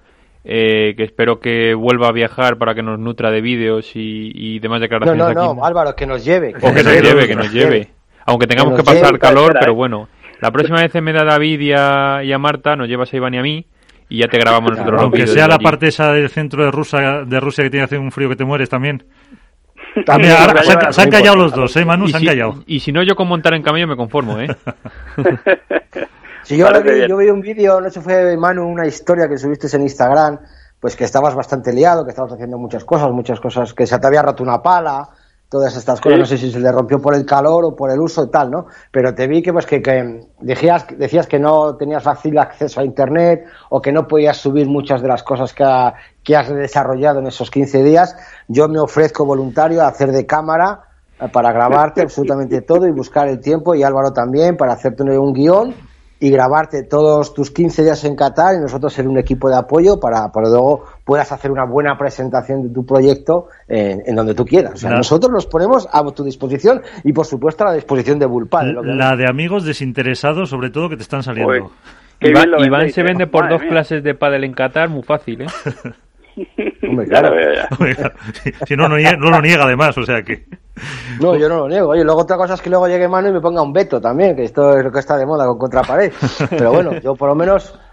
eh, 0.48 0.94
que 0.96 1.04
espero 1.04 1.40
que 1.40 1.74
vuelva 1.74 2.10
a 2.10 2.12
viajar 2.12 2.58
para 2.60 2.76
que 2.76 2.84
nos 2.84 3.00
nutra 3.00 3.32
de 3.32 3.42
vídeos 3.42 3.92
y, 3.96 4.60
demás 4.60 4.80
declaraciones. 4.80 5.20
No, 5.20 5.34
no, 5.34 5.56
no, 5.56 5.66
Álvaro, 5.66 5.96
que 5.96 6.06
nos 6.06 6.24
lleve. 6.24 6.54
Que, 6.54 6.84
nos 6.84 7.02
lleve, 7.02 7.28
que 7.28 7.36
nos 7.36 7.52
lleve. 7.52 7.90
Aunque 8.28 8.46
tengamos 8.46 8.76
que, 8.76 8.84
pasar 8.84 9.18
calor, 9.18 9.58
pero 9.60 9.74
bueno. 9.74 10.08
La 10.42 10.52
próxima 10.52 10.82
vez 10.82 10.94
me 11.02 11.14
da 11.14 11.24
David 11.24 11.60
y 11.62 11.72
a, 11.74 12.22
y 12.24 12.32
a 12.32 12.38
Marta, 12.38 12.76
nos 12.76 12.88
llevas 12.88 13.12
a 13.12 13.18
Iván 13.18 13.34
y 13.34 13.38
a 13.38 13.42
mí 13.42 13.66
y 14.08 14.20
ya 14.20 14.28
te 14.28 14.38
grabamos 14.38 14.72
nosotros 14.72 15.02
Aunque 15.02 15.26
sea 15.26 15.48
la 15.48 15.58
parte 15.58 15.88
esa 15.88 16.14
del 16.14 16.30
centro 16.30 16.64
de 16.64 16.70
Rusia, 16.70 17.24
de 17.26 17.40
Rusia 17.40 17.64
que 17.64 17.72
tiene 17.72 17.82
que 17.82 17.96
hacer 17.96 18.00
un 18.00 18.12
frío 18.12 18.30
que 18.30 18.36
te 18.36 18.46
mueres 18.46 18.70
también. 18.70 19.04
También, 20.06 20.34
se, 20.92 21.02
han, 21.02 21.10
callado 21.10 21.36
los 21.36 21.54
dos, 21.54 21.76
¿eh, 21.78 21.86
Manu? 21.86 22.08
Se 22.08 22.18
han 22.18 22.26
callado. 22.26 22.64
Y 22.66 22.80
si 22.80 22.92
no, 22.92 23.04
yo 23.04 23.16
con 23.16 23.28
montar 23.28 23.54
en 23.54 23.64
camello 23.64 23.88
me 23.88 23.96
conformo, 23.96 24.40
¿eh? 24.40 24.48
si 26.44 26.58
yo, 26.58 26.68
vi, 26.84 27.08
yo 27.08 27.18
vi 27.18 27.30
un 27.30 27.42
vídeo, 27.42 27.80
no 27.80 27.90
sé, 27.90 28.02
fue 28.02 28.36
Manu, 28.36 28.68
una 28.68 28.86
historia 28.86 29.30
que 29.30 29.38
subiste 29.38 29.74
en 29.76 29.84
Instagram, 29.84 30.40
pues 30.80 30.96
que 30.96 31.06
estabas 31.06 31.34
bastante 31.34 31.72
liado, 31.72 32.04
que 32.04 32.12
estabas 32.12 32.34
haciendo 32.34 32.58
muchas 32.58 32.84
cosas, 32.84 33.12
muchas 33.12 33.40
cosas, 33.40 33.74
que 33.74 33.88
se 33.88 33.98
te 33.98 34.08
había 34.08 34.22
roto 34.22 34.44
una 34.44 34.62
pala, 34.62 35.08
todas 35.56 35.78
estas 35.78 36.02
cosas. 36.02 36.20
No 36.20 36.26
sé 36.26 36.38
si 36.38 36.52
se 36.52 36.60
le 36.60 36.70
rompió 36.70 37.00
por 37.00 37.16
el 37.16 37.26
calor 37.26 37.64
o 37.64 37.76
por 37.76 37.90
el 37.90 38.00
uso 38.00 38.26
y 38.26 38.30
tal, 38.30 38.52
¿no? 38.52 38.66
Pero 38.92 39.16
te 39.16 39.26
vi 39.26 39.42
que, 39.42 39.54
pues, 39.54 39.66
que, 39.66 39.82
decías, 40.42 40.86
decías 40.98 41.28
que 41.28 41.40
no 41.40 41.78
tenías 41.78 42.04
fácil 42.04 42.38
acceso 42.38 42.82
a 42.82 42.84
Internet 42.84 43.46
o 43.70 43.82
que 43.82 43.94
no 43.94 44.06
podías 44.06 44.36
subir 44.36 44.68
muchas 44.68 45.02
de 45.02 45.08
las 45.08 45.24
cosas 45.24 45.54
que, 45.54 45.66
que 46.24 46.36
has 46.36 46.50
desarrollado 46.50 47.20
en 47.20 47.28
esos 47.28 47.50
15 47.50 47.84
días. 47.84 48.18
Yo 48.50 48.68
me 48.68 48.80
ofrezco 48.80 49.24
voluntario 49.26 49.82
a 49.82 49.88
hacer 49.88 50.12
de 50.12 50.26
cámara 50.26 50.82
eh, 51.22 51.30
para 51.32 51.54
grabarte 51.54 52.02
absolutamente 52.02 52.62
todo 52.64 52.86
y 52.86 52.92
buscar 52.92 53.30
el 53.30 53.40
tiempo 53.40 53.76
y 53.76 53.84
Álvaro 53.84 54.12
también 54.12 54.58
para 54.58 54.74
hacerte 54.74 55.04
un 55.04 55.34
guion 55.34 55.74
y 56.20 56.32
grabarte 56.32 56.84
todos 56.84 57.34
tus 57.34 57.50
15 57.52 57.84
días 57.84 58.04
en 58.04 58.18
Qatar 58.18 58.56
y 58.56 58.60
nosotros 58.60 58.94
ser 58.94 59.08
un 59.08 59.18
equipo 59.18 59.50
de 59.50 59.56
apoyo 59.56 60.02
para, 60.02 60.32
para 60.34 60.50
luego 60.50 60.84
puedas 61.06 61.32
hacer 61.32 61.52
una 61.52 61.66
buena 61.66 61.98
presentación 61.98 62.64
de 62.64 62.74
tu 62.74 62.86
proyecto 62.86 63.48
en, 63.68 64.16
donde 64.16 64.34
tú 64.34 64.44
quieras. 64.44 64.74
O 64.74 64.78
sea, 64.78 64.90
nosotros 64.90 65.32
nos 65.32 65.46
ponemos 65.46 65.88
a 65.92 66.04
tu 66.12 66.24
disposición 66.24 66.82
y, 67.04 67.14
por 67.14 67.26
supuesto, 67.26 67.64
a 67.64 67.68
la 67.68 67.74
disposición 67.74 68.20
de 68.20 68.26
Bulpal. 68.26 68.76
La 68.98 69.16
de 69.16 69.30
amigos 69.30 69.64
desinteresados, 69.66 70.50
sobre 70.50 70.72
todo, 70.72 70.90
que 70.90 70.98
te 70.98 71.04
están 71.04 71.24
saliendo. 71.24 71.72
Iván, 72.20 72.90
se 72.90 73.04
vende 73.04 73.28
por 73.28 73.50
dos 73.50 73.62
clases 73.62 74.04
de 74.04 74.16
pádel 74.16 74.46
en 74.46 74.54
Qatar, 74.54 74.90
muy 74.90 75.04
fácil, 75.04 75.42
¿eh? 75.42 75.48
Hombre, 76.88 77.08
claro. 77.08 77.34
si 78.68 78.76
no, 78.76 78.90
no, 78.90 78.98
lo 78.98 79.42
niega 79.42 79.64
además, 79.64 79.98
o 79.98 80.04
sea 80.04 80.22
que... 80.22 80.46
No, 81.22 81.38
yo 81.38 81.48
no 81.48 81.60
lo 81.60 81.70
niego. 81.70 81.90
Oye, 81.90 82.04
luego 82.04 82.22
otra 82.22 82.36
cosa 82.36 82.56
es 82.56 82.62
que 82.62 82.70
luego 82.70 82.88
llegue 82.88 83.08
mano 83.08 83.30
y 83.30 83.32
me 83.32 83.40
ponga 83.40 83.62
un 83.62 83.72
veto 83.72 84.02
también, 84.02 84.36
que 84.36 84.44
esto 84.44 84.78
es 84.78 84.84
lo 84.84 84.92
que 84.92 85.00
está 85.00 85.18
de 85.18 85.26
moda 85.26 85.46
con 85.46 85.58
contrapared. 85.58 86.12
Pero 86.50 86.74
bueno, 86.74 87.00
yo 87.00 87.16
por 87.16 87.30
lo 87.30 87.36
menos 87.36 87.74
eh, 87.74 87.85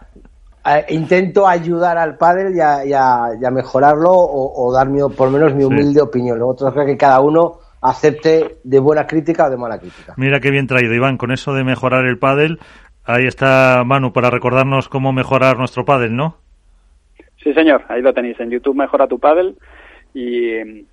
intento 0.89 1.47
ayudar 1.47 1.99
al 1.99 2.17
pádel 2.17 2.55
y 2.55 2.61
a, 2.93 3.51
mejorarlo 3.51 4.11
o, 4.13 4.73
dar 4.73 4.89
mi, 4.89 5.01
por 5.17 5.31
lo 5.31 5.39
menos 5.39 5.55
mi 5.55 5.65
humilde 5.65 6.01
opinión. 6.01 6.39
Luego 6.39 6.53
otro 6.53 6.73
creo 6.73 6.87
que 6.87 6.97
cada 6.97 7.21
uno 7.21 7.59
acepte 7.81 8.59
de 8.63 8.79
buena 8.79 9.07
crítica 9.07 9.47
o 9.47 9.51
de 9.51 9.57
mala 9.57 9.79
crítica. 9.79 10.15
Mira 10.17 10.41
qué 10.41 10.51
bien 10.51 10.67
traído, 10.67 10.95
Iván, 10.95 11.17
con 11.17 11.33
eso 11.33 11.53
de 11.53 11.65
mejorar 11.65 12.07
el 12.07 12.19
pádel. 12.19 12.61
Ahí 13.05 13.27
está 13.27 13.83
Manu 13.85 14.13
para 14.13 14.31
recordarnos 14.31 14.89
cómo 14.89 15.13
mejorar 15.13 15.59
nuestro 15.59 15.85
pádel, 15.85 16.15
¿no? 16.15 16.37
Sí, 17.43 17.53
señor, 17.53 17.83
ahí 17.89 18.01
lo 18.01 18.15
tenéis 18.15 18.39
en 18.39 18.51
YouTube, 18.51 18.77
Mejora 18.77 19.09
tu 19.09 19.19
Paddle. 19.19 19.55
Y 20.15 20.87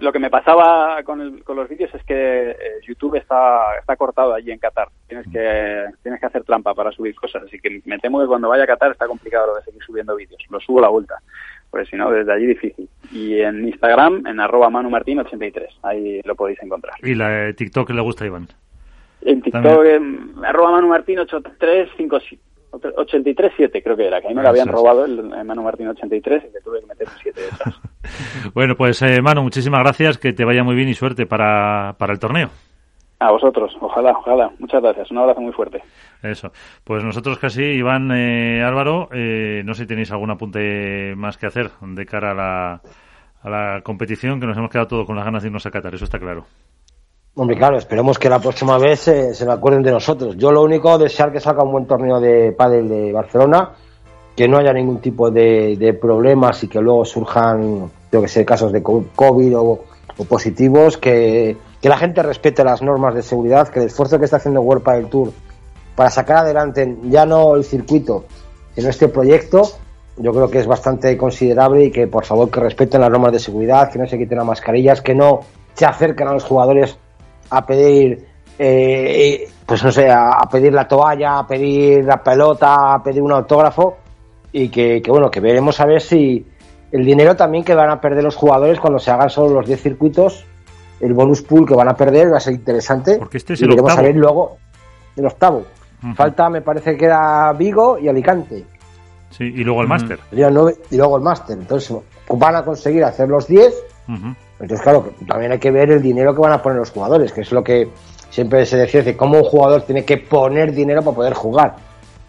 lo 0.00 0.12
que 0.12 0.18
me 0.18 0.30
pasaba 0.30 1.02
con, 1.02 1.40
con 1.40 1.56
los 1.56 1.68
vídeos 1.68 1.94
es 1.94 2.02
que 2.04 2.50
eh, 2.50 2.56
YouTube 2.86 3.16
está, 3.16 3.78
está 3.78 3.96
cortado 3.96 4.34
allí 4.34 4.50
en 4.50 4.58
Qatar. 4.58 4.88
Tienes 5.06 5.26
que, 5.32 5.84
tienes 6.02 6.20
que 6.20 6.26
hacer 6.26 6.44
trampa 6.44 6.74
para 6.74 6.92
subir 6.92 7.14
cosas. 7.14 7.42
Así 7.44 7.58
que 7.58 7.80
me 7.84 7.98
temo 7.98 8.20
que 8.20 8.26
cuando 8.26 8.48
vaya 8.48 8.64
a 8.64 8.66
Qatar 8.66 8.92
está 8.92 9.06
complicado 9.06 9.48
lo 9.48 9.56
de 9.56 9.62
seguir 9.62 9.82
subiendo 9.82 10.16
vídeos. 10.16 10.42
Lo 10.50 10.60
subo 10.60 10.78
a 10.78 10.82
la 10.82 10.88
vuelta. 10.88 11.16
Pues 11.70 11.88
si 11.88 11.96
no, 11.96 12.10
desde 12.10 12.32
allí 12.32 12.46
difícil. 12.46 12.88
Y 13.12 13.40
en 13.40 13.66
Instagram, 13.66 14.26
en 14.26 14.40
arroba 14.40 14.68
manumartin83. 14.70 15.78
Ahí 15.82 16.20
lo 16.24 16.34
podéis 16.34 16.62
encontrar. 16.62 16.96
¿Y 17.02 17.14
la 17.14 17.28
de 17.28 17.54
TikTok 17.54 17.90
le 17.90 18.00
gusta, 18.00 18.26
Iván? 18.26 18.48
En 19.22 19.42
TikTok, 19.42 19.84
en, 19.84 20.32
arroba 20.44 20.80
manumartin8357. 20.80 22.38
83-7 22.72 23.82
creo 23.82 23.96
que 23.96 24.06
era, 24.06 24.20
que 24.20 24.28
ahí 24.28 24.34
me 24.34 24.42
lo 24.42 24.48
habían 24.48 24.68
robado 24.68 25.04
el, 25.04 25.22
Manu 25.44 25.62
Martín 25.62 25.88
83 25.88 26.44
y 26.44 26.52
le 26.52 26.60
tuve 26.60 26.80
que 26.80 26.86
meter 26.86 27.08
un 27.08 27.14
7 27.22 27.40
detrás. 27.40 27.80
bueno, 28.54 28.74
pues 28.76 29.02
eh, 29.02 29.20
Manu, 29.22 29.42
muchísimas 29.42 29.80
gracias, 29.80 30.18
que 30.18 30.32
te 30.32 30.44
vaya 30.44 30.62
muy 30.62 30.74
bien 30.74 30.88
y 30.88 30.94
suerte 30.94 31.26
para, 31.26 31.94
para 31.98 32.12
el 32.12 32.18
torneo. 32.18 32.48
A 33.18 33.30
vosotros, 33.32 33.76
ojalá, 33.80 34.12
ojalá. 34.12 34.50
Muchas 34.58 34.82
gracias, 34.82 35.10
un 35.10 35.18
abrazo 35.18 35.42
muy 35.42 35.52
fuerte. 35.52 35.82
Eso. 36.22 36.52
Pues 36.84 37.04
nosotros 37.04 37.38
casi, 37.38 37.62
Iván, 37.62 38.10
eh, 38.12 38.62
Álvaro, 38.62 39.10
eh, 39.12 39.62
no 39.64 39.74
sé 39.74 39.82
si 39.82 39.88
tenéis 39.88 40.10
algún 40.10 40.30
apunte 40.30 41.14
más 41.16 41.36
que 41.36 41.46
hacer 41.46 41.70
de 41.82 42.06
cara 42.06 42.30
a 42.30 42.34
la, 42.34 42.80
a 43.42 43.50
la 43.50 43.82
competición, 43.82 44.40
que 44.40 44.46
nos 44.46 44.56
hemos 44.56 44.70
quedado 44.70 44.88
todos 44.88 45.06
con 45.06 45.16
las 45.16 45.26
ganas 45.26 45.42
de 45.42 45.48
irnos 45.48 45.66
a 45.66 45.70
Qatar, 45.70 45.94
eso 45.94 46.04
está 46.04 46.18
claro. 46.18 46.46
Hombre, 47.36 47.56
claro, 47.56 47.78
esperemos 47.78 48.18
que 48.18 48.28
la 48.28 48.40
próxima 48.40 48.76
vez 48.76 49.06
eh, 49.06 49.34
se 49.34 49.48
acuerden 49.48 49.84
de 49.84 49.92
nosotros. 49.92 50.36
Yo 50.36 50.50
lo 50.50 50.62
único, 50.62 50.98
desear 50.98 51.30
que 51.30 51.38
salga 51.38 51.62
un 51.62 51.70
buen 51.70 51.86
torneo 51.86 52.20
de 52.20 52.50
pádel 52.50 52.88
de 52.88 53.12
Barcelona, 53.12 53.70
que 54.34 54.48
no 54.48 54.58
haya 54.58 54.72
ningún 54.72 55.00
tipo 55.00 55.30
de, 55.30 55.96
problemas 56.00 56.64
y 56.64 56.68
que 56.68 56.80
luego 56.80 57.04
surjan, 57.04 57.88
yo 58.10 58.20
que 58.20 58.26
sé, 58.26 58.44
casos 58.44 58.72
de 58.72 58.82
COVID 58.82 59.58
o, 59.58 59.84
positivos, 60.28 60.98
que, 60.98 61.56
la 61.82 61.96
gente 61.96 62.22
respete 62.22 62.64
las 62.64 62.82
normas 62.82 63.14
de 63.14 63.22
seguridad, 63.22 63.68
que 63.68 63.78
el 63.78 63.86
esfuerzo 63.86 64.18
que 64.18 64.24
está 64.24 64.38
haciendo 64.38 64.60
World 64.60 64.82
Padel 64.82 65.06
Tour 65.06 65.32
para 65.94 66.10
sacar 66.10 66.38
adelante 66.38 66.96
ya 67.04 67.26
no 67.26 67.54
el 67.54 67.64
circuito, 67.64 68.24
sino 68.74 68.88
este 68.88 69.08
proyecto, 69.08 69.62
yo 70.16 70.32
creo 70.32 70.50
que 70.50 70.58
es 70.58 70.66
bastante 70.66 71.16
considerable 71.16 71.84
y 71.84 71.90
que 71.90 72.06
por 72.06 72.24
favor 72.24 72.50
que 72.50 72.60
respeten 72.60 73.00
las 73.00 73.10
normas 73.10 73.32
de 73.32 73.38
seguridad, 73.38 73.90
que 73.90 73.98
no 73.98 74.06
se 74.06 74.18
quiten 74.18 74.38
las 74.38 74.46
mascarillas, 74.46 75.00
que 75.00 75.14
no 75.14 75.40
se 75.74 75.86
acerquen 75.86 76.28
a 76.28 76.32
los 76.32 76.44
jugadores 76.44 76.98
a 77.50 77.66
pedir, 77.66 78.26
eh, 78.58 79.48
pues 79.66 79.82
no 79.84 79.92
sé, 79.92 80.10
a, 80.10 80.40
pedir 80.50 80.72
la 80.72 80.86
toalla, 80.86 81.40
a 81.40 81.46
pedir 81.46 82.04
la 82.04 82.22
pelota, 82.22 82.94
a 82.94 83.02
pedir 83.02 83.22
un 83.22 83.32
autógrafo 83.32 83.98
y 84.52 84.68
que, 84.68 85.02
bueno, 85.08 85.30
que 85.30 85.40
veremos 85.40 85.80
a 85.80 85.86
ver 85.86 86.00
si 86.00 86.46
el 86.92 87.04
dinero 87.04 87.36
también 87.36 87.64
que 87.64 87.74
van 87.74 87.90
a 87.90 88.00
perder 88.00 88.24
los 88.24 88.36
jugadores 88.36 88.80
cuando 88.80 88.98
se 88.98 89.10
hagan 89.10 89.30
solo 89.30 89.54
los 89.54 89.66
10 89.66 89.80
circuitos, 89.80 90.44
el 91.00 91.14
bonus 91.14 91.42
pool 91.42 91.66
que 91.66 91.74
van 91.74 91.88
a 91.88 91.94
perder 91.94 92.32
va 92.32 92.38
a 92.38 92.40
ser 92.40 92.54
interesante. 92.54 93.16
Porque 93.18 93.38
este 93.38 93.54
es 93.54 93.62
el 93.62 93.70
y 93.70 93.78
octavo. 93.78 93.98
a 93.98 94.02
ver 94.02 94.16
luego 94.16 94.56
el 95.16 95.26
octavo. 95.26 95.64
Falta, 96.14 96.48
me 96.48 96.62
parece 96.62 96.96
que 96.96 97.04
era 97.04 97.52
Vigo 97.52 97.98
y 97.98 98.08
Alicante. 98.08 98.64
Sí, 99.28 99.44
y 99.44 99.62
luego 99.62 99.82
el 99.82 99.88
máster. 99.88 100.18
Y 100.32 100.96
luego 100.96 101.16
el 101.16 101.22
máster. 101.22 101.58
Entonces 101.58 101.96
van 102.28 102.56
a 102.56 102.64
conseguir 102.64 103.04
hacer 103.04 103.28
los 103.28 103.46
10 103.46 103.74
entonces, 104.60 104.82
claro, 104.82 105.10
también 105.26 105.52
hay 105.52 105.58
que 105.58 105.70
ver 105.70 105.90
el 105.90 106.02
dinero 106.02 106.34
que 106.34 106.40
van 106.40 106.52
a 106.52 106.62
poner 106.62 106.78
los 106.78 106.90
jugadores, 106.90 107.32
que 107.32 107.40
es 107.40 107.50
lo 107.50 107.64
que 107.64 107.88
siempre 108.28 108.66
se 108.66 108.76
decía, 108.76 109.02
de 109.02 109.16
cómo 109.16 109.38
un 109.38 109.44
jugador 109.44 109.82
tiene 109.82 110.04
que 110.04 110.18
poner 110.18 110.72
dinero 110.72 111.02
para 111.02 111.16
poder 111.16 111.32
jugar. 111.32 111.76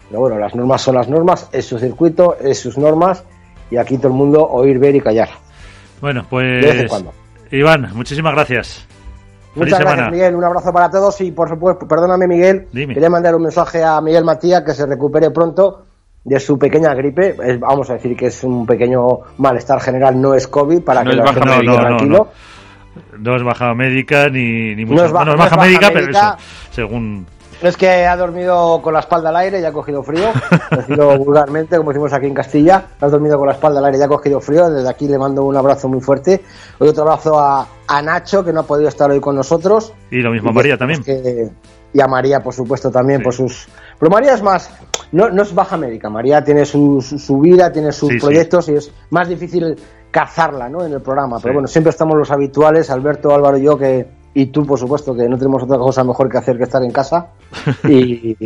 Pero 0.08 0.20
bueno, 0.20 0.38
las 0.38 0.54
normas 0.54 0.80
son 0.80 0.94
las 0.94 1.08
normas, 1.08 1.48
es 1.52 1.66
su 1.66 1.78
circuito, 1.78 2.36
es 2.40 2.58
sus 2.58 2.78
normas, 2.78 3.22
y 3.70 3.76
aquí 3.76 3.98
todo 3.98 4.08
el 4.08 4.14
mundo 4.14 4.46
oír, 4.48 4.78
ver 4.78 4.96
y 4.96 5.00
callar. 5.00 5.28
Bueno, 6.00 6.24
pues. 6.28 6.90
Iván, 7.50 7.90
muchísimas 7.94 8.32
gracias. 8.32 8.86
Muchas 9.54 9.80
gracias, 9.80 10.10
Miguel. 10.10 10.34
Un 10.34 10.44
abrazo 10.44 10.72
para 10.72 10.90
todos 10.90 11.20
y, 11.20 11.30
por 11.32 11.50
supuesto, 11.50 11.86
perdóname, 11.86 12.26
Miguel. 12.26 12.66
Quería 12.72 13.10
mandar 13.10 13.34
un 13.34 13.42
mensaje 13.42 13.84
a 13.84 14.00
Miguel 14.00 14.24
Matías 14.24 14.62
que 14.62 14.72
se 14.72 14.86
recupere 14.86 15.30
pronto 15.30 15.84
de 16.24 16.38
su 16.38 16.58
pequeña 16.58 16.94
gripe, 16.94 17.36
vamos 17.58 17.90
a 17.90 17.94
decir 17.94 18.16
que 18.16 18.26
es 18.26 18.44
un 18.44 18.64
pequeño 18.64 19.18
malestar 19.38 19.80
general, 19.80 20.20
no 20.20 20.34
es 20.34 20.46
COVID, 20.46 20.82
para 20.82 21.02
que 21.02 21.14
la 21.14 21.32
gente 21.32 21.64
no, 21.64 21.76
tranquilo. 21.76 22.28
No, 23.18 23.36
es 23.36 23.42
baja 23.42 23.74
médica 23.74 24.28
ni, 24.28 24.74
ni 24.74 24.84
mucho. 24.84 25.00
No 25.00 25.06
es, 25.06 25.12
baja, 25.12 25.56
médica, 25.56 25.90
pero 25.92 26.10
eso, 26.10 26.36
según... 26.70 27.26
Es 27.62 27.76
que 27.76 28.06
ha 28.06 28.16
dormido 28.16 28.82
con 28.82 28.92
la 28.92 29.00
espalda 29.00 29.28
al 29.28 29.36
aire 29.36 29.60
y 29.60 29.64
ha 29.64 29.72
cogido 29.72 30.02
frío, 30.02 30.32
decirlo 30.70 31.16
vulgarmente, 31.24 31.76
como 31.76 31.90
decimos 31.90 32.12
aquí 32.12 32.26
en 32.26 32.34
Castilla. 32.34 32.86
Ha 33.00 33.08
dormido 33.08 33.38
con 33.38 33.46
la 33.46 33.52
espalda 33.52 33.78
al 33.78 33.84
aire 33.86 33.98
y 33.98 34.02
ha 34.02 34.08
cogido 34.08 34.40
frío. 34.40 34.68
Desde 34.68 34.90
aquí 34.90 35.06
le 35.06 35.16
mando 35.16 35.44
un 35.44 35.56
abrazo 35.56 35.88
muy 35.88 36.00
fuerte. 36.00 36.40
Hoy 36.80 36.88
otro 36.88 37.04
abrazo 37.04 37.38
a, 37.38 37.68
a 37.86 38.02
Nacho, 38.02 38.44
que 38.44 38.52
no 38.52 38.60
ha 38.60 38.66
podido 38.66 38.88
estar 38.88 39.08
hoy 39.10 39.20
con 39.20 39.36
nosotros. 39.36 39.94
Y 40.10 40.22
lo 40.22 40.32
mismo 40.32 40.50
a 40.50 40.52
María 40.52 40.76
también. 40.76 41.04
y 41.92 42.00
a 42.00 42.08
María, 42.08 42.42
por 42.42 42.52
supuesto, 42.52 42.90
también 42.90 43.22
por 43.22 43.32
sus... 43.32 43.68
Pero 44.02 44.10
María 44.10 44.34
es 44.34 44.42
más, 44.42 44.68
no, 45.12 45.30
no 45.30 45.42
es 45.42 45.54
baja 45.54 45.76
médica. 45.76 46.10
María 46.10 46.42
tiene 46.42 46.64
su, 46.64 47.00
su, 47.00 47.38
vida, 47.38 47.70
tiene 47.70 47.92
sus 47.92 48.12
proyectos 48.20 48.68
y 48.68 48.74
es 48.74 48.92
más 49.10 49.28
difícil 49.28 49.76
cazarla 50.10 50.68
¿no? 50.68 50.84
en 50.84 50.92
el 50.94 51.00
programa. 51.00 51.38
Pero 51.40 51.54
bueno, 51.54 51.68
siempre 51.68 51.90
estamos 51.90 52.18
los 52.18 52.28
habituales, 52.32 52.90
Alberto, 52.90 53.32
Álvaro 53.32 53.58
y 53.58 53.62
yo, 53.62 53.78
que 53.78 54.04
y 54.34 54.46
tú, 54.46 54.64
por 54.64 54.78
supuesto, 54.78 55.14
que 55.14 55.28
no 55.28 55.36
tenemos 55.36 55.62
otra 55.62 55.76
cosa 55.76 56.02
mejor 56.04 56.30
que 56.30 56.38
hacer 56.38 56.56
que 56.56 56.64
estar 56.64 56.82
en 56.82 56.90
casa 56.90 57.28
y, 57.88 58.36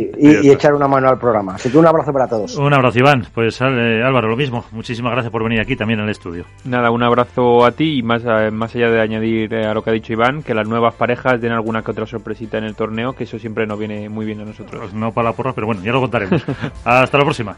echar 0.49 0.73
una 0.73 0.87
mano 0.87 1.07
al 1.07 1.17
programa. 1.17 1.55
Así 1.55 1.69
que 1.69 1.77
un 1.77 1.87
abrazo 1.87 2.11
para 2.11 2.27
todos. 2.27 2.55
Un 2.57 2.73
abrazo, 2.73 2.99
Iván. 2.99 3.25
Pues 3.33 3.61
Álvaro, 3.61 4.27
lo 4.27 4.35
mismo. 4.35 4.65
Muchísimas 4.71 5.13
gracias 5.13 5.31
por 5.31 5.43
venir 5.43 5.61
aquí 5.61 5.75
también 5.75 5.99
al 5.99 6.09
estudio. 6.09 6.45
Nada, 6.65 6.91
un 6.91 7.03
abrazo 7.03 7.65
a 7.65 7.71
ti 7.71 7.99
y 7.99 8.03
más, 8.03 8.23
eh, 8.25 8.51
más 8.51 8.75
allá 8.75 8.89
de 8.89 9.01
añadir 9.01 9.53
eh, 9.53 9.65
a 9.65 9.73
lo 9.73 9.81
que 9.81 9.91
ha 9.91 9.93
dicho 9.93 10.13
Iván, 10.13 10.43
que 10.43 10.53
las 10.53 10.67
nuevas 10.67 10.93
parejas 10.95 11.39
den 11.39 11.53
alguna 11.53 11.83
que 11.83 11.91
otra 11.91 12.05
sorpresita 12.05 12.57
en 12.57 12.65
el 12.65 12.75
torneo, 12.75 13.13
que 13.13 13.23
eso 13.23 13.39
siempre 13.39 13.65
nos 13.65 13.79
viene 13.79 14.09
muy 14.09 14.25
bien 14.25 14.41
a 14.41 14.45
nosotros. 14.45 14.81
Pues 14.81 14.93
no 14.93 15.11
para 15.11 15.29
la 15.29 15.35
porra, 15.35 15.53
pero 15.53 15.67
bueno, 15.67 15.81
ya 15.83 15.91
lo 15.91 16.01
contaremos. 16.01 16.43
Hasta 16.83 17.17
la 17.17 17.23
próxima. 17.23 17.57